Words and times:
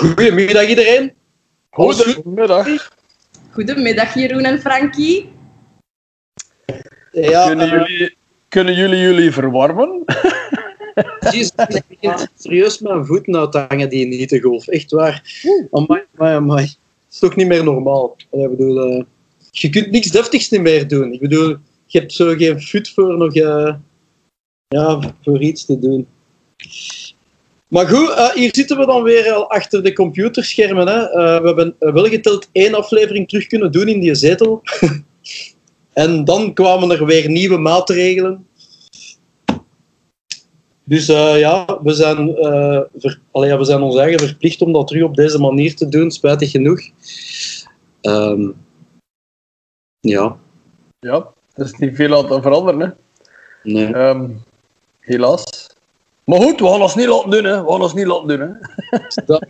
Goedemiddag 0.00 0.68
iedereen. 0.68 1.12
Goedemiddag. 1.70 2.90
Goedemiddag 3.50 4.14
Jeroen 4.14 4.44
en 4.44 4.60
Frankie. 4.60 5.28
Ja, 7.12 7.46
kunnen, 7.46 7.70
eh, 7.70 7.72
jullie, 7.72 8.16
kunnen 8.48 8.74
jullie 8.74 8.98
jullie 8.98 9.32
verwarmen? 9.32 10.04
precies, 11.20 11.52
ik 11.56 11.82
begin 11.88 12.28
serieus 12.36 12.78
mijn 12.78 13.06
voeten 13.06 13.36
uit 13.36 13.52
te 13.52 13.64
hangen 13.68 13.88
die 13.88 14.06
niet 14.06 14.28
te 14.28 14.40
golf. 14.40 14.68
Echt 14.68 14.90
waar. 14.90 15.22
Amai, 15.70 16.02
amai, 16.16 16.34
amai. 16.36 16.62
Het 16.62 17.12
is 17.12 17.18
toch 17.18 17.36
niet 17.36 17.46
meer 17.46 17.64
normaal. 17.64 18.16
Ik 18.30 18.50
bedoel, 18.50 18.80
eh, 18.80 19.04
je 19.50 19.68
kunt 19.68 19.90
niks 19.90 20.10
deftigs 20.10 20.50
niet 20.50 20.60
meer 20.60 20.88
doen. 20.88 21.12
Ik 21.12 21.20
bedoel, 21.20 21.56
je 21.86 21.98
hebt 21.98 22.12
zo 22.12 22.34
geen 22.36 22.60
fut 22.60 22.90
voor 22.90 23.16
nog 23.16 23.34
eh, 23.34 23.74
ja, 24.68 25.14
voor 25.22 25.40
iets 25.40 25.64
te 25.64 25.78
doen. 25.78 26.06
Maar 27.70 27.88
goed, 27.88 28.08
eh, 28.10 28.30
hier 28.30 28.54
zitten 28.54 28.78
we 28.78 28.86
dan 28.86 29.02
weer 29.02 29.32
al 29.32 29.50
achter 29.50 29.82
de 29.82 29.92
computerschermen. 29.92 30.88
Hè. 30.88 31.10
Eh, 31.10 31.40
we 31.40 31.46
hebben 31.46 31.76
eh, 31.78 31.92
wel 31.92 32.04
geteld 32.04 32.48
één 32.52 32.74
aflevering 32.74 33.28
terug 33.28 33.46
kunnen 33.46 33.72
doen 33.72 33.88
in 33.88 34.00
die 34.00 34.14
zetel. 34.14 34.62
en 35.92 36.24
dan 36.24 36.54
kwamen 36.54 36.90
er 36.90 37.06
weer 37.06 37.28
nieuwe 37.28 37.56
maatregelen. 37.56 38.46
Dus 40.84 41.06
ja, 41.06 41.78
we 41.82 41.92
zijn, 41.92 42.34
ver, 42.96 43.20
allee, 43.30 43.56
we 43.56 43.64
zijn 43.64 43.80
ons 43.82 43.96
eigen 43.96 44.18
verplicht 44.18 44.62
om 44.62 44.72
dat 44.72 44.86
terug 44.86 45.02
op 45.02 45.16
deze 45.16 45.38
manier 45.38 45.74
te 45.74 45.88
doen, 45.88 46.10
spijtig 46.10 46.50
genoeg. 46.50 46.80
Ehm, 48.00 48.48
ja, 50.00 50.36
Ja, 50.98 51.28
er 51.54 51.64
is 51.64 51.72
niet 51.72 51.96
veel 51.96 52.16
aan 52.16 52.26
te 52.26 52.42
veranderen. 52.42 52.80
Hè. 52.80 52.88
nee. 53.62 53.94
Ehm, 53.94 54.30
helaas. 55.00 55.44
Maar 56.24 56.40
goed, 56.40 56.60
we 56.60 56.66
gaan 56.66 56.82
ons 56.82 56.94
niet 56.94 57.06
laten 57.06 57.30
doen. 57.30 57.44
Hè. 57.44 57.64
We 57.64 57.70
gaan 57.70 57.80
ons 57.82 57.94
niet 57.94 58.06
laten 58.06 58.28
doen. 58.28 58.40
Hè. 58.40 58.48
Dat- 59.26 59.46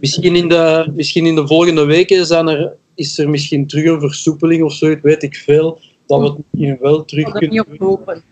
misschien, 0.00 0.36
in 0.36 0.48
de, 0.48 0.90
misschien 0.94 1.26
in 1.26 1.34
de 1.34 1.46
volgende 1.46 1.84
weken 1.84 2.26
zijn 2.26 2.48
er, 2.48 2.76
is 2.94 3.18
er 3.18 3.28
misschien 3.28 3.66
terug 3.66 3.84
een 3.84 4.00
versoepeling 4.00 4.62
of 4.62 4.72
zoiets, 4.72 5.02
weet 5.02 5.22
ik 5.22 5.36
veel. 5.36 5.80
Dat 6.06 6.20
we 6.20 6.26
het 6.26 6.36
misschien 6.50 6.78
wel 6.80 7.04
terug 7.04 7.26
Ik 7.26 7.32
kan 7.32 7.40
er 7.42 7.48
kunnen 7.48 7.64
niet 7.70 7.80
op 7.80 7.86
hopen. 7.88 8.22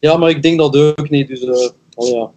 Ja, 0.00 0.16
maar 0.16 0.30
ik 0.30 0.42
denk 0.42 0.58
dat 0.58 0.76
ook 0.76 1.10
niet. 1.10 1.28
Dus, 1.28 1.44
eh, 1.44 1.68
oh 1.94 2.08
ja. 2.08 2.30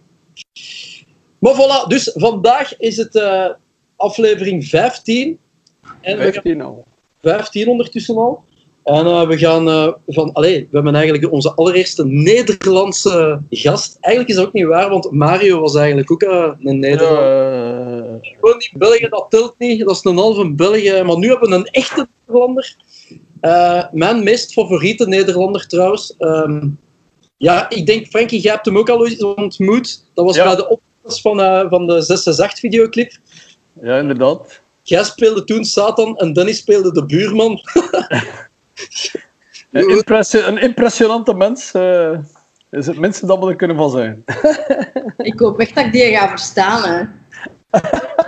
Maar 1.38 1.54
voilà, 1.54 1.86
dus 1.88 2.10
vandaag 2.14 2.78
is 2.78 2.96
het 2.96 3.14
eh, 3.16 3.48
aflevering 3.96 4.64
15. 4.64 5.38
En 6.00 6.16
we 6.16 6.22
gaan 6.22 6.32
15 6.32 6.60
al. 6.62 6.84
15 7.20 7.68
ondertussen 7.68 8.16
al. 8.16 8.44
En 8.84 9.06
eh, 9.06 9.26
we 9.26 9.38
gaan 9.38 9.94
van... 10.06 10.32
Allee, 10.32 10.60
we 10.70 10.74
hebben 10.76 10.94
eigenlijk 10.94 11.32
onze 11.32 11.54
allereerste 11.54 12.06
Nederlandse 12.06 13.40
gast. 13.50 13.96
Eigenlijk 14.00 14.34
is 14.34 14.38
dat 14.38 14.46
ook 14.46 14.52
niet 14.52 14.66
waar, 14.66 14.90
want 14.90 15.10
Mario 15.10 15.60
was 15.60 15.74
eigenlijk 15.74 16.10
ook 16.12 16.22
eh, 16.22 16.50
een 16.62 16.78
Nederlander. 16.78 18.18
Gewoon 18.40 18.56
niet 18.58 18.70
België, 18.72 19.08
dat 19.08 19.26
telt 19.28 19.54
niet. 19.58 19.84
Dat 19.84 19.96
is 19.96 20.04
een 20.04 20.16
halve 20.16 20.50
België. 20.50 21.02
Maar 21.02 21.18
nu 21.18 21.28
hebben 21.28 21.48
we 21.48 21.54
een 21.54 21.66
echte 21.66 22.08
Nederlander. 22.26 22.76
Mijn 23.92 24.22
meest 24.22 24.52
favoriete 24.52 25.06
Nederlander 25.06 25.66
trouwens. 25.66 26.14
Ehm, 26.18 26.68
ja, 27.36 27.70
ik 27.70 27.86
denk, 27.86 28.06
Frankie, 28.06 28.40
jij 28.40 28.52
hebt 28.52 28.66
hem 28.66 28.78
ook 28.78 28.88
al 28.90 29.06
eens 29.06 29.24
ontmoet. 29.24 30.04
Dat 30.14 30.24
was 30.24 30.36
Ja. 30.36 30.44
bij 30.44 30.56
de 30.56 30.68
opnames 30.68 31.20
van, 31.20 31.68
van 31.70 31.86
de 31.86 32.02
668 32.02 32.58
videoclip. 32.60 33.12
ja, 33.82 33.98
inderdaad. 33.98 34.60
Jij 34.82 35.04
speelde 35.04 35.44
toen 35.44 35.64
Satan 35.64 36.16
en 36.16 36.32
Dennis 36.32 36.58
speelde 36.58 36.92
de 36.92 37.04
buurman. 37.06 37.60
Een, 39.70 39.88
impressie- 39.90 40.42
een 40.42 40.58
impressionante 40.58 41.34
mens. 41.34 41.72
eh, 41.72 42.18
is 42.70 42.86
het 42.86 42.98
minste 42.98 43.26
dat 43.26 43.38
we 43.38 43.46
er 43.50 43.56
kunnen 43.56 43.76
van 43.76 43.90
zijn. 43.90 44.24
Ik 45.16 45.38
hoop 45.40 45.58
echt 45.60 45.74
dat 45.74 45.84
ik 45.84 45.92
die 45.92 46.16
ga 46.16 46.28
verstaan. 46.28 46.82
Hè. 46.90 47.04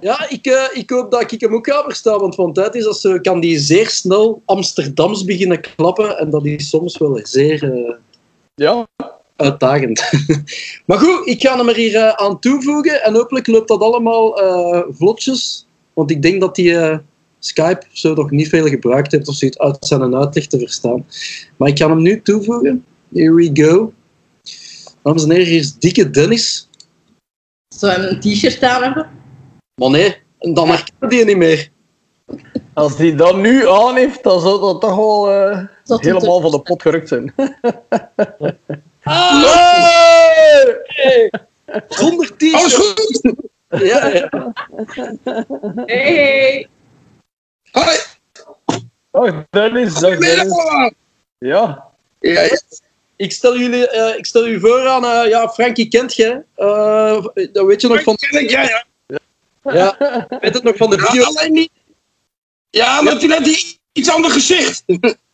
Ja, 0.00 0.28
ik, 0.28 0.46
eh, 0.46 0.64
ik 0.72 0.90
hoop 0.90 1.10
dat 1.10 1.32
ik 1.32 1.40
hem 1.40 1.54
ook 1.54 1.66
ga 1.70 1.82
verstaan, 1.82 2.20
want 2.20 2.34
van 2.34 2.52
tijd 2.52 2.74
is 2.74 2.84
dat 2.84 2.98
zo, 3.00 3.18
kan 3.20 3.40
die 3.40 3.58
zeer 3.58 3.88
snel 3.88 4.42
Amsterdams 4.44 5.24
beginnen 5.24 5.60
klappen 5.60 6.18
en 6.18 6.30
dat 6.30 6.44
is 6.46 6.68
soms 6.68 6.98
wel 6.98 7.20
zeer 7.22 7.72
eh, 7.72 7.94
Ja, 8.54 8.86
uitdagend. 9.36 10.10
maar 10.86 10.98
goed, 10.98 11.26
ik 11.26 11.40
ga 11.40 11.56
hem 11.56 11.68
er 11.68 11.74
hier 11.74 12.16
aan 12.16 12.38
toevoegen 12.40 13.02
en 13.02 13.14
hopelijk 13.14 13.46
loopt 13.46 13.68
dat 13.68 13.80
allemaal 13.80 14.40
eh, 14.42 14.82
vlotjes, 14.90 15.66
want 15.92 16.10
ik 16.10 16.22
denk 16.22 16.40
dat 16.40 16.54
die 16.54 16.76
Skype 17.38 17.82
zo 17.92 18.14
nog 18.14 18.30
niet 18.30 18.48
veel 18.48 18.66
gebruikt 18.66 19.12
heeft 19.12 19.28
of 19.28 19.34
zoiets 19.34 19.58
uit 19.58 19.76
zijn 19.80 20.16
uitleg 20.16 20.46
te 20.46 20.58
verstaan. 20.58 21.06
Maar 21.56 21.68
ik 21.68 21.78
ga 21.78 21.88
hem 21.88 22.02
nu 22.02 22.22
toevoegen. 22.22 22.84
Here 23.12 23.34
we 23.34 23.50
go. 23.52 23.92
Dames 25.02 25.22
en 25.22 25.30
heren, 25.30 25.46
hier 25.46 25.58
is 25.58 25.74
dikke 25.78 26.10
Dennis. 26.10 26.68
Zou 27.74 27.92
hem 27.92 28.02
een 28.02 28.20
t-shirt 28.20 28.62
aan 28.62 28.82
hebben? 28.82 29.10
Maar 29.80 29.90
nee, 29.90 30.16
dan 30.38 30.68
herkennen 30.68 31.08
die 31.08 31.24
niet 31.24 31.36
meer. 31.36 31.70
als 32.74 32.96
die 32.96 33.14
dat 33.14 33.36
nu 33.36 33.68
aan 33.68 33.96
heeft, 33.96 34.22
dan 34.22 34.40
zou 34.40 34.60
dat 34.60 34.80
toch 34.80 34.96
wel 34.96 35.30
eh, 35.32 35.64
Dat 35.84 36.00
helemaal 36.00 36.40
van 36.40 36.50
de 36.50 36.60
pot 36.60 36.82
gerukt 36.82 37.08
zijn. 37.08 37.34
Ah, 39.02 39.42
hey! 40.84 41.30
Zonder 41.88 42.32
Alles 42.52 42.72
t-shirt. 42.74 42.74
goed? 42.74 43.34
Ja, 43.68 44.06
ja. 44.06 44.52
Hey, 45.86 46.14
hey. 46.14 46.68
Hoi, 47.72 47.96
Oh, 49.10 49.38
Dennis, 49.50 49.94
dag 49.94 50.00
goedemiddag 50.14 50.36
Dennis. 50.36 50.52
allemaal. 50.58 50.90
Ja, 51.38 51.84
Ja, 52.20 52.40
ja. 52.42 52.60
Ik 53.16 53.32
stel 53.32 53.58
jullie, 53.58 53.88
eh, 53.88 54.18
ik 54.18 54.26
stel 54.26 54.46
u 54.46 54.60
voor 54.60 54.88
aan, 54.88 55.04
eh, 55.04 55.28
ja, 55.28 55.48
Frankie 55.48 55.88
kent 55.88 56.14
je. 56.14 56.42
eh 56.54 57.24
dat 57.52 57.66
weet 57.66 57.80
je 57.80 57.88
nog 57.88 58.02
van, 58.02 58.16
Ken 58.16 58.40
ik, 58.42 58.50
ja, 58.50 58.62
ja. 58.62 58.84
ja, 59.62 60.26
weet 60.40 60.54
het 60.54 60.62
nog 60.62 60.76
van 60.76 60.90
de 60.90 60.96
Ja, 60.96 61.02
video. 61.02 61.24
alleen 61.24 61.52
niet. 61.52 61.70
Ja, 62.70 63.02
maar 63.02 63.18
toen 63.18 63.30
had 63.30 63.44
hij 63.44 63.78
iets 63.92 64.10
ander 64.10 64.30
gezicht. 64.30 64.82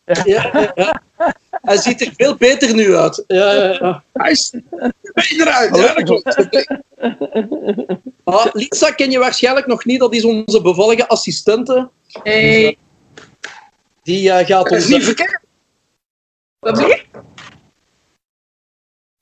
Ja, 0.05 0.21
ja, 0.25 0.71
ja. 0.75 1.01
Hij 1.49 1.77
ziet 1.77 2.01
er 2.01 2.13
veel 2.17 2.35
beter 2.35 2.73
nu 2.73 2.95
uit. 2.95 3.23
Ja, 3.27 3.53
ja, 3.53 3.71
ja. 3.71 4.03
Hij 4.13 4.31
is 4.31 4.53
beter 5.13 5.47
uit. 5.47 5.75
Ja, 5.75 5.93
dat 5.93 6.03
klopt. 6.03 6.37
Ah, 8.23 8.45
Lisa 8.53 8.91
ken 8.91 9.11
je 9.11 9.19
waarschijnlijk 9.19 9.67
nog 9.67 9.85
niet. 9.85 9.99
Dat 9.99 10.13
is 10.13 10.23
onze 10.23 10.61
bevallige 10.61 11.07
assistente. 11.07 11.89
Hey. 12.23 12.77
Die 14.03 14.31
eh, 14.31 14.37
gaat 14.37 14.47
Dat 14.47 14.71
ons... 14.71 14.83
is 14.83 14.87
niet 14.87 15.03
verkeerd. 15.03 15.39
Wat 16.59 16.77
je? 16.77 17.03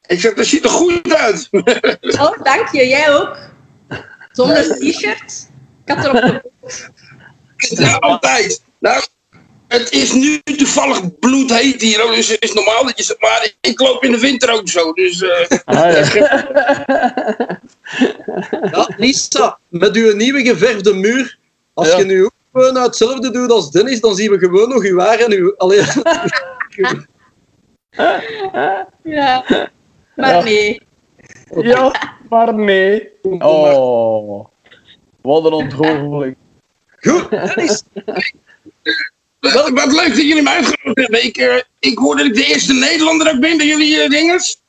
Ik 0.08 0.20
zeg, 0.20 0.34
dat 0.34 0.46
ziet 0.46 0.64
er 0.64 0.70
goed 0.70 1.14
uit. 1.14 1.50
Oh, 2.20 2.44
dank 2.44 2.72
je. 2.72 2.88
Jij 2.88 3.14
ook. 3.14 3.38
Zonder 4.32 4.78
t-shirt. 4.78 5.50
Ik 5.86 5.94
had 5.94 6.06
erop 6.06 6.52
Ja, 7.58 7.96
altijd. 7.96 8.64
Nou, 8.80 9.04
het 9.72 9.92
is 9.92 10.14
nu 10.14 10.40
toevallig 10.44 11.20
bloedheet 11.20 11.82
hier. 11.82 11.98
Dus 11.98 12.28
het 12.28 12.44
is 12.44 12.54
normaal 12.54 12.84
dat 12.84 12.98
je 12.98 13.04
zegt, 13.04 13.22
maar 13.22 13.52
ik 13.62 13.80
loop 13.80 14.04
in 14.04 14.12
de 14.12 14.20
winter 14.20 14.52
ook 14.54 14.70
zo. 14.70 14.92
Dus 14.94 15.22
eh, 15.22 15.58
ah, 15.66 15.76
ja. 16.14 16.48
Ja, 18.72 18.90
Lisa, 18.98 19.60
met 19.70 19.96
uw 19.96 20.16
nieuwe 20.16 20.42
geverfde 20.46 20.94
muur. 20.94 21.38
Als 21.74 21.88
Ja. 21.88 21.98
je 21.98 22.04
nu 22.04 22.24
ook 22.24 22.32
gewoon 22.54 22.78
hetzelfde 22.78 23.32
doet 23.32 23.52
als 23.52 23.72
Dennis, 23.72 24.02
dan 24.02 24.16
zien 24.16 24.32
we 24.32 24.38
gewoon 24.38 24.70
nog 24.70 24.84
uw 24.84 25.00
haar 25.00 25.20
en 25.20 25.32
uw... 25.32 25.54
Allee, 25.58 25.82
Ja. 29.04 29.46
Maar 30.16 30.36
Ja. 30.36 30.44
nee. 30.44 30.82
ja, 31.62 31.96
maar 32.30 32.54
nee. 32.54 33.10
Oh, 33.22 34.46
wat 35.22 35.46
een 35.46 35.52
ontgoocheling. 35.54 36.36
Goed, 37.00 37.30
Dennis. 37.30 37.84
wat, 39.42 39.70
wat 39.70 39.92
leuk 39.92 40.08
dat 40.08 40.18
jullie 40.18 40.42
me 40.42 40.50
uitgenodigd 40.50 40.98
hebben. 40.98 41.24
Ik, 41.24 41.38
eh, 41.38 41.62
ik 41.80 41.98
hoor 41.98 42.16
dat 42.18 42.26
ik 42.26 42.34
de 42.36 42.46
eerste 42.46 42.74
Nederlander 42.74 43.34
ook 43.34 43.40
ben 43.40 43.58
bij 43.58 43.66
jullie 43.66 44.02
eh, 44.02 44.10
dinges. 44.10 44.62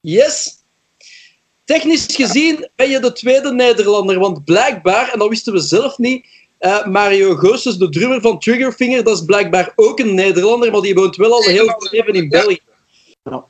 Yes. 0.00 0.58
Technisch 1.64 2.06
gezien 2.14 2.68
ben 2.76 2.90
je 2.90 3.00
de 3.00 3.12
tweede 3.12 3.52
Nederlander, 3.52 4.18
want 4.18 4.44
blijkbaar, 4.44 5.12
en 5.12 5.18
dat 5.18 5.28
wisten 5.28 5.52
we 5.52 5.58
zelf 5.60 5.98
niet, 5.98 6.26
eh, 6.58 6.86
Mario 6.86 7.34
Goossens, 7.34 7.78
de 7.78 7.88
drummer 7.88 8.20
van 8.20 8.38
Triggerfinger, 8.38 9.04
dat 9.04 9.16
is 9.16 9.24
blijkbaar 9.24 9.72
ook 9.76 9.98
een 9.98 10.14
Nederlander, 10.14 10.70
maar 10.72 10.80
die 10.80 10.94
woont 10.94 11.16
wel 11.16 11.32
al 11.32 11.42
heel 11.42 11.64
veel 11.64 11.88
leven 11.90 12.14
in 12.14 12.28
België. 12.28 12.60
Ja. 13.22 13.44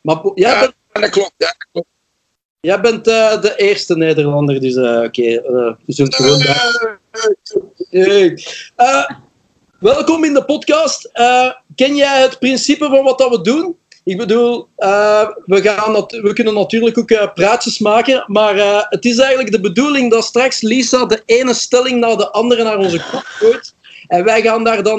Maar 0.00 0.20
jij 0.34 0.50
Ja, 0.50 0.60
bent, 0.60 0.74
dat 0.92 1.10
klopt. 1.10 1.32
Ja, 1.36 1.46
dat 1.46 1.66
klopt. 1.72 1.88
jij 2.60 2.80
bent 2.80 3.06
eh, 3.06 3.40
de 3.40 3.56
eerste 3.56 3.96
Nederlander, 3.96 4.60
dus 4.60 4.74
eh, 4.74 5.02
oké, 5.04 5.22
eh, 5.22 5.72
we 5.86 5.92
zullen 5.92 6.12
het 6.12 6.14
gewoon. 6.14 6.40
Eh, 8.76 9.04
welkom 9.78 10.24
in 10.24 10.34
de 10.34 10.44
podcast. 10.44 11.04
Eh, 11.12 11.50
ken 11.74 11.96
jij 11.96 12.22
het 12.22 12.38
principe 12.38 12.88
van 12.88 13.04
wat 13.04 13.18
dat 13.18 13.30
we 13.30 13.40
doen? 13.40 13.76
Ik 14.04 14.16
bedoel, 14.16 14.66
eh, 14.76 15.28
we, 15.44 15.62
gaan 15.62 15.92
we 15.92 16.32
kunnen 16.32 16.54
natuurlijk 16.54 16.98
ook 16.98 17.10
eh, 17.10 17.32
praatjes 17.34 17.78
maken, 17.78 18.24
maar 18.26 18.86
het 18.88 19.04
is 19.04 19.18
eigenlijk 19.18 19.50
de 19.50 19.60
bedoeling 19.60 20.10
dat 20.10 20.24
straks 20.24 20.60
Lisa 20.60 21.04
de 21.04 21.22
ene 21.24 21.54
stelling 21.54 22.00
naar 22.00 22.16
de 22.16 22.30
andere 22.30 22.62
naar 22.62 22.78
onze 22.78 23.04
kop 23.10 23.22
gooit. 23.24 23.74
En 24.06 24.24
wij 24.24 24.42
gaan 24.42 24.64
daar 24.64 24.82
dan 24.82 24.98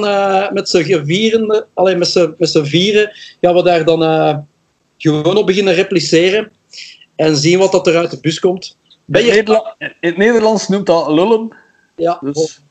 met 0.54 0.70
z'n 0.70 1.04
vieren, 1.06 1.68
alleen 1.74 1.98
met 1.98 2.12
z'n 2.40 2.64
vieren, 2.64 3.12
gaan 3.42 3.56
we 3.56 3.64
daar 3.64 3.86
dan 3.86 4.48
gewoon 4.98 5.38
op 5.38 5.46
beginnen 5.46 5.74
repliceren 5.74 6.52
en 7.16 7.36
zien 7.36 7.60
wat 7.60 7.72
dat 7.72 7.88
er 7.88 7.98
uit 7.98 8.12
de 8.12 8.20
bus 8.20 8.40
komt. 8.40 8.78
Ben 9.06 9.22
In, 9.22 9.28
je... 9.28 9.74
In 9.78 9.94
het 10.00 10.18
Nederlands 10.18 10.68
noemt 10.68 10.86
dat 10.86 11.08
lullen. 11.08 11.56
Ja, 11.96 12.20
Dus 12.22 12.62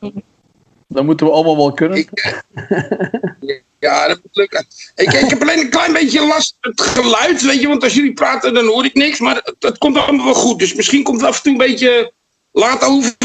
dat 0.89 1.03
moeten 1.03 1.25
we 1.25 1.31
allemaal 1.31 1.57
wel 1.57 1.73
kunnen. 1.73 1.97
Ik, 1.97 2.43
ja, 3.79 4.07
dat 4.07 4.19
moet 4.23 4.35
lukken. 4.35 4.65
Ik, 4.95 5.13
ik 5.13 5.29
heb 5.29 5.41
alleen 5.41 5.59
een 5.59 5.69
klein 5.69 5.93
beetje 5.93 6.27
last 6.27 6.57
met 6.61 6.79
het 6.79 6.87
geluid, 6.87 7.41
weet 7.41 7.61
je, 7.61 7.67
want 7.67 7.83
als 7.83 7.93
jullie 7.93 8.13
praten 8.13 8.53
dan 8.53 8.65
hoor 8.65 8.85
ik 8.85 8.93
niks, 8.93 9.19
maar 9.19 9.35
het, 9.35 9.55
het 9.59 9.77
komt 9.77 9.97
allemaal 9.97 10.25
wel 10.25 10.33
goed. 10.33 10.59
Dus 10.59 10.73
misschien 10.73 11.03
komt 11.03 11.21
het 11.21 11.29
af 11.29 11.37
en 11.37 11.43
toe 11.43 11.51
een 11.51 11.57
beetje 11.57 12.11
laat 12.51 12.83
over, 12.83 13.15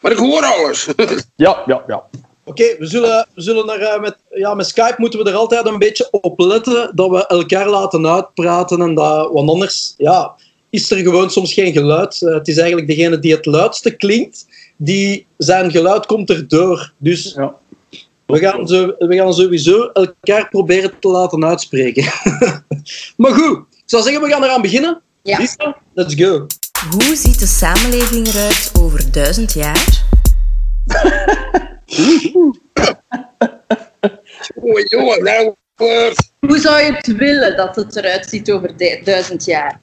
maar 0.00 0.12
ik 0.12 0.18
hoor 0.18 0.44
alles. 0.44 0.86
Ja, 1.36 1.62
ja, 1.66 1.84
ja. 1.86 2.04
Oké, 2.44 2.76
we 2.78 2.86
zullen, 2.86 3.26
we 3.34 3.42
zullen 3.42 3.68
er 3.68 3.82
eh, 3.82 4.00
met, 4.00 4.16
ja, 4.30 4.54
met 4.54 4.66
Skype 4.66 4.94
moeten 4.96 5.22
we 5.22 5.30
er 5.30 5.36
altijd 5.36 5.66
een 5.66 5.78
beetje 5.78 6.08
op 6.10 6.38
letten 6.38 6.96
dat 6.96 7.10
we 7.10 7.26
elkaar 7.26 7.68
laten 7.68 8.06
uitpraten 8.06 8.80
en 8.80 8.94
dat, 8.94 9.30
want 9.32 9.50
anders 9.50 9.94
ja, 9.96 10.34
is 10.70 10.90
er 10.90 10.96
gewoon 10.96 11.30
soms 11.30 11.52
geen 11.52 11.72
geluid. 11.72 12.22
Eh, 12.22 12.34
het 12.34 12.48
is 12.48 12.56
eigenlijk 12.56 12.88
degene 12.88 13.18
die 13.18 13.32
het 13.32 13.46
luidste 13.46 13.96
klinkt, 13.96 14.46
die 14.76 15.26
zijn 15.36 15.70
geluid 15.70 16.06
komt 16.06 16.30
erdoor. 16.30 16.92
Dus 16.98 17.34
ja. 17.36 17.54
we 18.26 18.38
gaan, 18.38 18.68
zo, 18.68 18.94
we 18.98 19.16
gaan 19.16 19.34
sowieso 19.34 19.90
elkaar 19.92 20.48
proberen 20.48 20.98
te 20.98 21.08
laten 21.08 21.44
uitspreken. 21.44 22.04
maar 23.16 23.32
goed, 23.32 23.58
ik 23.70 23.82
zou 23.84 24.02
zeggen, 24.02 24.22
we 24.22 24.28
gaan 24.28 24.44
eraan 24.44 24.62
beginnen. 24.62 25.02
Ja. 25.22 25.38
Lisa, 25.38 25.76
let's 25.94 26.14
go. 26.14 26.46
Hoe 26.90 27.16
ziet 27.16 27.38
de 27.38 27.46
samenleving 27.46 28.26
eruit 28.26 28.72
over 28.78 29.12
duizend 29.12 29.52
jaar? 29.52 30.02
Jongen, 34.54 34.86
jongen, 34.88 35.24
nou, 35.24 35.54
Hoe 36.40 36.58
zou 36.58 36.80
je 36.80 36.92
het 36.92 37.16
willen 37.16 37.56
dat 37.56 37.76
het 37.76 37.96
eruit 37.96 38.28
ziet 38.28 38.50
over 38.50 39.02
duizend 39.04 39.44
jaar? 39.44 39.80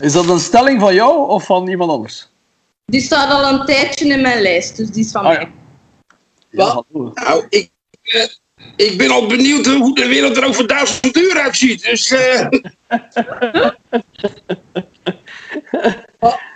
Is 0.00 0.12
dat 0.12 0.28
een 0.28 0.40
stelling 0.40 0.80
van 0.80 0.94
jou 0.94 1.28
of 1.28 1.44
van 1.44 1.68
iemand 1.68 1.90
anders? 1.90 2.29
Die 2.90 3.00
staat 3.00 3.30
al 3.32 3.52
een 3.52 3.64
tijdje 3.66 4.06
in 4.08 4.20
mijn 4.20 4.42
lijst, 4.42 4.76
dus 4.76 4.90
die 4.90 5.04
is 5.04 5.10
van 5.10 5.24
Ah, 5.24 5.36
mij. 5.36 5.40
ja. 5.40 5.50
Wat? 6.50 6.84
hallo. 6.92 7.10
nou 7.14 7.46
ik, 7.48 7.70
eh, 8.02 8.26
ik 8.76 8.98
ben 8.98 9.10
al 9.10 9.26
benieuwd 9.26 9.66
hoe 9.66 9.94
de 9.94 10.06
wereld 10.06 10.36
er 10.36 10.44
over 10.46 10.66
duizend 10.66 11.16
uur 11.16 11.38
uitziet. 11.40 11.82
Dus 11.82 12.10
eh, 12.10 12.48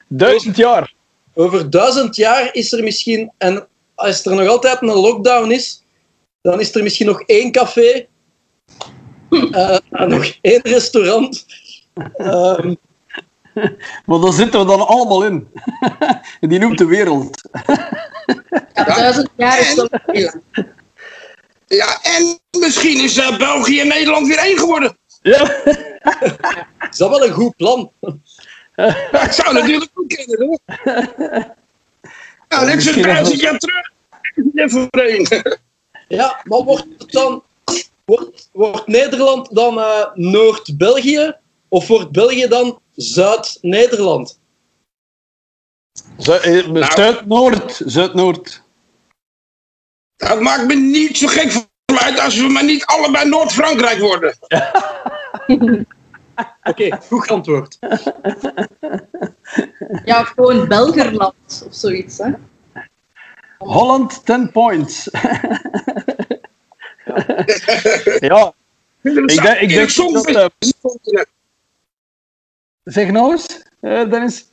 Duizend 0.08 0.56
jaar. 0.56 0.92
Over 1.34 1.70
duizend 1.70 2.16
jaar 2.16 2.54
is 2.54 2.72
er 2.72 2.82
misschien, 2.82 3.32
en 3.38 3.66
als 3.94 4.24
er 4.24 4.34
nog 4.34 4.48
altijd 4.48 4.82
een 4.82 4.88
lockdown 4.88 5.50
is, 5.50 5.82
dan 6.42 6.60
is 6.60 6.74
er 6.74 6.82
misschien 6.82 7.06
nog 7.06 7.20
één 7.20 7.52
café, 7.52 8.06
eh, 9.50 9.78
en 9.90 10.08
nog 10.08 10.32
één 10.40 10.60
restaurant. 10.62 11.46
Ehm, 12.16 12.74
Maar 14.06 14.20
daar 14.20 14.32
zitten 14.32 14.60
we 14.60 14.66
dan 14.66 14.86
allemaal 14.86 15.24
in. 15.24 15.48
Die 16.40 16.58
noemt 16.58 16.78
de 16.78 16.86
wereld. 16.86 17.48
Ja, 18.74 18.84
duizend 18.84 19.30
jaar 19.36 19.60
is 19.60 19.66
heel 19.66 19.88
lang. 19.90 20.32
ja, 21.66 21.98
en 22.02 22.38
misschien 22.58 23.00
is 23.00 23.16
eh, 23.18 23.38
België 23.38 23.80
en 23.80 23.88
Nederland 23.88 24.26
weer 24.26 24.38
één 24.38 24.58
geworden. 24.58 24.96
Ja. 25.22 25.50
is 26.90 26.96
dat 26.96 27.10
wel 27.10 27.24
een 27.24 27.32
goed 27.32 27.56
plan? 27.56 27.90
Ja, 28.76 29.22
ik 29.22 29.32
zou 29.32 29.54
natuurlijk 29.54 29.90
ook 29.94 30.08
kennen, 30.08 30.46
hoor. 30.46 30.58
Nou, 32.48 32.66
dit 32.66 32.76
is 32.76 33.02
duizend 33.02 33.40
jaar 33.40 33.58
terug. 33.58 33.90
Even 34.54 34.88
voor 34.90 35.00
één. 35.00 35.28
Ja, 36.08 36.40
maar 36.44 36.62
wordt 36.62 36.86
het 36.98 37.12
dan 37.12 37.42
wordt, 38.04 38.48
wordt 38.52 38.86
Nederland 38.86 39.54
dan 39.54 39.78
eh, 39.78 40.06
Noord-België 40.14 41.34
of 41.68 41.86
wordt 41.86 42.10
België 42.10 42.46
dan 42.48 42.78
Zuid-Nederland? 42.94 44.38
Zu- 46.18 46.32
eh, 46.32 46.66
Nou. 46.66 46.84
Zuid-Noord. 46.94 47.80
Zuid-Noord. 47.86 48.62
Dat 50.16 50.40
maakt 50.40 50.66
me 50.66 50.74
niet 50.74 51.18
zo 51.18 51.26
gek 51.26 51.50
van 51.50 51.68
uit 51.98 52.20
als 52.20 52.36
we 52.36 52.48
maar 52.48 52.64
niet 52.64 52.84
allebei 52.84 53.28
Noord-Frankrijk 53.28 53.98
worden. 53.98 54.36
Oké, 56.62 56.98
goed 57.08 57.28
antwoord. 57.28 57.78
Ja, 60.04 60.20
of 60.20 60.28
gewoon 60.28 60.68
Belgerland 60.68 61.62
of 61.66 61.74
zoiets. 61.74 62.18
Hè? 62.18 62.30
Holland 63.58 64.24
10 64.26 64.50
points. 64.50 65.04
ja, 68.20 68.52
Ik 69.02 69.26
denk- 69.42 69.60
ik 69.60 69.68
denk 69.68 70.12
dat, 70.12 70.26
eh, 70.26 70.46
zeg 72.84 73.10
nou 73.10 73.32
eens, 73.32 73.62
eh, 73.80 74.10
Dennis. 74.10 74.46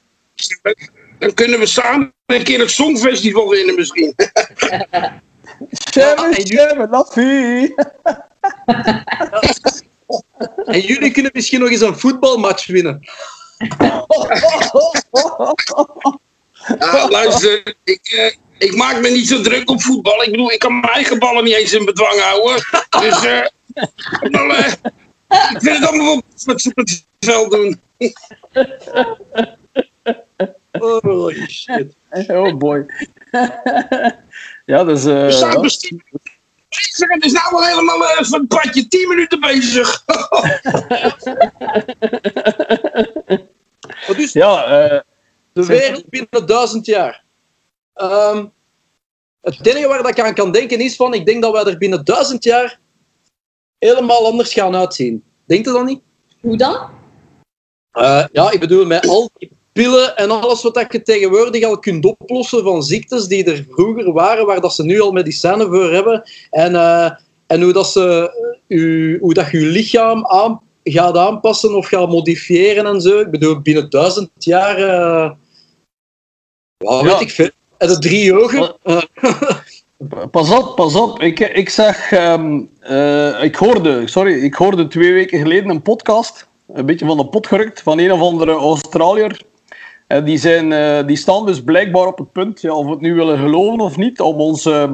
Dan 1.19 1.33
kunnen 1.33 1.59
we 1.59 1.65
samen 1.65 2.13
een 2.25 2.43
keer 2.43 2.59
het 2.59 2.71
Songfestival 2.71 3.49
winnen 3.49 3.75
misschien. 3.75 4.15
En 10.65 10.79
jullie 10.79 11.11
kunnen 11.11 11.31
misschien 11.33 11.59
nog 11.59 11.69
eens 11.69 11.81
een 11.81 11.99
voetbalmatch 11.99 12.67
winnen. 12.67 12.99
Ja, 16.79 17.07
luister, 17.09 17.75
ik, 17.83 18.01
eh, 18.01 18.31
ik 18.57 18.75
maak 18.75 19.01
me 19.01 19.09
niet 19.09 19.27
zo 19.27 19.41
druk 19.41 19.69
op 19.69 19.81
voetbal. 19.81 20.23
Ik 20.23 20.31
bedoel, 20.31 20.51
ik 20.51 20.59
kan 20.59 20.79
mijn 20.79 20.93
eigen 20.93 21.19
ballen 21.19 21.43
niet 21.43 21.53
eens 21.53 21.73
in 21.73 21.85
bedwang 21.85 22.19
houden. 22.19 22.55
Dus 22.99 23.23
eh, 23.25 23.39
eh, 23.73 24.73
ik 25.31 25.57
vind 25.59 25.77
het 25.77 25.87
allemaal 25.87 26.05
wel 26.05 26.21
wat 26.45 26.61
ze 26.61 26.69
op 26.69 26.77
het 26.77 27.05
veld 27.19 27.51
doen. 27.51 27.81
Holy 30.71 31.47
shit. 31.49 31.93
Oh 32.27 32.57
boy. 32.57 32.85
ja, 34.65 34.83
dus... 34.83 35.05
eh, 35.05 35.39
ja. 35.39 35.59
bestuur. 35.59 36.03
Het 36.69 37.25
is 37.25 37.31
nou 37.31 37.47
wel 37.51 37.65
helemaal 37.65 38.05
eh, 38.05 38.23
van 38.23 38.39
het 38.39 38.47
padje 38.47 38.87
10 38.87 39.07
minuten 39.07 39.39
bezig. 39.39 40.03
Maar 44.07 44.15
dus 44.15 44.33
ja, 44.33 44.63
eh, 44.65 44.99
de 45.53 45.65
wereld 45.65 46.09
binnen 46.09 46.45
duizend 46.45 46.85
jaar. 46.85 47.23
Ehm, 47.93 48.45
het 49.41 49.67
enige 49.67 49.87
waar 49.87 50.03
dat 50.03 50.11
ik 50.11 50.19
aan 50.19 50.33
kan 50.33 50.51
denken 50.51 50.79
is 50.79 50.95
van, 50.95 51.13
ik 51.13 51.25
denk 51.25 51.41
dat 51.41 51.51
wij 51.51 51.63
er 51.63 51.77
binnen 51.77 52.05
duizend 52.05 52.43
jaar 52.43 52.79
helemaal 53.89 54.25
anders 54.25 54.53
gaan 54.53 54.75
uitzien. 54.75 55.23
Denkt 55.45 55.67
u 55.67 55.71
dat 55.71 55.85
niet? 55.85 56.01
Hoe 56.41 56.57
dan? 56.57 56.89
Eh, 57.91 58.25
ja, 58.31 58.51
ik 58.51 58.59
bedoel, 58.59 58.85
met 58.85 59.07
al 59.07 59.29
die 59.37 59.51
pillen 59.71 60.17
en 60.17 60.31
alles 60.31 60.63
wat 60.63 60.73
dat 60.73 60.91
je 60.91 61.01
tegenwoordig 61.01 61.63
al 61.63 61.79
kunt 61.79 62.05
oplossen 62.05 62.63
van 62.63 62.83
ziektes 62.83 63.27
die 63.27 63.43
er 63.43 63.65
vroeger 63.69 64.11
waren, 64.13 64.45
waar 64.45 64.61
dat 64.61 64.75
ze 64.75 64.83
nu 64.83 65.01
al 65.01 65.11
medicijnen 65.11 65.67
voor 65.67 65.91
hebben. 65.91 66.23
En, 66.49 66.75
eh, 66.75 67.11
en 67.47 67.61
hoe, 67.61 67.73
dat 67.73 67.91
ze, 67.91 68.31
eh, 68.67 68.77
u, 68.77 69.17
hoe 69.19 69.33
dat 69.33 69.51
je 69.51 69.59
je 69.59 69.65
lichaam 69.65 70.25
aan, 70.27 70.61
gaat 70.83 71.17
aanpassen 71.17 71.75
of 71.75 71.87
gaat 71.87 72.09
modifiëren 72.09 72.85
en 72.85 73.01
zo. 73.01 73.19
Ik 73.19 73.31
bedoel, 73.31 73.61
binnen 73.61 73.89
duizend 73.89 74.29
jaar... 74.37 74.77
eh 74.77 75.31
wat 76.77 77.01
Ja. 77.01 77.07
weet 77.07 77.21
ik 77.21 77.31
veel. 77.31 77.49
En 77.77 77.87
de 77.87 77.99
drie 77.99 78.39
ogen. 78.39 78.75
Eh, 80.09 80.23
Pas 80.31 80.57
op, 80.57 80.75
pas 80.75 80.95
op. 80.95 81.21
Ik, 81.21 81.39
ik 81.39 81.69
zeg, 81.69 82.11
ehm, 82.11 82.61
eh, 82.79 83.43
ik 83.43 83.55
hoorde, 83.55 84.07
sorry, 84.07 84.33
ik 84.33 84.53
hoorde 84.53 84.87
twee 84.87 85.13
weken 85.13 85.39
geleden 85.39 85.69
een 85.69 85.81
podcast, 85.81 86.47
een 86.73 86.85
beetje 86.85 87.05
van 87.05 87.17
de 87.17 87.25
pot 87.25 87.47
gerukt, 87.47 87.81
van 87.81 87.99
een 87.99 88.11
of 88.11 88.21
andere 88.21 88.51
Australiër. 88.51 89.41
En 90.07 90.23
die, 90.23 90.37
zijn, 90.37 90.71
eh, 90.71 91.07
die 91.07 91.17
staan 91.17 91.45
dus 91.45 91.63
blijkbaar 91.63 92.07
op 92.07 92.17
het 92.17 92.31
punt, 92.31 92.61
ja, 92.61 92.73
of 92.73 92.85
we 92.85 92.91
het 92.91 93.01
nu 93.01 93.13
willen 93.13 93.37
geloven 93.37 93.79
of 93.79 93.97
niet, 93.97 94.21
om 94.21 94.35
ons, 94.35 94.65
ehm, 94.65 94.93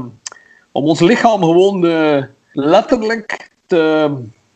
om 0.71 0.85
ons 0.85 0.99
lichaam 0.99 1.43
gewoon 1.43 1.87
eh, 1.87 2.23
letterlijk 2.51 3.49
te 3.65 4.11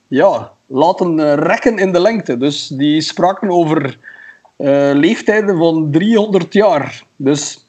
ja, 0.07 0.51
laten 0.65 1.19
eh, 1.19 1.33
rekken 1.33 1.77
in 1.77 1.91
de 1.91 1.99
lengte. 1.99 2.37
Dus 2.37 2.67
die 2.67 3.01
spraken 3.01 3.49
over 3.49 3.97
eh, 4.55 4.91
leeftijden 4.93 5.57
van 5.57 5.91
300 5.91 6.53
jaar. 6.53 7.03
Dus 7.15 7.60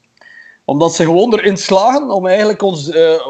omdat 0.65 0.93
ze 0.93 1.03
gewoon 1.03 1.33
erin 1.33 1.57
slagen 1.57 2.09
om 2.09 2.27
eigenlijk 2.27 2.61
ons, 2.61 2.89
eh, 2.89 3.27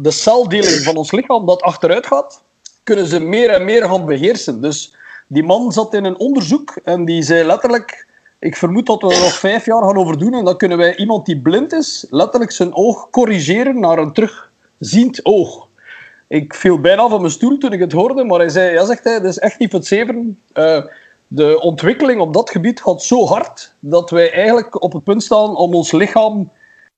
de 0.00 0.10
celdeling 0.10 0.82
van 0.82 0.96
ons 0.96 1.12
lichaam 1.12 1.46
dat 1.46 1.62
achteruit 1.62 2.06
gaat, 2.06 2.42
kunnen 2.82 3.06
ze 3.06 3.20
meer 3.20 3.50
en 3.50 3.64
meer 3.64 3.84
gaan 3.84 4.04
beheersen. 4.04 4.60
Dus 4.60 4.94
die 5.26 5.42
man 5.42 5.72
zat 5.72 5.94
in 5.94 6.04
een 6.04 6.18
onderzoek 6.18 6.76
en 6.84 7.04
die 7.04 7.22
zei 7.22 7.44
letterlijk, 7.44 8.06
ik 8.38 8.56
vermoed 8.56 8.86
dat 8.86 9.02
we 9.02 9.14
er 9.14 9.20
nog 9.20 9.38
vijf 9.38 9.64
jaar 9.64 9.82
gaan 9.82 9.96
over 9.96 10.18
doen 10.18 10.34
en 10.34 10.44
dan 10.44 10.56
kunnen 10.56 10.78
wij 10.78 10.96
iemand 10.96 11.26
die 11.26 11.40
blind 11.40 11.72
is, 11.72 12.06
letterlijk 12.10 12.50
zijn 12.50 12.74
oog 12.74 13.10
corrigeren 13.10 13.80
naar 13.80 13.98
een 13.98 14.12
terugziend 14.12 15.24
oog. 15.24 15.68
Ik 16.28 16.54
viel 16.54 16.80
bijna 16.80 17.08
van 17.08 17.20
mijn 17.20 17.32
stoel 17.32 17.58
toen 17.58 17.72
ik 17.72 17.80
het 17.80 17.92
hoorde, 17.92 18.24
maar 18.24 18.38
hij 18.38 18.48
zei, 18.48 18.72
ja, 18.72 18.84
zegt 18.84 19.04
hij, 19.04 19.20
dat 19.20 19.30
is 19.30 19.38
echt 19.38 19.58
niet 19.58 19.72
het 19.72 19.86
zeven. 19.86 20.40
Eh, 20.52 20.84
de 21.28 21.60
ontwikkeling 21.60 22.20
op 22.20 22.34
dat 22.34 22.50
gebied 22.50 22.82
gaat 22.82 23.02
zo 23.02 23.26
hard 23.26 23.74
dat 23.80 24.10
wij 24.10 24.32
eigenlijk 24.32 24.82
op 24.82 24.92
het 24.92 25.04
punt 25.04 25.22
staan 25.22 25.56
om 25.56 25.74
ons 25.74 25.92
lichaam 25.92 26.50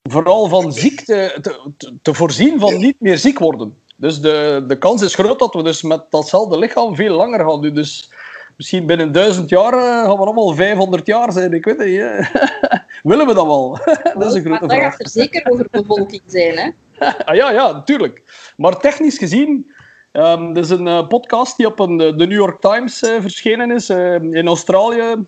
vooral 0.09 0.47
van 0.47 0.73
ziekte 0.73 1.37
te, 1.41 1.59
te, 1.77 1.93
te 2.01 2.13
voorzien 2.13 2.59
van 2.59 2.77
niet 2.77 3.01
meer 3.01 3.17
ziek 3.17 3.39
worden. 3.39 3.77
Dus 3.95 4.21
de, 4.21 4.63
de 4.67 4.77
kans 4.77 5.01
is 5.01 5.15
groot 5.15 5.39
dat 5.39 5.53
we 5.53 5.63
dus 5.63 5.81
met 5.81 6.03
datzelfde 6.09 6.59
lichaam 6.59 6.95
veel 6.95 7.15
langer 7.15 7.39
gaan 7.39 7.61
doen. 7.61 7.73
Dus 7.73 8.09
misschien 8.57 8.85
binnen 8.85 9.11
duizend 9.11 9.49
jaar 9.49 9.73
eh, 9.73 9.79
gaan 9.79 10.17
we 10.17 10.23
allemaal 10.23 10.53
500 10.53 11.05
jaar 11.05 11.31
zijn. 11.31 11.53
Ik 11.53 11.65
weet 11.65 11.77
het 11.77 11.87
niet. 11.87 12.29
willen 13.11 13.27
we 13.27 13.33
dat 13.33 13.45
wel? 13.45 13.79
dat 14.19 14.35
is 14.35 14.43
een 14.43 14.49
maar 14.49 14.57
grote 14.57 14.73
dat 14.73 14.77
vraag. 14.77 14.91
gaat 14.91 14.99
er 14.99 15.09
zeker 15.09 15.51
over 15.51 15.67
bevolking 15.71 16.21
zijn, 16.25 16.57
hè? 16.57 16.69
Ah, 17.25 17.35
ja, 17.35 17.51
ja, 17.51 17.71
natuurlijk. 17.71 18.23
Maar 18.57 18.79
technisch 18.79 19.17
gezien, 19.17 19.71
ehm 20.11 20.55
er 20.55 20.57
is 20.57 20.69
een 20.69 20.87
eh, 20.87 21.07
podcast 21.07 21.57
die 21.57 21.67
op 21.67 21.79
een, 21.79 22.01
eh, 22.01 22.17
de 22.17 22.27
New 22.27 22.31
York 22.37 22.61
Times 22.61 22.97
verschenen 22.97 23.71
is. 23.71 23.89
In 23.89 24.47
Australië 24.47 25.25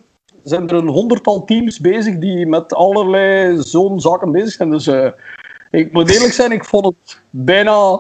zijn 0.50 0.70
er 0.70 0.76
een 0.76 0.88
honderdtal 0.88 1.46
teams 1.46 1.80
bezig 1.80 2.18
die 2.18 2.46
met 2.46 2.74
allerlei 2.74 3.62
zo'n 3.64 4.02
zaken 4.02 4.32
bezig 4.32 4.52
zijn. 4.52 4.70
Dus 4.70 4.88
eh, 4.88 5.10
ik 5.72 5.92
moet 5.92 6.12
eerlijk 6.12 6.34
zijn, 6.34 6.52
ik 6.52 6.66
vond 6.66 6.86
het 6.86 7.20
bijna 7.30 8.00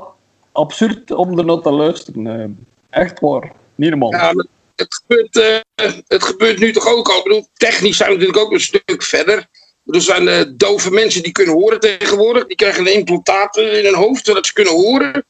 absurd 0.51 1.11
om 1.11 1.37
er 1.37 1.45
naar 1.45 1.61
te 1.61 1.71
luisteren. 1.71 2.27
Eh, 2.27 3.01
echt 3.01 3.19
waar. 3.19 3.51
Niet. 3.75 3.95
Ja, 4.09 4.33
het, 4.75 5.01
gebeurt, 5.01 5.37
eh, 5.37 5.91
het 6.07 6.23
gebeurt 6.23 6.59
nu 6.59 6.71
toch 6.71 6.87
ook 6.87 7.09
al. 7.09 7.17
Ik 7.17 7.23
bedoel, 7.23 7.47
technisch 7.53 7.97
zijn 7.97 8.09
we 8.09 8.15
natuurlijk 8.15 8.45
ook 8.45 8.53
een 8.53 8.59
stuk 8.59 9.03
verder. 9.03 9.47
Er 9.85 10.01
zijn 10.01 10.53
dove 10.57 10.91
mensen 10.91 11.23
die 11.23 11.31
kunnen 11.31 11.53
horen 11.53 11.79
tegenwoordig. 11.79 12.47
Die 12.47 12.55
krijgen 12.55 12.85
een 12.85 12.93
implantaat 12.93 13.57
in 13.57 13.85
hun 13.85 13.95
hoofd 13.95 14.25
zodat 14.25 14.45
ze 14.45 14.53
kunnen 14.53 14.73
horen. 14.73 15.25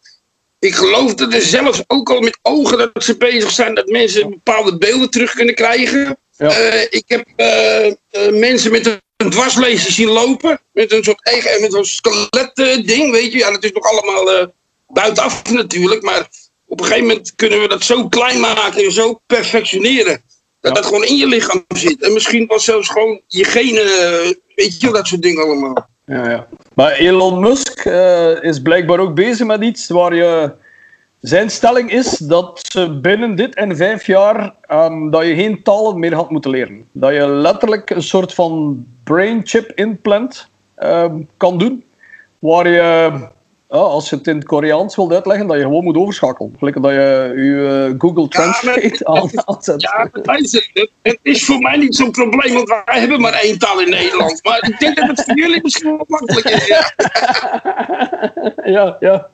Ik 0.60 0.76
geloof 0.76 1.14
dat 1.14 1.34
er 1.34 1.42
zelfs 1.42 1.84
ook 1.88 2.10
al 2.10 2.20
met 2.20 2.40
ogen 2.42 2.78
dat 2.78 3.04
ze 3.04 3.18
bezig 3.18 3.52
zijn 3.52 3.76
dat 3.76 3.88
mensen 3.88 4.30
bepaalde 4.30 4.78
beelden 4.78 5.10
terug 5.10 5.34
kunnen 5.34 5.56
krijgen. 5.56 6.18
Ja. 6.38 6.50
Eh, 6.50 6.82
ik 6.90 7.04
heb 7.08 7.26
eh, 7.36 7.88
eh, 7.88 7.94
mensen 8.32 8.72
met 8.72 8.86
een, 8.86 9.30
dwarslezer 9.30 9.92
zien 9.92 10.10
lopen. 10.10 10.60
Met 10.74 10.92
een 10.92 11.04
soort 11.04 11.24
eigen, 11.26 11.62
met 11.62 11.72
zo'n 11.72 11.86
skelet 11.86 12.52
eh, 12.54 12.86
ding, 12.86 13.12
weet 13.12 13.32
je. 13.32 13.38
Ja, 13.38 13.52
dat 13.52 13.64
is 13.64 13.72
nog 13.72 13.84
allemaal 13.84 14.48
buitenaf 14.88 15.52
natuurlijk. 15.52 16.02
Maar 16.02 16.28
op 16.66 16.80
een 16.80 16.86
gegeven 16.86 17.08
moment 17.08 17.36
kunnen 17.36 17.62
we 17.62 17.68
dat 17.68 17.84
zo 17.84 18.08
klein 18.08 18.40
maken 18.40 18.84
en 18.84 18.92
zo 18.92 19.22
perfectioneren. 19.28 20.22
Dat 20.62 20.76
Ja. 20.76 20.82
dat 20.82 20.86
gewoon 20.86 21.06
in 21.06 21.18
je 21.18 21.28
lichaam 21.28 21.66
zit. 21.76 22.04
En 22.04 22.14
misschien 22.14 22.48
wel 22.48 22.60
zelfs 22.60 22.90
gewoon 22.90 23.22
je 23.28 23.44
genen, 23.44 23.86
weet 24.56 24.82
je 24.82 24.92
dat 24.92 25.08
soort 25.08 25.22
dingen 25.22 25.44
allemaal. 25.44 25.90
Ja, 26.06 26.30
ja. 26.30 26.48
Maar 26.76 26.92
Elon 26.92 27.40
Musk 27.40 27.86
is 28.42 28.62
blijkbaar 28.62 29.00
ook 29.00 29.14
bezig 29.14 29.48
met 29.48 29.62
iets 29.62 29.88
waar 29.88 30.16
je... 30.16 30.52
Zijn 31.20 31.50
stelling 31.50 31.92
is 31.92 32.18
dat 32.18 32.60
ze 32.72 33.00
binnen 33.00 33.36
dit 33.36 33.56
en 33.56 33.78
vijf 33.78 34.06
jaar 34.06 34.56
ehm, 34.62 35.10
dat 35.10 35.26
je 35.26 35.36
geen 35.36 35.64
talen 35.64 36.00
meer 36.00 36.14
had 36.14 36.30
moeten 36.30 36.52
leren. 36.52 36.86
Dat 36.92 37.14
je 37.14 37.28
letterlijk 37.28 37.90
een 37.90 38.04
soort 38.04 38.34
van 38.34 38.86
brain 39.04 39.42
chip 39.44 39.72
implant 39.76 40.50
ehm, 40.76 41.16
kan 41.38 41.58
doen. 41.58 41.84
Waar 42.40 42.68
je, 42.68 43.12
ja, 43.70 43.78
als 43.78 44.10
je 44.10 44.16
het 44.16 44.28
in 44.28 44.36
het 44.36 44.46
Koreaans 44.46 44.96
wilt 44.96 45.14
uitleggen, 45.14 45.48
dat 45.48 45.58
je 45.58 45.64
gewoon 45.64 45.84
moet 45.84 45.98
overschakelen. 45.98 46.56
Gelijk 46.58 46.82
dat 46.82 46.92
je 46.92 47.32
je 47.36 47.88
eh, 47.90 48.00
Google 48.00 48.28
Translate. 48.28 49.02
Ja, 49.78 50.10
maar 50.12 50.24
luister, 50.24 50.70
het, 50.74 50.90
het 51.02 51.20
is 51.22 51.46
voor 51.46 51.60
mij 51.60 51.78
niet 51.78 51.96
zo'n 51.96 52.12
probleem, 52.12 52.54
want 52.54 52.68
wij 52.68 53.00
hebben 53.00 53.22
maar 53.22 53.34
één 53.34 53.60
taal 53.60 53.82
in 53.82 53.90
Nederland. 53.90 54.44
Maar 54.44 54.68
ik 54.70 54.80
denk 54.80 54.96
dat 54.96 55.08
het 55.08 55.24
voor 55.24 55.38
jullie 55.38 55.60
misschien 55.64 55.98
wel 55.98 56.06
makkelijk 56.08 56.50
is. 56.50 56.68
Ja. 56.68 56.94
ja, 58.76 58.98
ja. 59.00 59.30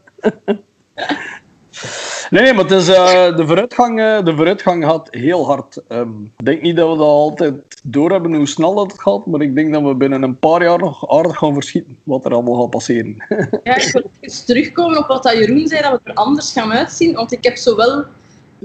Nee, 2.29 2.53
maar 2.53 2.65
het 2.65 2.89
eh, 2.89 3.35
de, 3.35 3.43
vooruitgang, 3.47 3.99
eh, 3.99 4.25
de 4.25 4.35
vooruitgang 4.35 4.85
gaat 4.85 5.07
heel 5.11 5.45
hard. 5.45 5.81
Ehm, 5.87 6.23
ik 6.37 6.45
denk 6.45 6.61
niet 6.61 6.75
dat 6.75 6.89
we 6.89 6.97
dat 6.97 7.07
altijd 7.07 7.81
doorhebben 7.83 8.33
hoe 8.33 8.47
snel 8.47 8.75
dat 8.75 8.93
gaat, 9.01 9.25
maar 9.25 9.41
ik 9.41 9.55
denk 9.55 9.73
dat 9.73 9.83
we 9.83 9.95
binnen 9.95 10.23
een 10.23 10.39
paar 10.39 10.63
jaar 10.63 10.79
nog 10.79 11.09
aardig 11.09 11.37
gaan 11.37 11.53
verschieten 11.53 11.97
wat 12.03 12.25
er 12.25 12.33
allemaal 12.33 12.61
gaat 12.61 12.69
passeren. 12.69 13.15
Ja, 13.63 13.75
ik 13.75 13.89
wil 13.91 14.09
eens 14.19 14.45
terugkomen 14.45 14.97
op 14.97 15.07
wat 15.07 15.23
dat 15.23 15.33
Jeroen 15.33 15.67
zei, 15.67 15.81
dat 15.81 15.91
we 15.91 16.09
er 16.09 16.15
anders 16.15 16.51
gaan 16.51 16.71
uitzien. 16.71 17.13
Want 17.13 17.31
ik 17.31 17.43
heb 17.43 17.57
zowel 17.57 18.03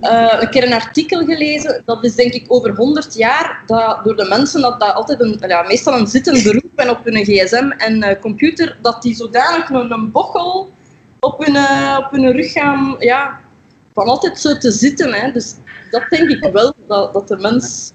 eh, 0.00 0.36
een 0.40 0.50
keer 0.50 0.64
een 0.64 0.72
artikel 0.72 1.24
gelezen, 1.24 1.82
dat 1.84 2.04
is 2.04 2.14
denk 2.14 2.32
ik 2.32 2.44
over 2.48 2.74
100 2.76 3.14
jaar, 3.14 3.62
dat 3.66 4.04
door 4.04 4.16
de 4.16 4.26
mensen 4.28 4.60
dat 4.60 4.80
dat 4.80 4.94
altijd 4.94 5.20
een, 5.20 5.40
ja, 5.46 5.62
meestal 5.62 5.98
een 5.98 6.06
zittend 6.06 6.42
beroep 6.42 6.72
en 6.74 6.90
op 6.90 7.04
hun 7.04 7.24
gsm 7.24 7.70
en 7.76 8.18
computer, 8.20 8.78
dat 8.82 9.02
die 9.02 9.14
zodanig 9.14 9.70
een, 9.70 9.90
een 9.90 10.10
bochel 10.10 10.70
op 11.20 11.44
hun, 11.44 11.56
eh, 11.56 11.98
op 11.98 12.10
hun 12.10 12.32
rug 12.32 12.52
gaan, 12.52 12.96
ja, 12.98 13.40
van 13.94 14.06
altijd 14.06 14.38
zo 14.38 14.56
te 14.56 14.70
zitten. 14.70 15.12
Hè. 15.12 15.32
Dus 15.32 15.56
dat 15.90 16.02
denk 16.08 16.28
ik 16.28 16.52
wel, 16.52 16.72
dat, 16.86 17.12
dat 17.12 17.28
de 17.28 17.36
mens... 17.36 17.92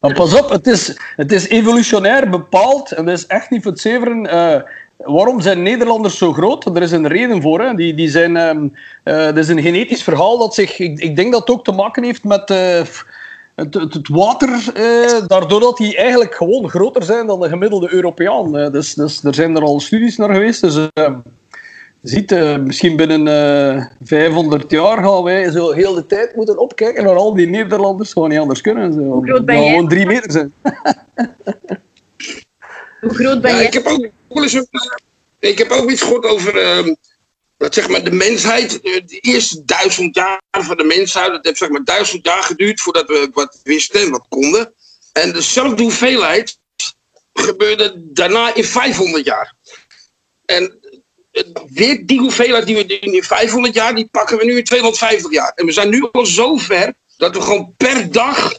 Maar 0.00 0.14
pas 0.14 0.40
op, 0.40 0.50
het 0.50 0.66
is, 0.66 0.96
het 1.16 1.32
is 1.32 1.48
evolutionair 1.48 2.30
bepaald 2.30 2.92
en 2.92 3.04
dat 3.04 3.18
is 3.18 3.26
echt 3.26 3.50
niet 3.50 3.62
voor 3.62 3.72
het 3.72 3.80
zeveren. 3.80 4.26
eh, 4.26 4.62
waarom 4.96 5.40
zijn 5.40 5.62
Nederlanders 5.62 6.18
zo 6.18 6.32
groot? 6.32 6.64
Er 6.76 6.82
is 6.82 6.92
een 6.92 7.08
reden 7.08 7.42
voor. 7.42 7.60
Hè. 7.60 7.74
Die, 7.74 7.94
die 7.94 8.08
zijn, 8.08 8.36
ehm 8.36 8.68
dat 9.04 9.36
is 9.36 9.48
een 9.48 9.62
genetisch 9.62 10.02
verhaal 10.02 10.38
dat 10.38 10.54
zich... 10.54 10.78
Ik, 10.78 10.98
ik 10.98 11.16
denk 11.16 11.32
dat 11.32 11.40
het 11.40 11.50
ook 11.50 11.64
te 11.64 11.72
maken 11.72 12.04
heeft 12.04 12.24
met... 12.24 12.48
het, 13.54 13.74
het, 13.74 14.08
water, 14.08 14.48
eh, 14.74 15.26
daardoor 15.26 15.60
dat 15.60 15.76
die 15.76 15.96
eigenlijk 15.96 16.34
gewoon 16.34 16.68
groter 16.68 17.02
zijn 17.02 17.26
dan 17.26 17.40
de 17.40 17.48
gemiddelde 17.48 17.92
Europeaan. 17.92 18.52
Dus, 18.72 18.94
dus 18.94 19.24
er 19.24 19.34
zijn 19.34 19.56
er 19.56 19.62
al 19.62 19.80
studies 19.80 20.16
naar 20.16 20.32
geweest. 20.32 20.60
Dus 20.60 20.76
eh, 20.76 20.88
je 20.94 21.41
ziet, 22.02 22.32
eh, 22.32 22.56
misschien 22.58 22.96
binnen 22.96 23.28
eh 23.28 23.84
500 24.02 24.70
jaar 24.70 25.04
gaan 25.04 25.22
wij 25.22 25.50
zo 25.50 25.70
heel 25.72 25.94
de 25.94 26.06
tijd 26.06 26.36
moeten 26.36 26.58
opkijken 26.58 27.04
naar 27.04 27.14
al 27.16 27.34
die 27.34 27.46
Nederlanders. 27.46 28.12
Gewoon 28.12 28.28
niet 28.28 28.38
anders 28.38 28.60
kunnen. 28.60 28.92
Zo. 28.92 29.00
Hoe 29.00 29.26
groot 29.26 29.44
ben 29.44 29.60
jij? 29.62 29.70
gewoon 29.70 29.88
drie 29.88 30.06
meter 30.06 30.32
zijn. 30.32 30.54
Hoe 33.00 33.14
groot 33.14 33.40
ben 33.40 33.50
Ja, 33.50 33.56
jij? 33.56 33.66
ik 33.66 33.72
heb 33.72 33.86
ook 33.86 34.08
ik 35.40 35.58
heb 35.58 35.70
ook 35.70 35.90
iets 35.90 36.02
gehoord 36.02 36.24
over 36.26 36.56
ehm, 36.58 36.94
dat 37.56 37.74
zeg 37.74 37.88
maar 37.88 38.04
de 38.04 38.10
mensheid. 38.10 38.80
eh, 38.80 39.00
De 39.06 39.18
eerste 39.20 39.64
duizend 39.64 40.14
jaar 40.14 40.40
van 40.50 40.76
de 40.76 40.84
mensheid, 40.84 41.30
dat 41.30 41.44
heeft 41.44 41.58
zeg 41.58 41.68
maar 41.68 41.84
duizend 41.84 42.26
jaar 42.26 42.42
geduurd 42.42 42.80
voordat 42.80 43.06
we 43.08 43.30
wat 43.32 43.60
wisten 43.62 44.00
en 44.00 44.10
wat 44.10 44.26
konden. 44.28 44.72
En 45.12 45.32
dezelfde 45.32 45.82
hoeveelheid 45.82 46.58
gebeurde 47.32 47.94
daarna 47.96 48.54
in 48.54 48.64
500 48.64 49.24
jaar. 49.24 49.54
En 50.44 50.78
weer 51.68 52.06
die 52.06 52.20
hoeveelheid 52.20 52.66
die 52.66 52.76
we 52.76 52.98
in 52.98 53.22
500 53.22 53.74
jaar, 53.74 53.94
die 53.94 54.08
pakken 54.10 54.38
we 54.38 54.44
nu 54.44 54.56
in 54.56 54.64
250 54.64 55.32
jaar. 55.32 55.52
En 55.54 55.66
we 55.66 55.72
zijn 55.72 55.88
nu 55.88 56.08
al 56.12 56.26
zo 56.26 56.56
ver 56.56 56.94
dat 57.16 57.34
we 57.34 57.40
gewoon 57.40 57.74
per 57.76 58.12
dag 58.12 58.52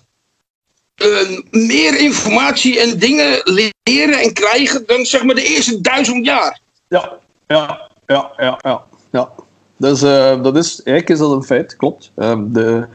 eh, 0.96 1.39
meer 1.51 2.00
informatie 2.00 2.80
en 2.80 3.00
dingen 3.00 3.42
leren 3.84 4.20
en 4.20 4.34
krijgen 4.34 4.84
dan 4.86 5.06
zeg 5.06 5.24
maar 5.24 5.36
de 5.36 5.46
eerste 5.46 5.82
duizend 5.82 6.25
jaar. 6.25 6.60
Ja, 6.88 7.20
ja, 7.48 7.89
ja, 8.06 8.32
ja, 8.38 8.60
ja. 8.62 8.84
ja. 9.12 9.32
Dus 9.77 10.01
eh, 10.01 10.44
dat 10.44 10.58
is, 10.58 10.84
eigenlijk 10.84 11.10
is 11.10 11.18
dat 11.18 11.32
een 11.32 11.44
feit, 11.44 11.75
klopt. 11.75 12.12
Ehm, 12.15 12.51
de, 12.51 12.88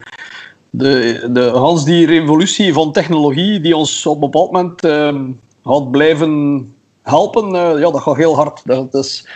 de, 0.70 1.26
de, 1.30 1.40
Hans, 1.40 1.84
die 1.84 2.06
revolutie 2.06 2.72
van 2.72 2.92
technologie 2.92 3.60
die 3.60 3.76
ons 3.76 4.06
op 4.06 4.14
een 4.14 4.20
bepaald 4.20 4.52
moment 4.52 4.84
ehm, 4.84 5.30
gaat 5.64 5.90
blijven 5.90 6.74
helpen, 7.02 7.54
eh, 7.54 7.80
ja, 7.80 7.90
dat 7.90 8.00
gaat 8.00 8.16
heel 8.16 8.36
hard. 8.36 8.60
Dat 8.64 8.94
is, 8.94 9.26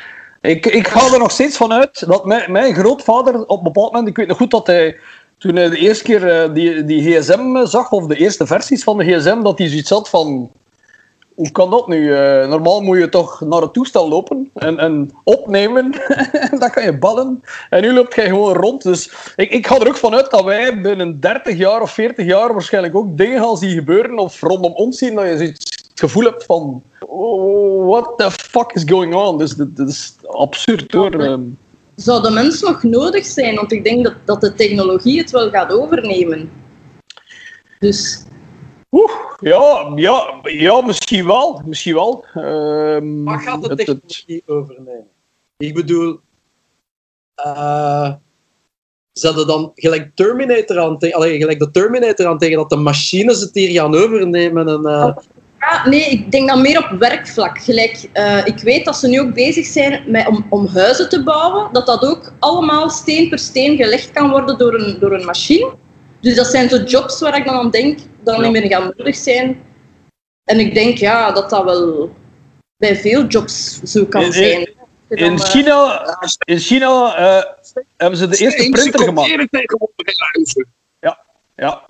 ik, 0.43 0.67
ik 0.67 0.89
ga 0.89 1.13
er 1.13 1.19
nog 1.19 1.31
steeds 1.31 1.57
van 1.57 1.73
uit 1.73 2.07
dat 2.07 2.25
mijn, 2.25 2.53
mijn 2.53 2.75
grootvader 2.75 3.47
op 3.47 3.59
een 3.59 3.65
bepaald 3.65 3.93
moment, 3.93 4.09
ik 4.09 4.17
weet 4.17 4.29
nog 4.29 4.37
goed 4.37 4.51
dat 4.51 4.67
hij 4.67 4.99
toen 5.39 5.57
hij 5.57 5.69
de 5.69 5.79
eerste 5.79 6.05
keer 6.05 6.29
eh, 6.29 6.55
die, 6.55 6.85
die 6.85 7.21
gsm 7.21 7.67
zag, 7.67 7.93
of 7.93 8.07
de 8.07 8.17
eerste 8.17 8.47
versies 8.47 8.85
van 8.85 8.99
de 8.99 9.05
gsm, 9.05 9.43
dat 9.43 9.59
hij 9.59 9.69
zoiets 9.69 9.91
had 9.91 10.09
van 10.09 10.51
hoe 11.35 11.51
kan 11.51 11.71
dat 11.71 11.89
nu? 11.89 12.15
Eh, 12.15 12.49
normaal 12.49 12.81
moet 12.81 12.99
je 12.99 13.09
toch 13.09 13.41
naar 13.41 13.61
het 13.61 13.73
toestel 13.73 14.09
lopen 14.09 14.51
en, 14.55 14.79
en 14.79 15.11
opnemen. 15.25 15.91
dan 16.59 16.71
kan 16.71 16.85
je 16.85 16.99
ballen. 16.99 17.43
En 17.71 17.83
nu 17.83 17.93
loopt 17.93 18.15
jij 18.15 18.27
gewoon 18.27 18.55
rond. 18.55 18.83
Dus 18.83 19.13
ik, 19.37 19.51
ik 19.51 19.67
ga 19.67 19.79
er 19.79 19.89
ook 19.89 19.97
vanuit 19.97 20.31
dat 20.31 20.45
wij 20.45 20.81
binnen 20.81 21.21
30 21.21 21.57
jaar 21.57 21.81
of 21.81 21.91
40 21.91 22.27
jaar 22.27 22.53
waarschijnlijk 22.53 22.97
ook 22.97 23.17
dingen 23.17 23.43
gaan 23.43 23.57
zien 23.57 23.71
gebeuren 23.71 24.19
of 24.19 24.41
rondom 24.41 24.73
ons 24.73 24.99
zien 24.99 25.15
dat 25.15 25.25
je 25.25 25.37
zoiets 25.37 25.82
gevoel 26.03 26.25
hebt 26.25 26.45
van 26.45 26.83
oh, 27.07 27.89
what 27.89 28.19
the 28.19 28.31
fuck 28.31 28.73
is 28.73 28.83
going 28.87 29.15
on? 29.15 29.39
Dus 29.39 29.55
dat, 29.55 29.89
is 29.89 30.15
absurd 30.27 30.93
hoor. 30.93 31.21
Ehm, 31.21 31.43
Zou 31.95 32.23
de 32.23 32.31
mens 32.31 32.61
nog 32.61 32.83
nodig 32.83 33.25
zijn? 33.27 33.55
Want 33.55 33.73
ik 33.73 33.85
denk 33.85 34.05
dat, 34.05 34.15
dat 34.25 34.41
de 34.41 34.53
technologie 34.55 35.19
het 35.19 35.31
wel 35.31 35.51
gaat 35.51 35.73
overnemen. 35.73 36.51
Dus 37.79 38.25
Oeh, 38.91 39.13
ja, 39.41 39.93
ja, 39.97 40.41
ja, 40.43 40.81
misschien 40.81 41.27
wel. 41.27 41.63
Misschien 41.65 41.95
wel. 41.95 42.25
Ehm, 42.35 43.25
Wat 43.25 43.41
gaat 43.43 43.63
de 43.63 43.69
het- 43.69 43.87
het- 43.87 43.87
technologie 43.87 44.43
overnemen? 44.47 45.07
Ik 45.57 45.75
bedoel, 45.75 46.21
eh 47.35 48.13
ze 49.13 49.27
hadden 49.27 49.47
dan 49.47 49.73
gelijk 49.75 50.11
Terminator 50.15 50.79
aan 50.79 50.99
tegen, 50.99 51.21
gelijk 51.23 51.59
de 51.59 51.71
Terminator 51.71 52.27
aan 52.27 52.39
tegen 52.39 52.57
dat 52.57 52.71
de 52.71 52.77
machines 52.77 53.41
het 53.41 53.55
hier 53.55 53.71
gaan 53.71 53.95
overnemen. 53.95 54.69
En, 54.69 54.85
eh, 54.85 55.17
ja, 55.63 55.89
nee, 55.89 56.05
ik 56.11 56.31
denk 56.31 56.49
dan 56.49 56.61
meer 56.61 56.79
op 56.79 56.99
werkvlak. 56.99 57.59
Gelijk, 57.63 58.09
eh, 58.13 58.47
ik 58.47 58.59
weet 58.59 58.85
dat 58.85 58.97
ze 58.97 59.09
nu 59.09 59.21
ook 59.21 59.35
bezig 59.35 59.67
zijn 59.67 60.03
met, 60.07 60.27
om, 60.27 60.47
om 60.51 60.67
huizen 60.67 61.09
te 61.09 61.23
bouwen, 61.23 61.69
dat 61.73 61.87
dat 61.87 62.03
ook 62.05 62.33
allemaal 62.39 62.91
steen 62.91 63.29
per 63.29 63.39
steen 63.39 63.77
gelegd 63.77 64.11
kan 64.13 64.31
worden 64.31 64.59
door 64.59 64.75
een, 64.75 64.99
door 65.01 65.13
een 65.13 65.25
machine. 65.25 65.75
Dus 66.21 66.35
dat 66.35 66.47
zijn 66.47 66.69
zo 66.69 66.77
jobs 66.77 67.21
waar 67.21 67.37
ik 67.37 67.45
dan 67.45 67.55
aan 67.55 67.71
denk 67.71 67.99
dat 68.25 68.37
Ja. 68.37 68.43
niet 68.43 68.53
meer 68.53 68.71
gaan 68.71 68.93
nodig 68.97 69.17
zijn. 69.17 69.63
En 70.45 70.61
ik 70.61 70.75
denk 70.75 70.99
ja, 70.99 71.33
dat 71.33 71.51
dat 71.51 71.65
wel 71.65 72.11
bij 72.77 72.97
veel 72.97 73.27
jobs 73.27 73.81
zo 73.83 74.05
kan 74.07 74.23
In- 74.23 74.33
zijn. 74.33 74.61
in 75.09 75.17
Dan, 75.37 75.41
China, 75.41 76.05
in 76.45 76.59
China 76.59 77.15
eh, 77.17 77.45
hebben 77.97 78.19
ze 78.19 78.29
de 78.29 78.37
eerste 78.39 78.69
printer 78.71 79.01
gemaakt. 79.01 79.29
Ja, 81.57 81.83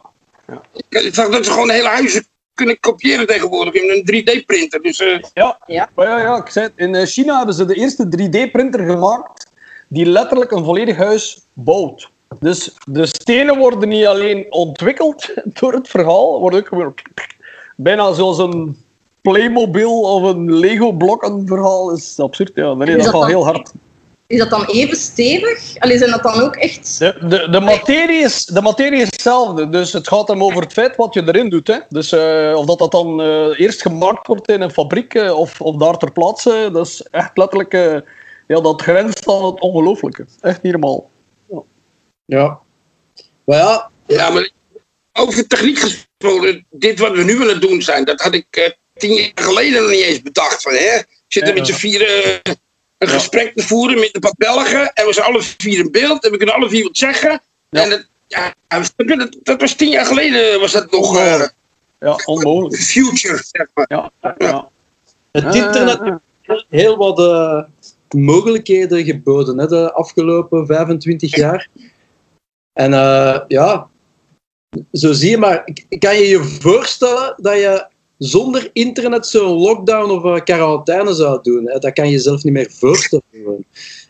Ik 1.01 1.15
zag 1.15 1.29
dat 1.29 1.45
ze 1.45 1.51
gewoon 1.51 1.71
hele 1.71 1.89
huizen 1.89 2.25
kunnen 2.63 2.81
kopiëren 2.81 3.27
tegenwoordig 3.27 3.75
in 3.75 3.91
een 3.91 4.23
3D-printer. 4.23 4.83
Dus 4.83 5.01
eh, 5.01 5.19
Ja, 5.35 5.59
Ja. 5.67 5.89
Maar 5.95 6.07
ja, 6.07 6.19
ja 6.19 6.37
ik 6.37 6.49
zei 6.49 6.65
het, 6.65 6.75
in 6.77 6.95
eh, 6.95 7.07
China 7.07 7.37
hebben 7.37 7.55
ze 7.55 7.65
de 7.65 7.75
eerste 7.75 8.05
3D-printer 8.05 8.85
gemaakt 8.85 9.51
die 9.89 10.07
letterlijk 10.07 10.51
een 10.51 10.65
volledig 10.65 10.97
huis 10.97 11.41
bouwt. 11.53 12.11
Dus 12.39 12.75
de 12.85 13.07
stenen 13.07 13.59
worden 13.59 13.89
niet 13.89 14.07
alleen 14.07 14.47
ontwikkeld 14.51 15.35
door 15.61 15.73
het 15.73 15.89
verhaal, 15.89 16.41
worden 16.41 16.59
ook 16.61 16.69
gewoon 16.69 16.95
bijna 17.77 18.13
zoals 18.13 18.39
een 18.39 18.77
Playmobil 19.21 20.01
of 20.01 20.23
een 20.23 20.53
Lego-blokken 20.59 21.47
verhaal. 21.47 21.87
Dat 21.87 21.99
is 21.99 22.21
absurd, 22.21 22.51
ja. 22.55 22.75
Nee, 22.75 22.97
dat 22.97 23.13
dan- 23.13 23.27
heel 23.27 23.45
hard. 23.45 23.73
Is 24.33 24.39
dat 24.39 24.51
dan 24.51 24.65
even 24.65 24.97
stevig? 24.97 25.79
Allee, 25.79 25.99
zijn 25.99 26.11
dat 26.11 26.23
dan 26.23 26.41
ook 26.41 26.57
echt... 26.57 26.99
De, 26.99 27.17
de, 27.29 27.51
de, 27.51 27.61
materie 27.61 28.23
is, 28.23 28.45
de 28.45 28.61
materie 28.61 29.01
is 29.01 29.07
hetzelfde, 29.07 29.69
dus 29.69 29.93
het 29.93 30.09
gaat 30.09 30.29
hem 30.29 30.43
over 30.45 30.63
het 30.63 30.73
feit 30.73 30.97
wat 30.97 31.15
je 31.15 31.23
erin 31.27 31.49
doet. 31.49 31.67
Hè. 31.67 31.79
Dus 31.89 32.13
eh, 32.13 32.53
of 32.57 32.67
dat, 32.67 32.79
dat 32.79 32.91
dan 32.91 33.21
eh, 33.21 33.61
eerst 33.61 33.83
gemaakt 33.83 34.27
wordt 34.27 34.49
in 34.49 34.61
een 34.61 34.71
fabriek 34.71 35.15
eh, 35.15 35.39
of, 35.39 35.61
of 35.61 35.77
daar 35.77 35.99
ter 35.99 36.13
plaatse, 36.13 36.71
dat 36.73 36.87
is 36.87 37.03
echt 37.11 37.37
letterlijk, 37.37 37.73
ja, 38.47 38.61
dat 38.61 38.83
grenst 38.83 39.29
aan 39.29 39.45
het 39.45 39.61
ongelooflijke. 39.61 40.27
Echt 40.41 40.63
niet 40.63 40.73
normaal. 40.73 41.11
Ja. 42.25 42.59
Maar 43.45 43.59
ja, 43.59 43.91
ja, 44.07 44.31
maar 44.31 44.51
over 45.13 45.47
techniek 45.47 45.79
gesproken, 45.79 46.67
dit 46.71 46.99
wat 46.99 47.13
we 47.13 47.25
nu 47.25 47.49
het 47.49 47.61
doen 47.61 47.83
zijn, 47.83 48.05
dat 48.05 48.21
had 48.21 48.35
ik 48.35 48.47
eh, 48.51 48.71
tien 48.95 49.15
jaar 49.15 49.31
geleden 49.35 49.83
nog 49.83 49.91
niet 49.91 50.01
eens 50.01 50.23
bedacht. 50.23 50.63
Van, 50.63 50.73
hè? 50.73 51.01
Zitten 51.29 51.55
Ja. 51.55 51.61
met 51.61 51.67
z'n 51.69 51.75
vieren 51.75 52.41
eh, 53.03 53.09
een 53.15 53.21
gesprek 53.21 53.55
te 53.55 53.63
voeren 53.63 53.99
met 54.01 54.15
een 54.15 54.21
paar 54.21 54.35
Belgen 54.37 54.93
en 54.93 55.07
we 55.07 55.13
zijn 55.13 55.27
alle 55.27 55.43
vier 55.43 55.79
in 55.79 55.91
beeld 55.91 56.25
en 56.25 56.31
we 56.31 56.37
kunnen 56.37 56.55
alle 56.55 56.69
vier 56.69 56.83
wat 56.83 56.97
zeggen. 56.97 57.41
Ja. 57.71 57.83
En 57.83 57.91
dat, 57.91 58.07
ja, 58.27 58.55
dat, 58.97 59.37
dat 59.43 59.61
was 59.61 59.75
tien 59.75 59.91
jaar 59.91 60.07
geleden, 60.07 60.61
was 60.61 60.73
dat 60.73 60.91
nog 60.91 61.19
eh, 61.19 61.43
Ja, 61.99 62.17
onmogelijk. 62.25 62.83
future, 62.83 63.43
zeg 63.51 63.67
maar. 63.75 63.87
Ja, 63.89 64.11
ja. 64.39 64.69
het 65.33 65.45
Ah, 65.45 65.55
internet 65.55 66.01
heeft 66.43 66.67
heel 66.69 66.97
wat 66.97 67.19
eh, 67.19 67.63
mogelijkheden 68.09 69.05
geboden 69.05 69.59
hè, 69.59 69.67
de 69.67 69.93
afgelopen 69.93 70.67
25 70.67 71.37
jaar. 71.37 71.69
En 72.73 72.93
eh, 72.93 73.41
ja, 73.49 73.89
zo 74.93 75.13
zie 75.13 75.31
je 75.31 75.39
maar. 75.39 75.69
Kan 75.99 76.17
je 76.17 76.29
je 76.29 76.45
voorstellen 76.61 77.35
dat 77.37 77.55
je 77.55 77.87
zonder 78.25 78.71
internet 78.73 79.27
zo'n 79.27 79.59
lockdown 79.59 80.11
of 80.11 80.23
een 80.23 80.45
quarantaine 80.45 81.15
zou 81.15 81.39
doen? 81.43 81.69
Hè? 81.69 81.79
Dat 81.79 81.93
kan 81.93 82.11
je 82.11 82.19
zelf 82.19 82.43
niet 82.45 82.53
meer 82.53 82.71
voorstellen. 82.71 83.25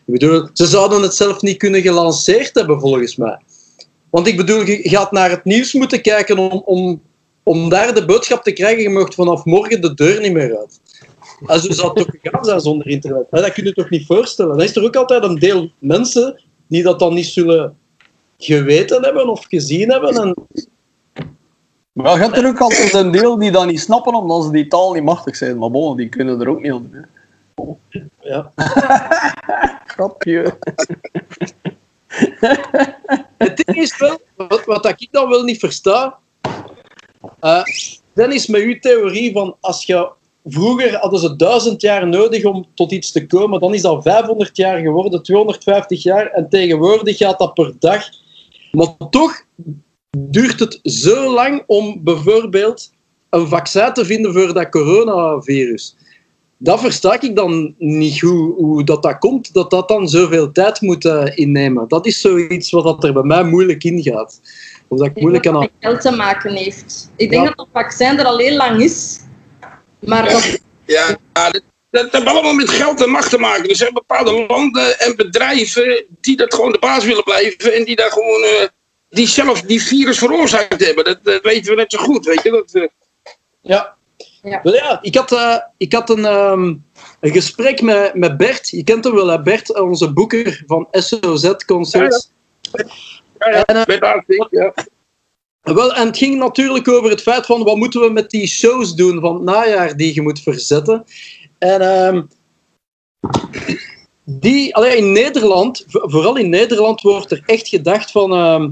Ik 0.05 0.13
bedoel, 0.13 0.47
ze 0.53 0.65
zouden 0.65 1.01
het 1.01 1.15
zelf 1.15 1.41
niet 1.41 1.57
kunnen 1.57 1.81
gelanceerd 1.81 2.55
hebben, 2.55 2.79
volgens 2.79 3.15
mij. 3.15 3.39
Want 4.09 4.27
ik 4.27 4.37
bedoel, 4.37 4.65
je 4.65 4.89
gaat 4.89 5.11
naar 5.11 5.29
het 5.29 5.43
nieuws 5.43 5.73
moeten 5.73 6.01
kijken 6.01 6.37
om, 6.37 6.61
om, 6.65 7.01
om 7.43 7.69
daar 7.69 7.93
de 7.93 8.05
boodschap 8.05 8.43
te 8.43 8.51
krijgen. 8.51 8.83
Je 8.83 8.89
mag 8.89 9.13
vanaf 9.13 9.45
morgen 9.45 9.81
de 9.81 9.93
deur 9.93 10.21
niet 10.21 10.33
meer 10.33 10.57
uit. 10.57 10.79
En 11.45 11.59
zo 11.59 11.71
zou 11.71 11.95
toch 11.95 12.07
gegaan 12.21 12.45
zijn 12.45 12.59
zonder 12.59 12.87
internet. 12.87 13.27
Hè? 13.29 13.41
Dat 13.41 13.53
kun 13.53 13.63
je 13.63 13.73
toch 13.73 13.89
niet 13.89 14.05
voorstellen. 14.05 14.57
Dan 14.57 14.65
is 14.65 14.75
er 14.75 14.83
ook 14.83 14.95
altijd 14.95 15.23
een 15.23 15.39
deel 15.39 15.71
mensen 15.79 16.41
die 16.67 16.83
dat 16.83 16.99
dan 16.99 17.13
niet 17.13 17.25
zullen 17.25 17.77
geweten 18.37 19.03
hebben 19.03 19.29
of 19.29 19.45
gezien 19.49 19.91
hebben. 19.91 20.15
En, 20.15 20.35
Maar 21.93 22.13
je 22.13 22.21
hebt 22.21 22.37
er 22.37 22.47
ook 22.47 22.59
altijd 22.59 22.93
een 22.93 23.11
deel 23.11 23.37
die 23.37 23.51
dat 23.51 23.65
niet 23.65 23.79
snappen 23.79 24.13
omdat 24.13 24.43
ze 24.43 24.51
die 24.51 24.67
taal 24.67 24.93
niet 24.93 25.03
machtig 25.03 25.35
zijn. 25.35 25.57
Maar 25.57 25.71
bon, 25.71 25.97
die 25.97 26.09
kunnen 26.09 26.41
er 26.41 26.49
ook 26.49 26.61
niet 26.61 26.73
hè. 26.91 27.99
ja. 28.19 28.51
Grapje. 29.93 30.57
Het 33.37 33.57
ding 33.57 33.77
is 33.77 33.97
wel, 33.97 34.19
wat, 34.35 34.65
wat 34.65 34.85
ik 34.85 35.07
dan 35.11 35.29
wel 35.29 35.43
niet 35.43 35.59
versta, 35.59 36.17
eh, 37.39 37.63
dan 38.13 38.31
is 38.31 38.47
met 38.47 38.61
uw 38.61 38.79
theorie 38.79 39.31
van 39.31 39.55
als 39.59 39.85
je 39.85 40.11
vroeger 40.45 40.97
hadden 40.97 41.19
ze 41.19 41.35
duizend 41.35 41.81
jaar 41.81 42.07
nodig 42.07 42.45
om 42.45 42.65
tot 42.73 42.91
iets 42.91 43.11
te 43.11 43.27
komen, 43.27 43.59
dan 43.59 43.73
is 43.73 43.81
dat 43.81 44.03
500 44.03 44.57
jaar 44.57 44.79
geworden, 44.79 45.23
250 45.23 46.03
jaar 46.03 46.27
en 46.27 46.49
tegenwoordig 46.49 47.17
gaat 47.17 47.39
dat 47.39 47.53
per 47.53 47.73
dag. 47.79 48.09
Maar 48.71 48.95
toch 49.09 49.45
duurt 50.17 50.59
het 50.59 50.79
zo 50.83 51.33
lang 51.33 51.63
om 51.67 52.03
bijvoorbeeld 52.03 52.91
een 53.29 53.47
vaccin 53.47 53.93
te 53.93 54.05
vinden 54.05 54.33
voor 54.33 54.53
dat 54.53 54.69
coronavirus. 54.69 55.95
Dat 56.57 56.79
versta 56.79 57.21
ik 57.21 57.35
dan 57.35 57.75
niet 57.77 58.21
hoe, 58.21 58.53
hoe 58.53 58.83
dat, 58.83 59.03
dat 59.03 59.17
komt, 59.17 59.53
dat 59.53 59.69
dat 59.69 59.87
dan 59.87 60.09
zoveel 60.09 60.51
tijd 60.51 60.81
moet 60.81 61.05
eh, 61.05 61.25
innemen. 61.35 61.87
Dat 61.87 62.05
is 62.05 62.21
zoiets 62.21 62.71
wat 62.71 62.83
dat 62.83 63.03
er 63.03 63.13
bij 63.13 63.23
mij 63.23 63.43
moeilijk 63.43 63.83
ingaat. 63.83 64.39
Of 64.87 64.97
dat 64.97 65.07
ik 65.07 65.15
Ik 65.15 65.21
moeilijk 65.21 65.43
denk 65.43 65.55
kan... 65.55 65.63
dat 65.63 65.71
het 65.73 65.91
met 65.91 66.01
geld 66.01 66.13
te 66.13 66.21
maken 66.21 66.53
heeft. 66.53 67.11
Ik 67.15 67.29
denk 67.29 67.41
Ja. 67.41 67.47
dat 67.47 67.57
dat 67.57 67.83
vaccin 67.83 68.19
er 68.19 68.25
al 68.25 68.37
heel 68.37 68.55
lang 68.55 68.81
is. 68.81 69.19
Maar 69.99 70.29
dat, 70.29 70.59
Ja, 70.85 71.17
ja, 71.33 71.49
dat, 71.49 71.61
dat 71.89 72.11
heeft 72.11 72.25
allemaal 72.25 72.53
met 72.53 72.69
geld 72.69 73.01
en 73.03 73.09
macht 73.09 73.29
te 73.29 73.37
maken. 73.37 73.69
Er 73.69 73.75
zijn 73.75 73.93
bepaalde 73.93 74.45
landen 74.47 74.99
en 74.99 75.15
bedrijven 75.15 76.05
die 76.21 76.37
dat 76.37 76.53
gewoon 76.53 76.71
de 76.71 76.79
baas 76.79 77.05
willen 77.05 77.23
blijven 77.23 77.73
en 77.73 77.83
die 77.83 77.95
daar 77.95 78.11
gewoon 78.11 78.43
eh, 78.43 78.67
die 79.13 79.27
zelf 79.27 79.61
die 79.61 79.81
virus 79.83 80.17
veroorzaakt 80.17 80.85
hebben. 80.85 81.03
Dat, 81.03 81.19
dat 81.23 81.41
weten 81.43 81.69
we 81.71 81.75
net 81.77 81.91
zo 81.91 81.99
goed, 81.99 82.25
weet 82.25 82.43
je. 82.43 82.49
Dat, 82.51 82.71
eh, 82.73 82.87
Ja. 83.61 83.95
Ja. 84.43 84.59
Wel 84.63 84.73
ja, 84.73 84.99
ik 85.01 85.15
had, 85.15 85.31
eh, 85.31 85.57
ik 85.77 85.93
had 85.93 86.09
een, 86.09 86.25
ehm, 86.25 86.63
een 87.19 87.31
gesprek 87.31 87.81
met, 87.81 88.13
met 88.15 88.37
Bert. 88.37 88.69
Je 88.69 88.83
kent 88.83 89.03
hem 89.03 89.13
wel, 89.15 89.27
hè? 89.27 89.41
Bert, 89.41 89.79
onze 89.79 90.13
boeker 90.13 90.63
van 90.67 90.87
SOZ 90.91 91.51
Concerts. 91.65 92.31
ja, 92.71 93.49
ja, 93.49 93.65
En, 93.65 93.75
eh, 93.75 94.37
ja. 94.51 94.73
Wel, 95.61 95.93
en 95.93 96.05
het 96.07 96.17
ging 96.17 96.35
natuurlijk 96.37 96.87
over 96.87 97.09
het 97.09 97.21
feit 97.21 97.45
van 97.45 97.63
wat 97.63 97.75
moeten 97.77 98.01
we 98.01 98.09
met 98.09 98.29
die 98.29 98.47
shows 98.47 98.93
doen 98.95 99.19
van 99.19 99.33
het 99.33 99.43
najaar 99.43 99.97
die 99.97 100.13
je 100.13 100.21
moet 100.21 100.39
verzetten. 100.41 101.05
En 101.57 101.81
ehm, 101.81 102.21
die, 104.25 104.75
allee, 104.75 104.97
in 104.97 105.11
Nederland, 105.11 105.83
vo- 105.87 106.09
vooral 106.09 106.35
in 106.37 106.49
Nederland, 106.49 107.01
wordt 107.01 107.31
er 107.31 107.43
echt 107.45 107.67
gedacht 107.67 108.11
van 108.11 108.31
ehm, 108.33 108.69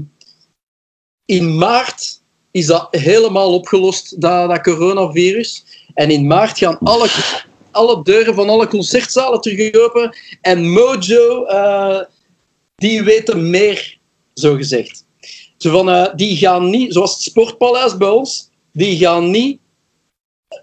in 1.24 1.58
maart 1.58 2.20
is 2.50 2.66
dat 2.66 2.88
helemaal 2.90 3.54
opgelost, 3.54 4.20
dat, 4.20 4.48
dat 4.48 4.60
coronavirus. 4.60 5.64
En 5.94 6.10
in 6.10 6.26
maart 6.26 6.58
gaan 6.58 6.78
alle, 6.78 7.08
alle 7.70 8.02
deuren 8.02 8.34
van 8.34 8.48
alle 8.48 8.66
concertzalen 8.68 9.40
terug 9.40 9.74
open. 9.74 10.16
En 10.40 10.70
Mojo, 10.70 11.44
eh, 11.44 12.00
die 12.74 13.02
weten 13.02 13.50
meer, 13.50 13.98
zo 14.34 14.54
gezegd. 14.54 15.04
Zo 15.56 15.70
van, 15.70 15.90
eh, 15.90 16.14
die 16.14 16.36
gaan 16.36 16.70
niet, 16.70 16.92
zoals 16.92 17.12
het 17.12 17.22
Sportpaleis 17.22 17.96
bij 17.96 18.08
ons, 18.08 18.50
die 18.72 18.96
gaan 18.96 19.30
niet 19.30 19.58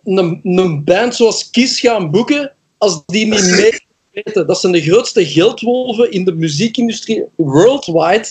een, 0.04 0.40
een 0.44 0.84
band 0.84 1.16
zoals 1.16 1.50
Kiss 1.50 1.80
gaan 1.80 2.12
boeken 2.12 2.54
als 2.78 3.02
die 3.06 3.26
niet 3.26 3.52
mee 3.52 3.80
weten. 4.12 4.48
Dat 4.48 4.60
zijn 4.60 4.74
de 4.74 4.82
grootste 4.82 5.26
geldwolven 5.26 6.12
in 6.12 6.26
de 6.26 6.34
muziekindustrie 6.34 7.24
worldwide. 7.36 8.28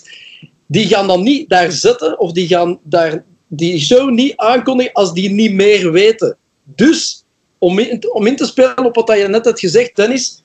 Die 0.71 0.87
gaan 0.87 1.07
dan 1.07 1.23
niet 1.23 1.49
daar 1.49 1.73
zitten 1.73 2.19
of 2.19 2.33
die 2.33 2.47
gaan 2.49 2.81
daar 2.83 3.25
die 3.47 3.81
show 3.81 4.11
niet 4.11 4.37
aankondigen 4.37 4.93
als 4.93 5.13
die 5.13 5.31
niet 5.31 5.53
meer 5.53 5.93
weten. 5.93 6.37
Dus, 6.65 7.25
om 7.59 7.79
in, 7.79 8.13
om 8.13 8.27
in 8.27 8.37
te 8.37 8.47
spelen 8.47 8.85
op 8.85 8.95
wat 8.95 9.19
je 9.19 9.29
net 9.29 9.45
hebt 9.45 9.61
gezegd, 9.61 9.97
Dennis, 9.97 10.43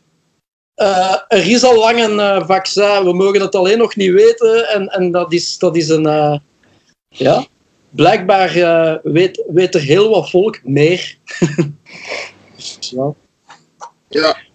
eh, 0.76 1.16
er 1.28 1.50
is 1.50 1.64
al 1.64 1.78
lang 1.78 2.04
een 2.04 2.20
eh, 2.20 2.48
vaccin, 2.48 3.04
we 3.04 3.14
mogen 3.14 3.42
het 3.42 3.56
alleen 3.56 3.78
nog 3.78 3.96
niet 3.96 4.12
weten. 4.12 4.68
En, 4.70 4.88
en 4.88 5.12
dat, 5.12 5.34
is, 5.34 5.58
dat 5.58 5.76
is 5.76 5.90
een. 5.90 6.06
eh, 6.06 6.36
ja, 7.08 7.46
blijkbaar 7.90 8.54
weet, 9.04 9.44
weet 9.48 9.76
er 9.76 9.82
heel 9.82 10.10
wat 10.10 10.30
volk 10.30 10.60
meer. 10.64 11.16
Ja. 12.80 13.14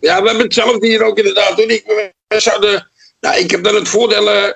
Ja, 0.00 0.22
we 0.22 0.26
hebben 0.28 0.38
hetzelfde 0.38 0.86
hier 0.86 1.02
ook 1.02 1.18
inderdaad. 1.18 1.58
Ik, 1.58 2.12
we 2.26 2.40
zouden, 2.40 2.88
nou, 3.20 3.38
ik 3.38 3.50
heb 3.50 3.64
dan 3.64 3.74
het 3.74 3.88
voordeel, 3.88 4.54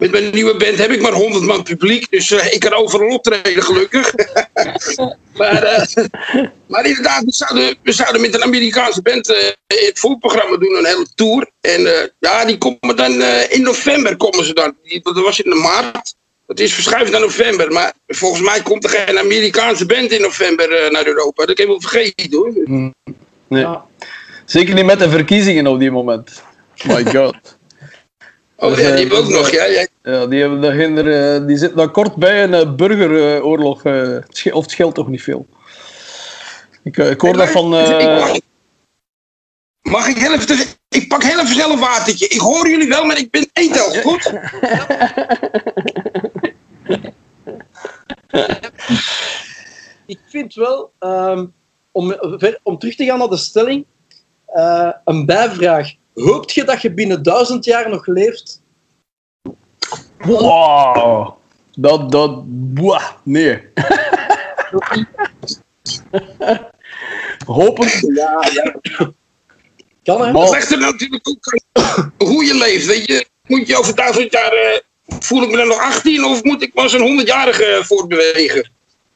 met 0.00 0.10
mijn 0.10 0.30
nieuwe 0.34 0.56
band 0.56 0.78
heb 0.78 0.90
ik 0.90 1.02
maar 1.02 1.12
100 1.12 1.44
man 1.44 1.62
publiek, 1.62 2.10
dus 2.10 2.30
eh, 2.30 2.52
ik 2.52 2.60
kan 2.60 2.72
overal 2.72 3.08
optreden 3.08 3.62
gelukkig. 3.62 4.14
maar, 5.38 5.62
eh, 5.62 6.04
maar 6.66 6.86
inderdaad, 6.86 7.24
we 7.24 7.32
zouden, 7.32 7.76
we 7.82 7.92
zouden 7.92 8.20
met 8.20 8.34
een 8.34 8.42
Amerikaanse 8.42 9.02
band 9.02 9.28
eh, 9.28 9.50
het 9.66 9.98
voorprogramma 9.98 10.56
doen, 10.56 10.76
een 10.76 10.86
hele 10.86 11.06
tour. 11.14 11.50
En 11.60 11.86
eh, 11.86 12.08
ja, 12.18 12.44
die 12.44 12.58
komen 12.58 12.96
dan 12.96 13.20
eh, 13.20 13.52
in 13.52 13.62
november 13.62 14.16
komen 14.16 14.44
ze 14.44 14.54
dan. 14.54 14.76
Die, 14.82 15.00
dat 15.02 15.14
was 15.14 15.40
in 15.40 15.50
de 15.50 15.56
maart. 15.56 16.14
Het 16.46 16.60
is 16.60 16.74
verschuift 16.74 17.10
naar 17.10 17.20
november, 17.20 17.72
maar 17.72 17.92
volgens 18.06 18.42
mij 18.42 18.62
komt 18.62 18.84
er 18.84 18.90
geen 18.90 19.18
Amerikaanse 19.18 19.86
band 19.86 20.10
in 20.10 20.20
november 20.20 20.72
eh, 20.72 20.90
naar 20.90 21.06
Europa. 21.06 21.46
Dat 21.46 21.58
heb 21.58 21.66
ik 21.66 21.66
wel 21.66 21.80
vergeten 21.80 22.36
hoor. 22.36 22.52
Nee. 23.48 23.62
Ja. 23.62 23.84
Zeker 24.44 24.74
niet 24.74 24.84
met 24.84 24.98
de 24.98 25.10
verkiezingen 25.10 25.66
op 25.66 25.78
die 25.78 25.90
moment. 25.90 26.42
My 26.84 27.04
god. 27.04 27.58
Oh 28.60 28.70
ja, 28.70 28.76
die 28.76 28.84
hebben 28.84 29.18
ook 29.18 29.28
nog, 29.28 29.50
ja. 29.50 29.64
ja. 29.64 29.86
Ja, 30.02 30.26
die, 30.26 30.40
hebben 30.40 30.60
daar 30.60 30.72
geen, 30.72 30.98
eh, 30.98 31.46
die 31.46 31.56
zitten 31.56 31.78
daar 31.78 31.90
kort 31.90 32.16
bij 32.16 32.42
een 32.42 32.54
eh, 32.54 32.74
burgeroorlog. 32.74 33.84
eh, 33.84 34.16
of 34.52 34.62
het 34.62 34.70
scheelt 34.70 34.94
toch 34.94 35.08
niet 35.08 35.22
veel. 35.22 35.46
Ik, 36.82 36.98
eh, 36.98 37.10
ik 37.10 37.20
hoor 37.20 37.36
dat 37.36 37.48
van... 37.48 37.74
Eh, 37.74 38.34
mag, 39.82 40.08
ik 40.08 40.16
heel 40.16 40.32
even... 40.32 40.66
Ik 40.88 41.08
pak 41.08 41.22
heel 41.22 41.40
even 41.40 41.70
een 41.70 41.78
watertje. 41.78 42.28
Ik 42.28 42.40
hoor 42.40 42.68
jullie 42.68 42.88
wel, 42.88 43.04
maar 43.04 43.18
ik 43.18 43.30
ben 43.30 43.48
etel, 43.52 44.02
goed? 44.02 44.32
Ik 50.06 50.18
vind 50.28 50.54
wel, 50.54 50.92
ehm, 50.98 51.46
om, 51.92 52.14
om 52.62 52.78
terug 52.78 52.96
te 52.96 53.04
gaan 53.04 53.18
naar 53.18 53.28
de 53.28 53.36
stelling, 53.36 53.84
eh, 54.46 54.90
een 55.04 55.26
bijvraag. 55.26 55.94
Hoopt 56.20 56.52
je 56.52 56.64
dat 56.64 56.82
je 56.82 56.92
binnen 56.94 57.22
duizend 57.22 57.64
jaar 57.64 57.88
nog 57.90 58.06
leeft? 58.06 58.60
Wow. 60.18 61.34
Dat, 61.76 62.10
dat, 62.12 62.42
boah, 62.74 63.04
nee. 63.22 63.62
Hopen. 67.46 68.14
Ja, 68.14 68.48
ja. 68.52 68.74
Kan 70.02 70.20
hè? 70.26 70.32
Maar- 70.32 70.42
Dat 70.42 70.50
legt 70.50 70.70
er 70.72 70.78
natuurlijk 70.78 71.28
ook 71.28 71.60
hoe 72.28 72.44
je 72.44 72.54
leeft. 72.54 72.86
Weet 72.86 73.06
je, 73.06 73.26
moet 73.46 73.66
je 73.66 73.76
over 73.78 73.94
duizend 73.94 74.32
jaar. 74.32 74.52
eh, 74.52 74.78
voel 75.20 75.42
ik 75.42 75.50
me 75.50 75.56
dan 75.56 75.66
nog 75.68 75.78
18 75.78 76.24
of 76.24 76.42
moet 76.42 76.62
ik 76.62 76.72
pas 76.74 76.92
een 76.92 77.20
100-jarige 77.22 77.80
voortbewegen? 77.84 78.70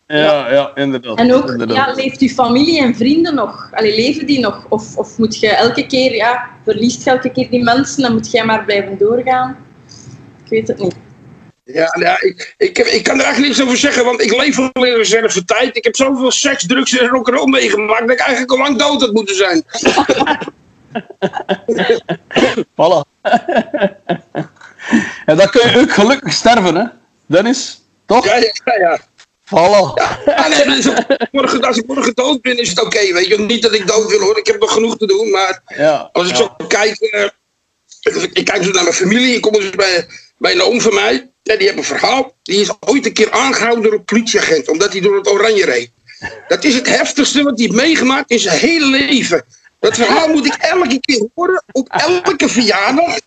Ja, 0.06 0.52
ja, 0.52 0.70
inderdaad. 0.74 1.18
En 1.18 1.34
ook, 1.34 1.50
inderdaad. 1.50 1.76
ja, 1.76 1.92
leeft 1.92 2.20
uw 2.20 2.28
familie 2.28 2.80
en 2.80 2.94
vrienden 2.94 3.34
nog? 3.34 3.68
Allee, 3.72 3.94
leven 3.94 4.26
die 4.26 4.40
nog? 4.40 4.66
Of, 4.68 4.96
of 4.96 5.18
moet 5.18 5.38
je 5.38 5.48
elke 5.48 5.86
keer, 5.86 6.14
ja, 6.14 6.50
verliest 6.64 7.04
je 7.04 7.10
elke 7.10 7.30
keer 7.30 7.50
die 7.50 7.62
mensen 7.62 8.04
en 8.04 8.12
moet 8.12 8.30
jij 8.30 8.44
maar 8.44 8.64
blijven 8.64 8.98
doorgaan? 8.98 9.56
Ik 10.44 10.50
weet 10.50 10.68
het 10.68 10.78
niet. 10.78 10.96
Ja, 11.64 11.96
ja 11.98 12.16
ik, 12.20 12.54
ik, 12.58 12.76
heb, 12.76 12.86
ik 12.86 13.02
kan 13.02 13.18
er 13.18 13.24
eigenlijk 13.24 13.52
niks 13.52 13.66
over 13.66 13.78
zeggen, 13.78 14.04
want 14.04 14.20
ik 14.20 14.36
leef 14.36 14.58
al 14.58 14.84
in 14.84 14.96
reserve 14.96 15.44
tijd. 15.44 15.76
Ik 15.76 15.84
heb 15.84 15.96
zoveel 15.96 16.30
seks, 16.30 16.66
drugs 16.66 16.98
en 16.98 17.08
rock'n'roll 17.08 17.50
meegemaakt 17.50 18.00
dat 18.00 18.10
ik 18.10 18.18
eigenlijk 18.18 18.52
al 18.52 18.58
lang 18.58 18.78
dood 18.78 19.00
had 19.00 19.12
moeten 19.12 19.36
zijn. 19.36 19.62
Voilà. 22.74 23.02
en 25.26 25.36
dan 25.36 25.50
kun 25.50 25.70
je 25.70 25.80
ook 25.80 25.92
gelukkig 25.92 26.32
sterven, 26.32 26.74
hè? 26.74 26.84
Dennis? 27.26 27.82
Toch? 28.06 28.24
Ja, 28.24 28.36
ja, 28.36 28.52
ja. 28.78 28.98
Ja, 30.26 30.48
nee, 30.48 30.76
ik 30.76 31.28
morgen, 31.32 31.60
als 31.62 31.76
ik 31.76 31.86
morgen 31.86 32.14
dood 32.14 32.42
ben, 32.42 32.58
is 32.58 32.68
het 32.68 32.82
oké. 32.82 33.12
weet 33.12 33.26
je, 33.26 33.38
niet 33.38 33.62
dat 33.62 33.74
ik 33.74 33.86
dood 33.86 34.10
wil 34.10 34.20
hoor, 34.20 34.38
ik 34.38 34.46
heb 34.46 34.60
nog 34.60 34.72
genoeg 34.72 34.96
te 34.96 35.06
doen. 35.06 35.30
Maar 35.30 35.62
Ja. 35.76 36.08
als 36.12 36.28
ik 36.28 36.36
ja. 36.36 36.36
zo 36.36 36.56
kijk, 36.68 37.00
eh, 37.00 37.28
ik, 38.00 38.30
ik 38.32 38.44
kijk 38.44 38.64
zo 38.64 38.70
naar 38.70 38.82
mijn 38.82 38.94
familie. 38.94 39.34
Ik 39.34 39.40
kom 39.40 39.52
dus 39.52 39.70
bij, 39.70 40.06
bij 40.38 40.52
een 40.52 40.62
oom 40.62 40.80
van 40.80 40.94
mij. 40.94 41.30
Ja, 41.42 41.56
die 41.56 41.66
heeft 41.66 41.78
een 41.78 41.84
verhaal. 41.84 42.36
Die 42.42 42.60
is 42.60 42.70
ooit 42.80 43.06
een 43.06 43.12
keer 43.12 43.30
aangehouden 43.30 43.82
door 43.82 43.92
een 43.92 44.04
politieagent, 44.04 44.68
omdat 44.68 44.92
hij 44.92 45.00
door 45.00 45.16
het 45.16 45.30
oranje 45.30 45.64
reed. 45.64 45.90
Dat 46.48 46.64
is 46.64 46.74
het 46.74 46.88
heftigste 46.88 47.42
wat 47.42 47.58
hij 47.58 47.66
heeft 47.66 47.80
meegemaakt 47.80 48.30
in 48.30 48.38
zijn 48.38 48.58
hele 48.58 48.86
leven. 48.86 49.44
Dat 49.80 49.94
verhaal 49.94 50.28
moet 50.28 50.46
ik 50.46 50.54
elke 50.54 51.00
keer 51.00 51.28
horen, 51.34 51.62
op 51.72 51.88
elke 51.88 52.48
verjaardag. 52.48 53.18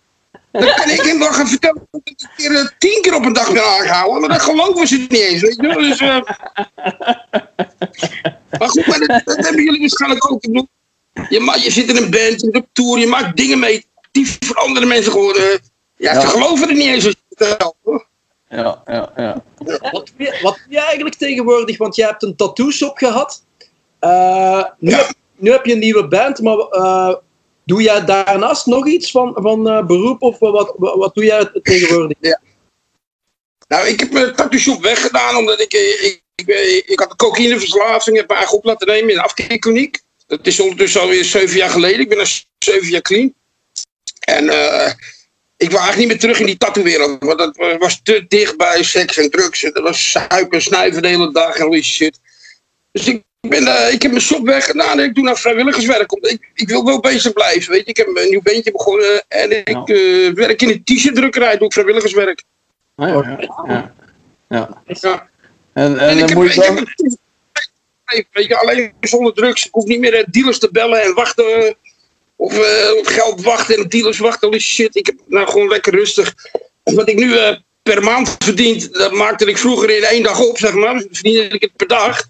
Dan 0.52 0.74
kan 0.74 0.90
ik 0.90 1.00
hem 1.00 1.18
wel 1.18 1.32
gaan 1.32 1.48
vertellen 1.48 1.88
dat 1.90 2.00
ik 2.04 2.28
keer, 2.36 2.54
eh, 2.54 2.66
tien 2.78 2.98
keer 3.02 3.14
op 3.14 3.24
een 3.24 3.32
dag 3.32 3.52
ben 3.52 3.64
aangehouden. 3.64 4.20
Maar 4.20 4.28
dat 4.38 4.40
geloven 4.42 4.86
ze 4.86 4.96
niet 4.96 5.12
eens, 5.12 5.40
weet 5.42 5.56
je. 5.56 5.74
Dus, 5.76 5.98
eh, 6.00 6.20
maar 8.58 8.68
goed, 8.68 8.86
maar 8.86 8.98
dat, 8.98 9.22
dat 9.24 9.36
hebben 9.36 9.64
jullie 9.64 9.80
waarschijnlijk 9.80 10.30
ook. 10.32 10.42
Je, 11.28 11.60
je 11.62 11.70
zit 11.70 11.88
in 11.88 11.96
een 11.96 12.10
band, 12.10 12.32
je 12.32 12.38
zit 12.38 12.56
op 12.56 12.66
tour, 12.72 12.98
je 12.98 13.06
maakt 13.06 13.36
dingen 13.36 13.58
mee 13.58 13.86
die 14.12 14.36
voor 14.40 14.56
andere 14.56 14.86
mensen 14.86 15.12
gewoon... 15.12 15.34
eh, 15.36 15.42
ja, 15.96 16.12
Ja. 16.12 16.20
ze 16.20 16.26
geloven 16.26 16.68
er 16.68 16.74
niet 16.74 16.86
eens 16.86 17.04
als 17.04 17.14
je 17.14 17.18
het 17.28 17.48
vertelt, 17.48 17.74
hoor. 17.84 18.06
Ja, 18.48 18.82
ja, 18.86 19.12
ja. 19.16 19.42
Wat 19.64 19.92
doe, 19.92 20.02
je, 20.16 20.38
wat 20.42 20.54
doe 20.64 20.66
je 20.74 20.80
eigenlijk 20.80 21.14
tegenwoordig? 21.16 21.78
Want 21.78 21.96
jij 21.96 22.06
hebt 22.06 22.22
een 22.22 22.36
tattoo 22.36 22.70
shop 22.70 22.96
gehad. 22.96 23.42
Eh, 23.98 24.64
nu, 24.78 24.90
Ja. 24.90 24.96
heb, 24.96 25.12
nu 25.36 25.50
heb 25.50 25.66
je 25.66 25.72
een 25.72 25.78
nieuwe 25.78 26.08
band, 26.08 26.42
maar 26.42 26.56
eh, 26.58 27.14
doe 27.68 27.82
jij 27.82 28.04
daarnaast 28.04 28.66
nog 28.66 28.86
iets 28.86 29.10
van, 29.10 29.32
van 29.34 29.68
eh, 29.68 29.86
beroep? 29.86 30.22
Of 30.22 30.38
wat, 30.38 30.74
wat, 30.76 31.14
doe 31.14 31.24
jij 31.24 31.50
tegenwoordig? 31.62 32.16
Nou, 33.68 33.86
ik 33.86 34.00
heb 34.00 34.12
mijn 34.12 34.34
tattoo 34.34 34.58
shop 34.58 34.82
weggedaan 34.82 35.36
omdat 35.36 35.60
ik, 35.60 35.72
eh, 35.72 36.04
ik, 36.04 36.22
ik, 36.34 36.48
eh, 36.48 36.96
had 36.96 37.10
een 37.10 37.16
cocaïneverslaving, 37.16 38.16
heb 38.16 38.30
eigen 38.30 38.56
op 38.56 38.64
laten 38.64 38.86
nemen 38.86 39.10
in 39.10 39.16
een 39.16 39.22
afkeerkliniek. 39.22 40.00
Dat 40.26 40.46
is 40.46 40.60
ondertussen 40.60 41.00
alweer 41.00 41.24
zeven 41.24 41.56
jaar 41.56 41.70
geleden. 41.70 42.00
Ik 42.00 42.08
ben 42.08 42.18
al 42.18 42.26
zeven 42.58 42.88
jaar 42.88 43.02
clean. 43.02 43.34
En 44.20 44.44
ik 45.56 45.70
wil 45.70 45.78
eigenlijk 45.78 45.96
niet 45.96 46.08
meer 46.08 46.18
terug 46.18 46.38
in 46.40 46.46
die 46.46 46.56
tattoo-wereld, 46.56 47.24
want 47.24 47.38
dat 47.38 47.56
wa- 47.56 47.78
was 47.78 48.00
te 48.02 48.24
dicht 48.28 48.56
bij 48.56 48.82
seks 48.82 49.16
en 49.16 49.30
drugs. 49.30 49.60
Dat 49.60 49.82
was 49.82 50.10
suipen, 50.10 50.62
snuiven 50.62 51.02
de 51.02 51.08
hele 51.08 51.32
dag 51.32 51.56
en 51.56 51.70
die 51.70 51.82
shit. 51.82 52.20
Dus 52.92 53.18
ben, 53.40 53.66
eh, 53.66 53.92
ik 53.92 54.02
heb 54.02 54.10
mijn 54.10 54.22
shop 54.22 54.46
weggedaan 54.46 54.98
en 54.98 55.04
ik 55.04 55.14
doe 55.14 55.24
nou 55.24 55.36
vrijwilligerswerk. 55.38 56.12
Omdat 56.14 56.30
ik, 56.30 56.50
ik 56.54 56.68
wil 56.68 56.84
wel 56.84 57.00
bezig 57.00 57.32
blijven, 57.32 57.72
weet 57.72 57.84
je. 57.84 57.90
Ik 57.90 57.96
heb 57.96 58.06
een 58.06 58.28
nieuw 58.28 58.42
beentje 58.42 58.72
begonnen 58.72 59.24
en 59.28 59.50
ik 59.50 59.68
Ja. 59.68 59.82
eh, 59.84 60.32
werk 60.32 60.62
in 60.62 60.68
een 60.68 60.84
t-shirtdrukkerij, 60.84 61.56
doe 61.56 61.66
ik 61.66 61.72
vrijwilligerswerk. 61.72 62.42
Ah, 62.96 63.08
ja, 63.08 63.92
ja, 64.48 64.82
ja. 64.86 65.28
En, 65.72 65.98
en, 65.98 65.98
En 65.98 66.18
ik 66.18 66.28
dan 66.28 66.42
heb, 66.42 66.48
ik 66.48 66.52
je 66.54 66.62
heb 66.62 66.74
dan... 66.76 66.86
een 68.04 68.26
weet 68.32 68.46
je, 68.46 68.56
alleen 68.56 68.92
zonder 69.00 69.32
drugs. 69.32 69.66
Ik 69.66 69.72
hoef 69.72 69.84
niet 69.84 70.00
meer 70.00 70.14
eh, 70.14 70.24
dealers 70.30 70.58
te 70.58 70.68
bellen 70.72 71.02
en 71.02 71.14
wachten. 71.14 71.76
Of 72.36 72.58
op 72.98 73.06
geld 73.06 73.42
wachten 73.42 73.74
en 73.76 73.82
op 73.82 73.90
dealers 73.90 74.18
wachten. 74.18 74.42
Al 74.42 74.50
die 74.50 74.60
shit. 74.60 74.96
Ik 74.96 75.06
heb 75.06 75.16
nou 75.26 75.48
gewoon 75.48 75.68
lekker 75.68 75.94
rustig. 75.94 76.34
Wat 76.82 77.08
ik 77.08 77.16
nu 77.16 77.36
per 77.82 78.02
maand 78.02 78.36
verdient, 78.38 78.94
dat 78.94 79.12
maakte 79.12 79.44
ik 79.44 79.58
vroeger 79.58 79.90
in 79.90 80.02
één 80.02 80.22
dag 80.22 80.40
op, 80.40 80.58
zeg 80.58 80.74
maar. 80.74 81.02
Verdiende 81.10 81.48
ik 81.48 81.62
het 81.62 81.76
per 81.76 81.86
dag. 81.86 82.28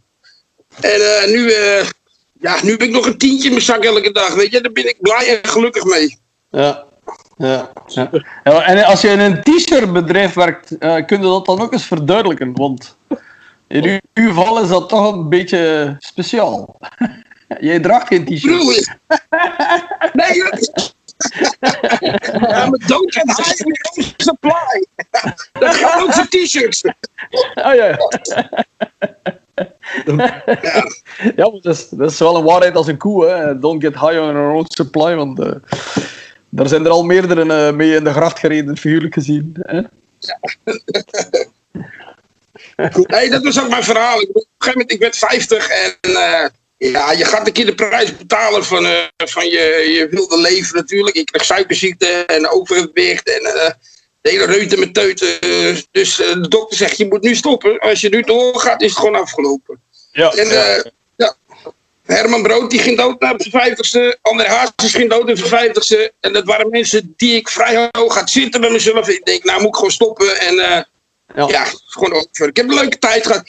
En 0.81 1.21
eh, 1.23 1.27
nu, 1.33 1.51
eh, 1.51 1.87
ja, 2.41 2.57
nu 2.63 2.71
heb 2.71 2.83
ik 2.83 2.91
nog 2.91 3.07
een 3.07 3.19
tientje 3.19 3.45
in 3.45 3.51
mijn 3.51 3.65
zak 3.65 3.85
elke 3.85 4.13
dag. 4.13 4.35
Weet 4.35 4.51
je, 4.51 4.61
daar 4.61 4.73
ben 4.73 4.89
ik 4.89 4.97
blij 5.01 5.41
en 5.43 5.51
gelukkig 5.51 5.85
mee. 5.85 6.19
Ja. 6.51 6.87
Ja, 7.37 7.71
ja. 7.87 8.11
En 8.65 8.85
als 8.85 9.01
je 9.01 9.09
in 9.09 9.19
een 9.21 9.43
t-shirtbedrijf 9.43 10.35
werkt, 10.35 10.79
eh 10.79 11.05
kun 11.07 11.17
je 11.17 11.23
dat 11.25 11.47
dan 11.47 11.61
ook 11.61 11.73
eens 11.73 11.87
verduidelijken? 11.87 12.53
Want 12.57 12.97
in 13.69 13.85
uw, 13.85 13.99
uw 14.15 14.29
geval 14.29 14.63
is 14.63 14.69
dat 14.69 14.89
toch 14.89 15.13
een 15.13 15.29
beetje 15.29 15.97
speciaal. 15.99 16.77
Jij 17.61 17.81
draagt 17.81 18.07
geen 18.07 18.25
t-shirt. 18.25 18.97
Nee, 20.13 20.43
dat- 20.51 20.95
ja, 22.31 22.67
maar 22.69 22.79
don't 22.87 23.13
get 23.15 23.37
high 23.37 23.65
on 23.67 23.73
your 23.73 23.91
own 23.97 24.15
supply. 24.17 24.87
Dat 25.53 25.75
gaat 25.75 26.03
ook 26.03 26.13
voor 26.13 26.27
t-shirts. 26.29 26.83
Ah, 27.55 27.75
ja, 27.75 27.97
ja. 31.37 31.51
dat 31.51 31.67
is, 31.67 31.89
dat 31.89 32.11
is 32.11 32.19
wel 32.19 32.37
een 32.37 32.45
waarheid 32.45 32.77
als 32.77 32.87
een 32.87 32.97
koe. 32.97 33.27
Hè. 33.27 33.59
Don't 33.59 33.83
get 33.83 33.95
high 33.95 34.21
on 34.21 34.33
your 34.33 34.53
own 34.53 34.65
supply. 34.69 35.15
Want 35.15 35.41
eh, 35.41 35.51
daar 36.49 36.69
zijn 36.69 36.85
er 36.85 36.91
al 36.91 37.05
meerdere 37.05 37.67
eh, 37.67 37.75
mee 37.75 37.95
in 37.95 38.05
de 38.05 38.13
gracht 38.13 38.39
gereden, 38.39 38.77
figuurlijk 38.77 39.15
gezien. 39.15 39.57
Hè? 39.61 39.81
Nee, 43.07 43.31
dat 43.31 43.43
was 43.43 43.61
ook 43.61 43.69
mijn 43.69 43.85
verhaal. 43.85 44.21
Ik, 44.21 44.29
op 44.29 44.35
een 44.37 44.47
gegeven 44.59 44.79
moment, 44.79 44.93
ik 44.93 45.01
werd 45.01 45.17
50 45.17 45.69
en 45.69 45.97
eh, 46.03 46.47
ja, 46.77 47.13
je 47.13 47.25
gaat 47.25 47.47
een 47.47 47.53
keer 47.53 47.67
de 47.67 47.75
prijs 47.75 48.17
betalen 48.17 48.65
van, 48.65 48.87
van 49.17 49.47
je, 49.47 49.91
je 49.99 50.09
wilde 50.11 50.41
leven 50.41 50.77
natuurlijk. 50.77 51.17
Ik 51.17 51.27
kreeg 51.27 51.45
suikerziekte 51.45 52.07
en 52.07 52.49
overgewicht 52.49 53.29
en 53.29 53.75
de 54.29 54.35
hele 54.35 54.53
reuten 54.53 54.79
met 54.79 54.95
teuten. 54.95 55.41
Eh, 55.41 55.77
Dus 55.91 56.21
eh, 56.21 56.33
de 56.33 56.49
dokter 56.49 56.77
zegt, 56.77 56.97
je 56.97 57.07
moet 57.07 57.23
nu 57.23 57.35
stoppen. 57.35 57.79
Als 57.79 58.01
je 58.01 58.09
nu 58.09 58.23
doorgaat, 58.23 58.83
is 58.83 58.91
het 58.91 58.99
gewoon 58.99 59.15
afgelopen. 59.15 59.81
Ja. 60.13 60.31
En 60.33 60.51
eh, 60.51 60.85
ja, 61.17 61.37
Herman 62.05 62.43
Brood 62.43 62.71
die 62.71 62.81
ging 62.81 62.97
dood 62.97 63.13
op 63.13 63.35
zijn 63.37 63.51
vijftigste. 63.51 64.19
André 64.23 64.47
Hazes 64.47 64.95
ging 64.95 65.11
dood 65.11 65.31
op 65.31 65.37
zijn 65.37 65.49
vijftigste. 65.49 66.13
En 66.21 66.33
dat 66.33 66.45
waren 66.45 66.71
mensen 66.71 67.15
die 67.17 67.37
ik 67.37 67.49
vrij 67.49 67.89
hoog 67.91 68.15
had 68.15 68.31
zitten 68.31 68.61
bij 68.61 68.71
mezelf. 68.71 69.09
Ik 69.09 69.25
denk, 69.25 69.45
nou 69.45 69.59
moet 69.61 69.69
ik 69.69 69.75
gewoon 69.75 69.91
stoppen. 69.91 70.41
En 70.41 70.59
eh, 70.59 70.83
Ja. 71.37 71.49
ja, 71.49 71.65
gewoon 71.87 72.13
over. 72.13 72.49
Ik 72.49 72.57
heb 72.57 72.69
een 72.69 72.75
leuke 72.75 72.99
tijd 72.99 73.27
gehad. 73.27 73.43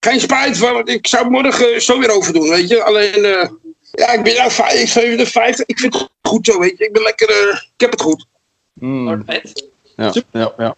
Geen 0.00 0.20
spijt 0.20 0.56
van, 0.56 0.72
want 0.72 0.88
ik 0.88 1.06
zou 1.06 1.30
morgen 1.30 1.82
zo 1.82 1.98
weer 1.98 2.10
overdoen, 2.10 2.48
weet 2.48 2.68
je. 2.68 2.82
Alleen, 2.82 3.24
eh, 3.24 3.48
ja, 3.92 4.12
ik 4.12 4.22
ben 4.22 4.34
nou 4.34 4.50
5, 4.50 4.90
57. 4.90 5.66
Ik 5.66 5.78
vind 5.78 5.94
het 5.94 6.08
goed 6.22 6.46
zo, 6.46 6.58
weet 6.58 6.78
je. 6.78 6.84
Ik 6.84 6.92
ben 6.92 7.02
lekker, 7.02 7.30
eh, 7.30 7.54
ik 7.54 7.80
heb 7.80 7.90
het 7.90 8.00
goed. 8.00 8.26
Hmm. 8.78 9.24
Ja, 9.96 10.12
ja, 10.32 10.52
ja. 10.58 10.76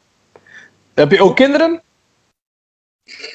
Heb 0.95 1.11
je 1.11 1.23
ook 1.23 1.37
kinderen? 1.37 1.83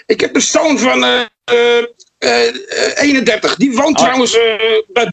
Ik 0.05 0.19
heb 0.21 0.35
een 0.35 0.41
zoon 0.41 0.79
van 0.79 1.03
eh, 1.03 1.21
eh, 1.43 1.83
eh, 2.17 2.97
31. 3.01 3.55
Die 3.55 3.75
woont 3.75 3.97
Ah. 3.97 4.03
trouwens 4.03 4.33
eh, 4.37 4.41
bij, 4.93 5.11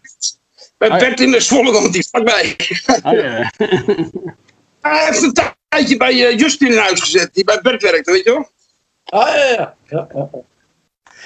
bij 0.79 0.91
Ah, 0.91 1.01
ja. 1.01 1.07
Bert 1.07 1.21
in 1.21 1.31
de 1.31 1.41
Zwolle, 1.41 1.91
die 1.91 2.07
vlakbij. 2.09 2.57
Ah, 3.03 3.13
ja. 3.13 3.53
Hij 4.81 5.05
heeft 5.07 5.23
een 5.23 5.35
tijdje 5.69 5.97
bij 5.97 6.27
eh, 6.27 6.39
Justin 6.39 6.69
in 6.69 6.79
huis 6.79 7.01
gezet, 7.01 7.35
die 7.35 7.45
bij 7.45 7.61
Bert 7.61 7.83
werkte, 7.83 8.13
weet 8.13 8.25
je 8.25 8.31
wel. 8.31 8.51
Ah, 9.05 9.35
ja, 9.35 9.45
ja. 9.45 9.75
ja, 9.89 10.09
ja, 10.15 10.29
ja. 10.33 10.41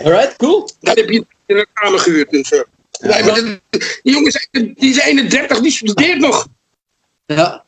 Alright, 0.05 0.37
cool. 0.37 0.69
Daar 0.81 0.95
heb 0.95 1.09
je 1.09 1.27
in 1.47 1.57
een 1.57 1.67
kamer 1.73 1.99
gehuurd 1.99 2.33
en 2.33 2.45
zo. 2.45 2.65
Nee, 3.01 3.25
maar 3.25 3.35
die, 3.35 3.61
die 4.03 4.13
jongen 4.13 4.27
is, 4.27 4.49
die 4.51 4.75
is 4.91 4.99
31, 5.01 5.61
die 5.61 5.71
studeert 5.71 6.19
nog. 6.19 6.47
Ja. 7.27 7.64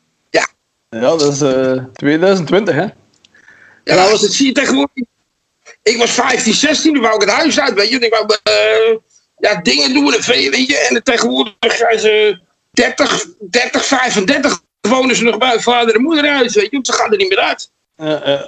Ja, 0.89 0.99
dat 0.99 1.33
is 1.33 1.41
eh 1.41 1.83
2020, 1.93 2.75
hè? 2.75 2.85
Ja, 3.83 4.09
dat 4.09 4.19
zie 4.19 4.45
je 4.45 4.51
tegenwoordig. 4.51 5.03
Ik 5.83 5.97
was 5.97 6.11
15, 6.11 6.53
16, 6.53 6.93
toen 6.93 7.01
wou 7.01 7.15
ik 7.15 7.21
het 7.21 7.29
huis 7.29 7.59
uit, 7.59 7.73
weet 7.73 7.89
je. 7.89 7.99
Ik 7.99 8.13
wou 8.13 8.37
eh, 8.43 8.97
ja, 9.37 9.61
dingen 9.61 9.93
doen 9.93 10.11
weet 10.11 10.67
je. 10.67 10.77
En 10.77 11.03
tegenwoordig 11.03 11.75
zijn 11.75 11.99
ze 11.99 12.39
30, 12.71 13.25
30, 13.39 13.85
35 13.85 14.61
wonen 14.81 15.15
ze 15.15 15.23
nog 15.23 15.37
bij 15.37 15.59
vader 15.59 15.95
en 15.95 16.01
moeder 16.01 16.29
uit, 16.29 16.51
weet 16.53 16.71
je. 16.71 16.79
Ze 16.81 16.93
gaan 16.93 17.11
er 17.11 17.17
niet 17.17 17.29
meer 17.29 17.39
uit. 17.39 17.69
Eh, 17.95 18.27
eh. 18.33 18.41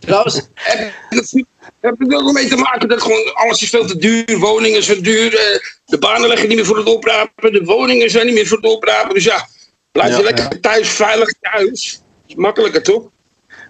Trouwens, 0.00 0.40
En 0.54 0.92
dat, 1.10 1.30
Dat 1.30 1.96
heeft 1.98 2.12
er 2.12 2.18
ook 2.18 2.32
mee 2.32 2.48
te 2.48 2.56
maken 2.56 2.88
dat 2.88 3.02
gewoon 3.02 3.34
alles 3.34 3.62
is 3.62 3.70
veel 3.70 3.86
te 3.86 3.98
duur. 3.98 4.38
Woningen 4.38 4.82
zijn 4.82 5.02
duur. 5.02 5.36
eh, 5.36 5.58
de 5.84 5.98
banen 5.98 6.28
leggen 6.28 6.48
niet 6.48 6.56
meer 6.56 6.66
voor 6.66 6.76
het 6.76 6.86
oprapen. 6.86 7.52
De 7.52 7.64
woningen 7.64 8.10
zijn 8.10 8.26
niet 8.26 8.34
meer 8.34 8.46
voor 8.46 8.56
het 8.56 8.66
oprapen. 8.66 9.14
Dus 9.14 9.24
ja, 9.24 9.48
blijf 9.94 10.16
je 10.16 10.22
lekker 10.22 10.60
thuis, 10.60 10.88
veilig 10.88 11.32
thuis. 11.40 12.02
Is 12.26 12.34
makkelijker 12.34 12.82
toch? 12.82 13.02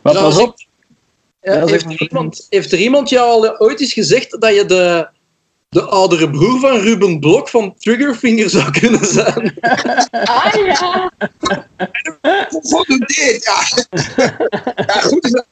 Maar 0.02 0.14
pas 0.14 0.38
op. 0.38 0.56
Ja, 1.40 1.66
heeft, 1.66 1.84
er 1.84 2.00
iemand, 2.00 2.46
heeft 2.50 2.72
er 2.72 2.78
iemand 2.78 3.08
jou 3.08 3.30
al 3.30 3.58
ooit 3.58 3.80
eens 3.80 3.92
gezegd 3.92 4.40
dat 4.40 4.54
je 4.54 4.64
de, 4.64 5.08
de 5.68 5.82
oudere 5.82 6.30
broer 6.30 6.60
van 6.60 6.80
Ruben 6.80 7.20
Blok 7.20 7.48
van 7.48 7.74
Triggerfinger 7.78 8.50
zou 8.50 8.70
kunnen 8.70 9.06
zijn? 9.06 9.54
Ah 10.10 10.54
ja. 10.54 11.12
Wat 12.50 12.86
doet 12.86 13.06
dit? 13.06 13.44
Ja. 13.44 13.62
ja, 14.86 15.00
goed. 15.00 15.44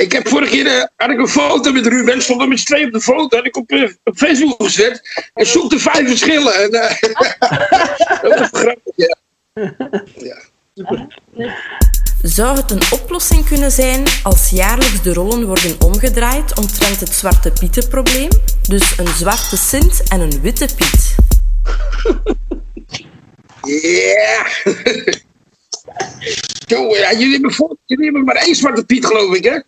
Ik 0.00 0.12
heb 0.12 0.28
vorige 0.28 0.50
keer 0.50 0.66
eh, 0.66 0.84
had 0.96 1.10
ik 1.10 1.18
een 1.18 1.28
foto 1.28 1.72
met 1.72 1.86
Ruben, 1.86 2.22
stond 2.22 2.40
er 2.40 2.48
met 2.48 2.66
twee 2.66 2.86
op 2.86 2.92
de 2.92 3.00
foto, 3.00 3.36
had 3.36 3.46
ik 3.46 3.56
op, 3.56 3.70
eh, 3.70 3.90
op 4.04 4.16
Facebook 4.16 4.62
gezet 4.62 5.28
en 5.34 5.46
zoekte 5.46 5.78
vijf 5.78 6.08
verschillen. 6.08 6.54
En, 6.54 6.70
eh, 6.70 7.02
dat 8.22 8.38
was 8.38 8.48
grappig, 8.52 8.94
ja. 8.96 9.16
Zou 12.22 12.56
het 12.56 12.70
een 12.70 12.82
oplossing 12.90 13.46
kunnen 13.48 13.70
zijn 13.70 14.06
als 14.22 14.50
jaarlijks 14.50 15.02
de 15.02 15.12
rollen 15.12 15.46
worden 15.46 15.76
omgedraaid 15.84 16.56
omtrent 16.56 17.00
het 17.00 17.12
zwarte 17.12 17.52
pietenprobleem? 17.58 18.30
Dus 18.68 18.98
een 18.98 19.08
zwarte 19.08 19.56
Sint 19.56 20.08
en 20.08 20.20
een 20.20 20.40
witte 20.40 20.68
Piet. 20.76 21.14
Ja. 23.62 24.46
Zo, 26.68 26.96
ja, 26.96 27.12
jullie, 27.12 27.32
hebben 27.32 27.78
jullie 27.86 28.04
hebben 28.04 28.24
maar 28.24 28.36
één 28.36 28.54
zwarte 28.54 28.84
Piet, 28.84 29.06
geloof 29.06 29.34
ik, 29.34 29.44
hè? 29.44 29.58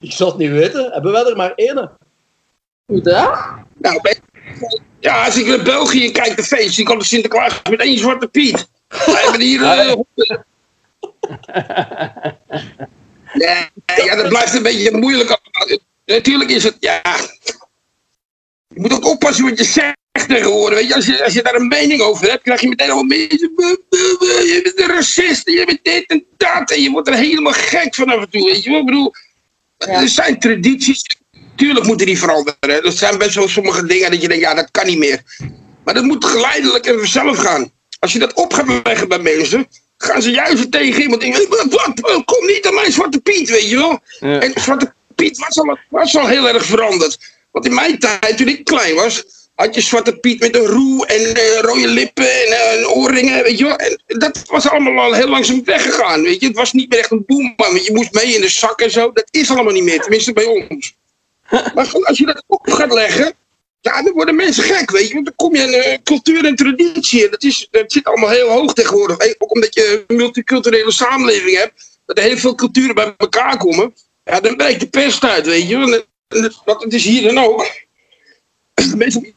Ik 0.00 0.12
zal 0.12 0.26
het 0.28 0.36
niet 0.36 0.50
weten. 0.50 0.92
Hebben 0.92 1.12
wij 1.12 1.24
er 1.24 1.36
maar 1.36 1.52
één? 1.54 1.90
Hoe 2.86 3.00
dat? 3.00 3.38
Nou, 3.78 4.00
ja, 5.00 5.24
als 5.24 5.36
ik 5.36 5.46
naar 5.46 5.62
België 5.62 6.10
kijk, 6.10 6.36
de 6.36 6.42
feest, 6.42 6.74
zie 6.74 6.82
ik 6.82 6.88
altijd 6.90 7.08
Sinterklaas 7.08 7.60
met 7.70 7.80
één 7.80 7.98
zwarte 7.98 8.28
Piet. 8.28 8.68
Wij 8.88 9.22
hebben 9.22 9.40
hier... 9.40 9.62
eh, 9.62 9.92
honderd. 10.00 10.44
ja, 13.32 13.68
ja, 14.04 14.16
dat 14.16 14.28
blijft 14.28 14.54
een 14.54 14.62
beetje 14.62 14.96
moeilijk. 14.96 15.28
allemaal. 15.28 15.78
Natuurlijk 16.04 16.50
is 16.50 16.64
het, 16.64 16.76
ja... 16.80 17.00
Je 18.74 18.80
moet 18.80 18.92
ook 18.92 19.06
oppassen 19.06 19.44
wat 19.44 19.58
je 19.58 19.64
zegt 19.64 19.96
tegenwoordig. 20.28 20.78
Weet 20.78 20.88
je, 20.88 20.94
als, 20.94 21.06
je, 21.06 21.24
als 21.24 21.32
je 21.32 21.42
daar 21.42 21.54
een 21.54 21.68
mening 21.68 22.00
over 22.00 22.30
hebt, 22.30 22.42
krijg 22.42 22.60
je 22.60 22.68
meteen 22.68 22.90
al 22.90 23.02
mensen... 23.02 23.52
"Buh, 23.54 23.76
buh, 23.88 24.18
buh, 24.18 24.40
Je 24.54 24.60
bent 24.62 24.80
een 24.80 24.94
racist, 24.94 25.46
en 25.46 25.52
je 25.52 25.66
bent 25.66 25.84
dit 25.84 26.06
en 26.06 26.24
dat. 26.36 26.70
En 26.70 26.82
je 26.82 26.90
wordt 26.90 27.08
er 27.08 27.14
helemaal 27.14 27.52
gek 27.52 27.94
van 27.94 28.08
af 28.08 28.20
en 28.20 28.30
toe, 28.30 28.44
weet 28.44 28.62
je 28.62 28.70
wel. 28.70 28.78
Ik 28.80 28.86
bedoel, 28.86 29.12
er 29.88 30.08
zijn 30.08 30.38
tradities... 30.38 31.04
Tuurlijk 31.56 31.86
moeten 31.86 32.06
die 32.06 32.18
veranderen. 32.18 32.84
Er 32.84 32.92
zijn 32.92 33.18
best 33.18 33.34
wel 33.34 33.48
sommige 33.48 33.86
dingen 33.86 34.10
dat 34.10 34.22
je 34.22 34.28
denkt, 34.28 34.42
ja, 34.42 34.54
dat 34.54 34.70
kan 34.70 34.86
niet 34.86 34.98
meer. 34.98 35.22
Maar 35.84 35.94
dat 35.94 36.04
moet 36.04 36.24
geleidelijk 36.24 36.86
en 36.86 36.98
vanzelf 36.98 37.38
gaan. 37.38 37.70
Als 37.98 38.12
je 38.12 38.18
dat 38.18 38.32
op 38.32 38.52
gaat 38.52 38.80
leggen 38.84 39.08
bij 39.08 39.18
mensen, 39.18 39.66
gaan 39.98 40.22
ze 40.22 40.30
juist 40.30 40.72
tegen 40.72 41.02
iemand 41.02 41.20
denken, 41.20 41.48
wat, 41.48 41.66
wat, 41.70 42.24
kom 42.24 42.46
niet 42.46 42.66
aan 42.66 42.74
mijn 42.74 42.92
Zwarte 42.92 43.20
Piet, 43.20 43.50
weet 43.50 43.68
je 43.68 43.76
wel. 43.76 44.00
Ja. 44.20 44.40
En 44.40 44.52
Zwarte 44.60 44.92
Piet 45.14 45.38
was 45.38 45.58
al, 45.58 45.78
was 45.88 46.16
al 46.16 46.26
heel 46.26 46.48
erg 46.48 46.64
veranderd. 46.64 47.18
Want 47.50 47.66
in 47.66 47.74
mijn 47.74 47.98
tijd, 47.98 48.36
toen 48.36 48.48
ik 48.48 48.64
klein 48.64 48.94
was, 48.94 49.24
had 49.60 49.74
je 49.74 49.80
Zwarte 49.80 50.16
Piet 50.16 50.40
met 50.40 50.56
een 50.56 50.66
roe 50.66 51.06
en 51.06 51.34
eh, 51.34 51.58
rode 51.60 51.88
lippen 51.88 52.30
en 52.46 52.52
eh, 52.80 52.96
oorringen, 52.96 53.42
weet 53.42 53.58
je 53.58 53.64
wel. 53.64 53.76
En 53.76 53.98
dat 54.06 54.42
was 54.46 54.68
allemaal 54.68 55.04
al 55.04 55.12
heel 55.12 55.28
langzaam 55.28 55.64
weggegaan, 55.64 56.22
weet 56.22 56.40
je. 56.40 56.46
Het 56.46 56.56
was 56.56 56.72
niet 56.72 56.90
meer 56.90 56.98
echt 56.98 57.10
een 57.10 57.24
boeman, 57.26 57.54
want 57.56 57.86
je 57.86 57.92
moest 57.94 58.12
mee 58.12 58.34
in 58.34 58.40
de 58.40 58.48
zak 58.48 58.80
en 58.80 58.90
zo. 58.90 59.10
Dat 59.12 59.28
is 59.30 59.50
allemaal 59.50 59.72
niet 59.72 59.82
meer, 59.82 60.00
tenminste 60.00 60.32
bij 60.32 60.44
ons. 60.44 60.94
Maar 61.50 61.90
als 62.02 62.18
je 62.18 62.26
dat 62.26 62.44
op 62.46 62.70
gaat 62.70 62.92
leggen, 62.92 63.32
ja, 63.80 64.02
dan 64.02 64.12
worden 64.12 64.34
mensen 64.34 64.62
gek, 64.64 64.90
weet 64.90 65.08
je. 65.08 65.14
Want 65.14 65.24
dan 65.26 65.34
kom 65.36 65.54
je 65.56 65.62
in 65.62 65.72
eh, 65.72 65.98
cultuur 66.04 66.44
en 66.44 66.56
traditie. 66.56 67.24
En 67.24 67.30
dat, 67.30 67.42
is, 67.42 67.68
dat 67.70 67.92
zit 67.92 68.04
allemaal 68.04 68.30
heel 68.30 68.48
hoog 68.48 68.72
tegenwoordig. 68.74 69.16
Ook 69.38 69.52
omdat 69.54 69.74
je 69.74 70.04
een 70.06 70.16
multiculturele 70.16 70.92
samenleving 70.92 71.56
hebt. 71.56 71.98
Dat 72.06 72.18
er 72.18 72.24
heel 72.24 72.36
veel 72.36 72.54
culturen 72.54 72.94
bij 72.94 73.14
elkaar 73.18 73.56
komen. 73.56 73.94
Ja, 74.24 74.40
dan 74.40 74.56
breekt 74.56 74.80
de 74.80 74.88
pest 74.88 75.24
uit, 75.24 75.46
weet 75.46 75.68
je. 75.68 75.76
Want, 75.78 76.06
en 76.28 76.42
het- 76.42 76.56
het 76.64 76.92
is 76.92 77.04
hier 77.04 77.22
dan 77.22 77.38
ook. 77.44 77.70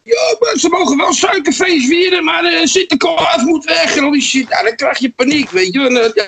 Ja, 0.04 0.36
maar 0.40 0.54
ze 0.58 0.70
mogen 0.70 0.98
wel 0.98 1.14
suikerfeest 1.14 1.88
vieren, 1.88 2.24
maar 2.24 2.44
eh, 2.44 2.66
Sinterklaas 2.66 3.44
moet 3.44 3.66
weg 3.66 3.96
en 3.96 4.04
al 4.04 4.12
die 4.12 4.22
shit. 4.22 4.48
Ja, 4.50 4.64
dan 4.64 4.76
krijg 4.76 4.98
je 4.98 5.12
paniek, 5.12 5.50
weet 5.50 5.74
je. 5.74 5.80
En, 5.88 6.04
eh, 6.04 6.26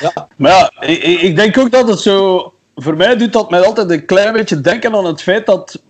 ja, 0.00 0.28
Maar 0.36 0.50
ja, 0.50 0.86
ik 0.86 1.20
ik 1.20 1.36
denk 1.36 1.58
ook 1.58 1.70
dat 1.70 1.88
het 1.88 2.00
zo... 2.00 2.52
Voor 2.74 2.96
mij 2.96 3.16
doet 3.16 3.32
dat 3.32 3.50
mij 3.50 3.64
altijd 3.64 3.90
een 3.90 4.06
klein 4.06 4.32
beetje 4.32 4.60
denken 4.60 4.94
aan 4.94 5.04
het 5.04 5.22
feit 5.22 5.46
dat... 5.46 5.82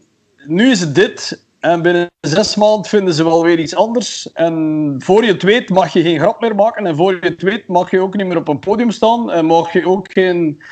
Nu 0.46 0.70
is 0.70 0.80
het 0.80 0.94
dit, 0.94 1.44
en 1.60 1.82
binnen 1.82 2.10
zes 2.20 2.56
maanden 2.56 2.90
vinden 2.90 3.14
ze 3.14 3.24
wel 3.24 3.42
weer 3.42 3.58
iets 3.58 3.74
anders. 3.74 4.32
En 4.32 4.94
voor 4.98 5.24
je 5.24 5.32
het 5.32 5.42
weet 5.42 5.68
mag 5.68 5.92
je 5.92 6.02
geen 6.02 6.18
grap 6.18 6.40
meer 6.40 6.54
maken. 6.54 6.86
En 6.86 6.96
voor 6.96 7.12
je 7.12 7.18
het 7.20 7.42
weet 7.42 7.66
mag 7.66 7.90
je 7.90 8.00
ook 8.00 8.16
niet 8.16 8.26
meer 8.26 8.36
op 8.36 8.48
een 8.48 8.58
podium 8.58 8.90
staan. 8.90 9.30
En 9.30 9.44
mag 9.44 9.72
je 9.72 9.86
ook 9.86 10.12
geen... 10.12 10.62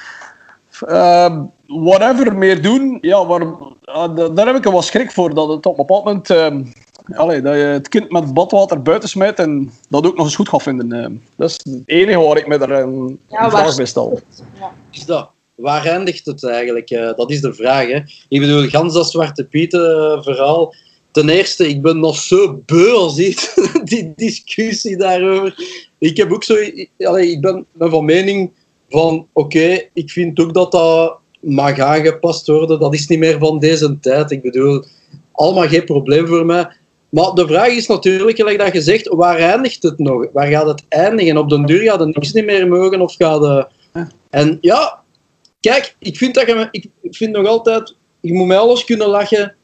eh, 0.82 1.40
whatever 1.66 2.34
meer 2.36 2.62
doen. 2.62 2.98
Ja, 3.00 3.16
ah, 3.16 4.16
da- 4.16 4.28
daar 4.28 4.46
heb 4.46 4.56
ik 4.56 4.64
wel 4.64 4.82
schrik 4.82 5.12
voor. 5.12 5.34
Dat 5.34 5.48
het 5.48 5.66
op 5.66 5.78
een 5.78 5.86
bepaald 5.86 6.04
moment... 6.04 6.30
eh, 6.30 7.18
allee, 7.18 7.40
dat 7.42 7.54
je 7.54 7.60
het 7.60 7.88
kind 7.88 8.10
met 8.10 8.34
badwater 8.34 8.82
buiten 8.82 9.08
smijt 9.08 9.38
en 9.38 9.70
dat 9.88 10.06
ook 10.06 10.16
nog 10.16 10.26
eens 10.26 10.36
goed 10.36 10.48
gaat 10.48 10.62
vinden. 10.62 10.92
eh. 10.92 11.10
dat 11.36 11.50
is 11.50 11.60
het 11.62 11.82
enige 11.86 12.18
waar 12.20 12.36
ik 12.38 12.46
me 12.46 12.58
daar 12.58 12.70
een 12.70 13.20
Ja, 13.28 13.50
vraag 13.50 13.76
bij 13.76 13.86
stel. 13.86 14.20
Ja. 14.58 14.72
Is 14.90 15.04
dat? 15.06 15.30
Waar 15.54 15.86
eindigt 15.86 16.26
het 16.26 16.44
eigenlijk? 16.44 16.90
Eh, 16.90 17.16
dat 17.16 17.30
is 17.30 17.40
de 17.40 17.54
vraag. 17.54 17.86
Hè? 17.88 18.00
Ik 18.28 18.40
bedoel, 18.40 18.68
gans 18.68 18.94
dat 18.94 19.10
Zwarte 19.10 19.44
Pieten 19.44 20.22
verhaal. 20.22 20.74
Ten 21.10 21.28
eerste, 21.28 21.68
ik 21.68 21.82
ben 21.82 22.00
nog 22.00 22.16
zo 22.16 22.62
beu 22.66 22.90
als 22.92 23.18
iets, 23.18 23.54
die 23.84 24.12
discussie 24.16 24.96
daarover. 24.96 25.54
Ik 25.98 26.16
heb 26.16 26.32
ook 26.32 26.44
zo... 26.44 26.54
Allee, 26.98 27.30
ik 27.30 27.40
ben, 27.40 27.66
ben 27.72 27.90
van 27.90 28.04
mening 28.04 28.50
van... 28.96 29.26
Oké, 29.32 29.88
ik 29.92 30.11
vind 30.11 30.40
ook 30.40 30.54
dat 30.54 30.72
dat 30.72 31.18
mag 31.40 31.78
aangepast 31.78 32.46
worden. 32.46 32.80
Dat 32.80 32.94
is 32.94 33.06
niet 33.06 33.18
meer 33.18 33.38
van 33.38 33.59
deze 33.59 33.98
tijd. 34.00 34.30
Ik 34.30 34.42
bedoel, 34.42 34.85
allemaal 35.32 35.68
geen 35.68 35.85
probleem 35.85 36.26
voor 36.26 36.46
mij. 36.46 36.68
Maar 37.09 37.35
de 37.35 37.46
vraag 37.46 37.68
is 37.68 37.87
natuurlijk, 37.87 38.37
gelijk 38.37 38.59
dat 38.59 38.72
je 38.72 38.80
zegt, 38.80 39.09
waar 39.09 39.38
eindigt 39.38 39.82
het 39.82 39.98
nog? 39.98 40.26
Waar 40.32 40.46
gaat 40.46 40.66
het 40.66 40.85
eindigen? 40.88 41.37
Op 41.37 41.48
den 41.48 41.66
duur 41.66 41.82
gaat 41.82 42.00
er 42.00 42.06
niks 42.06 42.32
niet 42.32 42.44
meer 42.44 42.68
mogen 42.68 43.00
of 43.00 43.14
gaat 43.14 43.40
de... 43.40 43.66
En 44.30 44.59
ja, 44.61 45.02
kijk, 45.61 45.96
ik 45.98 46.16
vind, 46.16 46.35
dat 46.35 46.46
je, 46.46 46.68
ik 47.02 47.16
vind 47.16 47.32
nog 47.32 47.46
altijd, 47.46 47.96
je 48.20 48.32
moet 48.32 48.46
met 48.46 48.59
alles 48.59 48.85
kunnen 48.85 49.09
lachen. 49.09 49.54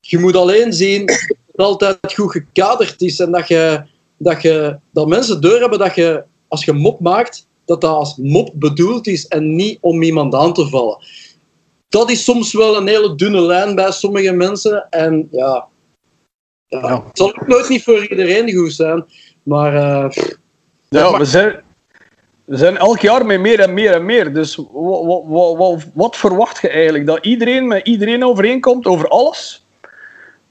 Je 0.00 0.18
moet 0.18 0.36
alleen 0.36 0.72
zien 0.72 1.06
dat 1.06 1.18
het 1.46 1.60
altijd 1.82 2.14
goed 2.14 2.30
gekaderd 2.30 3.02
is 3.02 3.20
en 3.20 3.30
dat, 3.30 3.48
je, 3.48 3.82
dat, 4.16 4.42
je, 4.42 4.78
dat 4.92 5.08
mensen 5.08 5.40
doorhebben 5.40 5.78
dat 5.78 5.94
je, 5.94 6.22
als 6.48 6.64
je 6.64 6.72
mop 6.72 7.00
maakt, 7.00 7.46
dat 7.64 7.80
dat 7.80 7.90
als 7.90 8.16
mop 8.16 8.50
bedoeld 8.54 9.06
is 9.06 9.26
en 9.26 9.54
niet 9.56 9.78
om 9.80 10.02
iemand 10.02 10.34
aan 10.34 10.52
te 10.52 10.68
vallen. 10.68 10.96
Dat 11.88 12.10
is 12.10 12.24
soms 12.24 12.52
wel 12.52 12.76
een 12.76 12.86
hele 12.86 13.14
dunne 13.14 13.40
lijn 13.40 13.74
bij 13.74 13.90
sommige 13.90 14.32
mensen. 14.32 14.86
En 14.90 15.28
ja, 15.30 15.66
ja, 16.66 16.78
Ja. 16.80 17.04
het 17.06 17.18
zal 17.18 17.26
ook 17.28 17.46
nooit 17.46 17.68
niet 17.68 17.82
voor 17.82 18.06
iedereen 18.08 18.52
goed 18.52 18.72
zijn. 18.72 19.04
Maar 19.42 19.74
eh, 19.74 20.24
Ja, 20.88 21.18
we 21.18 21.24
zijn, 21.24 21.62
we 22.44 22.56
zijn 22.56 22.76
elk 22.76 22.98
jaar 22.98 23.26
met 23.26 23.40
meer 23.40 23.60
en 23.60 23.74
meer 23.74 23.92
en 23.92 24.04
meer. 24.04 24.34
Dus 24.34 24.56
wat, 24.56 25.22
wat, 25.26 25.56
wat, 25.56 25.86
wat 25.94 26.16
verwacht 26.16 26.60
je 26.60 26.68
eigenlijk? 26.68 27.06
Dat 27.06 27.24
iedereen 27.26 27.66
met 27.66 27.86
iedereen 27.86 28.24
overeenkomt 28.24 28.86
over 28.86 29.08
alles? 29.08 29.61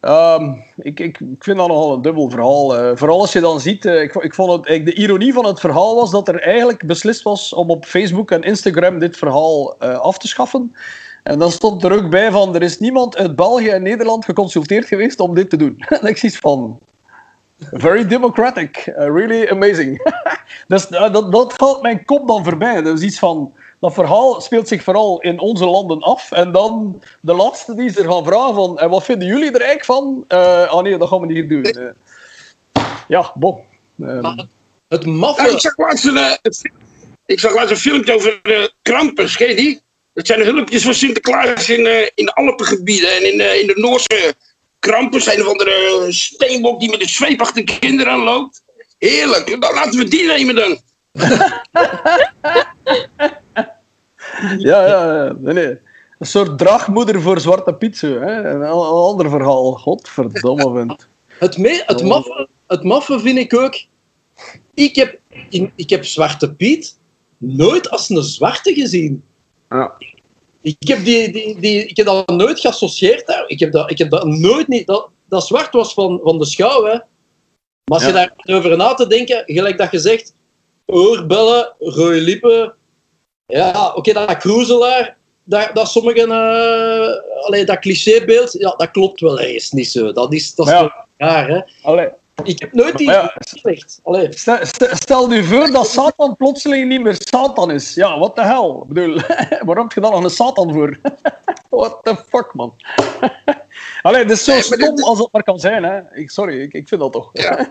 Ehm, 0.02 0.54
ik, 0.76 1.00
ik, 1.00 1.20
ik 1.20 1.44
vind 1.44 1.58
dat 1.58 1.68
nogal 1.68 1.94
een 1.94 2.02
dubbel 2.02 2.30
verhaal. 2.30 2.78
eh. 2.78 2.92
vooral 2.96 3.20
als 3.20 3.34
je 3.34 3.40
dan 3.40 3.60
ziet, 3.60 3.86
eh, 3.86 4.02
ik, 4.02 4.16
ik 4.16 4.34
vond 4.34 4.68
het, 4.68 4.86
de 4.86 4.94
ironie 4.94 5.34
van 5.34 5.46
het 5.46 5.60
verhaal 5.60 5.96
was 5.96 6.12
dat 6.12 6.28
er 6.28 6.42
eigenlijk 6.42 6.86
beslist 6.86 7.22
was 7.22 7.54
om 7.54 7.70
op 7.70 7.86
Facebook 7.86 8.32
en 8.32 8.42
Instagram 8.42 9.00
dit 9.00 9.18
verhaal 9.18 9.76
eh, 9.80 10.00
af 10.00 10.18
te 10.18 10.28
schaffen. 10.28 10.76
En 11.24 11.40
dan 11.40 11.52
stond 11.52 11.84
er 11.84 11.92
ook 11.92 12.10
bij 12.10 12.32
van, 12.32 12.56
er 12.56 12.62
is 12.62 12.80
niemand 12.80 13.18
uit 13.18 13.36
België 13.36 13.70
en 13.70 13.84
Nederland 13.84 14.26
geconsulteerd 14.26 14.88
geweest 14.88 15.20
om 15.20 15.36
dit 15.36 15.50
te 15.50 15.58
doen. 15.58 15.76
en 16.02 16.08
ik 16.08 16.18
zie 16.18 16.38
van, 16.40 16.80
very 17.72 18.08
democratic, 18.08 18.92
really 18.96 19.48
amazing. 19.48 20.14
dat, 20.68 20.88
dat 21.32 21.54
valt 21.56 21.82
mijn 21.82 22.06
kop 22.06 22.28
dan 22.28 22.44
voorbij. 22.44 22.82
Dat 22.82 22.98
is 22.98 23.04
iets 23.04 23.20
van, 23.20 23.54
dat 23.82 23.94
verhaal 23.94 24.42
speelt 24.42 24.68
zich 24.68 24.84
vooral 24.84 25.22
in 25.22 25.40
onze 25.40 25.66
landen 25.66 26.02
af. 26.02 26.32
En 26.32 26.52
dan 26.52 27.02
de 27.22 27.34
laatste 27.34 27.76
die 27.76 27.90
ze 27.90 28.02
er 28.02 28.12
gaan 28.12 28.26
vragen 28.26 28.56
van, 28.56 28.80
en 28.80 28.90
wat 28.90 29.04
vinden 29.04 29.28
jullie 29.28 29.52
er 29.52 29.62
eigenlijk 29.62 29.86
van? 29.86 30.26
Eh 30.28 30.70
ah 30.70 30.84
nee, 30.84 30.98
dat 30.98 31.08
gaan 31.08 31.22
we 31.22 31.26
niet 31.26 31.50
doen. 31.50 31.64
Eh, 31.64 31.86
ja, 33.08 33.32
bon. 33.36 33.60
Ehm, 34.02 34.38
het 34.88 35.06
maffe... 35.06 35.42
Nou, 35.42 35.54
ik 35.54 35.60
zag 35.60 35.78
laatst 35.78 36.06
een, 36.06 36.18
eh, 36.18 36.34
ik 37.26 37.40
zag 37.40 37.54
laatst 37.54 37.72
een 37.72 37.78
filmpje 37.78 38.16
over 38.16 38.40
uh, 38.44 38.68
Krampus, 38.82 39.38
ken 39.38 39.48
je 39.48 39.56
die? 39.56 39.82
Dat 40.14 40.28
zijn 40.28 40.40
de 40.40 40.46
hulpjes 40.46 40.84
van 40.84 40.94
Sinterklaas 40.94 41.70
in, 41.70 41.86
eh, 41.86 42.10
in 42.16 42.26
de 42.26 42.34
Alpengebieden 42.34 43.16
en 43.16 43.34
in, 43.34 43.42
eh, 43.42 43.60
in 43.60 43.68
de 43.68 43.76
Noorse 43.76 44.36
Krampus. 44.80 45.28
Een 45.28 45.42
of 45.42 45.48
andere 45.48 46.06
steenbok 46.10 46.80
die 46.80 46.90
met 46.90 47.02
een 47.02 47.10
zweep 47.10 47.42
achter 47.42 47.80
kinderen 47.80 48.14
aanloopt. 48.14 48.64
Heerlijk, 48.98 49.62
dan 49.62 49.74
laten 49.74 50.00
we 50.00 50.08
die 50.08 50.26
nemen 50.26 50.56
dan. 50.56 50.80
ja, 54.70 54.88
ja. 54.88 55.36
Nee, 55.40 55.54
nee. 55.54 55.78
Een 56.20 56.28
soort 56.28 56.58
draagmoeder 56.58 57.22
voor 57.22 57.40
Zwarte 57.40 57.74
Piet. 57.74 57.98
Zo, 57.98 58.20
hè? 58.20 58.50
Een, 58.50 58.64
ander 58.64 59.30
verhaal. 59.30 59.72
Godverdomme, 59.72 60.72
vent. 60.74 61.08
Het, 61.28 61.58
me, 61.58 61.84
het, 61.86 62.02
Oh. 62.02 62.08
maffe, 62.08 62.48
het 62.68 62.84
maffe 62.84 63.20
vind 63.20 63.38
ik 63.38 63.54
ook. 63.54 63.76
Ik 64.74 64.96
heb, 64.96 65.20
in, 65.50 65.72
ik 65.76 65.90
heb 65.90 66.06
Zwarte 66.06 66.54
Piet 66.54 66.98
nooit 67.38 67.90
als 67.90 68.10
een 68.10 68.24
zwarte 68.24 68.74
gezien. 68.74 69.24
Ja. 69.70 69.94
Ik 70.62 70.88
heb, 70.88 71.04
die, 71.06 71.32
die, 71.32 71.60
die, 71.60 71.86
ik 71.86 71.98
heb 71.98 72.06
dat 72.06 72.30
nooit 72.30 72.60
geassocieerd. 72.60 73.28
Hè. 73.28 73.44
Ik, 73.48 73.60
heb 73.60 73.72
dat, 73.72 73.92
ik 73.92 73.98
heb 73.98 74.10
dat 74.10 74.26
nooit 74.26 74.68
niet. 74.68 74.88
Dat, 74.88 75.10
dat 75.30 75.48
zwart 75.48 75.74
was 75.74 75.94
van, 75.94 76.20
van 76.24 76.38
de 76.38 76.46
schouw. 76.46 76.84
Hè. 76.84 76.92
Maar 76.92 78.00
als 78.00 78.04
je 78.04 78.12
Ja. 78.14 78.34
daarover 78.38 78.78
na 78.78 78.94
te 78.94 79.08
denken, 79.08 79.44
gelijk 79.46 79.78
dat 79.78 79.92
je 79.92 80.00
zegt: 80.00 80.34
oorbellen, 80.86 81.74
rode 81.80 82.22
lippen. 82.22 82.74
Ja, 83.52 83.92
oké, 83.96 84.14
dat 84.14 84.38
cruiselaar. 84.38 85.18
Dat, 85.44 85.70
dat 85.74 85.88
sommige. 85.92 86.22
eh 86.28 87.46
allee, 87.46 87.66
dat 87.66 87.80
clichébeeld, 87.80 88.52
ja, 88.52 88.74
dat 88.78 88.92
klopt 88.92 89.20
wel 89.20 89.40
ergens 89.40 89.72
niet 89.72 89.88
zo. 89.92 90.12
Dat 90.12 90.34
is, 90.34 90.56
dat 90.56 90.66
is 90.68 90.72
ja. 90.74 90.80
toch 90.80 90.94
raar, 91.18 91.48
hè? 91.50 91.62
Allee, 91.84 92.10
Ik 92.44 92.60
heb 92.60 92.74
nooit 92.74 92.98
die 92.98 93.08
Maar 93.08 93.38
ja. 93.64 94.28
stel, 94.30 94.58
stel- 94.62 94.96
stel 94.96 95.32
je 95.32 95.44
voor 95.44 95.72
dat 95.72 95.88
Satan 95.88 96.36
plotseling 96.36 96.88
niet 96.90 97.02
meer 97.02 97.16
Satan 97.20 97.72
is. 97.72 97.94
Ja, 97.94 98.20
what 98.20 98.36
the 98.36 98.42
hell? 98.42 98.70
Ik 98.82 98.88
bedoel, 98.88 99.16
waarom 99.68 99.84
heb 99.84 99.92
je 99.92 100.02
dan 100.02 100.12
nog 100.12 100.24
een 100.24 100.30
Satan 100.30 100.74
voor? 100.74 101.00
what 101.70 102.00
the 102.04 102.16
fuck, 102.30 102.54
man? 102.54 102.74
Allee, 104.02 104.22
het 104.22 104.32
is 104.32 104.44
zo 104.44 104.52
Nee, 104.52 104.62
dit- 104.62 104.70
stom 104.80 105.04
als 105.04 105.20
het 105.20 105.32
maar 105.32 105.44
kan 105.44 105.60
zijn, 105.60 105.84
hè? 105.84 106.00
Ik, 106.14 106.32
sorry, 106.32 106.62
ik, 106.62 106.74
ik 106.74 106.88
vind 106.88 107.02
dat 107.02 107.12
toch. 107.12 107.30
Ja. 107.34 107.70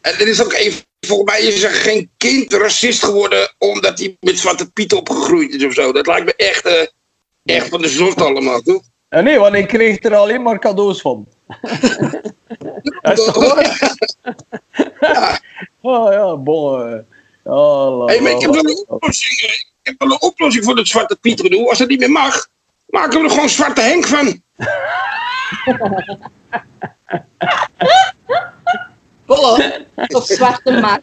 En 0.00 0.12
er 0.12 0.28
is 0.28 0.42
ook 0.44 0.52
een, 0.52 0.72
volgens 1.04 1.30
mij 1.30 1.40
is 1.40 1.62
er 1.62 1.70
geen 1.70 2.10
kind 2.16 2.52
racist 2.52 3.04
geworden 3.04 3.54
omdat 3.58 3.98
hij 3.98 4.16
met 4.20 4.38
Zwarte 4.38 4.70
Piet 4.70 4.92
opgegroeid 4.92 5.54
is 5.54 5.64
of 5.64 5.72
zo. 5.72 5.92
Dat 5.92 6.06
lijkt 6.06 6.24
me 6.24 6.34
echt, 6.36 6.64
eh, 6.66 6.86
echt 7.56 7.68
van 7.68 7.82
de 7.82 7.88
zot 7.88 8.20
allemaal, 8.20 8.60
toch? 8.60 8.82
En 9.08 9.24
nee, 9.24 9.38
want 9.38 9.54
ik 9.54 9.68
kreeg 9.68 10.02
er 10.02 10.14
alleen 10.14 10.42
maar 10.42 10.58
cadeaus 10.58 11.00
van. 11.00 11.26
Is 13.02 13.24
toch- 13.24 13.46
Oh 15.80 16.12
ja, 16.12 16.36
bon. 16.36 16.82
eh. 16.92 16.98
Ja, 17.44 18.04
Hey, 18.04 18.16
ik 18.16 18.40
heb 18.40 18.50
wel 18.50 18.64
een 18.64 18.84
oplossing. 18.88 19.38
eh. 19.40 19.52
Ik 19.52 19.68
heb 19.82 19.94
wel 19.98 20.10
een 20.10 20.20
oplossing 20.22 20.64
voor 20.64 20.76
het 20.76 20.88
Zwarte 20.88 21.16
Piet 21.16 21.40
gedoe. 21.40 21.68
Als 21.68 21.78
dat 21.78 21.88
niet 21.88 21.98
meer 21.98 22.10
mag, 22.10 22.48
maken 22.86 23.18
we 23.18 23.24
er 23.24 23.30
gewoon 23.30 23.48
Zwarte 23.48 23.80
Henk 23.80 24.06
van. 24.06 24.42
Voilà. 29.26 29.82
Of 30.16 30.24
zwarte 30.26 30.72
maak. 30.80 31.02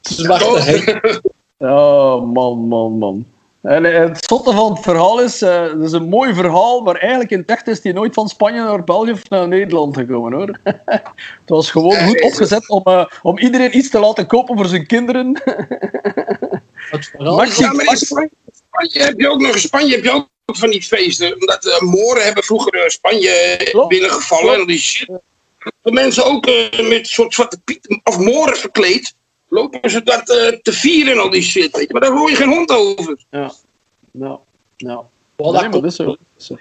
Zwarte 0.00 0.60
Henk. 0.60 1.20
Ja, 1.58 2.16
man, 2.16 2.58
man, 2.68 2.98
man. 2.98 3.26
En 3.62 3.84
eh, 3.84 3.98
het 3.98 4.24
zotte 4.24 4.52
van 4.52 4.72
het 4.72 4.82
verhaal 4.82 5.20
is, 5.20 5.42
eh, 5.42 5.62
het 5.62 5.80
is 5.80 5.92
een 5.92 6.08
mooi 6.08 6.34
verhaal, 6.34 6.80
maar 6.80 6.96
eigenlijk 6.96 7.30
in 7.30 7.38
het 7.38 7.50
echt 7.50 7.66
is 7.66 7.80
die 7.80 7.92
nooit 7.92 8.14
van 8.14 8.28
Spanje 8.28 8.62
naar 8.62 8.84
België 8.84 9.10
of 9.12 9.28
naar 9.28 9.48
Nederland 9.48 9.96
gekomen, 9.96 10.32
hoor. 10.32 10.58
het 10.84 11.02
was 11.46 11.70
gewoon 11.70 11.96
goed 11.96 12.22
opgezet 12.22 12.68
om, 12.68 12.82
eh, 12.84 13.06
om 13.22 13.38
iedereen 13.38 13.76
iets 13.76 13.90
te 13.90 13.98
laten 13.98 14.26
kopen 14.26 14.56
voor 14.56 14.66
zijn 14.66 14.86
kinderen. 14.86 15.32
Het 16.90 17.06
verhaal 17.06 17.36
Max- 17.36 17.50
is 17.50 17.58
Ja, 17.58 17.72
maar 17.72 17.86
in 17.86 17.96
Spanje, 17.96 18.30
Spanje 18.52 19.02
heb 19.02 19.20
je 19.20 19.30
ook 19.30 19.40
nog 19.40 19.58
Spanje 19.58 19.94
heb 19.94 20.04
je 20.04 20.10
ook 20.10 20.28
van 20.46 20.70
die 20.70 20.82
feesten. 20.82 21.34
Omdat 21.34 21.66
uh, 21.66 21.80
Moren 21.80 22.24
hebben 22.24 22.44
vroeger 22.44 22.74
eh, 22.74 22.88
Spanje 22.88 23.60
Klopt. 23.70 23.88
binnengevallen 23.88 24.54
en 24.54 24.66
die 24.66 24.78
shit. 24.78 25.10
De 25.82 25.92
mensen 25.92 26.24
ook 26.24 26.46
eh, 26.46 26.88
met 26.88 27.08
soort 27.08 27.34
Zwarte 27.34 27.60
Piet 27.60 28.00
of 28.02 28.18
Moren 28.18 28.56
verkleed. 28.56 29.14
Lopen 29.48 29.90
ze 29.90 30.02
dat 30.02 30.30
eh, 30.30 30.58
te 30.62 30.72
vieren 30.72 31.12
en 31.12 31.18
al 31.18 31.30
die 31.30 31.42
shit. 31.42 31.76
Weet 31.76 31.86
je. 31.86 31.92
Maar 31.92 32.00
daar 32.00 32.16
hoor 32.16 32.30
je 32.30 32.36
geen 32.36 32.48
hond 32.48 32.70
over. 32.70 33.24
Ja. 33.30 33.52
Nou, 34.10 34.38
nou. 34.76 35.04
Nee, 35.36 35.52
klopt. 35.52 35.72
dat 35.72 35.84
is 35.84 35.96
zo. 35.96 36.04
Dat 36.04 36.18
is 36.38 36.46
zo. 36.46 36.56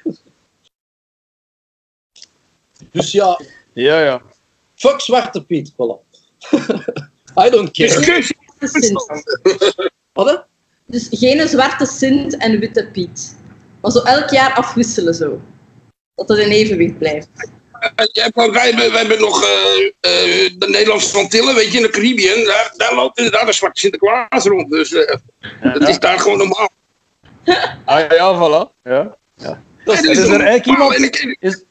Dus 2.91 3.11
ja, 3.11 3.39
Ja, 3.73 3.99
ja. 3.99 4.21
fuck 4.75 5.01
Zwarte 5.01 5.45
Piet. 5.45 5.71
Voilà. 5.71 5.99
I 7.45 7.49
don't 7.49 7.71
care. 7.71 7.95
Discussie. 7.95 8.37
Sint. 8.59 9.05
Wat, 10.13 10.29
hè? 10.29 10.35
Dus 10.85 11.07
geen 11.11 11.47
zwarte 11.47 11.85
Sint 11.85 12.37
en 12.37 12.59
witte 12.59 12.89
Piet. 12.91 13.37
Maar 13.81 13.91
zo 13.91 13.99
elk 13.99 14.29
jaar 14.29 14.53
afwisselen 14.53 15.13
zo. 15.15 15.41
Dat 16.15 16.27
het 16.27 16.37
in 16.37 16.49
evenwicht 16.49 16.97
blijft. 16.97 17.49
Eh, 17.95 18.05
ja, 18.11 18.29
wij, 18.33 18.65
hebben, 18.69 18.91
wij 18.91 18.99
hebben 18.99 19.19
nog 19.19 19.43
eh, 19.43 19.49
eh, 19.85 20.51
de 20.57 20.67
Nederlandse 20.69 21.17
Antillen, 21.17 21.55
weet 21.55 21.71
je, 21.71 21.77
in 21.77 21.83
de 21.83 21.89
Caribbean. 21.89 22.43
Daar, 22.43 22.73
daar 22.77 22.95
loopt 22.95 23.17
inderdaad 23.17 23.47
een 23.47 23.53
zwarte 23.53 23.79
Sinterklaas 23.79 24.43
rond. 24.45 24.69
Dus 24.69 24.93
eh, 24.93 25.15
dat 25.73 25.89
is 25.89 25.99
daar 25.99 26.19
gewoon 26.19 26.37
normaal. 26.37 26.69
Ah 27.85 27.99
ja, 28.09 28.35
voilà. 28.37 28.81
Ja. 28.83 29.17
Dat 29.85 29.95
En 29.95 30.09
is, 30.09 30.17
is 30.17 30.27
er 30.27 30.41
eigenlijk 30.41 30.65
iemand- 30.65 30.93
En 30.95 31.03
ik, 31.03 31.37
Is, 31.39 31.63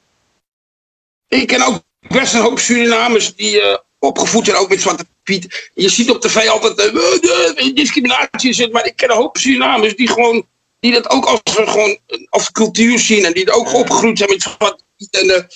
ik 1.29 1.47
ken 1.47 1.63
ook 1.63 1.83
best 2.09 2.35
een 2.35 2.41
hoop 2.41 2.59
Surinamers 2.59 3.35
die 3.35 3.61
eh, 3.61 3.77
opgevoed 3.99 4.45
zijn, 4.45 4.57
ook 4.57 4.69
met 4.69 4.81
Zwarte 4.81 5.05
Piet. 5.23 5.71
Je 5.75 5.89
ziet 5.89 6.11
op 6.11 6.21
tv 6.21 6.49
altijd 6.49 6.79
eh, 6.79 7.75
discriminatie, 7.75 8.51
is 8.51 8.59
het, 8.59 8.73
maar 8.73 8.87
ik 8.87 8.97
ken 8.97 9.11
een 9.11 9.17
hoop 9.17 9.37
Surinamers 9.37 9.97
die 9.97 10.09
gewoon 10.09 10.47
die 10.81 10.93
dat 10.93 11.11
ook 11.11 11.25
als, 11.25 11.41
gewoon, 11.45 11.99
als 12.29 12.53
cultuur 12.53 12.99
zien 12.99 13.25
en 13.25 13.33
die 13.33 13.45
er 13.47 13.53
ook 13.55 13.73
opgegroeid 13.75 14.19
zijn 14.19 14.31
met 14.31 14.43
Zwarte 14.43 14.85
Piet 14.97 15.17
en 15.21 15.47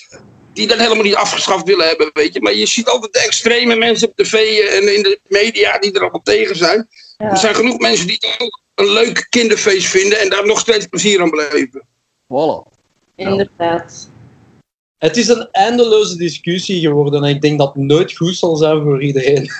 die 0.57 0.67
dat 0.67 0.77
helemaal 0.77 1.03
niet 1.03 1.15
afgeschaft 1.15 1.65
willen 1.65 1.87
hebben, 1.87 2.09
weet 2.13 2.33
je. 2.33 2.41
Maar 2.41 2.53
je 2.53 2.65
ziet 2.65 2.87
altijd 2.87 3.13
de 3.13 3.19
extreme 3.19 3.75
mensen 3.75 4.07
op 4.07 4.15
tv 4.15 4.33
en 4.59 4.95
in 4.95 5.03
de 5.03 5.19
media 5.27 5.77
die 5.79 5.93
er 5.93 6.01
allemaal 6.01 6.21
tegen 6.23 6.55
zijn. 6.55 6.87
Ja. 7.17 7.29
Er 7.29 7.37
zijn 7.37 7.55
genoeg 7.55 7.77
mensen 7.77 8.07
die 8.07 8.17
het 8.19 8.41
ook 8.41 8.61
een 8.75 8.91
leuk 8.91 9.27
kinderfeest 9.29 9.87
vinden 9.87 10.19
en 10.19 10.29
daar 10.29 10.45
nog 10.45 10.59
steeds 10.59 10.85
plezier 10.85 11.21
aan 11.21 11.29
beleven. 11.29 11.85
voilà. 12.23 12.75
Inderdaad. 13.15 14.09
het 14.97 15.17
is 15.17 15.27
een 15.27 15.47
eindeloze 15.51 16.17
discussie 16.17 16.81
geworden 16.81 17.23
en 17.23 17.29
ik 17.29 17.41
denk 17.41 17.59
dat 17.59 17.73
het 17.73 17.83
nooit 17.83 18.15
goed 18.15 18.35
zal 18.35 18.55
zijn 18.55 18.81
voor 18.81 19.01
iedereen. 19.01 19.49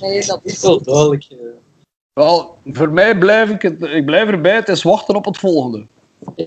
Nee, 0.00 0.26
dat 0.26 0.40
is 0.42 0.62
wel 0.62 0.82
duidelijk. 0.82 1.26
Wel, 2.12 2.58
voor 2.64 2.90
mij 2.90 3.18
blijf 3.18 3.50
ik, 3.50 3.62
het, 3.62 3.82
ik 3.82 4.04
blijf 4.04 4.28
erbij, 4.28 4.54
het 4.54 4.68
is 4.68 4.82
wachten 4.82 5.14
op 5.14 5.24
het 5.24 5.38
volgende. 5.38 5.86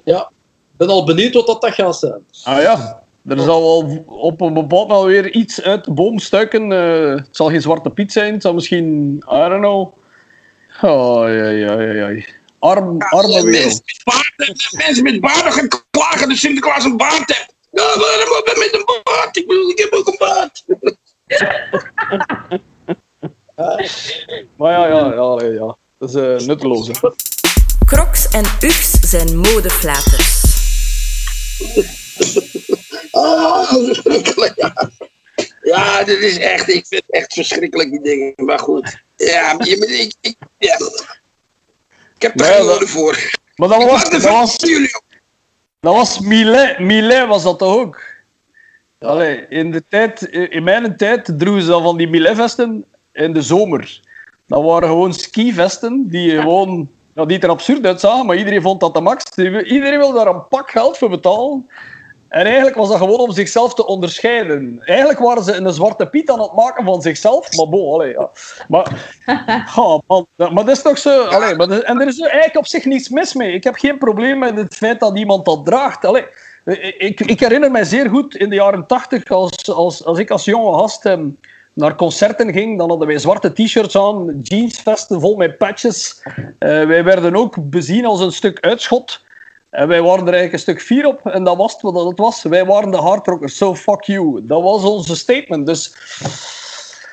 Ja, 0.04 0.32
ik 0.72 0.78
ben 0.78 0.88
al 0.88 1.06
benieuwd 1.06 1.34
wat 1.34 1.48
dat, 1.48 1.62
dat 1.62 1.74
gaat 1.74 2.00
zijn. 2.00 2.26
Ah 2.44 2.62
ja, 2.62 3.03
er 3.28 3.40
zal 3.40 3.84
op 4.06 4.42
een 4.42 4.54
bepaald 4.54 4.88
moment 4.88 5.08
weer 5.08 5.32
iets 5.32 5.62
uit 5.62 5.84
de 5.86 5.92
boom 5.92 6.20
stuiken. 6.20 6.72
eh, 6.72 7.16
het 7.16 7.28
zal 7.36 7.50
geen 7.50 7.62
zwarte 7.62 7.90
piet 7.90 8.12
zijn, 8.12 8.34
het 8.34 8.42
zal 8.42 8.54
misschien, 8.54 9.16
I 9.18 9.48
don't 9.50 9.60
know. 9.60 9.94
Oh, 10.82 11.24
ja, 11.28 11.50
ja, 11.50 11.82
ja, 11.82 12.08
ja. 12.10 12.24
Arm, 12.60 12.98
arme 13.02 13.32
Ja, 13.34 13.42
wereld. 13.44 13.44
mensen, 13.44 13.82
met 13.86 14.02
baarden, 14.04 14.56
mensen 14.78 15.04
met 15.04 15.22
baarden 15.22 15.52
gaan 15.54 15.68
klagen 15.92 16.28
dat 16.30 16.38
Sinterklaas 16.38 16.84
een 16.84 16.98
baard 16.98 17.34
heeft. 17.36 17.54
Ja, 17.72 17.82
waarom 18.00 18.42
ben 18.46 18.60
met 18.60 18.74
een 18.74 19.02
baard? 19.04 19.38
Ik 19.38 19.48
bedoel, 19.48 19.70
ik 19.70 19.78
heb 19.78 19.94
ook 19.94 20.08
een 20.08 20.16
baard. 20.20 20.64
Maar 24.58 24.72
ja, 24.72 24.88
ja, 24.88 25.14
ja, 25.14 25.40
ja, 25.42 25.52
ja. 25.52 25.76
Dat 26.00 26.10
is 26.10 26.16
eh, 26.16 26.48
nutteloos. 26.48 26.88
hè. 26.88 26.94
Crocs 27.86 28.30
en 28.30 28.44
Uggs 28.62 28.92
zijn 29.10 29.38
modeflaters. 29.38 30.42
Oh, 33.12 33.74
verschrikkelijk. 33.86 34.54
Ja. 34.56 34.90
ja, 35.62 36.04
dit 36.04 36.20
is 36.20 36.38
echt, 36.38 36.70
ik 36.70 36.86
vind 36.88 37.04
het 37.06 37.16
echt 37.16 37.34
verschrikkelijk, 37.34 37.90
die 37.90 38.02
dingen. 38.02 38.34
Maar 38.36 38.60
goed. 38.60 39.02
Ja, 39.16 39.56
je, 39.58 39.76
ik, 39.78 40.14
ik, 40.22 40.36
ja. 40.58 40.78
ik 42.16 42.22
heb 42.22 42.40
er 42.40 42.46
geen 42.46 42.66
woorden 42.66 42.88
voor. 42.88 43.32
Maar 43.56 43.70
dat 43.70 43.84
was, 43.84 44.10
dat 44.10 44.22
was, 44.22 44.58
dat 45.80 45.94
was 45.94 46.20
Milet, 46.20 46.80
Milet 46.80 47.28
was 47.28 47.44
dat 47.44 47.60
toch 47.60 47.76
ook? 47.76 48.04
Allee, 49.00 49.46
in, 49.50 49.72
de 49.72 49.84
tijd, 49.90 50.22
in 50.22 50.64
mijn 50.64 50.98
tijd 50.98 51.40
droegen 51.40 51.62
ze 51.62 51.68
dan 51.68 51.84
van 51.84 51.98
die 51.98 52.10
Milet-vesten 52.10 52.86
in 53.12 53.34
de 53.34 53.42
zomer. 53.42 54.02
Dat 54.48 54.64
waren 54.64 54.90
gewoon 54.90 55.14
skivesten 55.14 56.10
die 56.10 56.40
gewoon 56.40 56.90
ja, 57.14 57.26
die 57.26 57.40
er 57.40 57.50
absurd 57.50 57.86
uitzagen, 57.86 58.26
maar 58.26 58.38
iedereen 58.38 58.62
vond 58.62 58.80
dat 58.80 58.94
de 58.94 59.02
max. 59.02 59.24
Iedereen 59.36 59.98
wilde 59.98 60.18
daar 60.18 60.28
een 60.28 60.48
pak 60.48 60.72
geld 60.72 60.98
voor 60.98 61.10
betalen. 61.10 61.68
En 62.34 62.46
eigenlijk 62.46 62.76
was 62.76 62.90
dat 62.90 62.98
gewoon 62.98 63.20
om 63.20 63.32
zichzelf 63.32 63.74
te 63.74 63.86
onderscheiden. 63.86 64.82
Eigenlijk 64.86 65.20
waren 65.20 65.44
ze 65.44 65.54
een 65.56 65.74
zwarte 65.74 66.08
piet 66.08 66.30
aan 66.30 66.42
het 66.42 66.54
maken 66.54 66.86
van 66.86 67.02
zichzelf. 67.02 67.56
Maar 67.56 67.70
bon, 67.70 67.94
allee, 67.94 68.12
ja. 68.12 68.30
Maar, 68.68 69.16
ja, 69.76 70.02
man, 70.08 70.28
maar 70.36 70.66
dat 70.66 70.70
is 70.70 70.82
toch 70.82 70.98
zo... 70.98 71.24
Allee, 71.24 71.56
maar 71.56 71.70
en 71.70 72.02
er 72.02 72.08
is 72.08 72.20
eigenlijk 72.20 72.58
op 72.58 72.68
zich 72.68 72.86
niets 72.86 73.10
mis 73.10 73.34
mee. 73.34 73.54
Ik 73.54 73.64
heb 73.64 73.76
geen 73.76 73.98
probleem 73.98 74.40
met 74.40 74.58
het 74.58 74.76
feit 74.76 75.00
dat 75.00 75.18
iemand 75.18 75.46
dat 75.46 75.66
draagt. 75.66 76.06
Allee, 76.06 76.26
ik, 76.98 77.20
ik 77.20 77.40
herinner 77.40 77.72
mij 77.72 77.84
zeer 77.84 78.10
goed 78.10 78.36
in 78.36 78.50
de 78.50 78.56
jaren 78.56 78.88
tachtig, 78.88 79.26
als, 79.26 79.72
als, 79.72 80.06
als 80.06 80.18
ik 80.18 80.32
als 80.32 80.46
jonge 80.46 80.78
gast 80.78 81.06
ehm, 81.06 81.30
naar 81.74 81.96
concerten 81.96 82.54
ging, 82.54 82.78
dan 82.78 82.90
hadden 82.90 83.08
wij 83.08 83.20
zwarte 83.20 83.54
t-shirts 83.54 83.98
aan, 83.98 84.40
jeansvesten 84.42 85.22
vol 85.22 85.36
met 85.36 85.58
patches. 85.58 86.24
Eh, 86.60 86.84
wij 86.84 87.04
werden 87.04 87.36
ook 87.36 87.70
bezien 87.70 88.06
als 88.06 88.20
een 88.20 88.32
stuk 88.32 88.60
uitschot. 88.60 89.23
En 89.74 89.88
wij 89.88 90.02
waren 90.02 90.28
er 90.28 90.34
eigenlijk 90.34 90.54
een 90.54 90.60
stuk 90.60 90.82
fier 90.82 91.06
op. 91.06 91.26
En 91.26 91.44
dat 91.44 91.58
was 91.58 91.74
het 91.74 91.82
wat 91.82 92.08
het 92.08 92.18
was. 92.18 92.44
Wij 92.44 92.66
waren 92.66 92.92
de 92.92 92.98
hardrockers. 92.98 93.58
So 93.58 93.76
fuck 93.76 94.04
you. 94.04 94.46
Dat 94.46 94.62
was 94.62 94.84
onze 94.84 95.16
statement. 95.16 95.66
Dus... 95.68 95.94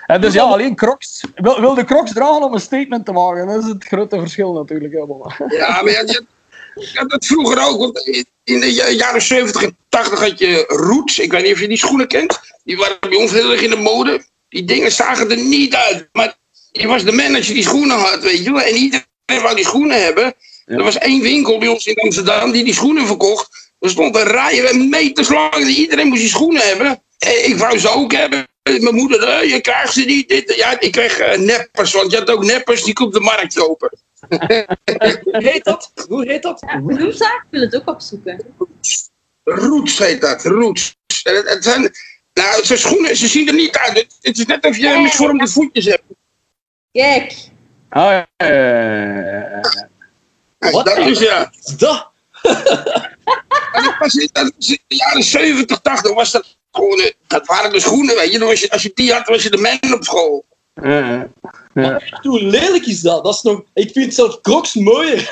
En 0.07 0.21
dus 0.21 0.35
ja, 0.35 0.43
alleen 0.43 0.75
Crocs. 0.75 1.25
Wil, 1.35 1.61
wil 1.61 1.75
de 1.75 1.85
Crocs 1.85 2.13
dragen 2.13 2.43
om 2.43 2.55
een 2.55 2.61
statement 2.61 3.05
te 3.05 3.13
maken? 3.13 3.47
Dat 3.47 3.63
is 3.63 3.69
het 3.69 3.85
grote 3.85 4.19
verschil 4.19 4.53
natuurlijk. 4.53 4.93
Ja, 4.93 5.05
maar 5.83 5.91
je, 5.91 6.25
had 6.95 7.11
dat 7.11 7.27
vroeger 7.27 7.67
ook. 7.69 7.79
Want 7.79 7.99
in 8.45 8.61
de 8.61 8.75
ja- 8.75 8.89
jaren 8.89 9.23
70 9.23 9.63
en 9.63 9.77
80 9.89 10.21
had 10.21 10.39
je 10.39 10.65
Roots. 10.67 11.19
Ik 11.19 11.33
weet 11.33 11.43
niet 11.43 11.53
of 11.53 11.61
je 11.61 11.69
die 11.69 11.77
schoenen 11.77 12.09
kent. 12.09 12.41
Die 12.65 12.77
waren 12.77 12.97
bij 13.01 13.19
ons 13.19 13.33
heel 13.33 13.51
erg 13.51 13.63
in 13.63 13.71
de 13.71 13.77
mode. 13.77 14.25
Die 14.49 14.65
dingen 14.65 14.93
zagen 14.93 15.31
er 15.31 15.37
niet 15.37 15.75
uit. 15.75 16.09
Maar 16.13 16.37
je 16.73 16.87
was 16.87 17.05
de 17.05 17.13
man 17.13 17.35
als 17.35 17.47
je 17.47 17.55
die 17.55 17.63
schoenen 17.63 17.97
had, 17.97 18.23
weet 18.23 18.45
je 18.45 18.53
wel. 18.53 18.63
En 18.63 18.75
iedereen 18.75 19.43
wou 19.43 19.55
die 19.55 19.65
schoenen 19.65 20.03
hebben. 20.03 20.35
Er 20.71 20.83
was 20.83 20.99
één 20.99 21.23
winkel 21.23 21.59
bij 21.59 21.69
ons 21.69 21.87
in 21.87 21.95
Amsterdam 21.95 22.53
die 22.53 22.65
die 22.65 22.75
schoenen 22.75 23.07
verkocht. 23.07 23.73
Er 23.79 23.91
stond 23.91 24.17
een 24.17 24.23
rij 24.23 24.63
met 24.63 24.89
meters 24.89 25.29
lang. 25.29 25.67
Iedereen 25.67 26.09
moest 26.09 26.21
die 26.21 26.31
schoenen 26.31 26.63
hebben. 26.63 27.03
En 27.19 27.49
ik 27.49 27.57
wou 27.57 27.79
ze 27.79 27.89
ook 27.89 28.13
hebben. 28.13 28.47
Mijn 28.63 28.95
moeder, 28.95 29.23
eh, 29.23 29.51
je 29.51 29.61
krijgt 29.61 29.93
ze 29.93 30.05
niet. 30.05 30.29
Dit, 30.29 30.55
ja, 30.57 30.81
ik 30.81 30.93
kreeg 30.93 31.19
eh, 31.19 31.39
neppers, 31.39 31.93
want 31.93 32.11
je 32.11 32.19
had 32.19 32.31
ook 32.31 32.45
neppers 32.45 32.83
die 32.83 33.01
op 33.01 33.13
de 33.13 33.21
markt 33.21 33.55
kopen. 33.55 33.99
Hoe 35.23 35.43
heet 35.43 35.65
dat? 35.65 35.93
Hoe 36.09 36.27
heet 36.27 36.43
dat? 36.43 36.61
Ja? 36.67 36.77
Ik 36.77 37.47
wil 37.51 37.61
het 37.61 37.77
ook 37.77 37.89
opzoeken. 37.89 38.55
Roots 39.45 39.99
heet 39.99 40.21
dat, 40.21 40.45
roots. 40.45 40.97
En 41.23 41.37
Het, 41.37 41.49
het 41.49 41.65
zijn, 41.65 41.93
nou, 42.35 42.65
zijn 42.65 42.79
schoenen, 42.79 43.17
ze 43.17 43.29
zien 43.29 43.49
er 43.49 43.55
niet 43.55 43.77
uit. 43.77 43.99
Het, 43.99 44.17
het 44.21 44.39
is 44.39 44.47
net 44.47 44.65
of 44.65 44.77
je 44.77 45.01
misvormde 45.03 45.49
voetjes 45.49 45.85
hebt. 45.85 46.05
Kijk. 46.93 47.35
Ja, 47.91 48.13
ja, 48.13 48.27
ja, 48.37 48.47
ja, 48.47 49.61
ja. 49.63 49.90
Wat? 50.61 50.85
Dat 50.85 50.99
is 50.99 51.19
ja. 51.19 51.53
Dat? 51.77 52.09
Dat 53.73 53.97
was, 53.99 54.15
in- 54.15 54.29
dat 54.33 54.53
was 54.57 54.69
in 54.69 54.79
de 54.87 54.95
jaren 54.95 55.23
70, 55.23 55.81
80 55.81 56.15
was 56.15 56.31
dat 56.31 56.59
gewoon, 56.73 56.99
eh, 57.01 57.11
dat 57.27 57.47
waren 57.47 57.73
de 57.73 57.81
schoenen, 57.81 58.15
weet 58.15 58.33
je. 58.33 58.39
Dan 58.39 58.49
was 58.49 58.61
je. 58.61 58.71
Als 58.71 58.83
je 58.83 58.91
die 58.95 59.13
had, 59.13 59.27
was 59.29 59.43
je 59.43 59.51
de 59.51 59.57
man 59.57 59.95
op 59.95 60.05
school. 60.05 60.45
Ja, 60.83 61.29
ja. 61.75 62.01
Hoe 62.23 62.43
lelijk 62.43 62.87
is 62.87 63.01
dat? 63.01 63.25
dat 63.25 63.35
is 63.35 63.43
nog... 63.43 63.63
Ik 63.75 63.93
vind 63.93 64.15
zelf 64.15 64.41
Crocs 64.41 64.75
mooier. 64.75 65.29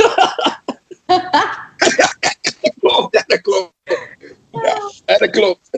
Klopt, 2.79 3.15
ja, 3.17 3.25
dat 3.27 3.41
klopt. 3.41 3.73
Ja, 4.51 5.17
dat 5.19 5.31
klopt. 5.31 5.71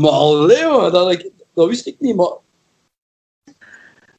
Maar 0.00 0.10
allee, 0.10 0.66
man, 0.66 0.92
dat, 0.92 1.30
dat 1.54 1.68
wist 1.68 1.86
ik 1.86 1.96
niet. 1.98 2.16
Maar 2.16 2.32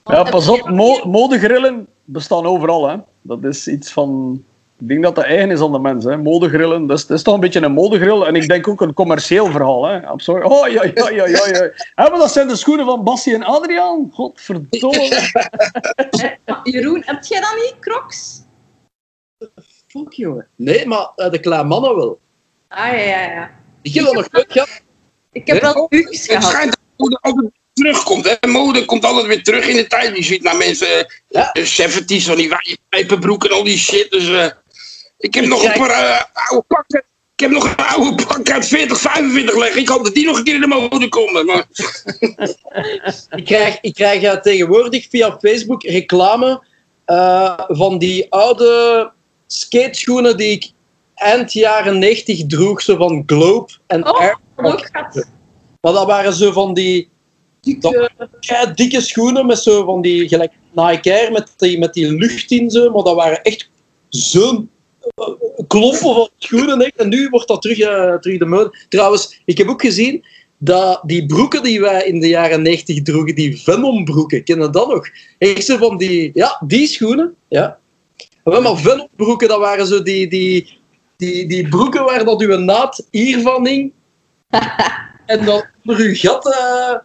Ja, 0.04 0.24
pas 0.24 0.48
op, 0.48 0.70
mo 0.70 1.06
modegrillen 1.06 1.88
bestaan 2.12 2.46
overal. 2.46 2.90
Hè. 2.90 2.98
Dat 3.22 3.44
is 3.44 3.68
iets 3.68 3.92
van. 3.92 4.44
Ik 4.80 4.88
denk 4.88 5.04
dat 5.04 5.16
dat 5.16 5.24
eigen 5.24 5.52
is 5.52 5.62
aan 5.62 5.72
de 5.72 5.80
mens. 5.80 6.04
Hè. 6.04 6.18
Modegrillen, 6.18 6.88
dat 6.88 6.98
is, 6.98 7.06
dat 7.06 7.18
is 7.18 7.24
toch 7.24 7.34
een 7.34 7.40
beetje 7.40 7.62
een 7.62 7.72
modegril. 7.72 8.28
En 8.28 8.36
ik 8.36 8.48
denk 8.48 8.68
ook 8.68 8.82
een 8.82 8.94
commercieel 8.94 9.46
verhaal. 9.46 9.86
Hè. 9.86 10.06
Absoluut. 10.06 10.44
Oh 10.44 10.68
ja, 10.68 10.84
ja, 10.84 11.10
ja, 11.10 11.28
ja. 11.28 11.48
ja. 11.48 11.72
Maar 11.96 12.10
dat 12.10 12.32
zijn 12.32 12.48
de 12.48 12.56
schoenen 12.56 12.86
van 12.86 13.04
Bassie 13.04 13.34
en 13.34 13.44
Adriaan. 13.44 14.10
Godverdomme. 14.14 15.32
Jeroen, 16.64 17.04
heb 17.06 17.24
jij 17.24 17.40
dat 17.40 17.56
niet, 17.56 17.76
Crocs? 17.80 18.48
fuck, 19.88 20.14
jongen. 20.14 20.48
Nee, 20.56 20.86
maar 20.86 21.12
eh, 21.16 21.32
de 21.32 21.40
kleine 21.40 21.68
mannen 21.68 21.96
wel. 21.96 22.20
Ah, 22.68 22.88
ja, 22.88 22.94
ja, 22.94 23.22
ja. 23.22 23.52
Ik 23.82 23.94
heb 23.94 24.06
dat 24.06 24.14
nog 24.14 24.32
nooit 24.32 24.52
gehad. 24.52 24.82
Ik 25.32 25.48
heb 25.48 25.62
wel 25.62 25.88
Uggs 25.90 26.28
Het 26.28 26.38
gehad. 26.38 26.44
schijnt 26.44 26.72
dat 26.72 26.80
mode 26.98 27.18
altijd 27.22 27.59
terugkomt. 27.80 28.38
Hè. 28.40 28.48
Mode 28.48 28.86
komt 28.86 29.06
altijd 29.06 29.26
weer 29.26 29.44
terug 29.44 29.68
in 29.68 29.76
de 29.76 29.88
tijd. 29.88 30.18
Je 30.18 30.24
ziet 30.24 30.44
naar 30.44 30.58
mensen, 30.58 31.08
Ja. 31.30 31.50
de 31.54 31.66
70's, 31.66 32.26
van 32.26 32.36
die 32.36 32.50
wijde 32.50 32.78
pijpenbroek 32.90 33.46
en 33.46 33.52
al 33.52 33.64
die 33.64 33.78
shit. 33.78 34.12
Dus 34.12 34.28
eh, 34.30 34.46
ik 35.18 35.34
heb 35.34 35.44
Ik 35.44 35.50
nog 35.50 35.64
een 35.64 35.74
paar 35.74 35.90
eh, 35.90 36.22
oude 36.50 36.66
pakken. 36.68 37.04
Ik 37.34 37.46
heb 37.46 37.52
nog 37.54 37.64
een 37.64 37.86
oude 37.86 38.26
pak 38.26 38.50
uit 38.50 38.68
40, 38.68 39.00
45 39.00 39.56
liggen. 39.56 39.82
Ik 39.82 39.88
hoop 39.88 40.04
dat 40.04 40.14
die 40.14 40.26
nog 40.26 40.38
een 40.38 40.44
keer 40.44 40.56
in 40.56 40.62
de 40.62 40.68
mode 40.68 41.10
komen. 41.10 41.46
Maar 41.46 41.66
Ik 43.40 43.46
krijg, 43.46 43.78
ik 43.82 43.94
krijg 43.94 44.22
eh, 44.24 44.36
tegenwoordig 44.42 45.08
via 45.10 45.38
Facebook 45.42 45.84
reclame 45.84 46.64
eh, 47.06 47.60
van 47.68 47.98
die 47.98 48.32
oude 48.32 49.12
skateschoenen 49.48 50.38
die 50.38 50.52
ik 50.52 50.72
eind 51.16 51.54
jaren 51.54 52.00
90 52.00 52.46
droeg. 52.48 52.82
Zo 52.82 52.96
van 52.96 53.24
Globe 53.26 53.72
en 53.88 54.08
Oh, 54.08 54.20
Air. 54.20 54.40
Maar 55.82 55.94
dat 55.94 56.06
waren 56.06 56.34
zo 56.34 56.52
van 56.52 56.74
die 56.74 57.10
Dikke- 57.62 58.10
kei 58.40 58.74
dikke 58.74 59.02
schoenen 59.02 59.46
met 59.46 59.60
zo 59.60 59.86
van 59.86 60.02
die, 60.02 60.28
gelijk 60.28 60.52
Nike 60.72 61.14
Air 61.14 61.32
met 61.32 61.54
die, 61.58 61.80
met 61.80 61.94
die 61.94 62.12
lucht 62.12 62.52
in 62.52 62.70
zo. 62.70 62.92
Maar 62.92 63.04
dat 63.04 63.16
waren 63.16 63.44
echt 63.44 63.70
zo'n 64.10 64.70
eh, 65.16 65.28
klompen 65.68 66.00
van 66.00 66.30
schoenen. 66.38 66.80
Echt. 66.80 66.96
En 66.96 67.10
nu 67.10 67.30
wordt 67.30 67.48
dat 67.48 67.62
terug, 67.62 67.80
eh, 67.80 68.16
terug 68.16 68.38
de 68.38 68.46
mode. 68.46 68.78
Trouwens, 68.90 69.42
ik 69.46 69.58
heb 69.58 69.68
ook 69.68 69.82
gezien 69.82 70.26
dat 70.58 71.02
die 71.06 71.26
broeken 71.26 71.64
die 71.64 71.82
wij 71.82 72.06
in 72.06 72.20
de 72.20 72.28
jaren 72.28 72.62
90 72.62 73.02
droegen, 73.02 73.36
die 73.36 73.62
Venombroeken, 73.62 74.44
kennen 74.44 74.72
dat 74.72 74.88
nog? 74.88 75.08
Echt 75.38 75.66
zo 75.66 75.78
van 75.78 75.98
die, 75.98 76.32
ja, 76.34 76.62
die 76.68 76.88
schoenen, 76.88 77.36
ja. 77.48 77.80
Maar 78.44 78.78
Venombroeken, 78.78 79.48
dat 79.48 79.60
waren 79.60 79.88
zo 79.88 80.02
die, 80.02 80.28
die, 80.28 80.78
die, 81.18 81.48
die 81.48 81.68
broeken 81.68 82.04
waar 82.04 82.26
dat 82.26 82.42
uw 82.42 82.58
naad 82.58 83.08
hiervan 83.12 83.68
hing. 83.68 83.92
en 85.26 85.46
dan 85.46 85.64
onder 85.86 86.06
uw 86.06 86.16
gat, 86.16 86.48
eh, 86.48 86.96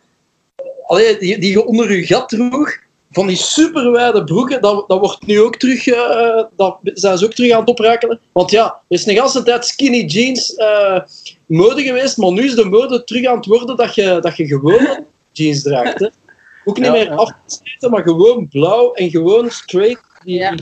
allee, 0.87 1.19
die, 1.19 1.39
die 1.39 1.51
je 1.51 1.67
onder 1.67 1.89
uw 1.89 2.05
gat 2.05 2.29
droeg, 2.29 2.83
van 3.11 3.27
die 3.27 3.37
superwijde 3.37 4.25
broeken, 4.25 4.61
dat, 4.61 4.89
dat 4.89 5.01
wordt 5.01 5.27
nu 5.27 5.41
ook 5.41 5.57
terug, 5.57 5.87
eh, 5.87 6.43
dat 6.57 6.79
zijn 6.83 7.19
ze 7.19 7.25
ook 7.25 7.33
terug 7.33 7.53
aan 7.53 7.61
het 7.61 7.69
oprakelen. 7.69 8.21
Want 8.33 8.51
ja, 8.51 8.65
er 8.65 8.75
is 8.89 9.07
een 9.07 9.15
hele 9.15 9.43
tijd 9.43 9.67
skinny 9.67 10.05
jeans 10.05 10.55
eh, 10.55 11.01
mode 11.47 11.83
geweest, 11.83 12.17
maar 12.17 12.33
nu 12.33 12.45
is 12.45 12.55
de 12.55 12.65
mode 12.65 13.05
terug 13.05 13.27
aan 13.27 13.37
het 13.37 13.47
worden 13.47 13.77
dat 13.77 13.95
je, 13.95 14.19
dat 14.21 14.37
je 14.37 14.47
gewoon 14.47 15.05
jeans 15.33 15.63
draagt. 15.63 15.99
Hè. 16.01 16.09
Ook 16.65 16.77
niet 16.77 16.87
Ja, 16.87 16.93
meer 16.93 17.05
ja. 17.05 17.15
afgesneden, 17.15 17.91
maar 17.91 18.03
gewoon 18.03 18.49
blauw 18.49 18.93
en 18.93 19.11
gewoon 19.11 19.51
straight. 19.51 20.03
Die, 20.25 20.39
Ja. 20.39 20.55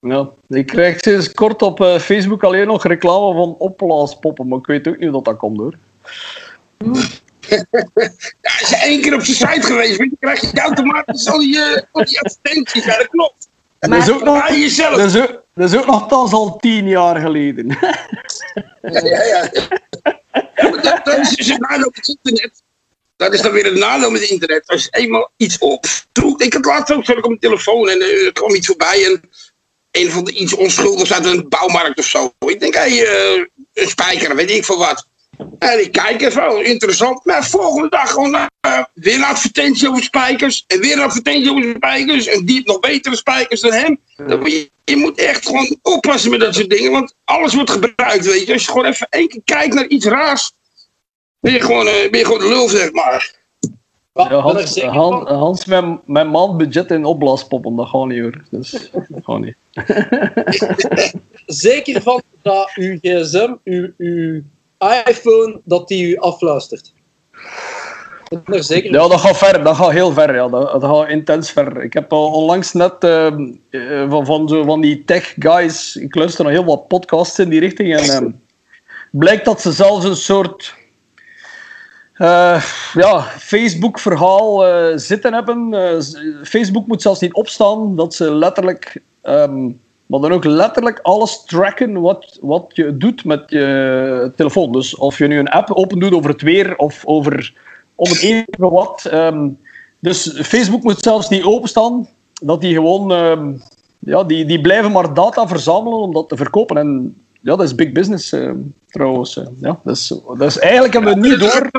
Ja, 0.00 0.30
ik 0.48 0.66
krijg 0.66 1.00
sinds 1.00 1.32
kort 1.32 1.62
op 1.62 1.80
eh, 1.80 1.98
Facebook 1.98 2.44
alleen 2.44 2.66
nog 2.66 2.86
reclame 2.86 3.34
van 3.34 3.54
opblaaspoppen. 3.58 4.48
Maar 4.48 4.58
ik 4.58 4.66
weet 4.66 4.88
ook 4.88 4.94
niet 4.94 5.04
hoe 5.04 5.12
dat, 5.12 5.24
dat 5.24 5.36
komt 5.36 5.58
hoor. 5.58 5.74
Ja, 7.48 8.60
is 8.60 8.68
je 8.68 8.76
één 8.82 9.00
keer 9.00 9.14
op 9.14 9.24
zijn 9.24 9.52
site 9.52 9.66
geweest 9.66 9.98
bent, 9.98 10.10
dan 10.10 10.34
krijg 10.34 10.52
je 10.52 10.60
automatisch 10.60 11.26
al 11.26 11.38
die, 11.38 11.60
al 11.92 12.04
die 12.04 12.20
advertenties. 12.20 12.84
Ja, 12.84 12.96
dat 12.96 13.08
klopt. 13.08 13.48
En 13.78 13.90
dat 13.90 14.02
is 14.02 14.10
ook 14.10 14.22
nog, 14.22 14.48
jezelf. 14.48 14.96
dat 14.96 15.14
is 15.14 15.20
ook, 15.20 15.42
dat 15.54 15.72
is 15.72 15.78
ook 15.78 15.86
nog 15.86 16.06
pas 16.06 16.32
al 16.32 16.56
tien 16.56 16.88
jaar 16.88 17.20
geleden. 17.20 17.66
Ja, 18.82 19.00
ja, 19.04 19.22
ja. 19.22 19.50
Ja, 20.54 20.68
maar 20.70 20.82
dat, 20.82 21.04
dat 21.04 21.18
is 21.18 21.30
dus 21.36 21.48
het 21.48 21.60
nadeel 21.60 21.90
met 21.94 22.06
het 22.06 22.18
internet. 22.22 22.62
Dat 23.16 23.34
is 23.34 23.40
dan 23.40 23.52
weer 23.52 23.64
het 23.64 23.74
nadeel 23.74 24.10
met 24.10 24.20
het 24.20 24.30
internet. 24.30 24.66
Als 24.66 24.84
je 24.84 24.90
eenmaal 24.90 25.30
iets 25.36 25.58
optroekt. 25.58 26.42
Ik 26.42 26.52
had 26.52 26.64
laatst 26.64 26.92
ook 26.92 27.04
zat 27.04 27.16
ik 27.16 27.22
op 27.22 27.28
mijn 27.28 27.40
telefoon 27.40 27.88
en 27.88 28.00
eh, 28.00 28.26
er 28.26 28.32
kwam 28.32 28.54
iets 28.54 28.66
voorbij. 28.66 29.04
En 29.04 29.30
een 29.90 30.10
van 30.10 30.24
de 30.24 30.32
iets 30.32 30.54
onschuldigs 30.54 31.12
uit 31.12 31.24
een 31.24 31.48
bouwmarkt 31.48 31.98
of 31.98 32.04
zo. 32.04 32.32
Ik 32.38 32.60
denk, 32.60 32.74
hé, 32.74 32.80
hey, 32.80 33.06
eh, 33.06 33.44
een 33.72 33.88
spijker, 33.88 34.36
weet 34.36 34.50
ik 34.50 34.64
veel 34.64 34.78
wat. 34.78 35.08
En 35.58 35.80
ik 35.80 35.92
kijk 35.92 36.22
even, 36.22 36.50
oh, 36.50 36.64
interessant. 36.64 37.24
Maar 37.24 37.46
volgende 37.46 37.88
dag 37.88 38.10
gewoon 38.10 38.34
eh, 38.34 38.82
weer 38.94 39.14
een 39.14 39.24
advertentie 39.24 39.88
over 39.88 40.02
spijkers. 40.02 40.64
En 40.66 40.80
weer 40.80 40.92
een 40.92 41.02
advertentie 41.02 41.50
over 41.50 41.74
spijkers. 41.76 42.26
En 42.26 42.44
die 42.44 42.54
heeft 42.54 42.66
nog 42.66 42.80
betere 42.80 43.16
spijkers 43.16 43.60
dan 43.60 43.72
hem. 43.72 44.00
Dan 44.16 44.38
moet 44.38 44.52
je, 44.52 44.70
je 44.84 44.96
moet 44.96 45.18
echt 45.18 45.46
gewoon 45.46 45.76
oppassen 45.82 46.30
met 46.30 46.40
dat 46.40 46.54
soort 46.54 46.70
dingen. 46.70 46.90
Want 46.90 47.14
alles 47.24 47.54
wordt 47.54 47.70
gebruikt, 47.70 48.26
weet 48.26 48.46
je. 48.46 48.52
Als 48.52 48.64
je 48.64 48.70
gewoon 48.70 48.86
even 48.86 49.06
één 49.10 49.28
keer 49.28 49.42
kijkt 49.44 49.74
naar 49.74 49.86
iets 49.86 50.06
raars. 50.06 50.52
Ben 51.40 51.52
je 51.52 51.60
gewoon, 51.60 51.86
eh, 51.86 52.10
ben 52.10 52.18
je 52.18 52.24
gewoon 52.24 52.48
lul, 52.48 52.68
zeg 52.68 52.92
maar. 52.92 53.34
Ja, 54.14 54.40
Hans, 55.24 55.64
mijn, 55.64 56.00
mijn 56.04 56.30
maandbudget 56.30 56.90
in 56.90 57.04
opblaaspoppen, 57.04 57.76
dat 57.76 57.88
gaat 57.88 58.06
niet 58.06 58.20
hoor. 58.20 58.44
Dus, 58.50 58.90
gewoon 59.22 59.40
niet. 59.40 59.56
zeker 61.46 62.02
van 62.02 62.22
dat 62.42 62.70
uw 62.74 62.98
gsm, 63.00 63.54
uw, 63.64 63.92
uw 63.98 64.42
iPhone, 65.04 65.60
dat 65.64 65.88
die 65.88 66.06
u 66.06 66.16
afluistert. 66.16 66.92
Er 68.46 68.64
zeker 68.64 68.92
Ja, 68.92 69.08
dat 69.08 69.20
gaat 69.20 69.36
ver. 69.36 69.64
Dat 69.64 69.76
gaat 69.76 69.90
heel 69.90 70.12
ver. 70.12 70.34
Ja. 70.34 70.48
Dat, 70.48 70.80
dat 70.80 70.84
gaat 70.84 71.08
intens 71.08 71.50
ver. 71.50 71.82
Ik 71.82 71.92
heb 71.92 72.12
al 72.12 72.32
onlangs 72.32 72.72
net 72.72 72.94
ehm, 72.98 73.52
eh, 73.70 74.10
van, 74.10 74.26
van, 74.26 74.48
zo, 74.48 74.64
van 74.64 74.80
die 74.80 75.04
tech 75.04 75.34
guys. 75.38 75.96
Ik 75.96 76.14
luister 76.14 76.44
naar 76.44 76.52
heel 76.52 76.64
wat 76.64 76.88
podcasts 76.88 77.38
in 77.38 77.48
die 77.48 77.60
richting. 77.60 77.96
En 77.96 78.10
ehm, 78.10 78.30
blijkt 79.10 79.44
dat 79.44 79.60
ze 79.60 79.72
zelfs 79.72 80.04
een 80.04 80.16
soort 80.16 80.74
eh, 82.14 82.64
ja, 82.92 83.22
Facebook-verhaal 83.22 84.66
eh, 84.66 84.92
zitten 84.96 85.32
hebben. 85.32 85.74
Facebook 86.44 86.86
moet 86.86 87.02
zelfs 87.02 87.20
niet 87.20 87.34
opstaan. 87.34 87.96
Dat 87.96 88.14
ze 88.14 88.34
letterlijk. 88.34 89.02
ehm, 89.22 89.70
maar 90.06 90.20
dan 90.20 90.32
ook 90.32 90.44
letterlijk 90.44 90.98
alles 91.02 91.42
tracken 91.44 92.00
wat, 92.00 92.38
wat 92.40 92.64
je 92.68 92.96
doet 92.96 93.24
met 93.24 93.42
je 93.46 94.32
telefoon. 94.36 94.72
Dus 94.72 94.96
of 94.96 95.18
je 95.18 95.26
nu 95.26 95.38
een 95.38 95.48
app 95.48 95.70
open 95.72 95.98
doet 95.98 96.12
over 96.12 96.30
het 96.30 96.42
weer 96.42 96.76
of 96.76 97.02
over 97.04 97.54
om 97.94 98.08
het 98.10 98.20
even 98.20 98.70
wat. 98.70 99.04
ehm, 99.04 99.48
dus 100.00 100.32
Facebook 100.42 100.82
moet 100.82 101.00
zelfs 101.02 101.28
niet 101.28 101.42
openstaan. 101.44 102.08
Dat 102.42 102.60
die 102.60 102.74
gewoon, 102.74 103.12
ehm, 103.12 103.52
ja, 103.98 104.24
die, 104.24 104.44
die 104.44 104.60
blijven 104.60 104.92
maar 104.92 105.14
data 105.14 105.48
verzamelen 105.48 105.98
om 105.98 106.12
dat 106.12 106.28
te 106.28 106.36
verkopen. 106.36 106.76
En 106.76 107.16
ja, 107.40 107.56
dat 107.56 107.66
is 107.66 107.74
big 107.74 107.92
business 107.92 108.32
ehm, 108.32 108.56
trouwens. 108.88 109.36
eh. 109.36 109.44
ja, 109.60 109.80
dus, 109.84 110.12
dus 110.38 110.58
eigenlijk 110.58 110.92
hebben 110.92 111.14
we 111.20 111.28
niet 111.28 111.38
door 111.38 111.70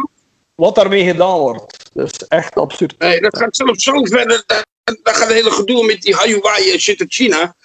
wat 0.55 0.75
daarmee 0.75 1.05
gedaan 1.05 1.39
wordt. 1.39 1.89
Dat 1.93 2.05
is 2.11 2.27
echt 2.27 2.55
absurd. 2.55 2.95
Nee, 2.99 3.21
dat 3.21 3.37
gaat 3.37 3.55
zelfs 3.55 3.83
zo 3.83 4.05
verder. 4.05 4.43
Dat, 4.47 4.65
dat 5.03 5.15
gaat 5.15 5.27
het 5.27 5.37
hele 5.37 5.51
gedoe 5.51 5.85
met 5.85 6.01
die 6.01 6.15
Huawei 6.17 6.79
shit 6.79 6.99
uit 6.99 7.13
China. 7.13 7.55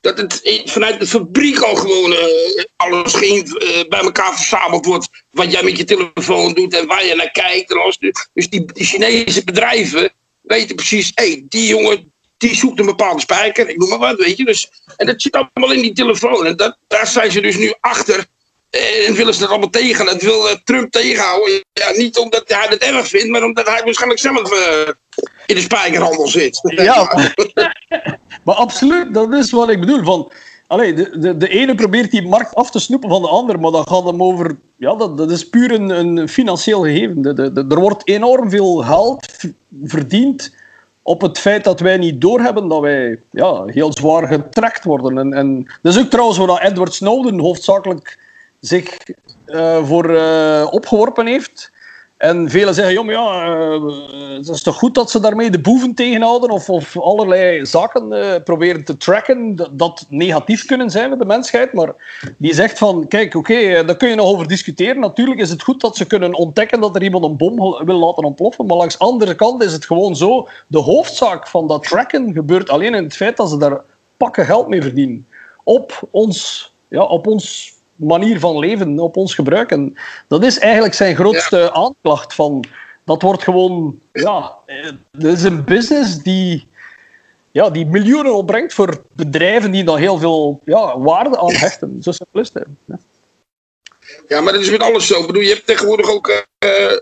Dat 0.00 0.18
het 0.18 0.40
in- 0.42 0.68
vanuit 0.68 1.00
de 1.00 1.06
fabriek 1.06 1.60
al 1.60 1.74
gewoon 1.74 2.12
eh, 2.12 2.64
alles 2.76 3.14
geen, 3.14 3.46
eh, 3.46 3.88
bij 3.88 4.00
elkaar 4.00 4.36
verzameld 4.36 4.86
wordt. 4.86 5.08
Wat 5.30 5.52
jij 5.52 5.62
met 5.62 5.76
je 5.78 5.84
telefoon 5.84 6.54
doet 6.54 6.74
en 6.74 6.86
waar 6.86 7.06
je 7.06 7.14
naar 7.14 7.30
kijkt. 7.30 7.70
En 7.70 7.80
alles. 7.80 7.98
Dus 8.32 8.48
die, 8.48 8.64
die 8.72 8.84
Chinese 8.86 9.44
bedrijven 9.44 10.12
weten 10.40 10.76
precies, 10.76 11.12
hé, 11.14 11.24
hey, 11.24 11.44
die 11.48 11.66
jongen 11.66 12.12
die 12.38 12.54
zoekt 12.54 12.78
een 12.78 12.86
bepaalde 12.86 13.20
spijker. 13.20 13.68
Ik 13.68 13.76
noem 13.76 13.88
maar 13.88 13.98
wat, 13.98 14.18
weet 14.18 14.36
je. 14.36 14.44
Dus, 14.44 14.70
en 14.96 15.06
dat 15.06 15.22
zit 15.22 15.34
allemaal 15.36 15.76
in 15.76 15.82
die 15.82 15.92
telefoon. 15.92 16.46
En 16.46 16.56
dat, 16.56 16.76
daar 16.88 17.06
zijn 17.06 17.30
ze 17.32 17.40
dus 17.40 17.56
nu 17.56 17.74
achter. 17.80 18.26
En 18.70 19.14
willen 19.14 19.34
ze 19.34 19.40
dat 19.40 19.48
allemaal 19.48 19.70
tegen. 19.70 20.06
Dat 20.06 20.22
wil 20.22 20.48
eh, 20.48 20.56
Trump 20.64 20.90
tegenhouden. 20.92 21.64
Ja, 21.72 21.90
niet 21.90 22.16
omdat 22.18 22.42
hij 22.46 22.66
het 22.68 22.82
erg 22.82 23.08
vindt, 23.08 23.28
maar 23.28 23.42
omdat 23.42 23.66
hij 23.66 23.82
waarschijnlijk 23.84 24.20
zelf 24.20 24.52
eh, 24.52 24.88
in 25.48 25.54
de 25.54 25.60
spijkerhandel 25.60 26.26
zit. 26.28 26.60
Ja. 26.62 27.08
Maar 28.44 28.54
absoluut, 28.56 29.14
dat 29.14 29.32
is 29.32 29.50
wat 29.50 29.68
ik 29.70 29.80
bedoel. 29.80 30.02
Van, 30.04 30.30
allee, 30.66 30.94
de, 30.94 31.18
de, 31.18 31.36
de 31.36 31.48
ene 31.48 31.74
probeert 31.74 32.10
die 32.10 32.28
markt 32.28 32.54
af 32.54 32.70
te 32.70 32.78
snoepen 32.78 33.08
van 33.08 33.22
de 33.22 33.28
ander, 33.28 33.60
maar 33.60 33.70
dat 33.70 33.88
gaat 33.88 34.04
hem 34.04 34.22
over... 34.22 34.58
Ja, 34.76 34.94
dat, 34.94 35.16
dat 35.18 35.30
is 35.30 35.48
puur 35.48 35.72
een, 35.72 35.90
een 35.90 36.28
financieel 36.28 36.82
gegeven. 36.82 37.22
De, 37.22 37.32
de, 37.32 37.52
de- 37.52 37.64
er 37.68 37.80
wordt 37.80 38.08
enorm 38.08 38.50
veel 38.50 38.76
geld 38.76 39.26
verdiend 39.84 40.54
op 41.02 41.20
het 41.20 41.38
feit 41.38 41.64
dat 41.64 41.80
wij 41.80 41.96
niet 41.96 42.20
doorhebben 42.20 42.68
dat 42.68 42.80
wij 42.80 43.20
ja, 43.30 43.64
heel 43.64 43.92
zwaar 43.92 44.26
getrekt 44.26 44.84
worden. 44.84 45.18
En, 45.18 45.32
en 45.32 45.66
dat 45.82 45.94
is 45.94 46.00
ook 46.00 46.10
trouwens 46.10 46.38
waar 46.38 46.62
Edward 46.62 46.94
Snowden 46.94 47.38
hoofdzakelijk 47.38 48.18
zich 48.60 48.96
eh, 49.46 49.84
voor 49.84 50.14
eh, 50.16 50.66
opgeworpen 50.70 51.26
heeft. 51.26 51.70
En 52.18 52.50
velen 52.50 52.74
zeggen, 52.74 52.94
ja, 52.94 53.12
ja, 53.12 53.56
eh, 53.56 54.36
het 54.36 54.48
is 54.48 54.62
toch 54.62 54.76
goed 54.76 54.94
dat 54.94 55.10
ze 55.10 55.20
daarmee 55.20 55.50
de 55.50 55.60
boeven 55.60 55.94
tegenhouden 55.94 56.50
of, 56.50 56.70
of 56.70 56.96
allerlei 57.00 57.66
zaken 57.66 58.12
eh, 58.12 58.42
proberen 58.42 58.84
te 58.84 58.96
tracken 58.96 59.56
dat, 59.72 60.06
negatief 60.08 60.64
kunnen 60.64 60.90
zijn 60.90 61.08
voor 61.08 61.18
de 61.18 61.24
mensheid. 61.24 61.72
Maar 61.72 61.94
die 62.36 62.54
zegt 62.54 62.78
van, 62.78 63.08
kijk, 63.08 63.34
oké, 63.34 63.54
eh, 63.54 63.86
daar 63.86 63.96
kun 63.96 64.08
je 64.08 64.14
nog 64.14 64.26
over 64.26 64.48
discussiëren. 64.48 65.00
Natuurlijk 65.00 65.40
is 65.40 65.50
het 65.50 65.62
goed 65.62 65.80
dat 65.80 65.96
ze 65.96 66.06
kunnen 66.06 66.34
ontdekken 66.34 66.80
dat 66.80 66.94
er 66.96 67.02
iemand 67.02 67.24
een 67.24 67.36
bom 67.36 67.56
wil- 67.56 67.84
wil 67.84 67.98
laten 67.98 68.24
ontploffen. 68.24 68.66
Maar 68.66 68.76
langs 68.76 68.98
de 68.98 69.04
andere 69.04 69.34
kant 69.34 69.62
is 69.62 69.72
het 69.72 69.86
gewoon 69.86 70.16
zo, 70.16 70.48
de 70.66 70.78
hoofdzaak 70.78 71.48
van 71.48 71.66
dat 71.66 71.82
tracken 71.82 72.32
gebeurt 72.32 72.70
alleen 72.70 72.94
in 72.94 73.04
het 73.04 73.16
feit 73.16 73.36
dat 73.36 73.50
ze 73.50 73.56
daar 73.56 73.80
pakken 74.16 74.44
geld 74.44 74.68
mee 74.68 74.82
verdienen. 74.82 75.26
Op 75.64 76.00
ons, 76.10 76.72
ja, 76.88 77.02
op 77.02 77.26
ons 77.26 77.76
manier 77.98 78.40
van 78.40 78.58
leven, 78.58 78.98
op 78.98 79.16
ons 79.16 79.34
gebruik. 79.34 79.70
En 79.70 79.96
dat 80.28 80.44
is 80.44 80.58
eigenlijk 80.58 80.94
zijn 80.94 81.16
grootste 81.16 81.72
aanklacht. 81.72 82.34
Van, 82.34 82.64
dat 83.04 83.22
wordt 83.22 83.42
gewoon... 83.42 84.00
Ja, 84.12 84.56
eh, 84.66 84.90
dat 85.10 85.32
is 85.32 85.42
een 85.42 85.64
business 85.64 86.18
die, 86.18 86.68
ja, 87.50 87.70
die 87.70 87.86
miljoenen 87.86 88.34
opbrengt 88.34 88.74
voor 88.74 89.02
bedrijven 89.12 89.70
die 89.70 89.84
daar 89.84 89.98
heel 89.98 90.18
veel 90.18 90.60
ja, 90.64 90.98
waarde 90.98 91.38
aan 91.38 91.52
hechten. 91.52 92.02
Zo 92.02 92.12
simpel 92.12 92.40
is 92.40 92.50
het. 92.52 92.66
Ja. 92.84 92.98
Ja, 94.28 94.40
maar 94.40 94.52
dat 94.52 94.62
is 94.62 94.70
met 94.70 94.82
alles 94.82 95.06
zo. 95.06 95.20
Ik 95.20 95.26
bedoel, 95.26 95.42
je 95.42 95.48
hebt 95.48 95.66
tegenwoordig 95.66 96.10
ook 96.10 96.28
eh, 96.58 96.92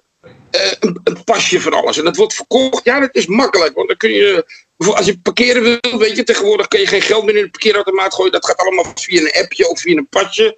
eh, 0.51 0.73
een, 0.81 1.01
een 1.05 1.25
pasje 1.25 1.61
voor 1.61 1.75
alles. 1.75 1.99
En 1.99 2.05
dat 2.05 2.17
wordt 2.17 2.35
verkocht. 2.35 2.85
Ja, 2.85 3.01
dat 3.01 3.15
is 3.15 3.27
makkelijk. 3.27 3.75
Want 3.75 3.89
dan 3.89 3.97
kun 3.97 4.11
je, 4.11 4.45
als 4.77 5.07
je 5.07 5.19
parkeren 5.19 5.63
wil, 5.63 5.99
weet 5.99 6.17
je, 6.17 6.25
tegenwoordig 6.25 6.69
kun 6.69 6.81
je 6.81 6.87
geen 6.87 7.03
geld 7.03 7.25
meer 7.25 7.37
in 7.37 7.43
de 7.43 7.51
parkeerautomaat 7.51 8.15
gooien. 8.15 8.33
Dat 8.33 8.47
gaat 8.47 8.57
allemaal 8.57 8.85
via 8.95 9.21
een 9.21 9.43
appje 9.43 9.69
of 9.69 9.81
via 9.81 9.97
een 9.97 10.09
pasje. 10.09 10.57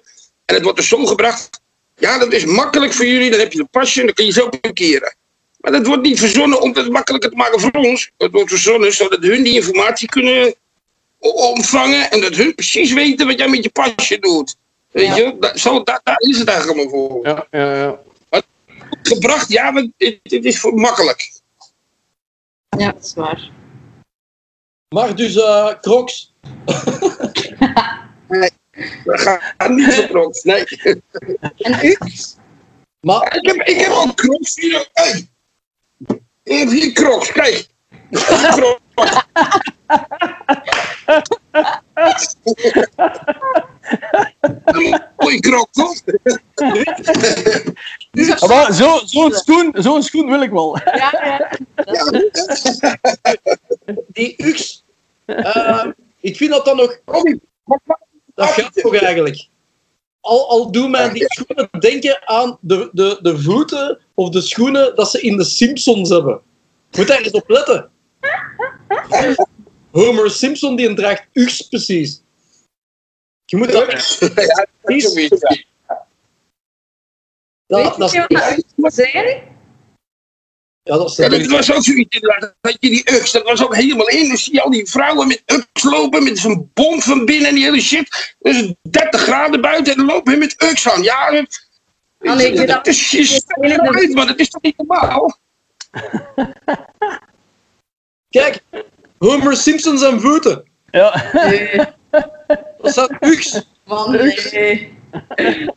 En 0.49 0.55
het 0.55 0.63
wordt 0.63 0.77
er 0.79 0.83
zo 0.85 1.05
gebracht. 1.05 1.61
Ja, 1.95 2.17
dat 2.17 2.33
is 2.33 2.45
makkelijk 2.45 2.93
voor 2.93 3.05
jullie. 3.05 3.29
Dan 3.29 3.39
heb 3.39 3.53
je 3.53 3.59
een 3.59 3.69
pasje 3.69 3.99
en 3.99 4.05
dan 4.05 4.15
kun 4.15 4.25
je 4.25 4.31
zo 4.31 4.49
parkeren. 4.49 5.15
Maar 5.57 5.71
dat 5.71 5.85
wordt 5.85 6.01
niet 6.03 6.19
verzonnen 6.19 6.61
om 6.61 6.75
het 6.75 6.89
makkelijker 6.89 7.29
te 7.29 7.35
maken 7.35 7.59
voor 7.59 7.71
ons. 7.71 8.11
Het 8.17 8.31
wordt 8.31 8.49
verzonnen 8.49 8.93
zodat 8.93 9.21
hun 9.23 9.43
die 9.43 9.53
informatie 9.53 10.07
kunnen 10.07 10.55
ontvangen. 11.19 12.11
En 12.11 12.21
dat 12.21 12.35
hun 12.35 12.55
precies 12.55 12.93
weten 12.93 13.27
wat 13.27 13.37
jij 13.37 13.47
met 13.49 13.63
je 13.63 13.69
pasje 13.69 14.19
doet. 14.19 14.55
Weet 14.91 15.05
Ja. 15.05 15.15
je, 15.15 15.35
dat, 15.39 15.59
zo, 15.59 15.83
daar, 15.83 16.01
daar 16.03 16.19
is 16.19 16.37
het 16.37 16.47
eigenlijk 16.47 16.79
allemaal 16.79 17.09
voor. 17.09 17.27
Ja, 17.27 17.47
ja, 17.51 17.75
ja. 17.75 17.99
Gebracht, 19.03 19.49
ja, 19.49 19.71
maar 19.71 19.87
het, 19.97 20.19
het 20.23 20.45
is 20.45 20.59
voor 20.59 20.73
makkelijk. 20.73 21.31
Ja, 22.77 22.91
dat 22.91 23.03
is 23.03 23.13
waar. 23.13 23.49
Maar 24.95 25.15
dus, 25.15 25.35
eh 25.35 25.73
Crocs. 25.81 26.33
Dat 29.03 29.19
gaat 29.21 29.69
niet 29.69 29.93
zo 29.93 30.07
trots. 30.07 30.43
Nee. 30.43 30.63
En 31.57 31.85
u? 31.85 31.97
Maar 33.01 33.35
Ik 33.35 33.45
heb, 33.47 33.67
ik 33.67 33.77
heb 33.79 33.91
ook 33.91 34.15
crocs 34.15 34.55
hier. 34.55 34.89
Hey. 34.93 35.27
Ik 36.43 36.59
heb 36.59 36.69
hier 36.69 36.91
crocs, 36.93 37.31
kijk. 37.31 37.67
Crocs. 38.11 38.79
Een 44.65 45.01
Mooie 45.17 45.39
crocs, 45.39 45.71
toch? 45.71 45.95
Maar 48.49 48.73
zo- 48.73 49.01
zo'n 49.05 49.31
schoen, 49.33 49.71
zo'n 49.77 50.03
schoen 50.03 50.29
wil 50.29 50.41
ik 50.41 50.51
wel. 50.51 50.77
Ja, 50.85 51.11
ja. 51.23 51.49
die 54.07 54.35
UX, 54.37 54.83
eh, 55.25 55.85
ik 56.19 56.35
vind 56.37 56.51
dat 56.51 56.65
dan 56.65 56.75
nog... 56.77 56.99
Wat- 57.05 57.37
Dat 58.39 58.49
gaat 58.49 58.73
toch 58.73 58.95
eigenlijk. 58.95 59.47
Al, 60.21 60.49
al 60.49 60.71
doen 60.71 60.91
mij 60.91 61.09
die 61.09 61.25
schoenen 61.27 61.69
denken 61.79 62.27
aan 62.27 62.57
de, 62.61 62.89
de, 62.91 63.19
de 63.21 63.39
voeten 63.39 63.99
of 64.13 64.29
de 64.29 64.41
schoenen 64.41 64.95
dat 64.95 65.11
ze 65.11 65.21
in 65.21 65.37
de 65.37 65.43
Simpsons 65.43 66.09
hebben. 66.09 66.41
Moet 66.91 67.07
daar 67.07 67.21
eens 67.21 67.31
op 67.31 67.49
letten. 67.49 67.91
Homer 69.91 70.31
Simpson 70.31 70.75
die 70.75 70.93
draagt 70.93 71.27
UX 71.33 71.61
precies. 71.61 72.21
Je 73.45 73.57
moet 73.57 73.71
dat... 73.71 74.17
Ja, 74.19 74.67
dat 74.81 74.91
is 74.91 75.03
zoiets, 75.03 75.41
ja. 75.41 75.57
Dat, 77.67 77.83
Weet 77.83 77.97
dat, 77.97 78.11
je 78.11 78.19
wat 78.19 78.65
dat 78.75 78.93
zijn? 78.93 79.43
Ja, 80.83 80.97
dat 80.97 81.09
is 81.09 81.15
Ja, 81.15 81.29
dat 81.29 81.45
was 81.45 81.73
ook 81.73 81.83
zoiets 81.83 82.15
inderdaad. 82.15 82.55
Dat 82.61 82.77
je 82.79 82.89
die 82.89 83.11
UX, 83.11 83.31
dat 83.31 83.43
was 83.43 83.63
ook 83.63 83.75
helemaal 83.75 84.07
in. 84.07 84.27
Dan 84.27 84.37
zie 84.37 84.53
je 84.53 84.61
al 84.61 84.69
die 84.69 84.89
vrouwen 84.89 85.27
met 85.27 85.43
UX 85.45 85.83
lopen, 85.83 86.23
met 86.23 86.39
zo'n 86.39 86.71
bom 86.73 87.01
van 87.01 87.25
binnen 87.25 87.49
en 87.49 87.55
die 87.55 87.63
hele 87.63 87.81
shit. 87.81 88.35
Dus 88.39 88.73
30 88.81 89.21
graden 89.21 89.61
buiten 89.61 89.91
en 89.91 89.97
dan 89.97 90.07
lopen 90.07 90.39
met 90.39 90.55
UX 90.63 90.89
aan. 90.89 91.03
Ja, 91.03 91.31
dat, 91.31 91.67
Ah, 92.19 92.35
nee, 92.35 92.51
ik 92.51 92.67
dat, 92.67 92.87
is 92.87 93.11
je 93.11 94.11
maar 94.13 94.27
dat 94.27 94.39
is 94.39 94.49
toch 94.49 94.61
niet 94.61 94.77
normaal? 94.77 95.37
Kijk, 98.29 98.61
Homer 99.17 99.57
Simpson 99.57 99.97
zijn 99.97 100.21
voeten. 100.21 100.63
Ja. 100.91 101.29
Nee, 101.49 101.85
Dat 102.81 102.91
staat 102.91 103.11
UX. 103.19 103.61
man, 103.85 104.11
nee. 104.11 104.97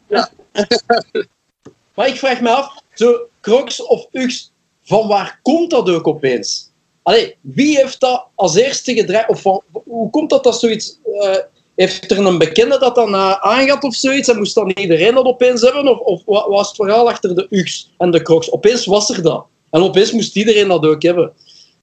Maar 1.94 2.06
ik 2.08 2.16
vraag 2.16 2.40
me 2.40 2.50
af, 2.50 2.80
zo 2.94 3.28
Crocs 3.40 3.82
of 3.82 4.06
UX, 4.12 4.51
van 4.84 5.08
waar 5.08 5.38
komt 5.42 5.70
dat 5.70 5.88
ook 5.90 6.06
opeens? 6.06 6.70
Allee, 7.02 7.36
wie 7.40 7.76
heeft 7.76 8.00
dat 8.00 8.26
als 8.34 8.54
eerste 8.56 8.94
gedraaid? 8.94 9.28
Of 9.28 9.40
van, 9.42 9.62
hoe 9.84 10.10
komt 10.10 10.30
dat 10.30 10.44
dat 10.44 10.60
zoiets... 10.60 10.98
eh, 11.20 11.36
heeft 11.76 12.10
er 12.10 12.18
een 12.18 12.38
bekende 12.38 12.78
dat 12.78 12.94
dan 12.94 13.14
uh, 13.14 13.32
aangad 13.32 13.82
of 13.82 13.94
zoiets? 13.94 14.28
En 14.28 14.38
moest 14.38 14.54
dan 14.54 14.70
iedereen 14.70 15.14
dat 15.14 15.24
opeens 15.24 15.60
hebben? 15.62 15.88
Of, 15.88 15.98
of 15.98 16.22
wat 16.26 16.46
was 16.46 16.66
het 16.66 16.76
verhaal 16.76 17.08
achter 17.08 17.34
de 17.34 17.46
UX 17.50 17.92
en 17.98 18.10
de 18.10 18.22
Crocs? 18.22 18.50
Opeens 18.50 18.86
was 18.86 19.10
er 19.10 19.22
dat. 19.22 19.46
En 19.70 19.82
opeens 19.82 20.12
moest 20.12 20.36
iedereen 20.36 20.68
dat 20.68 20.86
ook 20.86 21.02
hebben. 21.02 21.32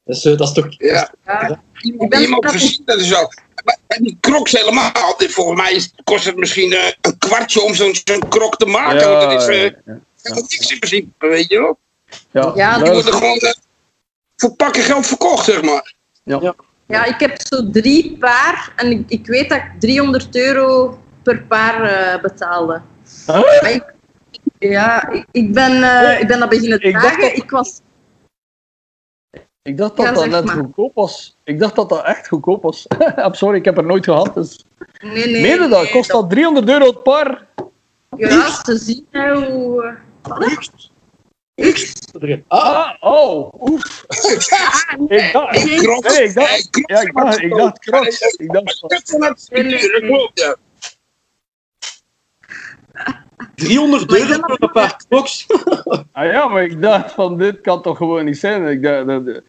Dus 0.06 0.26
eh, 0.26 0.38
dat 0.38 0.47
is 0.47 0.54
toch... 0.54 0.66
Ja. 0.78 1.14
Ja. 1.26 1.62
Iemand, 1.82 2.16
iemand 2.16 2.43
dat 2.43 2.54
is- 3.00 3.08
zo. 3.08 3.28
Maar 3.64 3.78
en 3.88 4.04
die 4.04 4.18
crocs 4.22 4.52
helemaal. 4.52 4.91
dit- 5.18 5.32
Volgens 5.32 5.62
mij 5.62 5.82
kost 6.04 6.26
het 6.26 6.36
misschien 6.36 6.74
eh, 6.74 6.91
een 7.02 7.18
kwartje 7.18 7.62
om 7.62 7.74
zo'n 7.76 7.95
zo'n 8.04 8.28
krok 8.30 8.58
te 8.58 8.66
maken. 8.66 9.10
want 9.10 9.32
dat 9.32 9.41
is 9.41 9.47
eh, 9.47 9.64
ja, 9.64 10.34
niks 10.34 10.72
in 10.72 10.80
principe, 10.80 11.28
weet 11.28 11.50
je 11.50 11.60
wel. 11.60 11.78
Ja. 12.32 12.52
Ja, 12.56 12.76
Die 12.78 12.84
dat 12.86 12.94
worden 12.94 13.12
is- 13.14 13.18
gewoon 13.20 13.38
eh, 13.38 13.52
voor 14.36 14.56
pakken 14.56 14.84
geld 14.84 15.06
verkocht, 15.08 15.46
zeg 15.46 15.62
maar. 15.62 15.94
Ja, 16.86 17.06
ik 17.06 17.20
heb 17.20 17.42
zo 17.42 17.70
drie 17.72 18.18
paar 18.18 18.74
en 18.76 18.92
ik, 18.92 19.04
ik 19.10 19.26
weet 19.28 19.50
dat 19.50 19.58
ik 19.58 19.72
300 19.80 20.36
euro 20.36 21.00
per 21.24 21.42
paar 21.44 21.84
eh, 21.84 22.22
betaalde. 22.22 22.82
Huh? 23.26 23.72
Ik, 23.74 23.94
ja, 24.60 25.10
ik, 25.10 25.26
ik 25.32 25.54
ben, 25.54 25.84
eh, 25.84 26.20
ik 26.22 26.28
ben 26.28 26.40
dat 26.40 26.50
beginnen 26.50 26.82
Ik 26.82 26.94
dacht 26.94 27.04
dragen. 27.06 27.22
dat- 27.22 27.44
Ik 27.44 27.50
was... 27.50 27.82
Ik 29.62 29.78
dacht 29.78 29.96
dat 29.98 30.06
Ja, 30.06 30.12
dat 30.14 30.30
net 30.30 30.44
maar. 30.46 30.56
goedkoop 30.56 30.94
was. 30.96 31.38
Ik 31.44 31.60
dacht 31.60 31.76
dat 31.76 31.90
dat 31.90 32.04
echt 32.04 32.28
goedkoop 32.28 32.64
was. 32.64 32.86
I'm 33.26 33.34
sorry, 33.34 33.58
ik 33.58 33.66
heb 33.66 33.78
er 33.78 33.84
nooit 33.86 34.04
gehad. 34.04 34.34
Dus... 34.34 34.64
Nee, 35.04 35.14
nee. 35.14 35.42
Meen 35.42 35.62
je 35.62 35.68
dat? 35.70 35.82
nee, 35.84 35.92
Kost 35.92 36.10
dat 36.12 36.30
300 36.30 36.70
euro 36.70 36.86
het 36.86 37.04
paar? 37.04 37.48
Ja, 38.18 38.62
te 38.62 38.78
zien 38.78 39.08
hè, 39.12 39.34
hoe... 39.34 39.98
wat? 40.22 40.90
UX. 41.60 41.93
Ah, 42.47 42.64
Ah, 42.64 42.93
oh, 42.99 43.62
oef. 43.70 44.05
Ik 45.07 45.30
dacht, 45.34 45.66
Nee, 45.66 46.24
ik 46.24 46.34
dacht, 46.36 46.70
ja, 46.86 47.01
ik 47.01 47.14
dacht, 47.14 47.41
ik 47.41 47.55
dacht. 47.55 47.86
Ik 48.38 48.51
dacht, 48.51 48.82
Dat 48.82 48.91
is 48.91 49.10
van 49.10 49.24
het 49.24 49.47
Nee, 49.51 49.64
nee, 49.64 49.91
dat 49.91 50.01
nee. 50.01 50.10
klopt, 50.10 50.39
ja. 50.39 50.55
300 53.55 54.10
Maar 54.10 54.20
ik 54.20 54.30
euro 54.30 54.41
voor 54.41 54.57
een 54.60 54.72
paar 54.72 55.03
crocs. 55.10 55.45
Ah 56.12 56.32
ja, 56.32 56.47
maar 56.47 56.64
ik 56.64 56.82
dacht 56.82 57.12
van 57.12 57.38
dit 57.38 57.62
kan 57.62 57.82
toch 57.82 57.97
gewoon 57.97 58.26
niet 58.26 58.38
zijn. 58.38 58.68
Ik 58.68 58.84
dacht, 58.84 59.07
dat, 59.07 59.41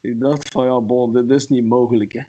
ik 0.00 0.20
dacht 0.20 0.48
van 0.48 0.64
ja, 0.64 0.80
bon, 0.80 1.12
dit 1.12 1.30
is 1.30 1.48
niet 1.48 1.64
mogelijk 1.64 2.12
hè. 2.12 2.22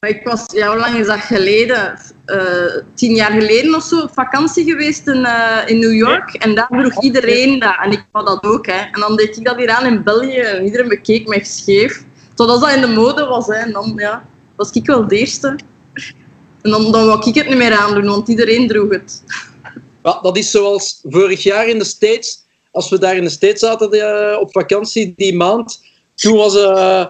Maar 0.00 0.10
ik 0.10 0.24
was, 0.24 0.44
ja, 0.52 0.68
hoe 0.68 0.78
lang 0.78 0.96
is 0.96 1.06
dat 1.06 1.18
geleden? 1.18 2.00
Eh, 2.24 2.76
tien 2.94 3.14
jaar 3.14 3.30
geleden 3.30 3.74
of 3.74 3.82
zo, 3.82 4.00
op 4.00 4.10
vakantie 4.12 4.64
geweest 4.64 5.06
in, 5.06 5.24
eh, 5.24 5.62
in 5.66 5.78
New 5.78 5.94
York. 5.94 6.34
En 6.34 6.54
daar 6.54 6.68
droeg 6.70 7.02
iedereen 7.02 7.58
dat. 7.58 7.76
En 7.82 7.92
ik 7.92 8.06
wou 8.12 8.24
dat 8.24 8.44
ook. 8.44 8.66
Hè. 8.66 8.78
En 8.92 9.00
dan 9.00 9.16
deed 9.16 9.36
ik 9.36 9.44
dat 9.44 9.56
hier 9.56 9.70
aan 9.70 9.86
in 9.86 10.02
België. 10.02 10.38
En 10.38 10.64
iedereen 10.64 10.88
bekeek 10.88 11.28
me 11.28 11.44
scheef. 11.44 12.04
Totdat 12.34 12.60
dat 12.60 12.74
in 12.74 12.80
de 12.80 12.86
mode 12.86 13.24
was. 13.24 13.46
Hè. 13.46 13.54
En 13.54 13.72
dan 13.72 13.92
ja, 13.96 14.28
was 14.56 14.70
ik 14.70 14.86
wel 14.86 15.08
de 15.08 15.18
eerste. 15.18 15.58
En 16.62 16.70
dan, 16.70 16.92
dan 16.92 17.06
wou 17.06 17.28
ik 17.28 17.34
het 17.34 17.48
niet 17.48 17.56
meer 17.56 17.78
aandoen, 17.78 18.06
want 18.06 18.28
iedereen 18.28 18.68
droeg 18.68 18.90
het. 18.90 19.22
Ja, 20.02 20.20
dat 20.22 20.36
is 20.36 20.50
zoals 20.50 21.00
vorig 21.02 21.42
jaar 21.42 21.66
in 21.68 21.78
de 21.78 21.84
States. 21.84 22.44
Als 22.70 22.90
we 22.90 22.98
daar 22.98 23.16
in 23.16 23.24
de 23.24 23.30
States 23.30 23.60
zaten 23.60 23.90
eh, 23.90 24.40
op 24.40 24.52
vakantie 24.52 25.12
die 25.16 25.36
maand. 25.36 25.84
Toen, 26.14 26.36
was, 26.36 26.56
eh, 26.56 27.06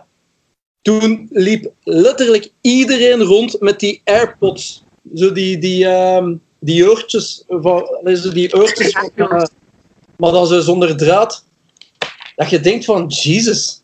toen 0.83 1.29
liep 1.31 1.73
letterlijk 1.85 2.53
iedereen 2.61 3.23
rond 3.23 3.61
met 3.61 3.81
die 3.81 4.01
AirPods. 4.05 4.83
Zo 5.15 5.33
die, 5.33 5.59
die, 5.59 5.87
ehm, 5.87 6.35
die 6.61 6.91
oortjes. 6.91 7.45
Van, 7.49 7.89
die 8.33 8.55
oortjes 8.55 8.93
eh, 9.15 9.43
maar 10.17 10.33
dan 10.33 10.47
zo 10.47 10.61
zonder 10.61 10.97
draad. 10.97 11.45
Dat 12.37 12.51
je 12.51 12.61
denkt 12.61 12.85
van, 12.85 13.07
Jesus. 13.07 13.83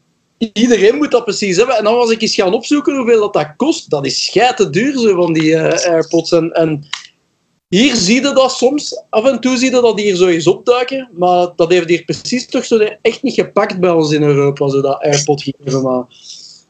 Iedereen 0.52 0.96
moet 0.96 1.10
dat 1.10 1.24
precies 1.24 1.56
hebben. 1.56 1.76
En 1.76 1.84
dan 1.84 1.94
was 1.94 2.10
ik 2.10 2.22
eens 2.22 2.34
gaan 2.34 2.54
opzoeken 2.54 2.96
hoeveel 2.96 3.20
dat, 3.20 3.32
dat 3.32 3.52
kost. 3.56 3.90
Dat 3.90 4.06
is 4.06 4.24
schijten 4.24 4.72
duur, 4.72 4.98
zo 4.98 5.14
van 5.14 5.32
die 5.32 5.56
eh, 5.56 5.92
AirPods. 5.92 6.32
En, 6.32 6.52
en 6.52 6.86
hier 7.68 7.94
zie 7.94 8.14
je 8.14 8.32
dat 8.32 8.52
soms. 8.52 9.02
Af 9.10 9.24
en 9.24 9.40
toe 9.40 9.56
zie 9.56 9.74
je 9.74 9.80
dat 9.80 9.98
hier 9.98 10.16
zo 10.16 10.26
eens 10.26 10.46
opduiken. 10.46 11.08
Maar 11.12 11.48
dat 11.56 11.70
heeft 11.70 11.88
hier 11.88 12.04
precies 12.04 12.46
toch 12.46 12.64
zo 12.64 12.78
echt 13.02 13.22
niet 13.22 13.34
gepakt 13.34 13.80
bij 13.80 13.90
ons 13.90 14.12
in 14.12 14.22
Europa, 14.22 14.68
zo 14.68 14.80
dat 14.80 15.02
AirPod 15.02 15.42
geven. 15.42 15.82
Maar 15.82 16.04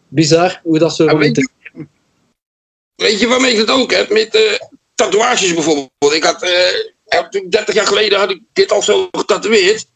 bizar 0.08 0.60
hoe 0.62 0.78
dat 0.78 0.94
zo... 0.94 1.04
Ja, 1.04 1.16
weet, 1.16 1.36
je, 1.36 1.48
weet 2.94 3.20
je 3.20 3.26
waarmee 3.26 3.52
ik 3.52 3.58
het 3.58 3.70
ook 3.70 3.92
heb? 3.92 4.10
Met 4.10 4.34
eh, 4.34 4.42
tatoeages 4.94 5.54
bijvoorbeeld. 5.54 6.12
Ik 6.12 6.24
had, 6.24 6.42
eh, 6.42 7.18
toen 7.30 7.48
30 7.48 7.74
jaar 7.74 7.86
geleden 7.86 8.18
had 8.18 8.30
ik 8.30 8.40
dit 8.52 8.72
al 8.72 8.82
zo 8.82 9.08
getatoeëerd. 9.10 9.86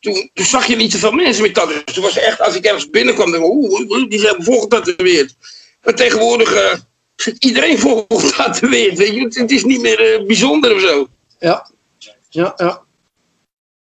Toen, 0.00 0.30
toen 0.34 0.46
zag 0.46 0.66
je 0.66 0.76
niet 0.76 0.92
zoveel 0.92 1.12
mensen 1.12 1.42
met 1.42 1.54
tatoeages. 1.54 1.94
Toen 1.94 2.02
was 2.02 2.18
echt, 2.18 2.40
als 2.40 2.54
ik 2.54 2.64
ergens 2.64 2.90
binnenkwam, 2.90 3.30
dacht 3.30 3.42
ik, 3.42 3.50
oeh, 3.50 4.08
die 4.08 4.20
zijn 4.20 4.44
vol 4.44 4.60
getatoeëerd. 4.60 5.34
Maar 5.82 5.94
tegenwoordig 5.94 6.54
eh, 6.54 6.78
zit 7.16 7.44
iedereen 7.44 7.78
vol 7.78 8.04
getatoeëerd. 8.08 8.98
Weet 8.98 9.14
je? 9.14 9.20
Het, 9.20 9.34
het 9.34 9.50
is 9.50 9.64
niet 9.64 9.80
meer 9.80 10.14
eh, 10.14 10.26
bijzonder 10.26 10.74
of 10.74 10.80
zo. 10.80 11.08
Ja. 11.38 11.70
Ja, 12.28 12.54
ja. 12.56 12.82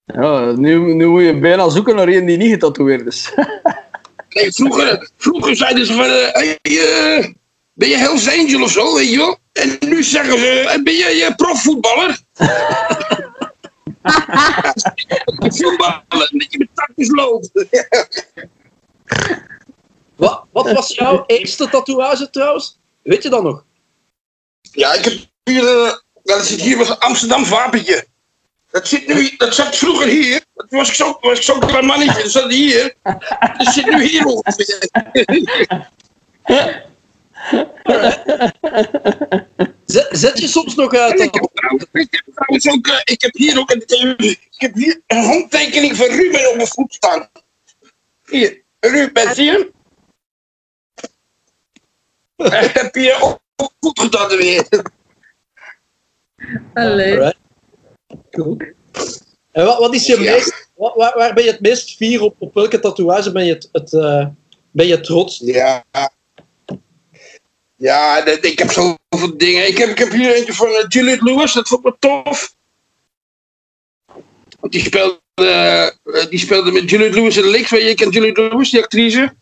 Ja, 0.05 0.53
nu, 0.53 0.95
nu 0.95 1.07
moet 1.07 1.23
je 1.23 1.39
bijna 1.39 1.69
zoeken 1.69 1.97
naar 1.97 2.09
iemand 2.09 2.27
die 2.27 2.37
niet 2.37 2.51
getatoeëerd 2.51 3.07
is. 3.07 3.33
Nee, 4.37 4.53
vroeger, 4.53 5.11
vroeger 5.17 5.57
zeiden 5.57 5.87
ze 5.87 5.93
van, 5.93 6.05
eh, 6.05 6.33
hey, 6.33 6.59
eh, 6.63 7.29
ben 7.73 7.89
je 7.89 7.97
Hells 7.97 8.29
Angel 8.29 8.63
of 8.63 8.71
zo, 8.71 8.95
weet 8.95 9.11
je 9.11 9.17
wel? 9.17 9.39
En 9.53 9.77
nu 9.81 10.03
zeggen 10.03 10.39
ze, 10.39 10.47
eh, 10.47 10.83
ben 10.83 10.95
je, 10.95 11.05
je 11.05 11.35
profvoetballer? 11.37 12.19
Voetballer, 15.57 16.05
dat 16.09 16.47
je 16.49 16.59
met 16.59 16.69
takjes 16.75 17.09
loopt. 17.09 17.51
Wat, 20.17 20.45
wat 20.53 20.73
was 20.73 20.95
jouw 20.95 21.25
eerste 21.27 21.69
tatoeage 21.69 22.31
trouwens? 22.31 22.79
Weet 23.03 23.23
je 23.23 23.29
dat 23.29 23.43
nog? 23.43 23.65
Ja, 24.61 24.93
ik 24.93 25.05
heb 25.05 25.15
hier, 25.45 25.63
ja, 25.63 26.37
dat 26.37 26.47
zit 26.47 26.61
hier 26.61 26.81
een 26.81 26.99
Amsterdam 26.99 27.45
wapentje. 27.45 28.07
Dat 28.77 28.89
zit 28.89 29.07
nu, 29.07 29.37
dat 29.37 29.55
zat 29.55 29.77
vroeger 29.77 30.07
hier. 30.09 30.45
Dat 30.55 30.67
was 30.71 30.89
ik 30.89 30.95
zo, 30.95 31.19
was 31.21 31.39
ik 31.39 31.45
zo'n 31.45 31.61
klein 31.61 31.85
mannetje, 31.87 32.23
dat 32.23 32.31
zat 32.31 32.51
hier. 32.51 32.95
Dat 33.57 33.73
zit 33.73 33.87
nu 33.87 34.05
hier 34.05 34.25
ongeveer. 34.25 34.89
Zet, 39.85 40.09
zet 40.11 40.39
je 40.39 40.49
soms 40.49 40.75
nog 40.75 40.95
uit? 40.95 41.21
Ik 41.21 41.35
heb, 41.35 41.49
trouwens- 41.55 41.87
ik 41.93 42.09
heb 42.11 42.25
trouwens 42.35 42.69
ook, 42.69 42.87
eh, 42.87 43.01
ik 43.05 43.23
heb 43.23 43.35
hier 43.35 43.59
ook 43.59 43.71
een, 43.71 43.85
ik 44.17 44.41
heb 44.51 44.75
hier 44.75 45.01
een 45.07 45.25
handtekening 45.25 45.97
van 45.97 46.07
Ruben 46.07 46.51
op 46.51 46.57
mijn 46.57 46.69
voet 46.69 46.95
staan. 46.95 47.29
Hier, 48.27 48.63
Ruben, 48.81 49.35
zie 49.35 49.45
je 49.45 49.51
hem? 49.51 49.75
Ik 52.65 52.73
heb 52.73 52.95
hier 52.95 53.21
op 53.23 53.41
op 53.57 53.73
voet 53.81 54.01
getatoeëerd. 54.01 54.83
Allee. 56.75 57.33
Cool. 58.37 58.57
En 59.53 59.65
wat, 59.65 59.79
wat 59.79 59.95
is 59.95 60.07
je 60.07 60.21
Ja. 60.21 60.33
meest, 60.33 60.69
wat, 60.75 60.95
waar, 60.95 61.13
waar 61.17 61.35
ben 61.35 61.45
je 61.45 61.51
het 61.51 61.61
meest 61.61 61.97
fier 61.97 62.23
op? 62.23 62.35
Op 62.39 62.55
welke 62.55 62.79
tatoeage 62.81 63.33
ben 63.33 63.45
je, 63.45 63.53
het, 63.53 63.69
het, 63.73 63.93
eh, 63.93 64.27
ben 64.71 64.87
je 64.87 65.01
trots? 65.01 65.41
Ja. 65.45 65.85
Ja, 67.77 68.21
dat, 68.23 68.45
ik 68.45 68.59
heb 68.59 68.71
zoveel 68.71 69.37
dingen. 69.37 69.69
Ik 69.69 69.79
heb, 69.79 69.89
ik 69.89 69.99
heb 69.99 70.11
hier 70.11 70.35
eentje 70.35 70.53
van 70.55 70.69
uh, 70.69 70.85
Juliette 70.89 71.25
Lewis, 71.25 71.53
dat 71.53 71.69
vond 71.69 71.87
ik 71.87 71.95
wel 72.01 72.23
tof. 72.23 72.55
Want 74.61 74.73
die 74.73 74.83
speelde, 74.83 75.21
eh, 75.35 76.27
die 76.29 76.39
speelde 76.39 76.73
met 76.73 76.91
Juliette 76.91 77.19
Lewis 77.19 77.37
in 77.37 77.43
de 77.43 77.51
Links, 77.51 77.71
weet 77.71 77.81
je, 77.83 77.89
je 77.89 77.95
kent 77.95 78.15
Juliette 78.15 78.41
Lewis, 78.43 78.71
die 78.71 78.83
actrice. 78.83 79.35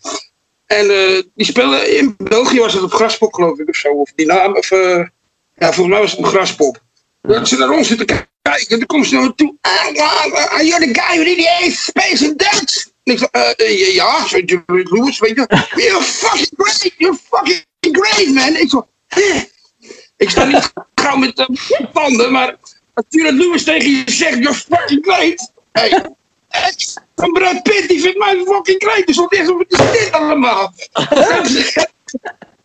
En 0.67 0.91
eh, 0.91 1.23
die 1.35 1.47
speelde 1.47 1.97
in 1.97 2.15
België, 2.19 2.59
was 2.59 2.75
het 2.75 2.83
op 2.83 2.93
Graspop, 2.93 3.35
geloof 3.35 3.59
ik, 3.59 3.69
of 3.69 3.77
zo. 3.77 3.89
Of 3.89 4.13
die 4.15 4.27
naam, 4.27 4.57
of, 4.57 4.71
eh, 4.71 5.07
ja, 5.57 5.73
volgens 5.73 5.87
mij 5.89 6.01
was 6.01 6.11
het 6.11 6.21
op 6.21 6.27
Graspop. 6.27 6.83
Dat 7.21 7.49
ze 7.49 7.57
naar 7.57 7.71
ons 7.71 7.89
zitten 7.89 8.07
kijken, 8.07 8.29
en 8.53 8.79
dan 8.79 8.87
komt 8.87 9.07
ze 9.07 9.15
naar 9.15 9.23
me 9.23 9.35
toe. 9.35 9.55
Ah, 9.61 9.87
ah, 9.97 10.53
ah, 10.53 10.61
you're 10.61 10.87
the 10.87 11.01
guy 11.01 11.17
who 11.17 11.25
did 11.25 11.39
the 11.39 11.49
ace 11.61 11.85
space 11.85 12.29
and 12.29 12.39
Dutch. 12.39 12.87
En 13.05 13.13
ik 13.13 13.19
zei, 13.19 13.31
eh, 13.31 13.67
eh, 13.67 13.95
ja, 13.95 14.27
Lewis, 14.67 15.19
weet 15.19 15.35
je. 15.35 15.47
You're 15.83 16.03
fucking 16.03 16.49
great, 16.57 16.95
you're 16.99 17.19
fucking 17.31 17.65
great, 17.81 18.29
man. 18.29 18.57
Ik 18.57 18.71
zo, 18.71 18.87
eh. 19.09 19.43
Ik 20.17 20.31
sta 20.31 20.45
niet 20.45 20.73
gauw 20.95 21.17
met 21.17 21.37
de 21.37 21.59
tanden, 21.93 22.33
maar 22.33 22.57
als 22.95 23.05
Juliette 23.09 23.39
Lewis 23.39 23.65
tegen 23.65 23.91
je 23.91 24.03
zegt, 24.07 24.37
you're 24.37 24.55
fucking 24.55 25.05
great. 25.05 25.53
Hey, 25.73 26.05
van 27.17 27.33
Brad 27.33 27.63
Pitt, 27.63 27.89
die 27.89 28.01
vindt 28.01 28.19
mij 28.19 28.43
fucking 28.47 28.83
great. 28.83 29.07
Dus 29.07 29.17
wat 29.17 29.33
is, 29.33 29.47
dit 29.69 30.13
allemaal? 30.13 30.75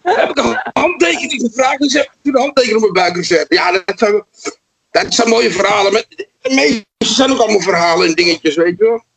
heb 0.04 0.30
ik 0.30 0.38
een 0.38 0.60
handtekening 0.74 1.42
gevraagd 1.42 1.82
en 1.82 1.90
ze 1.90 1.98
hebben 1.98 2.18
toen 2.24 2.36
een 2.36 2.42
handtekening 2.42 2.84
op 2.84 2.92
mijn 2.92 3.06
buik 3.06 3.16
gezet. 3.16 3.46
Ja, 3.50 3.72
dat 3.72 4.00
zijn, 4.00 4.24
dat 4.92 5.14
zijn 5.14 5.30
mooie 5.30 5.52
verhalen. 5.52 5.94
Maar 5.94 6.06
de 6.08 6.30
meeste 6.42 6.86
zijn 6.98 7.32
ook 7.32 7.40
allemaal 7.40 7.62
verhalen 7.62 8.08
en 8.08 8.14
dingetjes, 8.14 8.56
weet 8.56 8.78
je 8.78 8.84
wel. 8.84 9.08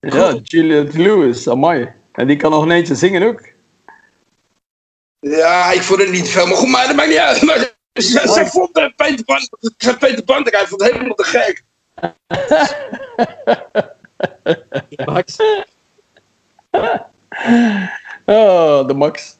Ja, 0.00 0.40
Juliette 0.42 0.98
Lewis, 0.98 1.48
amai. 1.48 1.92
En 2.12 2.26
die 2.26 2.36
kan 2.36 2.50
nog 2.50 2.62
een 2.62 2.70
eentje 2.70 2.94
zingen 2.94 3.22
ook. 3.22 3.42
Ja, 5.20 5.72
ik 5.72 5.82
vond 5.82 6.00
het 6.00 6.10
niet 6.10 6.28
veel. 6.28 6.46
Maar 6.46 6.56
goed, 6.56 6.68
maar 6.68 6.86
dat 6.86 6.96
maakt 6.96 7.08
niet 7.08 7.18
uit. 7.18 7.42
Maar 7.42 7.58
ze, 7.92 8.02
ze 8.02 8.46
vond 8.46 8.72
Peter 8.72 9.24
Pan, 9.24 9.40
ze 9.78 9.96
Peter 9.96 10.22
Pan, 10.22 10.46
hij 10.50 10.66
vond 10.66 10.82
het 10.82 10.92
helemaal 10.92 11.14
te 11.14 11.24
gek. 11.24 11.64
Max? 15.04 15.36
Oh, 18.24 18.86
de 18.86 18.94
Max. 18.94 19.36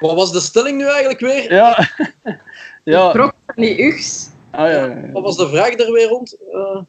Wat 0.00 0.14
was 0.14 0.32
de 0.32 0.40
stelling 0.40 0.78
nu 0.78 0.86
eigenlijk 0.86 1.20
weer? 1.20 1.52
Ja. 1.52 1.88
Ja. 2.84 3.12
Trok 3.12 3.34
van 3.46 3.54
die 3.64 3.82
ugs. 3.86 4.30
Ah, 4.50 4.70
ja, 4.70 4.84
ja. 4.84 5.10
Wat 5.12 5.22
was 5.22 5.36
de 5.36 5.48
vraag 5.48 5.78
er 5.78 5.92
weer 5.92 6.08
rond? 6.08 6.36
Eh, 6.52 6.82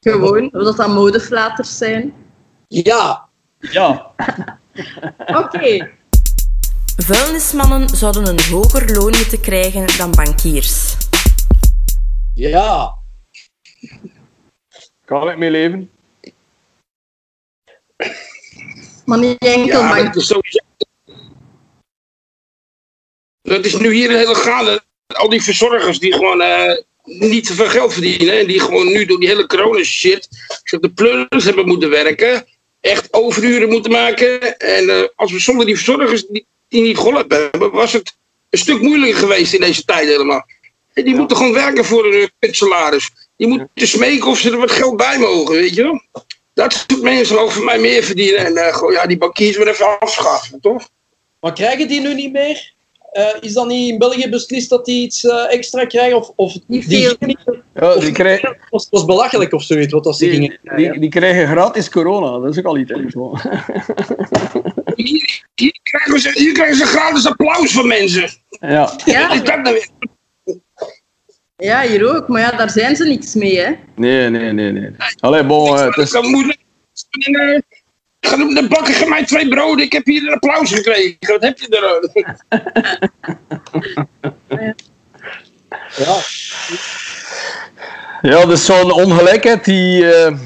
Gewoon, 0.00 0.44
of 0.44 0.64
dat 0.64 0.76
dat 0.76 0.88
modeflaters 0.88 1.78
zijn. 1.78 2.14
ja, 2.68 3.28
ja. 3.58 4.12
Oké. 5.42 5.90
Vuilnismannen 6.96 7.88
zouden 7.88 8.26
een 8.26 8.40
hoger 8.50 8.92
loon 8.94 9.10
moeten 9.16 9.40
krijgen 9.40 9.98
dan 9.98 10.10
bankiers. 10.10 10.96
ja. 12.34 12.94
Kan 15.04 15.30
ik 15.30 15.36
mee 15.38 15.50
leven? 15.50 15.90
Maar 19.04 19.18
niet 19.18 19.38
enkel 19.38 19.64
Ja, 19.80 19.82
maar 19.88 19.94
bank. 20.00 20.06
dat 20.14 20.16
is 20.22 20.26
sowieso... 20.26 20.58
Dat 23.52 23.64
is 23.64 23.76
nu 23.76 23.92
hier 23.92 24.10
een 24.10 24.16
hele 24.16 24.34
gaande. 24.34 24.82
Al 25.06 25.28
die 25.28 25.42
verzorgers 25.42 25.98
die 25.98 26.12
gewoon 26.12 26.40
eh, 26.40 26.76
niet 27.04 27.46
te 27.46 27.54
veel 27.54 27.68
geld 27.68 27.92
verdienen. 27.92 28.38
En 28.38 28.46
die 28.46 28.60
gewoon 28.60 28.86
nu 28.86 29.04
door 29.04 29.20
die 29.20 29.28
hele 29.28 29.46
corona 29.46 29.82
shit. 29.82 30.28
de 30.64 30.90
pleurs 30.94 31.44
hebben 31.44 31.66
moeten 31.66 31.90
werken. 31.90 32.46
Echt 32.80 33.08
overuren 33.10 33.68
moeten 33.68 33.92
maken. 33.92 34.58
En 34.58 34.88
eh, 34.88 35.02
als 35.16 35.32
we 35.32 35.38
zonder 35.38 35.66
die 35.66 35.74
verzorgers 35.74 36.26
die, 36.26 36.46
die 36.68 36.82
niet 36.82 36.96
geholpen 36.96 37.48
hebben, 37.50 37.70
was 37.70 37.92
het 37.92 38.14
een 38.50 38.58
stuk 38.58 38.80
moeilijker 38.80 39.18
geweest 39.18 39.52
in 39.52 39.60
deze 39.60 39.84
tijd 39.84 40.08
helemaal. 40.08 40.46
En 40.92 41.04
die 41.04 41.14
moeten 41.14 41.36
gewoon 41.36 41.52
werken 41.52 41.84
voor 41.84 42.04
een 42.06 42.30
uh, 42.40 42.52
salaris. 42.52 43.10
Die 43.36 43.46
moeten 43.46 43.88
smeken 43.88 44.26
of 44.26 44.38
ze 44.38 44.50
er 44.50 44.56
wat 44.56 44.70
geld 44.70 44.96
bij 44.96 45.18
mogen, 45.18 45.54
weet 45.54 45.74
je 45.74 45.82
wel. 45.82 46.02
Dat 46.54 46.72
soort 46.72 47.02
mensen 47.02 47.36
mogen 47.36 47.52
voor 47.52 47.64
mij 47.64 47.78
meer 47.78 48.02
verdienen. 48.02 48.56
En 48.56 48.74
gewoon, 48.74 48.92
ja, 48.92 49.06
die 49.06 49.18
bankiers 49.18 49.56
weer 49.56 49.68
even 49.68 50.00
afschaffen, 50.00 50.60
toch? 50.60 50.88
Maar 51.40 51.52
krijgen 51.52 51.88
die 51.88 52.00
nu 52.00 52.14
niet 52.14 52.32
meer? 52.32 52.71
Eh, 53.12 53.26
is 53.40 53.52
dat 53.52 53.66
niet 53.66 53.90
in 53.92 53.98
België 53.98 54.28
beslist 54.28 54.70
dat 54.70 54.84
die 54.84 55.02
iets 55.04 55.24
eh, 55.24 55.52
extra 55.52 55.84
krijgen? 55.84 56.16
Of, 56.16 56.32
of 56.36 56.54
Niet 56.66 56.88
die 56.88 57.06
veel. 57.06 57.16
gingen- 57.18 57.62
Ja, 57.74 57.96
die, 57.96 58.12
krijgen, 58.12 58.56
was, 58.70 58.86
was 58.90 59.04
belachelijk 59.04 59.52
of 59.52 59.62
zoiets, 59.62 59.92
wat 59.92 60.04
dat 60.04 60.16
ze 60.16 60.24
die, 60.24 60.32
gingen 60.34 60.58
krijgen. 60.64 60.90
die, 60.92 61.00
die 61.00 61.10
krijgen 61.10 61.46
gratis 61.46 61.90
corona. 61.90 62.38
Dat 62.38 62.52
is 62.52 62.58
ook 62.58 62.64
al 62.64 62.78
iets. 62.78 62.92
Hier, 64.94 65.44
hier, 65.54 65.78
krijgen 65.82 66.20
ze, 66.20 66.30
hier 66.34 66.52
krijgen 66.52 66.76
ze 66.76 66.84
gratis 66.84 67.26
applaus 67.26 67.72
van 67.72 67.86
mensen. 67.86 68.28
Ja. 68.60 68.80
Wat 68.80 69.02
Ja, 69.04 69.32
is 69.32 69.42
dat 69.42 69.62
nou 69.62 69.74
weer? 69.74 69.88
ja, 71.56 71.82
hier 71.82 72.16
ook. 72.16 72.28
Maar 72.28 72.40
ja, 72.40 72.50
daar 72.50 72.70
zijn 72.70 72.96
ze 72.96 73.04
niks 73.04 73.34
mee, 73.34 73.58
hè. 73.60 73.70
Nee, 73.96 74.28
nee, 74.30 74.52
nee. 74.52 74.72
nee. 74.72 74.90
Allee, 75.20 75.44
bon, 75.46 75.78
eh, 75.78 75.84
het 75.84 75.96
is... 75.96 76.10
ga 78.26 78.36
de 78.36 78.66
bakken, 78.68 78.94
geef 78.94 79.08
mij 79.08 79.24
twee 79.24 79.48
broden. 79.48 79.84
Ik 79.84 79.92
heb 79.92 80.04
hier 80.06 80.22
een 80.22 80.34
applaus 80.34 80.72
gekregen. 80.72 81.16
Wat 81.20 81.42
heb 81.42 81.58
je 81.58 81.68
er? 81.68 82.30
Ja. 85.96 86.16
Ja, 88.22 88.46
dus 88.46 88.64
zo'n 88.64 88.92
ongelijkheid 88.92 89.64
die, 89.64 90.12
eh, 90.14 90.36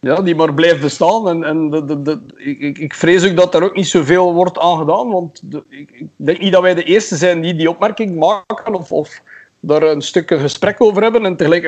ja, 0.00 0.20
die 0.22 0.34
maar 0.34 0.54
blijft 0.54 0.80
bestaan. 0.80 1.28
En, 1.28 1.44
en 1.44 1.70
de, 1.70 1.84
de, 1.84 2.02
de, 2.02 2.20
ik, 2.36 2.60
ik- 2.60 2.78
ik 2.78 2.94
vrees 2.94 3.24
ook 3.30 3.36
dat 3.36 3.54
er 3.54 3.62
ook 3.62 3.76
niet 3.76 3.88
zoveel 3.88 4.32
wordt 4.34 4.58
aan 4.58 4.78
gedaan. 4.78 5.10
Want 5.10 5.40
de- 5.52 5.64
ik, 5.68 5.90
ik 5.90 6.06
denk 6.16 6.38
niet 6.38 6.52
dat 6.52 6.62
wij 6.62 6.74
de 6.74 6.84
eerste 6.84 7.16
zijn 7.16 7.40
die 7.40 7.54
die 7.56 7.70
opmerking 7.70 8.16
maken 8.16 8.74
of, 8.74 8.92
of 8.92 9.20
daar 9.64 9.82
een 9.82 10.02
stuk 10.02 10.30
een 10.30 10.40
gesprek 10.40 10.80
over 10.80 11.02
hebben. 11.02 11.24
En 11.24 11.36
tegelijk, 11.36 11.62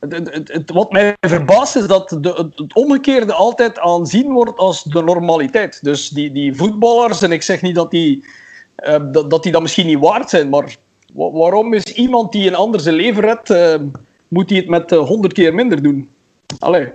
het, 0.00 0.12
het, 0.12 0.34
het- 0.34 0.52
het- 0.52 0.70
wat 0.70 0.92
mij 0.92 1.14
verbaast 1.20 1.76
is 1.76 1.86
dat 1.86 2.16
de, 2.20 2.50
het, 2.56 2.74
omgekeerde 2.74 3.32
altijd 3.32 3.78
aanzien 3.78 4.32
wordt 4.32 4.58
als 4.58 4.82
de 4.82 5.02
normaliteit. 5.02 5.78
Dus 5.84 6.08
die, 6.08 6.32
die 6.32 6.54
voetballers, 6.54 7.22
en 7.22 7.32
ik 7.32 7.42
zeg 7.42 7.62
niet 7.62 7.74
dat 7.74 7.90
die, 7.90 8.24
eh, 8.76 9.00
dat, 9.12 9.30
dat 9.30 9.42
die 9.42 9.52
dat 9.52 9.62
misschien 9.62 9.86
niet 9.86 9.98
waard 9.98 10.30
zijn, 10.30 10.48
maar 10.48 10.76
wa- 11.12 11.30
waarom 11.30 11.74
is 11.74 11.82
iemand 11.84 12.32
die 12.32 12.46
een 12.48 12.54
ander 12.54 12.80
zijn 12.80 12.94
leven 12.94 13.22
redt, 13.22 13.50
eh, 13.50 13.74
moet 14.28 14.50
hij 14.50 14.58
het 14.58 14.68
met 14.68 14.90
honderd 14.90 15.32
keer 15.32 15.54
minder 15.54 15.82
doen? 15.82 16.10
Allee. 16.58 16.88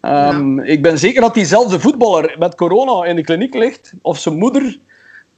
Ehm, 0.00 0.60
Ik 0.60 0.82
ben 0.82 0.98
zeker 0.98 1.20
dat 1.20 1.34
diezelfde 1.34 1.80
voetballer 1.80 2.36
met 2.38 2.54
corona 2.54 3.04
in 3.08 3.16
de 3.16 3.22
kliniek 3.24 3.54
ligt, 3.54 3.92
of 4.02 4.18
zijn 4.18 4.34
moeder, 4.38 4.78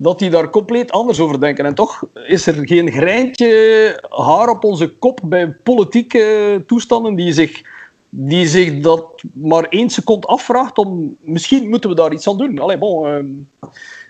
dat 0.02 0.18
die 0.18 0.30
daar 0.30 0.50
compleet 0.50 0.92
anders 0.92 1.20
over 1.20 1.40
denken. 1.40 1.64
En 1.64 1.74
toch 1.74 2.02
is 2.26 2.46
er 2.46 2.66
geen 2.66 2.90
greintje 2.90 4.06
haar 4.10 4.48
op 4.48 4.64
onze 4.64 4.88
kop 4.88 5.20
bij 5.22 5.48
politieke 5.50 6.62
toestanden 6.66 7.14
die 7.14 7.32
zich, 7.32 7.62
die 8.08 8.46
zich 8.46 8.80
dat 8.80 9.22
maar 9.32 9.64
één 9.64 9.90
seconde 9.90 10.26
afvraagt 10.26 10.78
om 10.78 11.16
misschien 11.20 11.68
moeten 11.68 11.90
we 11.90 11.96
daar 11.96 12.12
iets 12.12 12.28
aan 12.28 12.38
doen. 12.38 12.58
Allee, 12.58 12.78
bon, 12.78 13.06
ehm, 13.06 13.26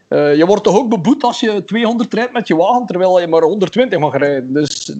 eh, 0.08 0.36
je 0.36 0.46
wordt 0.46 0.62
toch 0.62 0.76
ook 0.78 0.88
beboet 0.88 1.22
als 1.24 1.40
je 1.40 1.64
200 1.64 2.14
rijdt 2.14 2.32
met 2.32 2.48
je 2.48 2.56
wagen, 2.56 2.86
terwijl 2.86 3.20
je 3.20 3.26
maar 3.26 3.42
120 3.42 3.98
mag 3.98 4.16
rijden. 4.16 4.52
Dus 4.52 4.96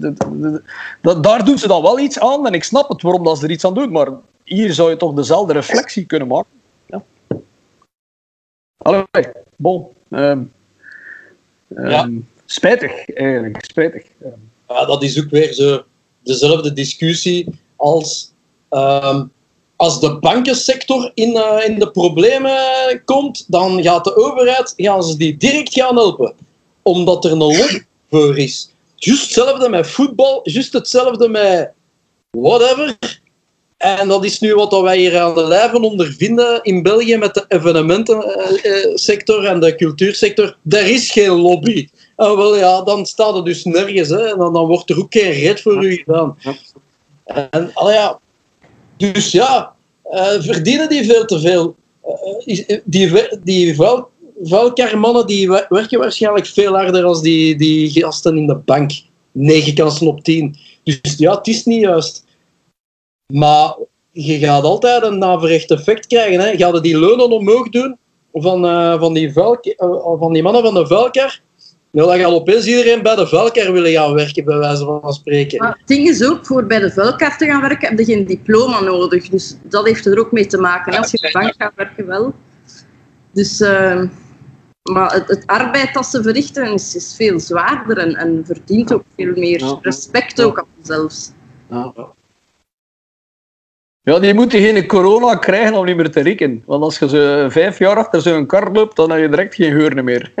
daar 1.21 1.45
doen 1.45 1.57
ze 1.57 1.67
dan 1.67 1.81
wel 1.81 1.99
iets 1.99 2.19
aan. 2.19 2.47
En 2.47 2.53
ik 2.53 2.63
snap 2.63 2.89
het 2.89 3.01
waarom 3.01 3.23
dat 3.23 3.37
ze 3.37 3.45
er 3.45 3.51
iets 3.51 3.65
aan 3.65 3.73
doen. 3.73 3.91
Maar 3.91 4.07
hier 4.43 4.73
zou 4.73 4.89
je 4.89 4.97
toch 4.97 5.13
dezelfde 5.13 5.53
reflectie 5.53 6.05
kunnen 6.05 6.27
maken. 6.27 6.49
Ja. 6.85 7.01
Allee, 8.77 9.03
bon. 9.55 9.87
ehm, 10.09 10.39
ehm, 11.75 11.89
Ja. 11.89 12.09
Spijtig, 12.45 13.09
eigenlijk. 13.09 13.65
Spijtig. 13.65 14.03
Ja, 14.67 14.85
dat 14.85 15.03
is 15.03 15.19
ook 15.19 15.29
weer 15.29 15.53
zo 15.53 15.83
dezelfde 16.23 16.73
discussie 16.73 17.47
als 17.75 18.31
ehm, 18.69 19.23
als 19.75 19.99
de 19.99 20.19
bankensector 20.19 21.11
in, 21.13 21.35
eh, 21.35 21.69
in 21.69 21.79
de 21.79 21.91
problemen 21.91 23.01
komt, 23.05 23.45
dan 23.47 23.83
gaat 23.83 24.03
de 24.03 24.15
overheid 24.15 24.73
gaan 24.75 25.03
ze 25.03 25.17
die 25.17 25.37
direct 25.37 25.73
gaan 25.73 25.95
helpen. 25.95 26.33
Omdat 26.81 27.25
er 27.25 27.31
een 27.31 27.37
lobby 27.37 27.81
voor 28.09 28.37
is. 28.37 28.69
Juist 28.95 29.23
hetzelfde 29.23 29.69
met 29.69 29.87
voetbal, 29.87 30.39
juist 30.43 30.73
hetzelfde 30.73 31.29
met 31.29 31.71
whatever. 32.31 32.97
En 33.83 34.07
dat 34.07 34.25
is 34.25 34.39
nu 34.39 34.55
wat 34.55 34.81
wij 34.81 34.97
hier 34.97 35.19
aan 35.19 35.35
de 35.35 35.43
lijven 35.43 35.81
ondervinden 35.81 36.59
in 36.63 36.83
België 36.83 37.17
met 37.17 37.33
de 37.33 37.45
evenementensector 37.47 39.45
en 39.45 39.59
de 39.59 39.75
cultuursector. 39.75 40.57
Er 40.69 40.87
is 40.87 41.11
geen 41.11 41.29
lobby. 41.29 41.87
Ah, 42.15 42.35
wel 42.37 42.57
ja, 42.57 42.81
dan 42.81 43.05
staat 43.05 43.35
het 43.35 43.45
dus 43.45 43.63
nergens. 43.63 44.09
Hè. 44.09 44.31
En 44.31 44.37
dan, 44.37 44.53
dan 44.53 44.65
wordt 44.67 44.89
er 44.89 44.97
ook 44.99 45.13
geen 45.13 45.31
red 45.31 45.61
voor 45.61 45.83
u 45.85 45.95
gedaan. 45.95 46.37
En, 47.25 47.71
ja. 47.75 48.19
Dus 48.97 49.31
ja, 49.31 49.73
eh, 50.03 50.27
verdienen 50.39 50.89
die 50.89 51.03
veel 51.05 51.25
te 51.25 51.39
veel. 51.39 51.75
Eh, 52.03 52.11
is- 52.45 52.65
die 52.85 53.27
die 53.43 53.75
vuil, 53.75 54.09
vuilkarmannen 54.43 55.27
die 55.27 55.47
we- 55.49 55.65
werken 55.69 55.99
waarschijnlijk 55.99 56.45
veel 56.45 56.73
harder 56.75 57.03
als 57.03 57.21
die, 57.21 57.55
die 57.55 57.89
gasten 57.89 58.37
in 58.37 58.47
de 58.47 58.55
bank. 58.55 58.91
9 59.31 59.73
kansen 59.73 60.07
op 60.07 60.23
10. 60.23 60.55
Dus 60.83 60.99
ja, 61.17 61.35
het 61.37 61.47
is 61.47 61.65
niet 61.65 61.81
juist. 61.81 62.25
Maar 63.33 63.75
je 64.11 64.37
gaat 64.37 64.63
altijd 64.63 65.03
een 65.03 65.17
naverrecht 65.17 65.71
effect 65.71 66.07
krijgen. 66.07 66.39
Hè. 66.39 66.47
Je 66.47 66.81
die 66.81 66.99
leunen 66.99 67.29
omhoog 67.29 67.69
doen 67.69 67.97
van, 68.33 68.65
eh, 68.65 68.99
van, 68.99 69.13
die 69.13 69.27
eh, 69.27 70.17
van 70.19 70.33
die 70.33 70.43
mannen 70.43 70.63
van 70.63 70.73
de 70.73 70.87
vuilkar? 70.87 71.41
Nou, 71.91 72.07
dan 72.07 72.19
gaat 72.19 72.31
opeens 72.31 72.65
iedereen 72.65 73.01
bij 73.01 73.15
de 73.15 73.27
vuilkar 73.27 73.73
willen 73.73 73.91
gaan 73.91 74.13
werken, 74.13 74.45
bij 74.45 74.57
wijze 74.57 74.85
van 74.85 75.13
spreken. 75.13 75.57
Maar 75.57 75.77
het 75.77 75.87
ding 75.87 76.07
is 76.07 76.23
ook, 76.23 76.45
voor 76.45 76.65
bij 76.65 76.79
de 76.79 76.91
vuilkar 76.91 77.37
te 77.37 77.45
gaan 77.45 77.61
werken, 77.61 77.89
heb 77.89 77.99
je 77.99 78.05
geen 78.05 78.25
diploma 78.25 78.81
nodig. 78.81 79.29
Dus 79.29 79.57
dat 79.63 79.85
heeft 79.85 80.05
er 80.05 80.19
ook 80.19 80.31
mee 80.31 80.45
te 80.45 80.57
maken. 80.57 80.97
Als 80.97 81.11
je 81.11 81.17
op 81.17 81.23
de 81.23 81.39
bank 81.39 81.53
gaat 81.57 81.73
werken, 81.75 82.05
wel. 82.05 82.33
Dus, 83.31 83.61
eh, 83.61 84.01
maar 84.91 85.13
het, 85.13 85.27
het 85.27 85.43
arbeid 85.45 85.93
dat 85.93 86.05
ze 86.05 86.23
verrichten 86.23 86.73
is, 86.73 86.95
is 86.95 87.13
veel 87.15 87.39
zwaarder 87.39 87.97
en, 87.97 88.15
en 88.15 88.43
verdient 88.45 88.93
ook 88.93 89.03
veel 89.15 89.33
meer 89.35 89.77
respect 89.81 90.41
ook 90.41 90.57
al 90.57 90.67
zelfs. 90.81 91.31
Ja, 91.69 91.93
die 94.03 94.33
moeten 94.33 94.59
geen 94.59 94.87
corona 94.87 95.35
krijgen 95.35 95.73
om 95.73 95.85
niet 95.85 95.95
meer 95.95 96.11
te 96.11 96.21
rekenen. 96.21 96.63
Want 96.65 96.83
als 96.83 96.99
je 96.99 97.09
ze 97.09 97.45
vijf 97.49 97.79
jaar 97.79 97.97
achter 97.97 98.21
zo'n 98.21 98.45
kar 98.45 98.71
loopt, 98.71 98.95
dan 98.95 99.11
heb 99.11 99.19
je 99.19 99.29
direct 99.29 99.55
geen 99.55 99.71
geur 99.71 100.03
meer. 100.03 100.31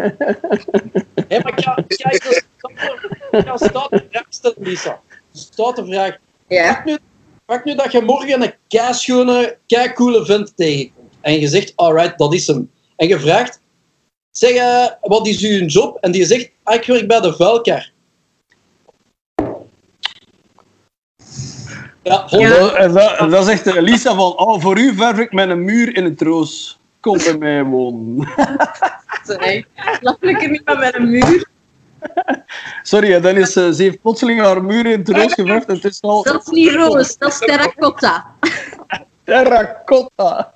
Hé, 1.27 1.39
maar 1.39 1.53
ga 3.31 3.57
staat 3.57 3.89
de 3.89 4.03
vraag 4.09 4.25
stellen, 4.29 4.57
Lisa. 4.59 5.01
Staat 5.31 5.75
de 5.75 5.85
vraag. 5.85 6.17
Ja. 6.47 6.73
Pak 6.73 6.85
nu, 6.85 6.97
pak 7.45 7.65
nu 7.65 7.75
dat 7.75 7.91
je 7.91 8.01
morgen 8.01 8.41
een 8.41 8.53
keischone, 8.67 9.57
keicoole 9.67 10.25
vent 10.25 10.53
tegenkomt. 10.55 11.11
En 11.21 11.39
je 11.39 11.47
zegt, 11.47 11.73
alright, 11.75 12.17
dat 12.17 12.33
is 12.33 12.47
hem. 12.47 12.71
En 12.95 13.07
je 13.07 13.19
vraagt, 13.19 13.61
zeg, 14.31 14.51
eh, 14.51 14.85
wat 15.01 15.27
is 15.27 15.41
uw 15.41 15.65
job? 15.65 15.97
En 16.01 16.11
die 16.11 16.25
zegt, 16.25 16.49
ah, 16.63 16.75
ik 16.75 16.85
werk 16.85 17.07
bij 17.07 17.19
de 17.19 17.33
vuilkar. 17.33 17.91
Ja, 22.03 22.23
Ja. 22.27 22.39
En 22.39 22.49
dat- 22.49 22.73
En 22.75 22.93
dat, 22.93 23.17
en 23.17 23.29
dat 23.29 23.45
zegt 23.45 23.67
eh, 23.67 23.81
Lisa 23.81 24.15
van, 24.15 24.37
oh, 24.37 24.61
voor 24.61 24.77
u 24.79 24.95
verf 24.95 25.17
ik 25.17 25.31
met 25.31 25.49
een 25.49 25.63
muur 25.63 25.95
in 25.95 26.03
het 26.03 26.21
roos. 26.21 26.79
Kom 26.99 27.17
bij 27.17 27.37
mij 27.37 27.63
wonen. 27.63 28.27
Lukt 30.01 30.17
er 30.23 30.49
niet 30.49 30.61
meer 30.65 30.77
met 30.77 30.95
een 30.95 31.09
muur. 31.09 31.47
Sorry, 32.83 33.19
dan 33.21 33.35
is, 33.35 33.55
eh, 33.55 33.69
ze 33.69 33.83
heeft 33.83 34.01
plotseling 34.01 34.39
haar 34.41 34.63
muur 34.63 34.85
in 34.85 34.99
het 34.99 35.09
roos 35.09 35.33
geverfd. 35.33 35.67
en 35.67 35.75
Het 35.75 35.83
is 35.85 36.01
al 36.01 36.23
Dat 36.23 36.41
is 36.41 36.47
niet 36.47 36.71
roos, 36.71 37.17
dat 37.17 37.31
is 37.31 37.37
terracotta. 37.39 38.25
terracotta. 39.25 40.53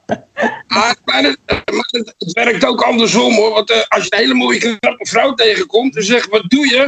Maar, 0.68 0.96
maar, 1.06 1.24
het, 1.24 1.38
maar 1.46 1.88
het, 1.92 2.14
het 2.18 2.32
werkt 2.34 2.66
ook 2.66 2.82
andersom 2.82 3.34
hoor. 3.34 3.52
Want 3.52 3.72
eh, 3.72 3.78
als 3.88 4.04
je 4.04 4.14
een 4.14 4.20
hele 4.20 4.34
mooie 4.34 4.60
knappe 4.60 5.06
vrouw 5.06 5.34
tegenkomt 5.34 5.96
en 5.96 6.04
zegt: 6.04 6.30
Wat 6.30 6.44
doe 6.50 6.68
je? 6.70 6.82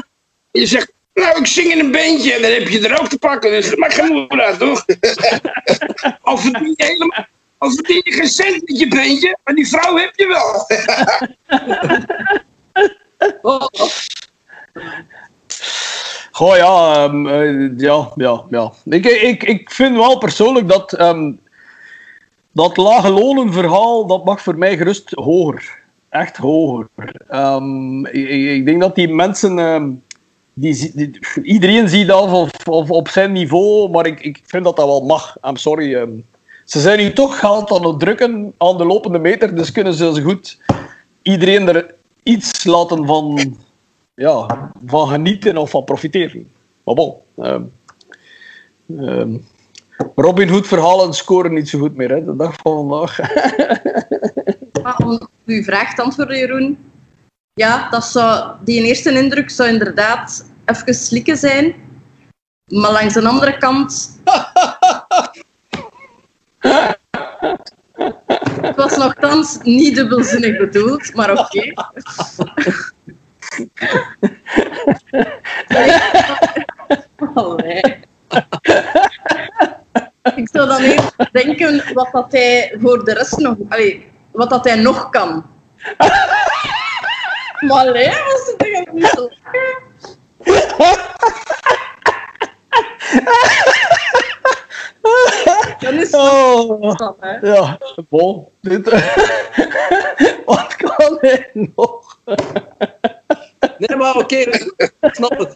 En 0.51 0.60
je 0.62 0.66
zegt: 0.66 0.91
Nou, 1.20 1.39
ik 1.39 1.47
zing 1.47 1.72
in 1.72 1.80
een 1.80 1.91
bandje 1.91 2.34
en 2.34 2.41
dan 2.41 2.51
heb 2.51 2.67
je 2.67 2.88
er 2.88 2.99
ook 2.99 3.07
te 3.07 3.17
pakken. 3.17 3.51
Dus 3.51 3.70
dat 3.70 3.78
maakt 3.78 3.93
geen 3.93 4.41
uit, 4.41 4.59
toch? 4.59 4.86
al, 6.22 6.38
verdien 6.38 6.74
je 6.78 6.84
helemaal, 6.86 7.26
al 7.57 7.72
verdien 7.72 8.01
je 8.03 8.11
geen 8.11 8.28
cent 8.28 8.67
met 8.67 8.80
je 8.80 8.88
bandje, 8.88 9.38
maar 9.43 9.55
die 9.55 9.67
vrouw 9.67 9.95
heb 9.97 10.11
je 10.15 10.28
wel. 10.28 10.67
oh, 13.41 13.61
oh. 13.72 13.89
Goh 16.32 16.55
ja, 16.55 16.93
ehm, 17.03 17.28
eh, 17.28 17.78
ja, 17.78 18.11
ja, 18.15 18.43
ja. 18.49 18.72
Ik, 18.86 19.05
ik, 19.05 19.43
ik 19.43 19.72
vind 19.72 19.95
wel 19.95 20.17
persoonlijk 20.17 20.67
dat 20.67 20.93
ehm, 20.93 21.32
dat 22.51 22.78
lage 22.78 23.09
lonen 23.09 23.53
verhaal, 23.53 24.05
dat 24.07 24.26
mag 24.26 24.41
voor 24.41 24.57
mij 24.57 24.78
gerust 24.78 25.11
hoger. 25.13 25.78
Echt 26.09 26.38
hoger. 26.38 26.88
Ehm, 27.28 28.05
ik, 28.05 28.30
ik- 28.30 28.65
denk 28.65 28.82
dat 28.82 28.95
die 28.95 29.07
mensen, 29.13 30.03
die, 30.60 31.20
iedereen 31.43 31.89
ziet 31.89 32.07
dat 32.07 32.32
of, 32.68 32.89
op 32.89 33.07
zijn 33.07 33.32
niveau, 33.32 33.89
maar 33.89 34.05
ik, 34.05 34.20
ik 34.20 34.41
vind 34.45 34.64
dat 34.64 34.76
dat 34.76 34.86
wel 34.86 35.05
mag. 35.05 35.38
I'm 35.47 35.55
sorry. 35.55 35.95
ehm. 35.95 36.12
ze 36.66 36.80
zijn 36.80 36.99
nu 36.99 37.14
toch 37.14 37.39
geld 37.39 37.72
aan 37.72 37.88
het 37.88 37.99
drukken 37.99 38.53
aan 38.57 38.78
de 38.78 38.86
lopende 38.86 39.20
meter, 39.20 39.55
dus 39.55 39.72
kunnen 39.72 39.93
ze 39.93 40.14
zo 40.14 40.22
goed 40.22 40.60
iedereen 41.22 41.68
er 41.68 41.95
iets 42.24 42.64
laten 42.64 43.05
van 43.05 43.57
ja, 44.16 44.72
van 44.86 45.07
genieten 45.07 45.57
of 45.57 45.70
van 45.70 45.84
profiteren. 45.84 46.51
Maar 46.84 46.95
bon. 46.95 47.16
ehm, 47.38 47.64
ehm, 48.97 49.38
Robin 50.16 50.49
Hood 50.49 50.68
verhalen 50.68 51.14
scoren 51.14 51.53
niet 51.53 51.70
zo 51.70 51.80
goed 51.80 51.95
meer, 51.95 52.10
hè, 52.10 52.26
de 52.26 52.36
dag 52.36 52.53
van 52.62 52.88
vandaag. 52.88 53.18
Maar 54.84 54.97
om 55.05 55.30
uw 55.45 55.64
vraag 55.64 55.95
te 55.95 56.01
antwoorden, 56.01 56.38
Jeroen. 56.38 56.78
ja, 57.53 57.89
dat 57.89 58.14
die 58.64 58.84
eerste 58.84 59.12
indruk 59.12 59.49
zou 59.49 59.70
inderdaad 59.70 60.49
even 60.70 60.93
slikken 60.93 61.38
zijn. 61.38 61.76
Maar 62.65 62.91
langs 62.91 63.13
de 63.13 63.28
andere 63.28 63.57
kant... 63.57 64.20
Het 68.61 68.76
was 68.76 68.97
nogthans 68.97 69.57
niet 69.61 69.95
dubbelzinnig 69.95 70.57
bedoeld, 70.57 71.13
maar 71.15 71.32
oké. 71.32 71.59
Ik 80.36 80.49
zou 80.51 80.67
dan 80.67 80.82
eerst 80.82 81.15
denken 81.32 81.93
wat 81.93 82.09
dat 82.11 82.32
hij 82.32 82.76
voor 82.82 83.05
de 83.05 83.13
rest 83.13 83.38
nog... 83.38 83.55
Wat 84.32 84.49
dat 84.49 84.63
hij 84.63 84.76
nog 84.76 85.09
kan. 85.09 85.45
Maar 87.59 87.78
allee, 87.78 88.07
was 88.07 88.45
het 88.45 88.57
toch 88.57 88.93
niet 88.93 89.05
zo... 89.05 89.30
Dan 95.80 95.94
is 95.94 96.14
Oh, 96.14 96.98
dat, 96.98 97.16
hè. 97.20 97.54
ja, 97.54 97.78
bon. 98.10 98.48
Dit, 98.62 98.90
wat 100.46 100.76
kan 100.76 101.18
hij 101.20 101.50
nog? 101.76 102.20
Nee, 103.78 103.98
maar 103.98 104.16
oké, 104.16 104.36
ik 104.36 104.94
snap 105.02 105.38
het. 105.38 105.56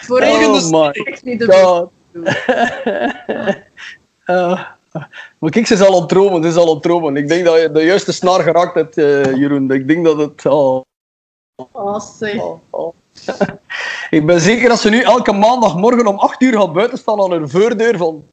Voor 0.00 0.22
Oh 0.22 0.70
my 0.70 1.18
niet 1.22 1.44
god. 1.44 1.90
Maar 5.38 5.50
kijk, 5.50 5.66
ze 5.66 5.74
is 5.74 5.82
al 5.82 5.94
ontromen, 5.94 6.42
ze 6.42 6.48
is 6.48 6.56
al 6.56 6.68
ontromen. 6.68 7.16
Ik 7.16 7.28
denk 7.28 7.44
dat 7.44 7.60
je 7.60 7.70
de 7.70 7.84
juiste 7.84 8.12
snaar 8.12 8.40
geraakt 8.40 8.74
hebt, 8.74 8.98
eh, 8.98 9.24
Jeroen. 9.24 9.70
Ik 9.70 9.88
denk 9.88 10.04
dat 10.04 10.18
het... 10.18 10.46
Oh, 10.46 10.80
Oh, 11.72 12.00
zeg. 12.00 12.40
oh, 12.40 12.60
oh. 12.70 12.94
Ik 14.10 14.26
ben 14.26 14.40
zeker 14.40 14.68
dat 14.68 14.80
ze 14.80 14.90
nu 14.90 15.02
elke 15.02 15.32
maandagmorgen 15.32 16.06
om 16.06 16.18
8 16.18 16.42
uur 16.42 16.60
gaat 16.60 16.72
buiten 16.72 16.98
staan 16.98 17.20
aan 17.20 17.30
hun 17.30 17.48
voordeur 17.48 17.96
van... 17.96 18.24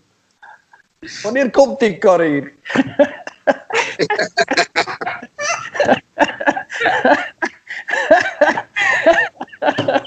Wanneer 1.24 1.52
komt 1.52 1.80
die 1.80 1.98
kar 1.98 2.22
hier? 2.22 2.54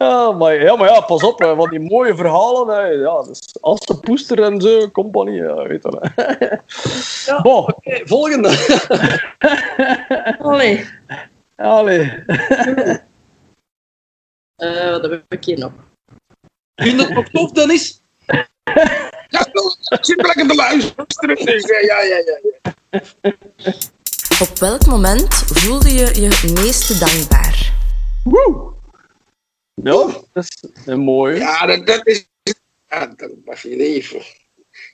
Ja, 0.00 0.32
maar, 0.32 0.62
ja, 0.62 0.76
maar 0.76 0.88
ja, 0.88 1.00
pas 1.00 1.22
op, 1.22 1.38
hè, 1.38 1.54
van 1.54 1.70
die 1.70 1.80
mooie 1.80 2.14
verhalen. 2.14 2.76
Hè, 2.76 2.86
ja, 2.86 3.22
dus 3.22 3.40
Asse 3.60 4.00
Poester 4.00 4.42
en 4.42 4.60
zo, 4.60 4.90
compagnie, 4.90 5.34
ja, 5.34 5.54
weet 5.54 5.82
je 5.82 5.90
wel. 5.90 6.26
Ja. 7.26 7.42
Bon, 7.42 7.62
Oké, 7.62 8.00
volgende. 8.04 8.48
Allee. 10.38 10.88
allee. 11.56 12.24
Eh, 14.56 14.90
wat 14.90 15.02
heb 15.02 15.22
ik 15.28 15.44
hier 15.44 15.58
nog? 15.58 15.72
Vind 16.74 17.00
je 17.00 17.06
het 17.06 17.14
nog 17.14 17.28
tof, 17.28 17.50
Dennis? 17.50 18.00
Ja, 19.28 19.46
ik 19.88 20.04
zit 20.04 20.26
lekker 20.26 20.48
te 20.48 20.54
luisteren. 20.54 21.06
Dus 21.26 21.66
ja, 21.66 21.78
ja, 21.78 22.02
ja. 22.02 22.22
ja. 22.90 23.02
Op 24.40 24.58
welk 24.58 24.86
moment 24.86 25.34
voelde 25.34 25.92
je 25.92 26.20
je 26.20 26.28
het 26.28 26.54
meeste 26.54 26.98
dankbaar? 26.98 27.72
Woe. 28.24 28.78
Ja, 29.82 30.06
dat 30.32 30.44
is 30.44 30.62
een 30.86 31.00
mooie. 31.00 31.36
Ja, 31.38 31.66
dat, 31.66 31.86
dat 31.86 32.06
is. 32.06 32.28
Ja, 32.88 33.06
dat 33.16 33.30
was 33.44 33.62
je 33.62 33.76
leven. 33.76 34.22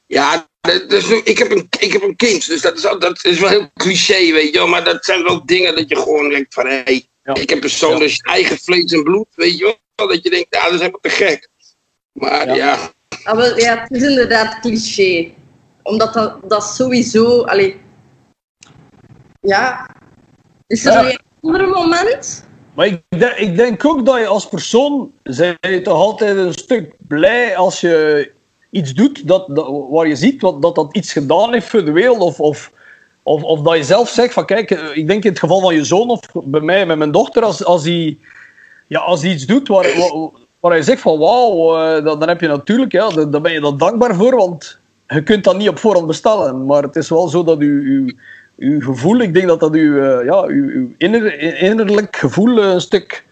Ja, 0.06 0.48
dat, 0.60 0.90
dat 0.90 1.02
is, 1.02 1.08
ik, 1.22 1.38
heb 1.38 1.50
een, 1.50 1.66
ik 1.78 1.92
heb 1.92 2.02
een 2.02 2.16
kind, 2.16 2.46
dus 2.46 2.60
dat 2.60 2.76
is, 2.78 2.86
al- 2.86 2.98
dat 2.98 3.24
is 3.24 3.38
wel 3.40 3.48
heel 3.48 3.70
cliché, 3.74 4.32
weet 4.32 4.52
je 4.52 4.58
wel. 4.58 4.66
Maar 4.66 4.84
dat 4.84 5.04
zijn 5.04 5.22
wel 5.22 5.46
dingen 5.46 5.74
dat 5.76 5.88
je 5.88 5.96
gewoon 5.96 6.28
denkt 6.28 6.54
van, 6.54 6.66
hé, 6.66 6.80
hey, 6.84 7.06
Ja. 7.22 7.34
ik 7.34 7.50
heb 7.50 7.62
een 7.62 7.70
zoon, 7.70 7.98
Ja. 7.98 8.04
is 8.04 8.20
eigen 8.20 8.58
vlees 8.58 8.92
en 8.92 9.02
bloed, 9.02 9.26
weet 9.34 9.58
je 9.58 9.64
wel. 9.94 10.06
Dat 10.08 10.22
je 10.22 10.30
denkt, 10.30 10.46
ja, 10.50 10.62
dat 10.62 10.72
is 10.72 10.78
helemaal 10.78 11.00
te 11.00 11.08
gek. 11.08 11.48
Maar 12.12 12.46
Ja. 12.46 12.54
ja, 12.54 12.90
Ah, 13.24 13.36
wel, 13.36 13.58
ja, 13.58 13.80
het 13.80 13.90
is 13.90 14.02
inderdaad 14.02 14.60
cliché. 14.60 15.30
Omdat 15.82 16.14
dat, 16.14 16.50
dat 16.50 16.64
sowieso... 16.64 17.42
Allee, 17.42 17.80
ja. 19.40 19.90
Is 20.66 20.84
er 20.84 20.96
een 21.06 21.20
ander 21.40 21.68
moment? 21.68 22.45
Maar 22.76 22.86
ik, 22.86 23.02
ik 23.36 23.56
denk 23.56 23.84
ook 23.84 24.06
dat 24.06 24.18
je 24.18 24.26
als 24.26 24.48
persoon, 24.48 25.10
je 25.22 25.80
toch 25.82 25.98
altijd 25.98 26.36
een 26.36 26.52
stuk 26.52 26.94
blij 26.98 27.56
als 27.56 27.80
je 27.80 28.30
iets 28.70 28.94
doet 28.94 29.28
dat, 29.28 29.46
dat, 29.48 29.68
waar 29.90 30.08
je 30.08 30.16
ziet 30.16 30.40
dat 30.40 30.62
dat 30.62 30.88
iets 30.92 31.12
gedaan 31.12 31.52
heeft 31.52 31.68
voor 31.68 31.84
de 31.84 31.92
wereld. 31.92 32.20
Of, 32.20 32.40
of, 32.40 32.72
of, 33.22 33.42
of 33.42 33.60
dat 33.60 33.76
je 33.76 33.84
zelf 33.84 34.08
zegt 34.08 34.32
van 34.32 34.46
kijk, 34.46 34.70
eh, 34.70 34.96
ik 34.96 35.06
denk 35.06 35.24
in 35.24 35.30
het 35.30 35.38
geval 35.38 35.60
van 35.60 35.74
je 35.74 35.84
zoon 35.84 36.10
of 36.10 36.20
bij 36.44 36.60
mij 36.60 36.86
met 36.86 36.98
mijn 36.98 37.10
dochter, 37.10 37.42
als, 37.42 37.64
als, 37.64 37.84
hij, 37.84 38.18
ja, 38.86 39.00
als 39.00 39.22
hij 39.22 39.30
iets 39.30 39.46
doet 39.46 39.68
waar, 39.68 39.86
waar, 40.60 40.76
je 40.76 40.82
zegt 40.82 41.00
van 41.00 41.18
wauw, 41.18 41.76
eh, 41.76 42.04
dan, 42.04 42.18
dan 42.18 42.28
heb 42.28 42.40
je 42.40 42.48
natuurlijk, 42.48 42.92
ja, 42.92 43.08
dan, 43.08 43.30
dan 43.30 43.42
ben 43.42 43.52
je 43.52 43.60
er 43.60 43.78
dankbaar 43.78 44.14
voor, 44.14 44.36
want 44.36 44.78
je 45.06 45.22
kunt 45.22 45.44
dat 45.44 45.56
niet 45.56 45.68
op 45.68 45.78
voorhand 45.78 46.06
bestellen. 46.06 46.66
Maar 46.66 46.82
het 46.82 46.96
is 46.96 47.08
wel 47.08 47.28
zo 47.28 47.44
dat 47.44 47.60
u, 47.60 48.16
uw 48.56 48.80
gevoel, 48.80 49.18
ik 49.18 49.34
denk 49.34 49.46
dat 49.46 49.60
dat 49.60 49.74
uw, 49.74 50.02
eh, 50.02 50.24
ja, 50.24 50.42
uw, 50.42 50.94
inner, 50.98 51.38
innerlijk 51.62 52.16
gevoel 52.16 52.62
eh, 52.62 52.70
een 52.70 52.80
stuk 52.80 53.24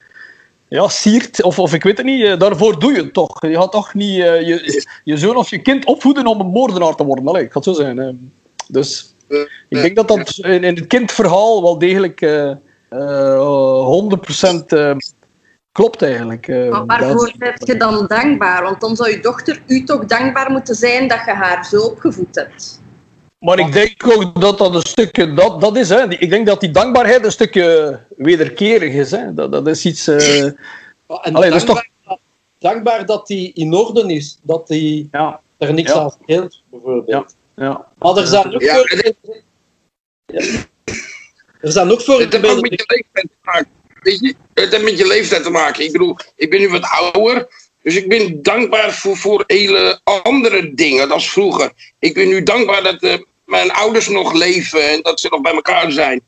ja, 0.69 0.89
siert. 0.89 1.43
Of, 1.43 1.59
of 1.59 1.75
ik 1.75 1.83
weet 1.83 1.97
het 1.97 2.07
niet, 2.07 2.25
eh, 2.25 2.39
daarvoor 2.39 2.79
doe 2.79 2.93
je 2.93 3.03
het 3.03 3.13
toch. 3.13 3.41
Je 3.41 3.55
gaat 3.55 3.73
toch 3.73 3.95
niet 3.95 4.15
je, 4.17 4.85
je 5.05 5.17
zoon 5.17 5.37
of 5.37 5.51
je 5.51 5.63
kind 5.63 5.85
opvoeden 5.85 6.27
om 6.27 6.41
een 6.41 6.47
moordenaar 6.47 6.95
te 6.95 7.05
worden. 7.05 7.29
Allee, 7.29 7.45
ik 7.45 7.53
ga 7.53 7.63
zo 7.63 7.73
zijn. 7.73 8.33
Dus 8.69 9.15
ik 9.69 9.83
denk 9.83 9.97
dat 9.97 10.09
dat 10.09 10.39
in, 10.39 10.65
het 10.65 10.87
kindverhaal 10.87 11.63
wel 11.63 11.79
degelijk 11.79 12.21
eh 12.21 12.53
eh 12.95 14.11
100% 14.57 14.67
eh, 14.67 14.97
klopt 15.73 16.03
eigenlijk. 16.03 16.49
Maar 16.49 16.87
waarvoor 16.87 17.33
ben 17.39 17.53
je 17.59 17.77
dan 17.77 18.07
dankbaar? 18.07 18.63
Want 18.63 18.81
dan 18.81 18.97
zou 18.97 19.11
je 19.11 19.21
dochter 19.21 19.63
u 19.67 19.85
toch 19.85 20.05
dankbaar 20.05 20.51
moeten 20.51 20.75
zijn 20.75 21.09
dat 21.09 21.25
je 21.25 21.31
haar 21.31 21.65
zo 21.65 21.81
opgevoed 21.81 22.35
hebt. 22.35 22.83
Maar 23.45 23.59
ik 23.59 23.73
denk 23.73 24.07
ook 24.07 24.41
dat 24.41 24.59
dat 24.59 24.75
een 24.75 24.81
stukje, 24.81 25.35
dat, 25.35 25.61
dat 25.61 25.77
is, 25.77 25.89
hè. 25.89 26.11
Ik 26.11 26.31
denk 26.31 26.47
dat 26.47 26.61
die 26.61 26.71
dankbaarheid 26.71 27.25
een 27.25 27.33
stukje 27.33 28.01
wederkerig 28.17 28.93
is. 28.93 29.11
Hè. 29.11 29.35
Dat, 29.35 29.53
dat 29.53 29.67
is 29.67 29.85
iets, 29.85 30.07
eh, 30.07 30.37
Ja, 30.37 30.55
En 31.23 31.35
Allee, 31.35 31.51
dat 31.51 31.61
is 31.61 31.65
dankbaar, 31.67 32.19
dankbaar 32.59 33.07
dat 33.07 33.27
die 33.27 33.53
in 33.55 33.75
orde 33.75 34.15
is. 34.15 34.39
Dat 34.43 34.67
die 34.67 35.09
ja, 35.13 35.41
er 35.59 35.75
niks 35.75 35.93
Ja. 35.93 35.99
aan 35.99 36.15
scheelt, 36.23 36.63
bijvoorbeeld. 36.71 37.35
ja. 37.57 37.87
Maar 37.99 38.17
er 38.17 38.27
zijn 38.27 38.55
ook 38.55 38.61
Ja, 38.61 38.75
voor... 38.75 39.13
Ja. 40.27 40.43
Er 41.61 41.73
zijn 41.73 41.91
ook 41.91 42.07
het 42.07 42.33
heeft 42.33 42.47
ook 42.47 42.61
met 42.61 42.71
je 42.71 42.85
leeftijd 42.87 43.29
te 43.31 43.37
maken. 43.43 43.69
Weet 44.01 44.21
je, 44.21 44.35
het 44.55 44.71
heeft 44.71 44.85
met 44.85 44.99
je 44.99 45.07
leeftijd 45.07 45.43
te 45.43 45.51
maken. 45.51 45.85
Ik 45.85 45.93
bedoel, 45.93 46.17
ik 46.37 46.51
ben 46.51 46.61
nu 46.61 46.69
wat 46.69 46.85
ouder. 46.85 47.49
Dus 47.83 47.97
ik 47.97 48.09
ben 48.09 48.43
dankbaar 48.43 48.93
voor, 48.93 49.17
voor 49.17 49.45
hele 49.47 50.01
andere 50.05 50.75
dingen 50.75 51.09
dan 51.09 51.21
vroeger. 51.21 51.73
Ik 51.99 52.15
ben 52.15 52.29
nu 52.29 52.43
dankbaar 52.43 52.83
dat 52.83 53.03
eh, 53.03 53.19
mijn 53.47 53.71
ouders 53.71 54.09
nog 54.09 54.33
leven 54.33 54.89
en 54.89 55.03
dat 55.03 55.21
ze 55.21 55.29
nog 55.31 55.41
bij 55.41 55.53
elkaar 55.55 55.93
zijn. 55.93 56.23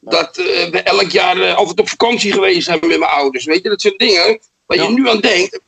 Dat 0.00 0.38
eh, 0.38 0.44
we 0.68 0.82
elk 0.82 1.10
jaar 1.10 1.40
eh, 1.40 1.54
altijd 1.54 1.80
op 1.80 1.88
vakantie 1.88 2.32
geweest 2.32 2.64
zijn 2.64 2.78
met 2.80 2.98
mijn 2.98 3.10
ouders. 3.10 3.44
Weet 3.44 3.62
je, 3.62 3.68
dat 3.68 3.80
zijn 3.80 3.96
dingen 3.96 4.40
waar 4.66 4.76
Ja. 4.78 4.82
je 4.84 4.90
nu 4.90 5.08
aan 5.08 5.20
denkt, 5.20 5.60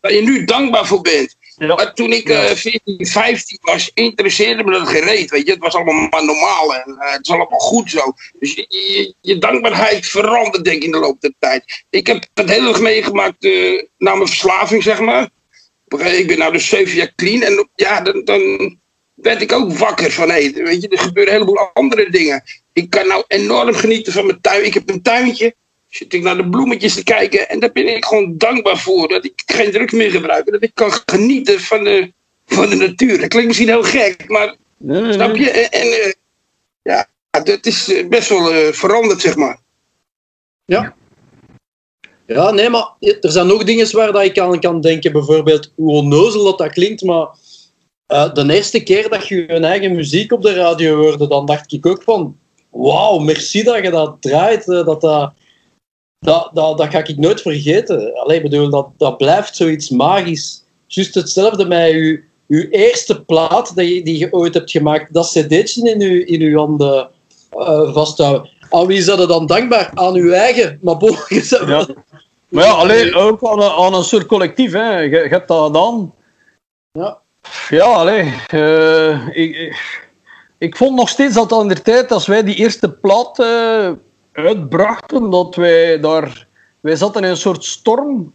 waar 0.00 0.12
je 0.12 0.22
nu 0.22 0.44
dankbaar 0.44 0.86
voor 0.86 1.00
bent. 1.00 1.36
Ja. 1.56 1.74
Maar 1.74 1.94
toen 1.94 2.12
ik 2.12 2.28
eh 2.28 2.50
14, 2.50 3.06
15 3.06 3.58
was, 3.60 3.90
interesseerde 3.94 4.64
me 4.64 4.70
dat 4.70 4.88
gereed. 4.88 5.30
Weet 5.30 5.46
je? 5.46 5.52
Het 5.52 5.60
was 5.60 5.74
allemaal 5.74 6.08
maar 6.08 6.24
normaal 6.24 6.74
en 6.74 6.96
eh, 6.98 7.12
het 7.12 7.26
is 7.26 7.30
allemaal 7.30 7.58
goed 7.58 7.90
zo. 7.90 8.12
Dus 8.40 8.54
je, 8.54 8.66
je, 8.68 9.14
je 9.20 9.38
dankbaarheid 9.38 10.06
verandert 10.06 10.64
denk 10.64 10.76
ik 10.76 10.84
in 10.84 10.92
de 10.92 10.98
loop 10.98 11.20
der 11.20 11.34
tijd. 11.38 11.84
Ik 11.90 12.06
heb 12.06 12.26
het 12.34 12.50
heel 12.50 12.68
erg 12.68 12.80
meegemaakt 12.80 13.42
na 13.98 14.14
mijn 14.14 14.26
verslaving, 14.26 14.82
zeg 14.82 15.00
maar. 15.00 15.28
Ik 15.88 16.26
ben 16.26 16.38
nou 16.38 16.52
dus 16.52 16.68
zeven 16.68 16.96
jaar 16.96 17.12
clean 17.16 17.42
en 17.42 17.68
ja, 17.74 18.00
dan, 18.00 18.24
dan 18.24 18.78
werd 19.22 19.42
ik 19.42 19.52
ook 19.52 19.72
wakker 19.72 20.10
van 20.10 20.30
hé, 20.30 20.50
weet 20.52 20.82
je, 20.82 20.88
er 20.88 20.98
gebeuren 20.98 21.32
een 21.32 21.40
heleboel 21.40 21.70
andere 21.72 22.10
dingen. 22.10 22.42
Ik 22.72 22.90
kan 22.90 23.06
nou 23.06 23.24
enorm 23.26 23.74
genieten 23.74 24.12
van 24.12 24.26
mijn 24.26 24.40
tuin. 24.40 24.64
Ik 24.64 24.74
heb 24.74 24.88
een 24.88 25.02
tuintje. 25.02 25.54
Zit 25.88 26.12
ik 26.12 26.22
naar 26.22 26.36
de 26.36 26.48
bloemetjes 26.48 26.94
te 26.94 27.02
kijken 27.02 27.48
en 27.48 27.60
daar 27.60 27.72
ben 27.72 27.96
ik 27.96 28.04
gewoon 28.04 28.34
dankbaar 28.36 28.78
voor 28.78 29.08
dat 29.08 29.24
ik 29.24 29.42
geen 29.46 29.70
drugs 29.70 29.92
meer 29.92 30.10
gebruik. 30.10 30.46
en 30.46 30.52
Dat 30.52 30.62
ik 30.62 30.70
kan 30.74 30.92
genieten 31.06 31.60
van 31.60 31.84
de, 31.84 32.12
van 32.46 32.68
de 32.70 32.76
natuur. 32.76 33.18
Dat 33.20 33.28
klinkt 33.28 33.48
misschien 33.48 33.68
heel 33.68 33.82
gek, 33.82 34.28
maar 34.28 34.56
Nee, 34.78 35.02
nee, 35.02 35.12
snap 35.12 35.36
je? 35.36 35.50
En, 35.50 35.70
en, 35.70 36.02
eh, 36.02 36.12
ja, 36.82 37.08
dat 37.30 37.66
is 37.66 37.92
eh, 37.92 38.08
best 38.08 38.28
wel 38.28 38.52
eh, 38.52 38.72
veranderd, 38.72 39.20
zeg 39.20 39.36
maar. 39.36 39.58
Ja, 42.26 42.50
nee, 42.50 42.68
maar 42.68 42.92
er 43.00 43.30
zijn 43.30 43.46
nog 43.46 43.64
dingen 43.64 43.96
waar 43.96 44.12
dat 44.12 44.24
ik 44.24 44.38
aan 44.38 44.60
kan 44.60 44.80
denken. 44.80 45.12
Bijvoorbeeld, 45.12 45.72
hoe 45.74 45.90
onnozel 45.90 46.44
dat, 46.44 46.58
dat 46.58 46.72
klinkt, 46.72 47.02
maar 47.02 47.28
eh, 48.08 48.32
de 48.32 48.54
eerste 48.54 48.82
keer 48.82 49.08
dat 49.08 49.28
je 49.28 49.36
je 49.36 49.46
eigen 49.46 49.94
muziek 49.94 50.32
op 50.32 50.42
de 50.42 50.52
radio 50.52 50.96
hoorde, 50.96 51.28
dan 51.28 51.46
dacht 51.46 51.72
ik 51.72 51.86
ook 51.86 52.02
van, 52.02 52.36
wauw, 52.70 53.18
merci 53.18 53.62
dat 53.62 53.82
je 53.82 53.90
dat 53.90 54.16
draait. 54.20 54.68
eh, 54.68 54.84
Dat, 54.86 55.00
dat, 55.00 55.32
dat, 56.18 56.50
dat, 56.52 56.78
dat 56.78 56.88
ga 56.90 56.98
ik 56.98 57.16
nooit 57.16 57.40
vergeten. 57.40 58.14
Allee, 58.14 58.36
ik 58.36 58.42
bedoel, 58.42 58.70
dat, 58.70 58.88
dat 58.96 59.16
blijft 59.16 59.56
zoiets 59.56 59.90
magisch. 59.90 60.64
Juist 60.86 61.14
hetzelfde 61.14 61.66
met 61.66 61.90
je, 61.90 62.22
je 62.46 62.68
eerste 62.70 63.24
plaat 63.24 63.76
die 63.76 63.94
je, 63.94 64.02
die 64.02 64.18
je 64.18 64.32
ooit 64.32 64.54
hebt 64.54 64.70
gemaakt. 64.70 65.12
Dat 65.12 65.26
cd'tje 65.26 65.90
in 65.90 66.00
je, 66.00 66.24
in 66.24 66.40
uw 66.40 66.58
handen 66.58 67.10
eh, 67.50 67.92
vasthouden. 67.94 68.50
Aan 68.70 68.86
wie 68.86 69.02
zijn 69.02 69.28
dan 69.28 69.46
dankbaar? 69.46 69.90
Aan 69.94 70.14
uw 70.14 70.30
eigen, 70.32 70.78
maar 70.82 70.96
Ja. 71.66 71.86
Maar 72.48 72.64
ja, 72.64 72.70
alleen 72.70 73.14
ook 73.14 73.44
aan 73.44 73.62
een, 73.62 73.70
aan 73.70 73.94
een 73.94 74.04
soort 74.04 74.26
collectief. 74.26 74.72
Hè. 74.72 74.98
Je, 74.98 75.10
je 75.10 75.16
hebt 75.28 75.48
dat 75.48 75.66
gedaan. 75.66 76.14
Ja. 76.92 77.20
Ja, 77.68 77.84
allee. 77.84 78.34
eh, 78.46 79.28
ik, 79.36 79.76
ik, 80.58 80.76
vond 80.76 80.96
nog 80.96 81.08
steeds 81.08 81.34
dat 81.34 81.52
aan 81.52 81.68
de 81.68 81.82
tijd, 81.82 82.12
als 82.12 82.26
wij 82.26 82.42
die 82.42 82.54
eerste 82.54 82.92
plaat 82.92 83.38
eh, 83.38 83.90
uitbrachten, 84.32 85.30
dat 85.30 85.54
wij 85.54 86.00
daar... 86.00 86.46
Wij 86.80 86.96
zaten 86.96 87.22
in 87.22 87.30
een 87.30 87.36
soort 87.36 87.64
storm. 87.64 88.32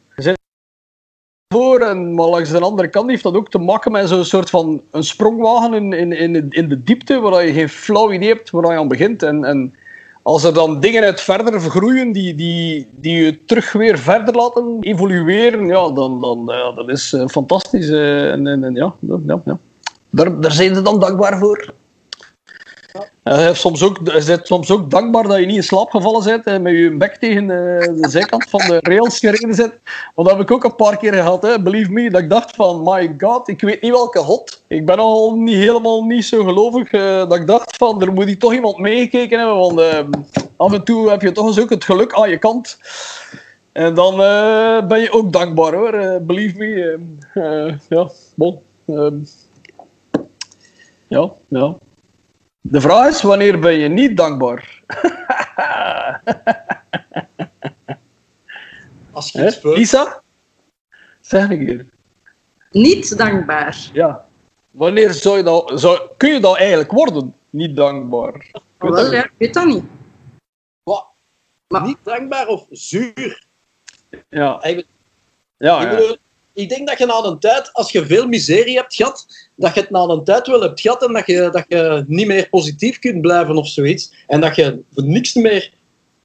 Voor, 1.53 1.79
en, 1.79 2.13
maar 2.13 2.27
langs 2.27 2.49
de 2.49 2.59
andere 2.59 2.89
kant 2.89 3.09
heeft 3.09 3.23
dat 3.23 3.35
ook 3.35 3.49
te 3.49 3.57
maken 3.57 3.91
met 3.91 4.09
zo'n 4.09 4.25
soort 4.25 4.49
van 4.49 4.83
een 4.91 5.03
sprongwagen 5.03 5.73
in, 5.73 5.93
in, 5.93 6.11
in, 6.11 6.49
in 6.49 6.69
de 6.69 6.83
diepte, 6.83 7.19
waar 7.19 7.45
je 7.45 7.53
geen 7.53 7.69
flauw 7.69 8.11
idee 8.11 8.27
hebt 8.27 8.49
waar 8.49 8.71
je 8.71 8.77
aan 8.77 8.87
begint. 8.87 9.23
En, 9.23 9.43
en 9.43 9.75
als 10.23 10.43
er 10.43 10.53
dan 10.53 10.79
dingen 10.79 11.03
uit 11.03 11.21
verder 11.21 11.61
vergroeien 11.61 12.11
die, 12.11 12.35
die, 12.35 12.87
die 12.91 13.23
je 13.23 13.45
terug 13.45 13.71
weer 13.71 13.97
verder 13.97 14.35
laten 14.35 14.77
evolueren, 14.81 15.67
ja, 15.67 15.89
dan, 15.89 16.21
dan 16.21 16.43
ja, 16.45 16.71
dat 16.71 16.89
is 16.89 17.13
eh, 17.13 17.27
fantastisch. 17.27 17.89
eh, 17.89 18.31
en, 18.31 18.47
en, 18.47 18.63
en 18.63 18.73
ja, 18.73 18.95
ja, 18.99 19.41
ja. 19.45 19.59
Daar, 20.09 20.39
daar 20.41 20.51
zijn 20.51 20.75
ze 20.75 20.81
dan 20.81 20.99
dankbaar 20.99 21.37
voor. 21.37 21.73
Ja, 23.23 23.53
soms 23.53 23.83
ook, 23.83 23.99
je 24.03 24.39
soms 24.43 24.71
ook 24.71 24.91
dankbaar 24.91 25.23
dat 25.27 25.39
je 25.39 25.45
niet 25.45 25.55
in 25.55 25.63
slaap 25.63 25.89
gevallen 25.89 26.23
bent 26.23 26.45
en 26.45 26.61
met 26.61 26.73
je 26.73 26.95
bek 26.97 27.15
tegen 27.15 27.41
eh, 27.41 28.01
de 28.01 28.09
zijkant 28.09 28.49
van 28.49 28.59
de 28.59 28.77
rails 28.81 29.19
gereden 29.19 29.55
bent. 29.55 29.73
Want 30.15 30.27
dat 30.27 30.37
heb 30.37 30.39
ik 30.39 30.51
ook 30.51 30.63
een 30.63 30.75
paar 30.75 30.97
keer 30.97 31.13
gehad, 31.13 31.41
hè. 31.41 31.61
believe 31.61 31.91
me. 31.91 32.09
Dat 32.09 32.21
ik 32.21 32.29
dacht 32.29 32.55
van, 32.55 32.83
my 32.83 33.15
god, 33.17 33.47
ik 33.47 33.61
weet 33.61 33.81
niet 33.81 33.91
welke 33.91 34.19
hot. 34.19 34.63
Ik 34.67 34.85
ben 34.85 34.97
al 34.97 35.35
niet, 35.35 35.55
helemaal 35.55 36.03
niet 36.03 36.25
zo 36.25 36.43
gelovig. 36.43 36.91
eh, 36.91 37.17
dat 37.17 37.35
ik 37.35 37.47
dacht 37.47 37.77
van, 37.77 38.01
er 38.01 38.13
moet 38.13 38.39
toch 38.39 38.53
iemand 38.53 38.77
meegekeken 38.77 39.37
hebben. 39.37 39.57
Want 39.57 39.79
eh, 39.79 39.99
af 40.55 40.73
en 40.73 40.83
toe 40.83 41.09
heb 41.09 41.21
je 41.21 41.31
toch 41.31 41.47
eens 41.47 41.59
ook 41.59 41.69
het 41.69 41.83
geluk 41.83 42.13
aan 42.13 42.29
je 42.29 42.37
kant. 42.37 42.77
En 43.71 43.93
dan 43.93 44.17
ben 44.87 44.99
je 44.99 45.11
ook 45.11 45.33
dankbaar 45.33 45.73
hoor, 45.73 46.21
believe 46.21 46.57
me. 46.57 46.99
ja, 47.89 48.09
bon. 48.35 48.59
ehm. 48.85 49.15
ja, 51.07 51.31
ja. 51.47 51.75
De 52.65 52.81
vraag 52.81 53.07
is, 53.09 53.21
wanneer 53.21 53.59
ben 53.59 53.73
je 53.73 53.87
niet 53.87 54.17
dankbaar? 54.17 54.81
Als 59.11 59.31
je 59.31 59.45
iets 59.45 59.55
speelt. 59.55 59.77
Lisa? 59.77 60.21
Zeg 61.21 61.49
ik 61.49 61.59
hier. 61.59 61.85
Niet 62.71 63.17
dankbaar. 63.17 63.89
Ja. 63.93 64.25
Wanneer 64.71 65.13
zou 65.13 65.37
je 65.37 65.43
dat, 65.43 65.71
zou, 65.79 65.99
kun 66.17 66.33
je 66.33 66.39
dat 66.39 66.57
eigenlijk 66.57 66.91
worden? 66.91 67.35
Niet 67.49 67.75
dankbaar. 67.75 68.35
Ik 68.35 68.51
weet 68.77 68.91
Oh, 68.91 68.97
dat 68.97 69.01
wel, 69.09 69.11
ja, 69.13 69.23
ik 69.23 69.31
weet 69.37 69.53
dat 69.53 69.65
niet. 69.65 69.83
Wat? 70.83 71.05
Maar- 71.67 71.81
Niet 71.81 71.97
dankbaar 72.03 72.47
of 72.47 72.65
zuur? 72.69 73.45
Ja, 74.29 74.59
Eigenlijk, 74.61 74.87
ja, 75.57 75.81
ik, 75.81 75.91
ja. 75.91 75.95
bedoel, 75.95 76.17
ik 76.53 76.69
denk 76.69 76.87
dat 76.87 76.97
je 76.97 77.05
na 77.05 77.23
een 77.23 77.39
tijd, 77.39 77.73
als 77.73 77.91
je 77.91 78.05
veel 78.05 78.27
miserie 78.27 78.75
hebt 78.77 78.95
gehad, 78.95 79.42
dat 79.55 79.73
je 79.73 79.79
het 79.81 79.89
na 79.89 79.99
een 80.01 80.23
tijd 80.23 80.47
wel 80.47 80.61
hebt 80.61 80.81
gehad 80.81 81.05
en 81.07 81.13
dat 81.13 81.25
je, 81.25 81.49
dat 81.51 81.65
je 81.67 82.03
niet 82.07 82.27
meer 82.27 82.49
positief 82.49 82.99
kunt 82.99 83.21
blijven 83.21 83.55
of 83.55 83.67
zoiets. 83.67 84.13
En 84.27 84.41
dat 84.41 84.55
je 84.55 84.79
voor 84.93 85.03
niks 85.03 85.33
meer 85.33 85.71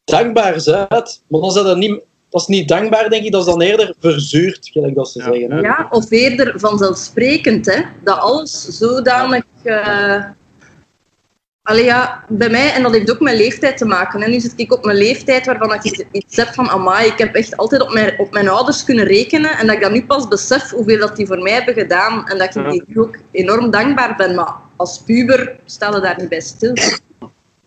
dankbaar 0.04 0.52
bent. 0.88 1.22
Maar 1.28 1.40
dan 1.40 1.48
is 1.48 1.54
dat, 1.54 1.76
niet, 1.76 2.00
dat 2.28 2.40
is 2.40 2.46
niet 2.46 2.68
dankbaar, 2.68 3.10
denk 3.10 3.24
ik. 3.24 3.32
Dat 3.32 3.40
is 3.46 3.52
dan 3.52 3.60
eerder 3.62 3.94
verzuurd, 4.00 4.68
gelijk 4.72 4.94
dat 4.94 5.10
ze 5.10 5.18
Ja. 5.18 5.24
zeggen. 5.24 5.50
Hè? 5.50 5.60
Ja, 5.60 5.86
of 5.90 6.10
eerder 6.10 6.52
vanzelfsprekend, 6.60 7.66
hè. 7.66 7.82
Dat 8.04 8.18
alles 8.18 8.62
zodanig... 8.64 9.44
eh 9.62 10.24
Allee, 11.68 11.84
ja, 11.84 12.24
bij 12.28 12.50
mij, 12.50 12.72
en 12.72 12.82
dat 12.82 12.92
heeft 12.92 13.10
ook 13.10 13.20
met 13.20 13.36
leeftijd 13.36 13.76
te 13.76 13.84
maken. 13.84 14.22
En 14.22 14.30
nu 14.30 14.40
zit 14.40 14.52
ik 14.56 14.72
op 14.72 14.84
mijn 14.84 14.98
leeftijd 14.98 15.46
waarvan 15.46 15.74
ik 15.74 16.06
iets 16.12 16.36
heb 16.36 16.54
van, 16.54 16.68
amai, 16.68 17.06
ik 17.06 17.18
heb 17.18 17.34
echt 17.34 17.56
altijd 17.56 17.82
op 17.82 17.92
mijn, 17.92 18.14
op 18.18 18.32
mijn 18.32 18.48
ouders 18.48 18.84
kunnen 18.84 19.04
rekenen 19.04 19.50
en 19.50 19.66
dat 19.66 19.76
ik 19.76 19.82
dat 19.82 19.92
nu 19.92 20.04
pas 20.04 20.28
besef 20.28 20.70
hoeveel 20.70 20.98
dat 20.98 21.16
die 21.16 21.26
voor 21.26 21.38
mij 21.38 21.52
hebben 21.52 21.74
gedaan 21.74 22.28
en 22.28 22.38
dat 22.38 22.56
ik 22.56 22.70
die 22.70 22.82
nu 22.86 23.00
ook 23.00 23.16
enorm 23.30 23.70
dankbaar 23.70 24.16
ben. 24.16 24.34
Maar 24.34 24.54
als 24.76 25.02
puber 25.06 25.56
stelde 25.64 26.00
daar 26.00 26.16
niet 26.18 26.28
bij 26.28 26.40
stil. 26.40 26.72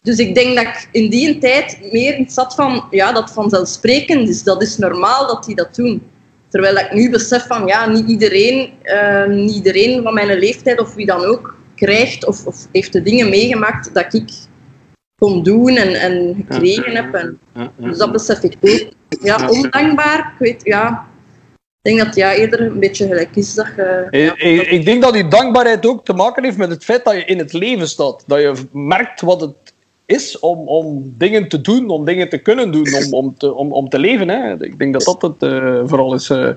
Dus 0.02 0.18
ik 0.18 0.36
denk 0.36 0.56
dat 0.56 0.66
ik 0.66 0.88
in 0.91 1.10
die 1.10 1.38
tijd 1.38 1.78
meer 1.91 2.18
iets 2.18 2.36
had 2.36 2.56
van, 2.56 2.86
ja, 2.91 3.12
dat 3.12 3.32
vanzelfsprekend 3.32 4.30
is. 4.30 4.43
Dat 4.43 4.62
is 4.62 4.78
normaal 4.78 5.28
dat 5.28 5.43
die 5.43 5.56
dat 5.56 5.76
doen. 5.76 6.02
Terwijl 6.49 6.76
ik 6.76 6.93
nu 6.93 7.10
besef 7.10 7.47
van, 7.47 7.68
ja, 7.68 7.89
niet 7.89 8.10
iedereen, 8.10 8.74
eh, 8.82 9.26
niet 9.26 9.56
iedereen 9.56 10.04
van 10.04 10.14
mijn 10.14 10.39
leeftijd 10.39 10.80
of 10.80 10.93
wie 10.93 11.06
dan 11.06 11.26
ook 11.26 11.60
krijgt 11.86 12.26
of, 12.26 12.46
of 12.46 12.68
heeft 12.72 12.94
de 12.94 13.02
dingen 13.02 13.30
meegemaakt 13.30 13.94
dat 13.94 14.14
ik 14.14 14.30
kon 15.16 15.44
doen 15.44 15.76
en, 15.78 15.94
en 15.94 16.36
gekregen 16.48 16.96
heb. 16.96 17.14
En, 17.14 17.40
Ja, 17.56 17.72
ja. 17.78 17.88
dus 17.88 17.98
dat 17.98 18.12
besef 18.12 18.44
ik 18.44 18.56
ook. 18.62 18.92
Ja, 19.24 19.50
ondankbaar, 19.50 20.20
ik 20.20 20.40
weet, 20.40 20.62
ja. 20.64 21.06
Ik 21.84 21.92
denk 21.96 22.06
dat 22.06 22.16
ja, 22.16 22.34
eerder 22.34 22.62
een 22.62 22.80
beetje 22.80 23.08
gelijk 23.08 23.36
is 23.36 23.54
dat 23.54 23.68
je... 23.76 24.08
Ik, 24.10 24.34
ik- 24.42 24.68
ik 24.68 24.86
denk 24.86 25.02
dat 25.02 25.14
die 25.14 25.28
dankbaarheid 25.28 25.86
ook 25.86 26.06
te 26.06 26.14
maken 26.14 26.44
heeft 26.44 26.58
met 26.58 26.70
het 26.70 26.84
feit 26.84 27.04
dat 27.06 27.14
je 27.14 27.26
in 27.26 27.38
het 27.38 27.54
leven 27.54 27.88
staat. 27.88 28.24
Dat 28.28 28.40
je 28.40 28.54
merkt 28.72 29.22
wat 29.22 29.42
het 29.42 29.56
is 30.06 30.40
om, 30.40 30.68
om 30.68 31.14
dingen 31.18 31.48
te 31.48 31.62
doen, 31.62 31.90
om 31.90 32.06
dingen 32.06 32.30
te 32.30 32.38
kunnen 32.38 32.72
doen, 32.72 32.94
om, 32.96 33.14
om, 33.14 33.36
te, 33.38 33.54
om, 33.54 33.72
om 33.74 33.90
te 33.90 34.00
leven. 34.00 34.30
Hè. 34.30 34.64
Ik 34.64 34.80
denk 34.80 34.94
dat 34.94 35.04
dat 35.04 35.22
het 35.22 35.52
eh, 35.52 35.82
vooral 35.86 36.14
is. 36.14 36.30
eh, 36.30 36.50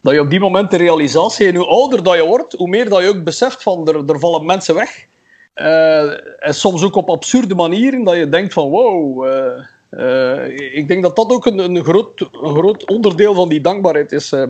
dat 0.00 0.12
je 0.12 0.20
op 0.20 0.30
die 0.30 0.40
moment 0.40 0.70
de 0.70 0.76
realisatie, 0.76 1.46
en 1.46 1.54
hoe 1.54 1.66
ouder 1.66 2.02
dat 2.02 2.14
je 2.14 2.24
wordt, 2.24 2.52
hoe 2.52 2.68
meer 2.68 2.88
dat 2.88 3.02
je 3.02 3.08
ook 3.08 3.24
beseft 3.24 3.62
van 3.62 3.88
er, 3.88 4.10
er 4.10 4.18
vallen 4.18 4.44
mensen 4.44 4.74
weg. 4.74 5.06
Eh, 5.54 6.46
en 6.46 6.54
soms 6.54 6.82
ook 6.84 6.96
op 6.96 7.08
absurde 7.10 7.54
manieren, 7.54 8.04
dat 8.04 8.16
je 8.16 8.28
denkt 8.28 8.52
van 8.52 8.68
wow. 8.70 9.26
eh, 9.26 9.64
eh, 9.90 10.74
ik 10.76 10.88
denk 10.88 11.02
dat 11.02 11.16
dat 11.16 11.30
ook 11.30 11.46
een, 11.46 11.58
een, 11.58 11.84
groot, 11.84 12.28
groot 12.32 12.84
onderdeel 12.84 13.34
van 13.34 13.48
die 13.48 13.60
dankbaarheid 13.60 14.12
is. 14.12 14.32
eh. 14.32 14.42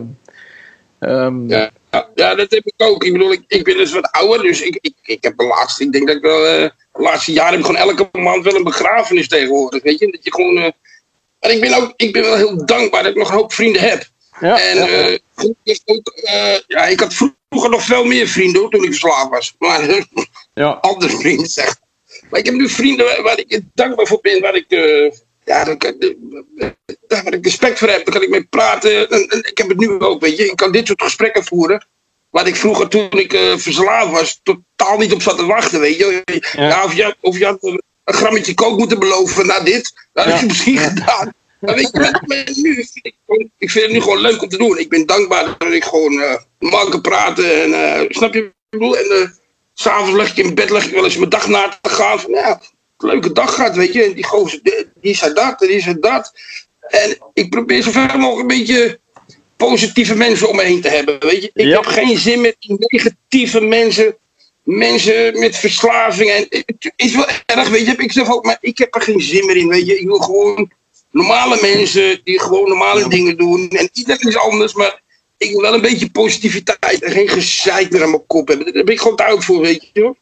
Ehm, 0.99 1.47
Ja, 1.91 2.09
ja, 2.15 2.35
dat 2.35 2.51
heb 2.51 2.65
ik 2.65 2.73
ook. 2.77 3.03
Ik 3.03 3.11
bedoel, 3.11 3.31
ik, 3.31 3.43
ik 3.47 3.63
ben 3.63 3.77
dus 3.77 3.93
wat 3.93 4.11
ouder, 4.11 4.41
dus 4.41 4.61
ik, 4.61 4.77
ik, 4.81 4.93
ik 5.03 5.23
heb 5.23 5.37
de 5.37 5.45
laatste, 5.45 5.83
ik 5.83 5.91
denk 5.91 6.07
dat 6.07 6.15
ik 6.15 6.21
wel, 6.21 6.41
de 6.41 6.71
laatste 6.93 7.31
jaren 7.31 7.53
heb 7.53 7.61
gewoon 7.65 7.81
elke 7.81 8.09
maand 8.11 8.43
wel 8.43 8.55
een 8.55 8.63
begrafenis 8.63 9.27
tegenwoordig, 9.27 9.83
weet 9.83 9.99
je. 9.99 10.11
Dat 10.11 10.23
je 10.23 10.33
gewoon, 10.33 10.53
maar 11.39 11.51
ik 11.51 11.61
ben 11.61 11.73
ook, 11.73 11.93
ik 11.95 12.13
ben 12.13 12.21
wel 12.21 12.35
heel 12.35 12.65
dankbaar 12.65 13.03
dat 13.03 13.11
ik 13.11 13.17
nog 13.17 13.29
een 13.29 13.35
hoop 13.37 13.53
vrienden 13.53 13.81
heb. 13.81 14.03
Ja, 14.39 14.59
En 14.59 14.75
ja. 14.77 14.87
eh, 14.87 15.17
gelukkig 15.35 15.79
ook, 15.85 16.07
eh, 16.07 16.57
ja, 16.67 16.85
ik 16.85 16.99
had 16.99 17.13
vroeger 17.13 17.69
nog 17.69 17.83
veel 17.83 18.03
meer 18.03 18.27
vrienden 18.27 18.69
toen 18.69 18.83
ik 18.83 18.89
verslaafd 18.89 19.29
was. 19.29 19.55
Maar 19.59 20.05
ja. 20.53 20.69
andere 20.71 21.17
vrienden 21.17 21.47
zeg. 21.47 21.75
Maar 22.29 22.39
ik 22.39 22.45
heb 22.45 22.55
nu 22.55 22.69
vrienden 22.69 23.23
waar, 23.23 23.39
ik 23.39 23.61
dankbaar 23.73 24.07
voor 24.07 24.19
ben, 24.21 24.41
waar 24.41 24.55
ik, 24.55 24.65
eh, 24.69 25.11
ja, 25.45 25.63
daar, 25.63 25.77
waar 27.07 27.33
ik 27.33 27.43
respect 27.43 27.79
voor 27.79 27.87
heb. 27.89 28.05
Daar 28.05 28.13
kan 28.13 28.23
ik 28.23 28.29
mee 28.29 28.43
praten. 28.43 29.09
En, 29.09 29.27
en 29.27 29.39
ik 29.39 29.57
heb 29.57 29.67
het 29.67 29.77
nu 29.77 29.99
ook, 29.99 30.21
weet 30.21 30.37
je. 30.37 30.45
Ik 30.45 30.55
kan 30.55 30.71
dit 30.71 30.87
soort 30.87 31.01
gesprekken 31.01 31.43
voeren. 31.43 31.87
Waar 32.29 32.47
ik 32.47 32.55
vroeger, 32.55 32.87
toen 32.87 33.09
ik 33.11 33.33
eh, 33.33 33.57
verslaafd 33.57 34.11
was, 34.11 34.39
totaal 34.43 34.97
niet 34.97 35.13
op 35.13 35.21
zat 35.21 35.37
te 35.37 35.45
wachten, 35.45 35.79
weet 35.79 35.97
je. 35.97 36.23
Ja. 36.55 36.83
of, 36.83 36.95
je 36.95 37.03
had, 37.03 37.15
of 37.21 37.37
je 37.37 37.45
had 37.45 37.57
een 37.63 37.81
grammetje 38.03 38.53
kook 38.53 38.77
moeten 38.77 38.99
beloven 38.99 39.45
na 39.47 39.59
dit. 39.59 39.93
Dat 40.13 40.25
Ja. 40.25 40.39
je 40.39 40.45
misschien 40.45 40.77
gedaan. 40.77 41.33
Maar 41.59 41.75
weet 41.75 41.89
je, 41.91 41.99
met, 41.99 42.21
met 42.27 42.55
nu 42.55 42.73
vind 42.73 43.15
ik, 43.57 43.69
vind 43.69 43.85
het 43.85 43.91
nu 43.93 44.01
gewoon 44.01 44.21
leuk 44.21 44.41
om 44.41 44.49
te 44.49 44.57
doen. 44.57 44.77
Ik 44.77 44.89
ben 44.89 45.05
dankbaar 45.05 45.55
dat 45.57 45.71
ik 45.71 45.83
gewoon 45.83 46.21
eh 46.21 46.35
normaal 46.59 46.89
kan 46.89 47.01
praten. 47.01 47.61
En, 47.61 47.73
eh, 47.73 48.05
snap 48.09 48.33
je 48.33 48.41
wat 48.41 48.49
ik 48.69 48.79
bedoel? 48.79 48.97
En 48.97 49.05
eh, 49.21 49.27
s'avonds 49.73 50.15
leg 50.15 50.29
ik 50.31 50.45
in 50.45 50.55
bed 50.55 50.69
leg 50.69 50.85
ik 50.85 50.93
wel 50.93 51.03
eens 51.03 51.17
mijn 51.17 51.29
dag 51.29 51.47
na 51.47 51.77
te 51.81 51.89
gaan. 51.89 52.19
Van, 52.19 52.31
ja, 52.31 52.61
een 52.97 53.09
leuke 53.09 53.31
dag 53.31 53.53
gehad, 53.55 53.75
weet 53.75 53.93
je. 53.93 54.03
En 54.03 54.13
die 54.13 54.23
gozer, 54.25 54.59
die, 55.01 55.15
zei 55.15 55.33
dat 55.33 55.61
en 55.61 55.67
die 55.67 55.81
zei 55.81 55.99
dat. 55.99 56.33
En 56.79 57.17
ik 57.33 57.49
probeer 57.49 57.83
zoveel 57.83 58.17
mogelijk 58.17 58.51
een 58.51 58.57
beetje 58.57 58.99
positieve 59.57 60.15
mensen 60.15 60.49
om 60.49 60.55
me 60.55 60.63
heen 60.63 60.81
te 60.81 60.89
hebben, 60.89 61.19
weet 61.19 61.41
je. 61.43 61.49
Ik 61.53 61.65
Ja. 61.65 61.75
heb 61.75 61.85
geen 61.85 62.17
zin 62.17 62.41
met 62.41 62.55
negatieve 62.59 63.61
mensen. 63.61 64.15
Mensen 64.63 65.39
met 65.39 65.55
verslaving. 65.55 66.29
En 66.29 66.45
het 66.49 66.93
is 66.95 67.15
wel 67.15 67.27
erg, 67.45 67.69
weet 67.69 67.85
je. 67.85 67.93
Ik 67.97 68.11
zelf 68.11 68.29
ook, 68.31 68.45
maar 68.45 68.57
ik 68.61 68.77
heb 68.77 68.95
er 68.95 69.01
geen 69.01 69.21
zin 69.21 69.45
meer 69.45 69.55
in, 69.57 69.67
weet 69.67 69.85
je. 69.85 69.99
Ik 69.99 70.07
wil 70.07 70.19
gewoon 70.19 70.71
normale 71.11 71.57
mensen 71.61 72.21
die 72.23 72.39
gewoon 72.39 72.69
normale 72.69 73.09
dingen 73.09 73.37
doen. 73.37 73.69
En 73.69 73.89
iedereen 73.93 74.27
is 74.27 74.37
anders, 74.37 74.73
maar 74.73 75.01
ik 75.37 75.51
wil 75.51 75.61
wel 75.61 75.73
een 75.73 75.81
beetje 75.81 76.09
positiviteit 76.11 77.03
en 77.03 77.11
geen 77.11 77.27
gezeik 77.27 77.91
meer 77.91 78.03
aan 78.03 78.09
mijn 78.09 78.25
kop 78.27 78.47
hebben. 78.47 78.73
Daar 78.73 78.83
ben 78.83 78.93
ik 78.93 78.99
gewoon 79.01 79.15
duidelijk 79.15 79.45
voor, 79.45 79.61
weet 79.61 79.89
je. 79.93 80.01
hoor. 80.01 80.15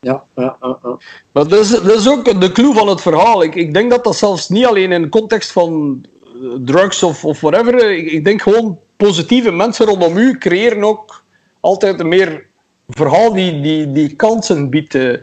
Ja, 0.00 0.24
ja, 0.36 0.56
ja, 0.60 0.78
ja. 0.82 0.96
Maar 1.32 1.48
dat 1.48 1.60
is, 1.60 1.68
dat 1.68 1.98
is 1.98 2.08
ook 2.08 2.40
de 2.40 2.52
clue 2.52 2.74
van 2.74 2.88
het 2.88 3.00
verhaal. 3.00 3.42
Ik, 3.42 3.54
ik 3.54 3.74
denk 3.74 3.90
dat 3.90 4.04
dat 4.04 4.16
zelfs 4.16 4.48
niet 4.48 4.64
alleen 4.66 4.92
in 4.92 5.02
de 5.02 5.08
context 5.08 5.50
van 5.52 6.00
eh, 6.24 6.48
drugs 6.64 7.02
of, 7.02 7.24
of 7.24 7.40
whatever. 7.40 7.74
eh, 7.82 7.96
Ik, 7.98 8.10
ik 8.10 8.24
denk 8.24 8.42
gewoon 8.42 8.78
positieve 8.96 9.50
mensen 9.50 9.86
rondom 9.86 10.16
u 10.16 10.38
creëren 10.38 10.84
ook 10.84 11.24
altijd 11.60 12.00
een 12.00 12.08
meer 12.08 12.46
verhaal 12.88 13.32
die, 13.32 13.60
die, 13.60 13.92
die 13.92 14.14
kansen 14.16 14.70
biedt. 14.70 14.94
eh. 14.94 15.14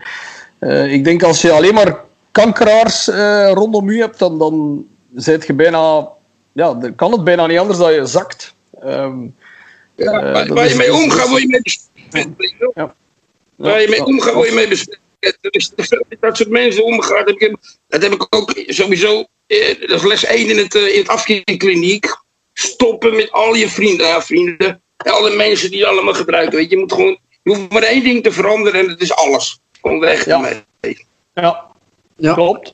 Eh, 0.59 0.93
ik 0.93 1.03
denk 1.03 1.23
als 1.23 1.41
je 1.41 1.51
alleen 1.51 1.73
maar 1.73 1.99
kankeraars 2.31 3.09
eh, 3.09 3.51
rondom 3.53 3.89
u 3.89 3.99
hebt, 3.99 4.19
dan, 4.19 4.37
dan 4.37 4.85
zijt 5.15 5.47
je 5.47 5.53
bijna. 5.53 6.07
Ja, 6.53 6.73
dan 6.73 6.95
kan 6.95 7.11
het 7.11 7.23
bijna 7.23 7.47
niet 7.47 7.57
anders 7.59 7.77
dan 7.79 7.93
je 7.93 8.05
zakt. 8.05 8.53
Ehm, 8.81 9.17
Ja, 9.95 10.05
Eh, 10.05 10.21
waar, 10.33 10.47
dat 10.47 10.55
waar 10.57 10.65
is- 10.65 10.71
je 10.71 10.77
mee 10.77 10.93
omgaat, 10.93 11.29
word 11.29 11.41
je 11.41 11.47
mee 11.47 11.61
besmet. 11.61 12.27
Ja. 12.75 12.95
Waar 13.55 13.81
je 13.81 13.87
mee 13.89 14.05
omgaat, 14.05 14.33
word 14.33 14.47
je 14.49 14.53
mee 14.55 14.67
besmet. 14.67 14.99
dat 16.19 16.37
soort 16.37 16.49
mensen 16.49 16.83
omgaat. 16.83 17.25
heb 17.27 17.37
ik- 17.37 17.77
Dat 17.87 18.01
heb 18.01 18.11
ik 18.13 18.27
ook 18.29 18.53
sowieso. 18.67 19.23
eh, 19.47 19.79
Dat 19.79 19.89
is 19.89 20.03
les 20.03 20.25
1 20.25 20.49
in 20.49 20.57
het, 20.57 20.75
eh, 20.75 20.93
in 20.93 20.99
het 20.99 21.07
afkeerkliniek. 21.07 22.05
Stoppen 22.53 23.15
met 23.15 23.31
al 23.31 23.53
je 23.55 23.69
vrienden. 23.69 24.07
Ja, 24.07 24.21
vrienden. 24.21 24.81
En 24.97 25.11
alle 25.11 25.35
mensen 25.35 25.69
die 25.69 25.79
je 25.79 25.87
allemaal 25.87 26.13
gebruiken. 26.13 26.57
Weet 26.57 26.69
je, 26.69 26.75
je 26.75 26.81
moet 26.81 26.93
gewoon. 26.93 27.17
Je 27.43 27.55
hoeft 27.55 27.71
maar 27.71 27.83
één 27.83 28.03
ding 28.03 28.23
te 28.23 28.31
veranderen 28.31 28.79
en 28.79 28.87
dat 28.87 29.01
is 29.01 29.13
alles. 29.13 29.59
Gewoon 29.81 29.99
weg 29.99 30.25
Ja. 30.25 30.35
ermee. 30.81 31.05
Ja, 31.33 31.65
Ja. 32.15 32.33
klopt. 32.33 32.73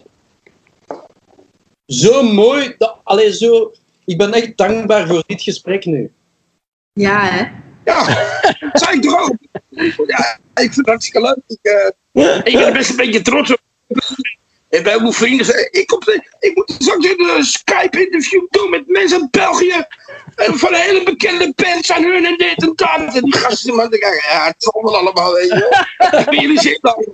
Zo 1.85 2.23
mooi. 2.23 2.75
Dat, 2.77 2.97
allee, 3.03 3.33
zo, 3.33 3.73
ik 4.05 4.17
ben 4.17 4.33
echt 4.33 4.57
dankbaar 4.57 5.07
voor 5.07 5.23
dit 5.27 5.41
gesprek 5.41 5.85
nu. 5.85 6.11
Ja, 6.93 7.25
hè. 7.25 7.63
Ja, 7.85 8.05
dat 8.59 8.81
zei 8.81 8.95
ik 8.95 9.01
toch 9.01 9.21
ook. 9.21 9.35
Ja, 10.07 10.39
ik 10.53 10.73
vind 10.73 10.75
het 10.75 10.87
hartstikke 10.87 11.21
leuk. 11.21 11.37
Ik, 11.47 11.59
eh, 11.61 12.37
ik 12.43 12.53
ben 12.53 12.73
best 12.73 12.89
een 12.89 12.95
beetje 12.95 13.21
trots 13.21 13.51
op. 13.51 13.59
En 14.69 14.83
bij 14.83 14.99
mijn 14.99 15.13
vrienden 15.13 15.45
zei 15.45 15.67
ik, 15.71 15.93
op 15.93 16.03
de, 16.03 16.29
ik 16.39 16.55
moet 16.55 16.75
straks 16.77 17.05
een 17.05 17.29
eh, 17.29 17.41
Skype-interview 17.41 18.45
doen 18.49 18.69
met 18.69 18.87
mensen 18.87 19.21
uit 19.21 19.31
België. 19.31 19.85
En 20.35 20.57
van 20.57 20.73
hele 20.73 21.03
bekende 21.03 21.53
bands 21.55 21.91
aan 21.91 22.03
hun 22.03 22.25
en 22.25 22.37
dit 22.37 22.61
en 22.61 22.73
dat. 22.75 23.15
En 23.15 23.23
die 23.23 23.37
gasten, 23.37 23.75
man, 23.75 23.93
ik, 23.93 24.21
ja, 24.29 24.45
het 24.45 24.55
zal 24.57 24.83
wel 24.83 24.97
allemaal, 24.97 25.33
weet 25.33 25.49
je. 25.49 25.85
Ik 26.19 26.25
ben 26.25 26.41
jullie 26.41 26.59
zin 26.59 26.79
dan. 26.81 27.05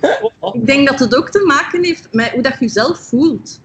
Ik 0.52 0.66
denk 0.66 0.88
dat 0.88 0.98
het 0.98 1.16
ook 1.16 1.30
te 1.30 1.44
maken 1.46 1.84
heeft 1.84 2.08
met 2.12 2.30
hoe 2.30 2.42
dat 2.42 2.52
je 2.52 2.64
jezelf 2.64 2.98
voelt. 2.98 3.60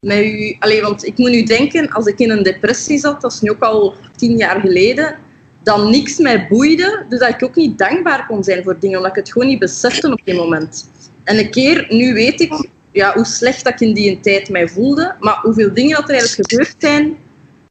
Met 0.00 0.24
u, 0.24 0.56
allee, 0.58 0.82
want 0.82 1.06
ik 1.06 1.18
moet 1.18 1.30
nu 1.30 1.42
denken, 1.42 1.90
als 1.90 2.06
ik 2.06 2.18
in 2.18 2.30
een 2.30 2.42
depressie 2.42 2.98
zat, 2.98 3.20
dat 3.20 3.32
is 3.32 3.40
nu 3.40 3.50
ook 3.50 3.62
al 3.62 3.94
tien 4.16 4.36
jaar 4.36 4.60
geleden, 4.60 5.18
dat 5.62 5.88
niks 5.88 6.18
mij 6.18 6.46
boeide, 6.48 7.04
dus 7.08 7.18
dat 7.18 7.28
ik 7.28 7.44
ook 7.44 7.54
niet 7.54 7.78
dankbaar 7.78 8.26
kon 8.26 8.44
zijn 8.44 8.62
voor 8.62 8.78
dingen, 8.78 8.96
omdat 8.96 9.10
ik 9.10 9.22
het 9.22 9.32
gewoon 9.32 9.48
niet 9.48 9.58
besefte 9.58 10.12
op 10.12 10.20
die 10.24 10.34
moment. 10.34 10.90
En 11.24 11.38
een 11.38 11.50
keer, 11.50 11.86
nu 11.88 12.14
weet 12.14 12.40
ik 12.40 12.68
ja, 12.92 13.12
hoe 13.14 13.24
slecht 13.24 13.64
dat 13.64 13.72
ik 13.72 13.80
in 13.80 13.94
die 13.94 14.20
tijd 14.20 14.48
mij 14.48 14.68
voelde, 14.68 15.14
maar 15.20 15.38
hoeveel 15.42 15.74
dingen 15.74 15.96
dat 15.96 16.08
er 16.08 16.14
eigenlijk 16.14 16.50
gebeurd 16.50 16.74
zijn, 16.78 17.16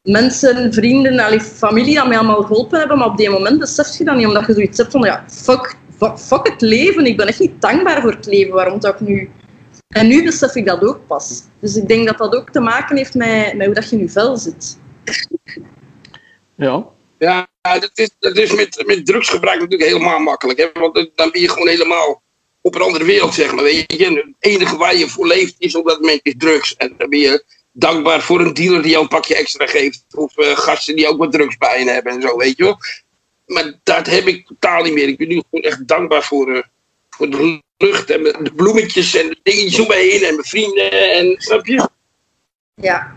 mensen, 0.01 0.73
vrienden, 0.73 1.41
familie 1.41 1.95
dat 1.95 2.07
mij 2.07 2.17
allemaal 2.17 2.41
geholpen 2.41 2.79
hebben, 2.79 2.97
maar 2.97 3.07
op 3.07 3.17
die 3.17 3.29
moment 3.29 3.59
besef 3.59 3.97
je 3.97 4.03
dat 4.03 4.15
niet, 4.15 4.27
omdat 4.27 4.45
je 4.45 4.53
zoiets 4.53 4.77
hebt 4.77 4.91
van, 4.91 5.01
ja, 5.01 5.23
fuck, 5.27 5.75
fuck, 5.97 6.47
het 6.47 6.61
leven, 6.61 7.05
ik 7.05 7.17
ben 7.17 7.27
echt 7.27 7.39
niet 7.39 7.61
dankbaar 7.61 8.01
voor 8.01 8.11
het 8.11 8.25
leven, 8.25 8.53
waarom 8.53 8.81
zou 8.81 8.93
ik 8.93 8.99
nu... 8.99 9.29
En 9.87 10.07
nu 10.07 10.23
besef 10.23 10.55
ik 10.55 10.65
dat 10.65 10.83
ook 10.83 11.07
pas. 11.07 11.43
Dus 11.59 11.75
ik 11.75 11.87
denk 11.87 12.07
dat 12.07 12.17
dat 12.17 12.35
ook 12.35 12.49
te 12.49 12.59
maken 12.59 12.97
heeft 12.97 13.13
met, 13.13 13.53
met 13.55 13.65
hoe 13.65 13.75
dat 13.75 13.89
je 13.89 13.95
in 13.95 14.01
je 14.01 14.09
vel 14.09 14.37
zit. 14.37 14.77
Ja. 16.55 16.85
Ja, 17.19 17.47
dat 17.61 17.91
is, 17.93 18.09
dat 18.19 18.37
is 18.37 18.55
met, 18.55 18.83
met 18.85 19.05
drugsgebruik 19.05 19.59
natuurlijk 19.59 19.89
helemaal 19.89 20.19
makkelijk. 20.19 20.59
Hè? 20.59 20.81
Want 20.81 21.09
dan 21.15 21.31
ben 21.31 21.41
je 21.41 21.49
gewoon 21.49 21.67
helemaal 21.67 22.21
op 22.61 22.75
een 22.75 22.81
andere 22.81 23.05
wereld, 23.05 23.33
zeg 23.33 23.53
maar. 23.53 23.63
Weet 23.63 23.93
je? 23.97 24.05
En 24.05 24.15
Het 24.15 24.25
enige 24.39 24.77
waar 24.77 24.95
je 24.95 25.09
voor 25.09 25.27
leeft 25.27 25.55
is 25.57 25.75
op 25.75 25.87
dat 25.87 25.99
moment 25.99 26.19
is 26.23 26.33
drugs. 26.37 26.75
En 26.75 26.93
dan 26.97 27.09
ben 27.09 27.19
je 27.19 27.43
dankbaar 27.71 28.21
voor 28.21 28.39
een 28.39 28.53
dealer 28.53 28.81
die 28.81 28.91
jou 28.91 29.03
een 29.03 29.09
pakje 29.09 29.35
extra 29.35 29.65
geeft. 29.65 30.05
Of 30.11 30.37
eh, 30.37 30.57
gasten 30.57 30.95
die 30.95 31.07
ook 31.07 31.17
wat 31.17 31.31
drugs 31.31 31.57
bij 31.57 31.83
je 31.83 31.89
hebben 31.89 32.13
en 32.13 32.21
zo, 32.21 32.37
weet 32.37 32.57
je 32.57 32.63
wel. 32.63 32.77
Maar 33.45 33.73
dat 33.83 34.05
heb 34.05 34.27
ik 34.27 34.47
totaal 34.47 34.83
niet 34.83 34.93
meer. 34.93 35.07
Ik 35.07 35.17
ben 35.17 35.27
nu 35.27 35.41
gewoon 35.49 35.65
echt 35.65 35.87
dankbaar 35.87 36.23
voor, 36.23 36.55
eh, 36.55 36.63
voor 37.09 37.29
de 37.29 37.61
lucht 37.77 38.09
en 38.09 38.23
de 38.23 38.51
bloemetjes 38.55 39.15
en 39.15 39.27
de 39.27 39.39
dingetjes 39.43 39.79
om 39.79 39.87
me 39.87 39.95
heen 39.95 40.23
en 40.23 40.35
mijn 40.35 40.47
vrienden. 40.47 40.91
En, 40.91 41.35
snap 41.37 41.65
je? 41.65 41.89
Ja. 42.75 43.11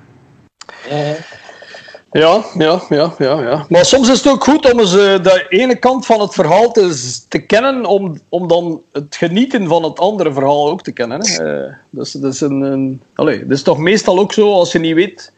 Ja, 2.12 2.44
ja, 2.54 2.82
ja, 2.88 3.14
ja, 3.18 3.40
ja. 3.40 3.66
Maar 3.68 3.84
soms 3.84 4.08
is 4.08 4.18
het 4.18 4.32
ook 4.32 4.44
goed 4.44 4.72
om 4.72 4.80
eens 4.80 4.96
eh, 4.96 5.22
de 5.22 5.46
ene 5.48 5.76
kant 5.76 6.06
van 6.06 6.20
het 6.20 6.34
verhaal 6.34 6.72
te, 6.72 7.24
te 7.28 7.38
kennen, 7.38 7.84
om, 7.84 8.20
om 8.28 8.48
dan 8.48 8.82
het 8.92 9.16
genieten 9.16 9.66
van 9.66 9.82
het 9.82 9.98
andere 9.98 10.32
verhaal 10.32 10.70
ook 10.70 10.82
te 10.82 10.92
kennen. 10.92 11.20
Hè. 11.20 11.64
Eh, 11.64 11.74
dus 11.90 12.12
dat 12.12 12.32
is, 12.32 12.40
een, 12.40 12.60
een, 12.60 13.02
allee, 13.14 13.40
dat 13.40 13.56
is 13.56 13.62
toch 13.62 13.78
meestal 13.78 14.18
ook 14.18 14.32
zo, 14.32 14.52
als 14.52 14.72
je 14.72 14.78
niet 14.78 14.94
weet 14.94 15.32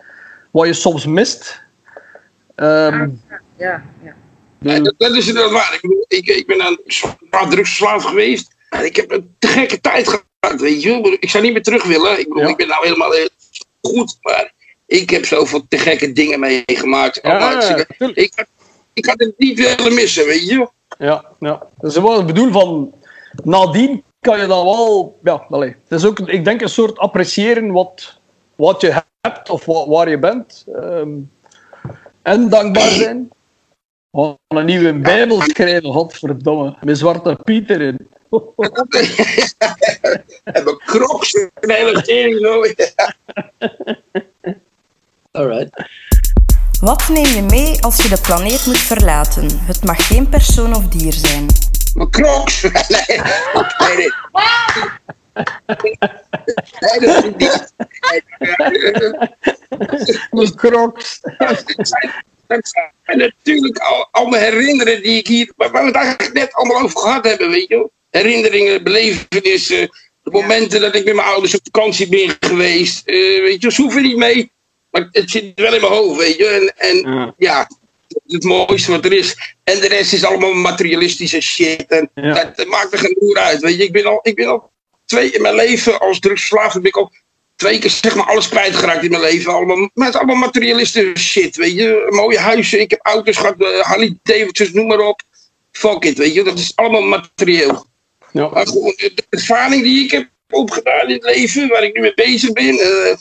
wat 0.50 0.66
je 0.66 0.72
soms 0.72 1.06
mist. 1.06 1.62
Ehm, 2.54 3.08
Ja, 3.28 3.40
ja. 3.56 3.82
Ja, 4.02 4.14
dat, 4.58 4.94
dat 4.98 5.14
is 5.16 5.28
inderdaad 5.28 5.52
waar. 5.52 5.74
Ik, 5.74 5.80
bedoel, 5.80 6.04
ik, 6.08 6.26
ik 6.26 6.46
ben 6.46 6.62
aan 6.62 6.76
zwaar 6.86 7.48
drugsverslaafd 7.48 8.06
geweest. 8.06 8.56
En 8.70 8.84
ik 8.84 8.96
heb 8.96 9.10
een 9.10 9.34
te 9.38 9.46
gekke 9.46 9.80
tijd 9.80 10.08
gehad, 10.08 10.60
weet 10.60 10.82
je. 10.82 11.16
Ik 11.20 11.30
zou 11.30 11.44
niet 11.44 11.52
meer 11.52 11.62
terug 11.62 11.84
willen. 11.84 12.18
Ik 12.18 12.28
bedoel, 12.28 12.42
Ja. 12.42 12.48
ik 12.48 12.56
ben 12.56 12.68
nou 12.68 12.84
helemaal 12.84 13.12
heel 13.12 13.28
goed. 13.82 14.18
Maar 14.20 14.52
ik 14.86 15.10
heb 15.10 15.24
zoveel 15.26 15.64
te 15.68 15.78
gekke 15.78 16.12
dingen 16.12 16.40
meegemaakt. 16.40 17.18
Ja, 17.22 17.60
ik, 18.14 18.32
had, 18.36 18.46
ik 18.92 19.06
had 19.06 19.18
het 19.18 19.34
niet 19.36 19.58
willen 19.58 19.94
missen, 19.94 20.26
weet 20.26 20.48
je. 20.48 20.68
Ja, 20.98 21.24
ja. 21.40 21.66
Dat 21.78 21.90
is 21.90 21.96
wel 22.02 22.16
het 22.16 22.26
bedoel 22.26 22.52
van. 22.52 22.92
Nadien 23.44 24.02
kan 24.20 24.40
je 24.40 24.46
dan 24.46 24.64
wel. 24.64 25.18
Ja, 25.22 25.46
allee. 25.48 25.76
Het 25.88 25.98
is 25.98 26.06
ook, 26.06 26.18
ik 26.20 26.44
denk, 26.44 26.60
een 26.60 26.68
soort 26.68 26.98
appreciëren 26.98 27.72
wat, 27.72 28.18
wat 28.56 28.80
je 28.80 29.02
hebt 29.20 29.50
of 29.50 29.64
wa- 29.64 29.88
waar 29.88 30.08
je 30.10 30.18
bent. 30.18 30.64
Ehm, 30.74 31.08
en 32.22 32.48
dankbaar 32.48 32.88
zijn. 32.90 33.30
We 34.10 34.36
gaan 34.48 34.58
een 34.58 34.66
nieuwe 34.66 34.92
Bijbel 34.92 35.40
schrijven, 35.40 35.92
godverdomme. 35.92 36.76
Met 36.80 36.98
Zwarte 36.98 37.38
Piet 37.44 37.70
erin. 37.70 38.08
en 40.44 40.64
mijn 40.64 40.76
en 41.54 41.68
de 41.68 41.74
hele 41.74 42.02
tering 42.02 42.40
alright. 45.30 45.88
Wat 46.80 47.08
neem 47.08 47.26
je 47.26 47.42
mee 47.42 47.82
als 47.82 48.02
je 48.02 48.08
de 48.08 48.18
planeet 48.22 48.66
moet 48.66 48.78
verlaten? 48.78 49.48
Het 49.66 49.84
mag 49.84 50.06
geen 50.06 50.28
persoon 50.28 50.74
of 50.74 50.88
dier 50.88 51.12
zijn. 51.12 51.46
Mijn 51.94 52.10
crocs. 52.10 52.62
nee, 52.62 52.70
nee, 53.78 53.96
nee. 53.96 54.10
Nee, 56.80 57.00
dat 57.00 57.24
is 57.24 57.30
niet. 57.36 57.72
Mijn 60.30 60.54
crocs. 60.54 61.20
Zijn 63.06 63.18
natuurlijk 63.18 63.78
al, 63.78 64.08
al 64.10 64.26
mijn 64.26 64.42
herinneringen 64.42 65.02
die 65.02 65.18
ik 65.18 65.26
hier, 65.26 65.52
waar 65.56 65.72
we 65.72 65.78
het 65.78 65.94
eigenlijk 65.94 66.32
net 66.32 66.52
allemaal 66.52 66.82
over 66.82 66.98
gehad 67.00 67.24
hebben, 67.24 67.50
weet 67.50 67.68
je 67.68 67.76
wel. 67.76 67.90
Herinneringen, 68.10 68.82
belevenissen, 68.82 69.88
de 70.22 70.30
momenten 70.30 70.80
dat 70.80 70.94
ik 70.94 71.04
met 71.04 71.14
mijn 71.14 71.26
ouders 71.26 71.54
op 71.54 71.60
vakantie 71.72 72.08
ben 72.08 72.36
geweest, 72.40 73.06
eh, 73.06 73.40
weet 73.40 73.62
je, 73.62 73.72
ze 73.72 73.82
hoeven 73.82 74.02
niet 74.02 74.16
mee, 74.16 74.50
maar 74.90 75.08
het 75.12 75.30
zit 75.30 75.52
wel 75.54 75.74
in 75.74 75.80
mijn 75.80 75.92
hoofd, 75.92 76.18
weet 76.18 76.36
je. 76.36 76.46
En, 76.46 76.76
en 76.76 77.34
Ja. 77.38 77.68
het 78.26 78.44
mooiste 78.44 78.90
wat 78.90 79.04
er 79.04 79.12
is. 79.12 79.36
En 79.64 79.80
de 79.80 79.88
rest 79.88 80.12
is 80.12 80.24
allemaal 80.24 80.52
materialistische 80.54 81.40
shit. 81.40 81.84
En 81.86 82.10
Ja. 82.14 82.34
dat, 82.34 82.56
dat 82.56 82.66
maakt 82.66 82.92
er 82.92 82.98
geen 82.98 83.36
uit. 83.36 83.60
Weet 83.60 83.76
je, 83.76 83.82
ik 83.84 83.92
ben 83.92 84.06
al, 84.06 84.18
ik 84.22 84.34
ben 84.34 84.46
al 84.46 84.70
twee 85.04 85.30
in 85.30 85.42
mijn 85.42 85.54
leven 85.54 86.00
als 86.00 86.18
drugsverslaafde 86.18 86.80
ben 86.80 86.88
ik 86.88 86.96
al 86.96 87.12
twee 87.58 87.78
keer 87.78 87.90
zeg 87.90 88.14
maar 88.14 88.26
alles 88.26 88.48
kwijtgeraakt 88.48 89.02
in 89.04 89.10
mijn 89.10 89.22
leven. 89.22 89.52
Allemaal, 89.52 89.90
met 89.94 90.16
allemaal 90.16 90.36
materialistische 90.36 91.18
shit. 91.18 91.56
Weet 91.56 91.74
je, 91.74 92.06
mooie 92.10 92.38
huizen. 92.38 92.80
Ik 92.80 92.90
heb 92.90 93.00
auto's 93.02 93.36
gehad, 93.36 93.60
eh, 93.60 93.80
Harley 93.80 94.18
Davidsons, 94.22 94.72
noem 94.72 94.86
maar 94.86 95.00
op. 95.00 95.22
Fuck 95.72 96.04
it, 96.04 96.18
weet 96.18 96.34
je, 96.34 96.42
dat 96.44 96.58
is 96.58 96.72
allemaal 96.76 97.02
materieel. 97.02 97.86
Ja. 98.32 98.48
Maar 98.48 98.66
gewoon 98.66 98.94
de, 98.96 99.12
de 99.14 99.24
ervaring 99.30 99.82
die 99.82 100.04
ik 100.04 100.10
heb 100.10 100.28
opgedaan 100.50 101.08
in 101.08 101.14
het 101.14 101.22
leven, 101.24 101.68
waar 101.68 101.82
ik 101.82 101.94
nu 101.94 102.00
mee 102.00 102.14
bezig 102.14 102.52
ben. 102.52 102.78
eh, 102.78 103.16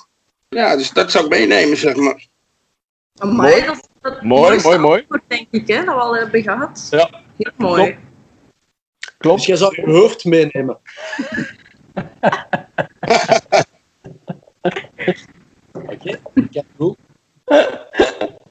ja, 0.50 0.76
dus 0.76 0.90
dat 0.92 1.12
zou 1.12 1.24
ik 1.24 1.30
meenemen, 1.30 1.78
zeg 1.78 1.96
maar. 1.96 2.26
Amai, 3.18 3.52
Mooi. 3.52 3.66
dat 4.02 4.22
Mooi, 4.22 4.62
mooi, 4.62 4.78
mooi. 4.78 5.06
denk 5.28 5.48
ik, 5.52 5.68
hè, 5.68 5.76
dat 5.84 5.96
we 5.96 6.02
al 6.02 6.16
hebben 6.16 6.44
gehad. 6.44 6.88
Ja. 6.92 7.10
Heel 7.38 7.52
mooi. 7.56 7.84
Klopt. 7.84 7.98
Klopt. 9.18 9.38
Dus 9.38 9.48
jij 9.48 9.56
zou 9.56 9.76
je 9.76 9.92
hoofd 9.92 10.26
meenemen. 10.26 10.78
Oké, 15.72 15.92
okay. 15.92 16.20
cool. 16.78 16.98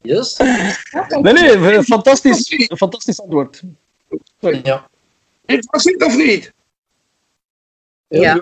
Yes. 0.03 0.37
Nee, 1.21 1.33
nee, 1.33 1.75
een 1.75 1.85
fantastisch, 1.85 2.69
fantastisch 2.77 3.21
antwoord. 3.21 3.63
Ja. 4.39 4.89
Dit 5.47 5.67
was 5.71 5.85
het 5.85 6.05
of 6.05 6.17
niet? 6.17 6.53
Ja. 8.09 8.35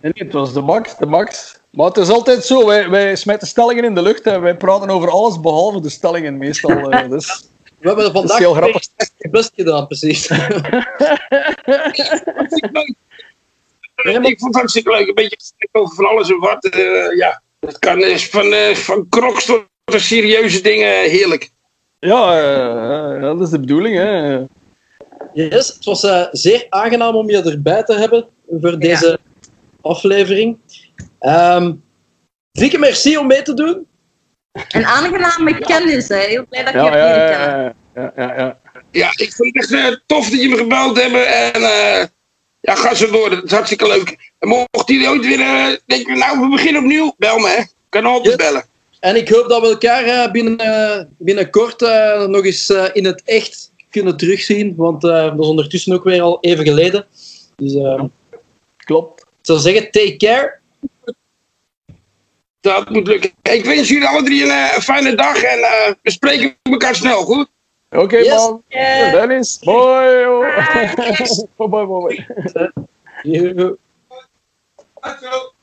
Nee, 0.00 0.12
nee, 0.14 0.24
het 0.24 0.32
was 0.32 0.52
de 0.52 0.60
max, 0.60 0.96
de 0.96 1.06
max. 1.06 1.58
Maar 1.70 1.86
het 1.86 1.96
is 1.96 2.08
altijd 2.08 2.44
zo, 2.44 2.66
wij, 2.66 2.90
wij 2.90 3.16
smijten 3.16 3.46
stellingen 3.48 3.84
in 3.84 3.94
de 3.94 4.02
lucht 4.02 4.22
en 4.22 4.40
wij 4.40 4.56
praten 4.56 4.90
over 4.90 5.10
alles 5.10 5.40
behalve 5.40 5.80
de 5.80 5.88
stellingen 5.88 6.38
meestal. 6.38 6.90
eh, 6.90 7.08
dus 7.08 7.48
We 7.78 7.86
hebben 7.88 8.04
dat 8.04 8.14
is 8.14 8.20
vandaag 8.20 8.38
heel 8.38 8.54
grappig. 8.54 8.88
het 8.96 9.30
best 9.30 9.52
gedaan, 9.54 9.86
precies. 9.86 10.28
Ik 14.04 14.38
vond 14.38 14.54
het 14.54 14.54
hartstikke 14.54 14.90
leuk. 14.90 15.08
Een 15.08 15.14
beetje 15.14 15.36
gesprek 15.38 15.68
over 15.72 15.94
van 15.94 16.06
alles 16.06 16.28
en 16.30 16.38
wat. 16.38 16.64
eh, 16.64 17.16
ja, 17.16 17.42
het 17.60 17.78
kan 17.78 18.02
eh, 18.02 18.16
van, 18.16 18.52
eh, 18.52 18.74
van 18.74 19.08
crocs 19.08 19.44
tot 19.44 19.66
serieuze 19.84 20.60
dingen. 20.60 21.10
Heerlijk. 21.10 21.50
Ja, 21.98 22.38
eh, 22.38 23.14
eh, 23.16 23.22
dat 23.22 23.40
is 23.40 23.50
de 23.50 23.60
bedoeling. 23.60 23.96
Hè. 23.96 24.38
Yes, 25.32 25.68
het 25.68 25.84
was 25.84 26.04
eh, 26.04 26.26
zeer 26.32 26.66
aangenaam 26.68 27.14
om 27.14 27.30
je 27.30 27.42
erbij 27.42 27.82
te 27.82 27.94
hebben 27.94 28.28
voor 28.60 28.78
deze 28.78 29.18
aflevering. 29.80 30.58
Ehm 31.18 31.72
dikke 32.52 32.78
merci 32.78 33.16
om 33.18 33.26
mee 33.26 33.42
te 33.42 33.54
doen. 33.54 33.86
Een 34.68 34.84
aangename 34.84 35.58
kennis, 35.58 36.08
hè. 36.08 36.18
Heel 36.18 36.46
blij 36.48 36.64
dat 36.64 36.72
je 36.72 36.78
Ja, 36.78 36.84
hebt 36.84 36.94
ja, 36.94 37.72
ja, 37.94 38.12
ja, 38.16 38.36
ja, 38.36 38.58
ja, 38.90 39.08
ik 39.08 39.32
vind 39.32 39.54
het 39.56 39.72
echt 39.72 39.72
eh, 39.72 39.96
tof 40.06 40.30
dat 40.30 40.40
je 40.40 40.48
me 40.48 40.56
gebeld 40.56 41.00
hebben. 41.00 41.26
En 41.26 41.62
eh, 41.62 42.06
ja, 42.60 42.74
ga 42.74 42.94
zo 42.94 43.10
door. 43.10 43.30
Dat 43.30 43.44
is 43.44 43.50
hartstikke 43.50 43.86
leuk. 43.86 44.29
En 44.40 44.48
mochten 44.48 44.94
jullie 44.94 45.08
ooit 45.08 45.24
weer 45.24 45.40
eh, 45.40 45.76
denken, 45.86 46.18
nou, 46.18 46.40
we 46.40 46.48
beginnen 46.48 46.82
opnieuw. 46.82 47.14
Bel 47.18 47.38
me, 47.38 47.48
hè. 47.48 47.62
Kan 47.88 48.04
altijd 48.04 48.26
Yes. 48.40 48.46
bellen. 48.48 48.64
En 49.00 49.16
ik 49.16 49.28
hoop 49.28 49.48
dat 49.48 49.60
we 49.60 49.66
elkaar 49.68 50.04
eh, 50.04 50.30
binnen, 50.30 50.58
eh, 50.58 51.04
binnenkort 51.18 51.82
eh, 51.82 52.24
nog 52.26 52.44
eens 52.44 52.70
eh, 52.70 52.84
in 52.92 53.04
het 53.04 53.22
echt 53.24 53.70
kunnen 53.90 54.16
terugzien. 54.16 54.74
Want 54.76 55.04
eh, 55.04 55.10
dat 55.10 55.38
is 55.40 55.46
ondertussen 55.46 55.92
ook 55.92 56.04
weer 56.04 56.22
al 56.22 56.38
even 56.40 56.64
geleden. 56.64 57.06
Dus 57.56 57.74
Klopt. 58.76 59.20
ik 59.20 59.26
zou 59.42 59.58
zeggen, 59.58 59.90
take 59.90 60.16
care. 60.16 60.58
Dat 62.60 62.90
moet 62.90 63.06
lukken. 63.06 63.30
Ik 63.42 63.64
wens 63.64 63.88
jullie 63.88 64.06
alle 64.08 64.22
drie 64.22 64.42
een, 64.42 64.82
fijne 64.82 65.14
dag. 65.14 65.42
En 65.42 65.58
eh, 65.58 65.92
we 66.02 66.10
spreken 66.10 66.56
elkaar 66.62 66.94
snel, 66.94 67.22
goed? 67.22 67.48
Oké, 67.90 68.16
Yes. 68.18 68.28
man. 68.34 68.62
Eh, 68.68 69.12
Dennis. 69.12 69.58
Bye. 69.64 71.44
bye, 71.56 71.68
bye, 71.68 71.86
bye. 71.86 72.72
Yo. 73.22 73.76
Tot 75.00 75.18
zo. 75.20 75.54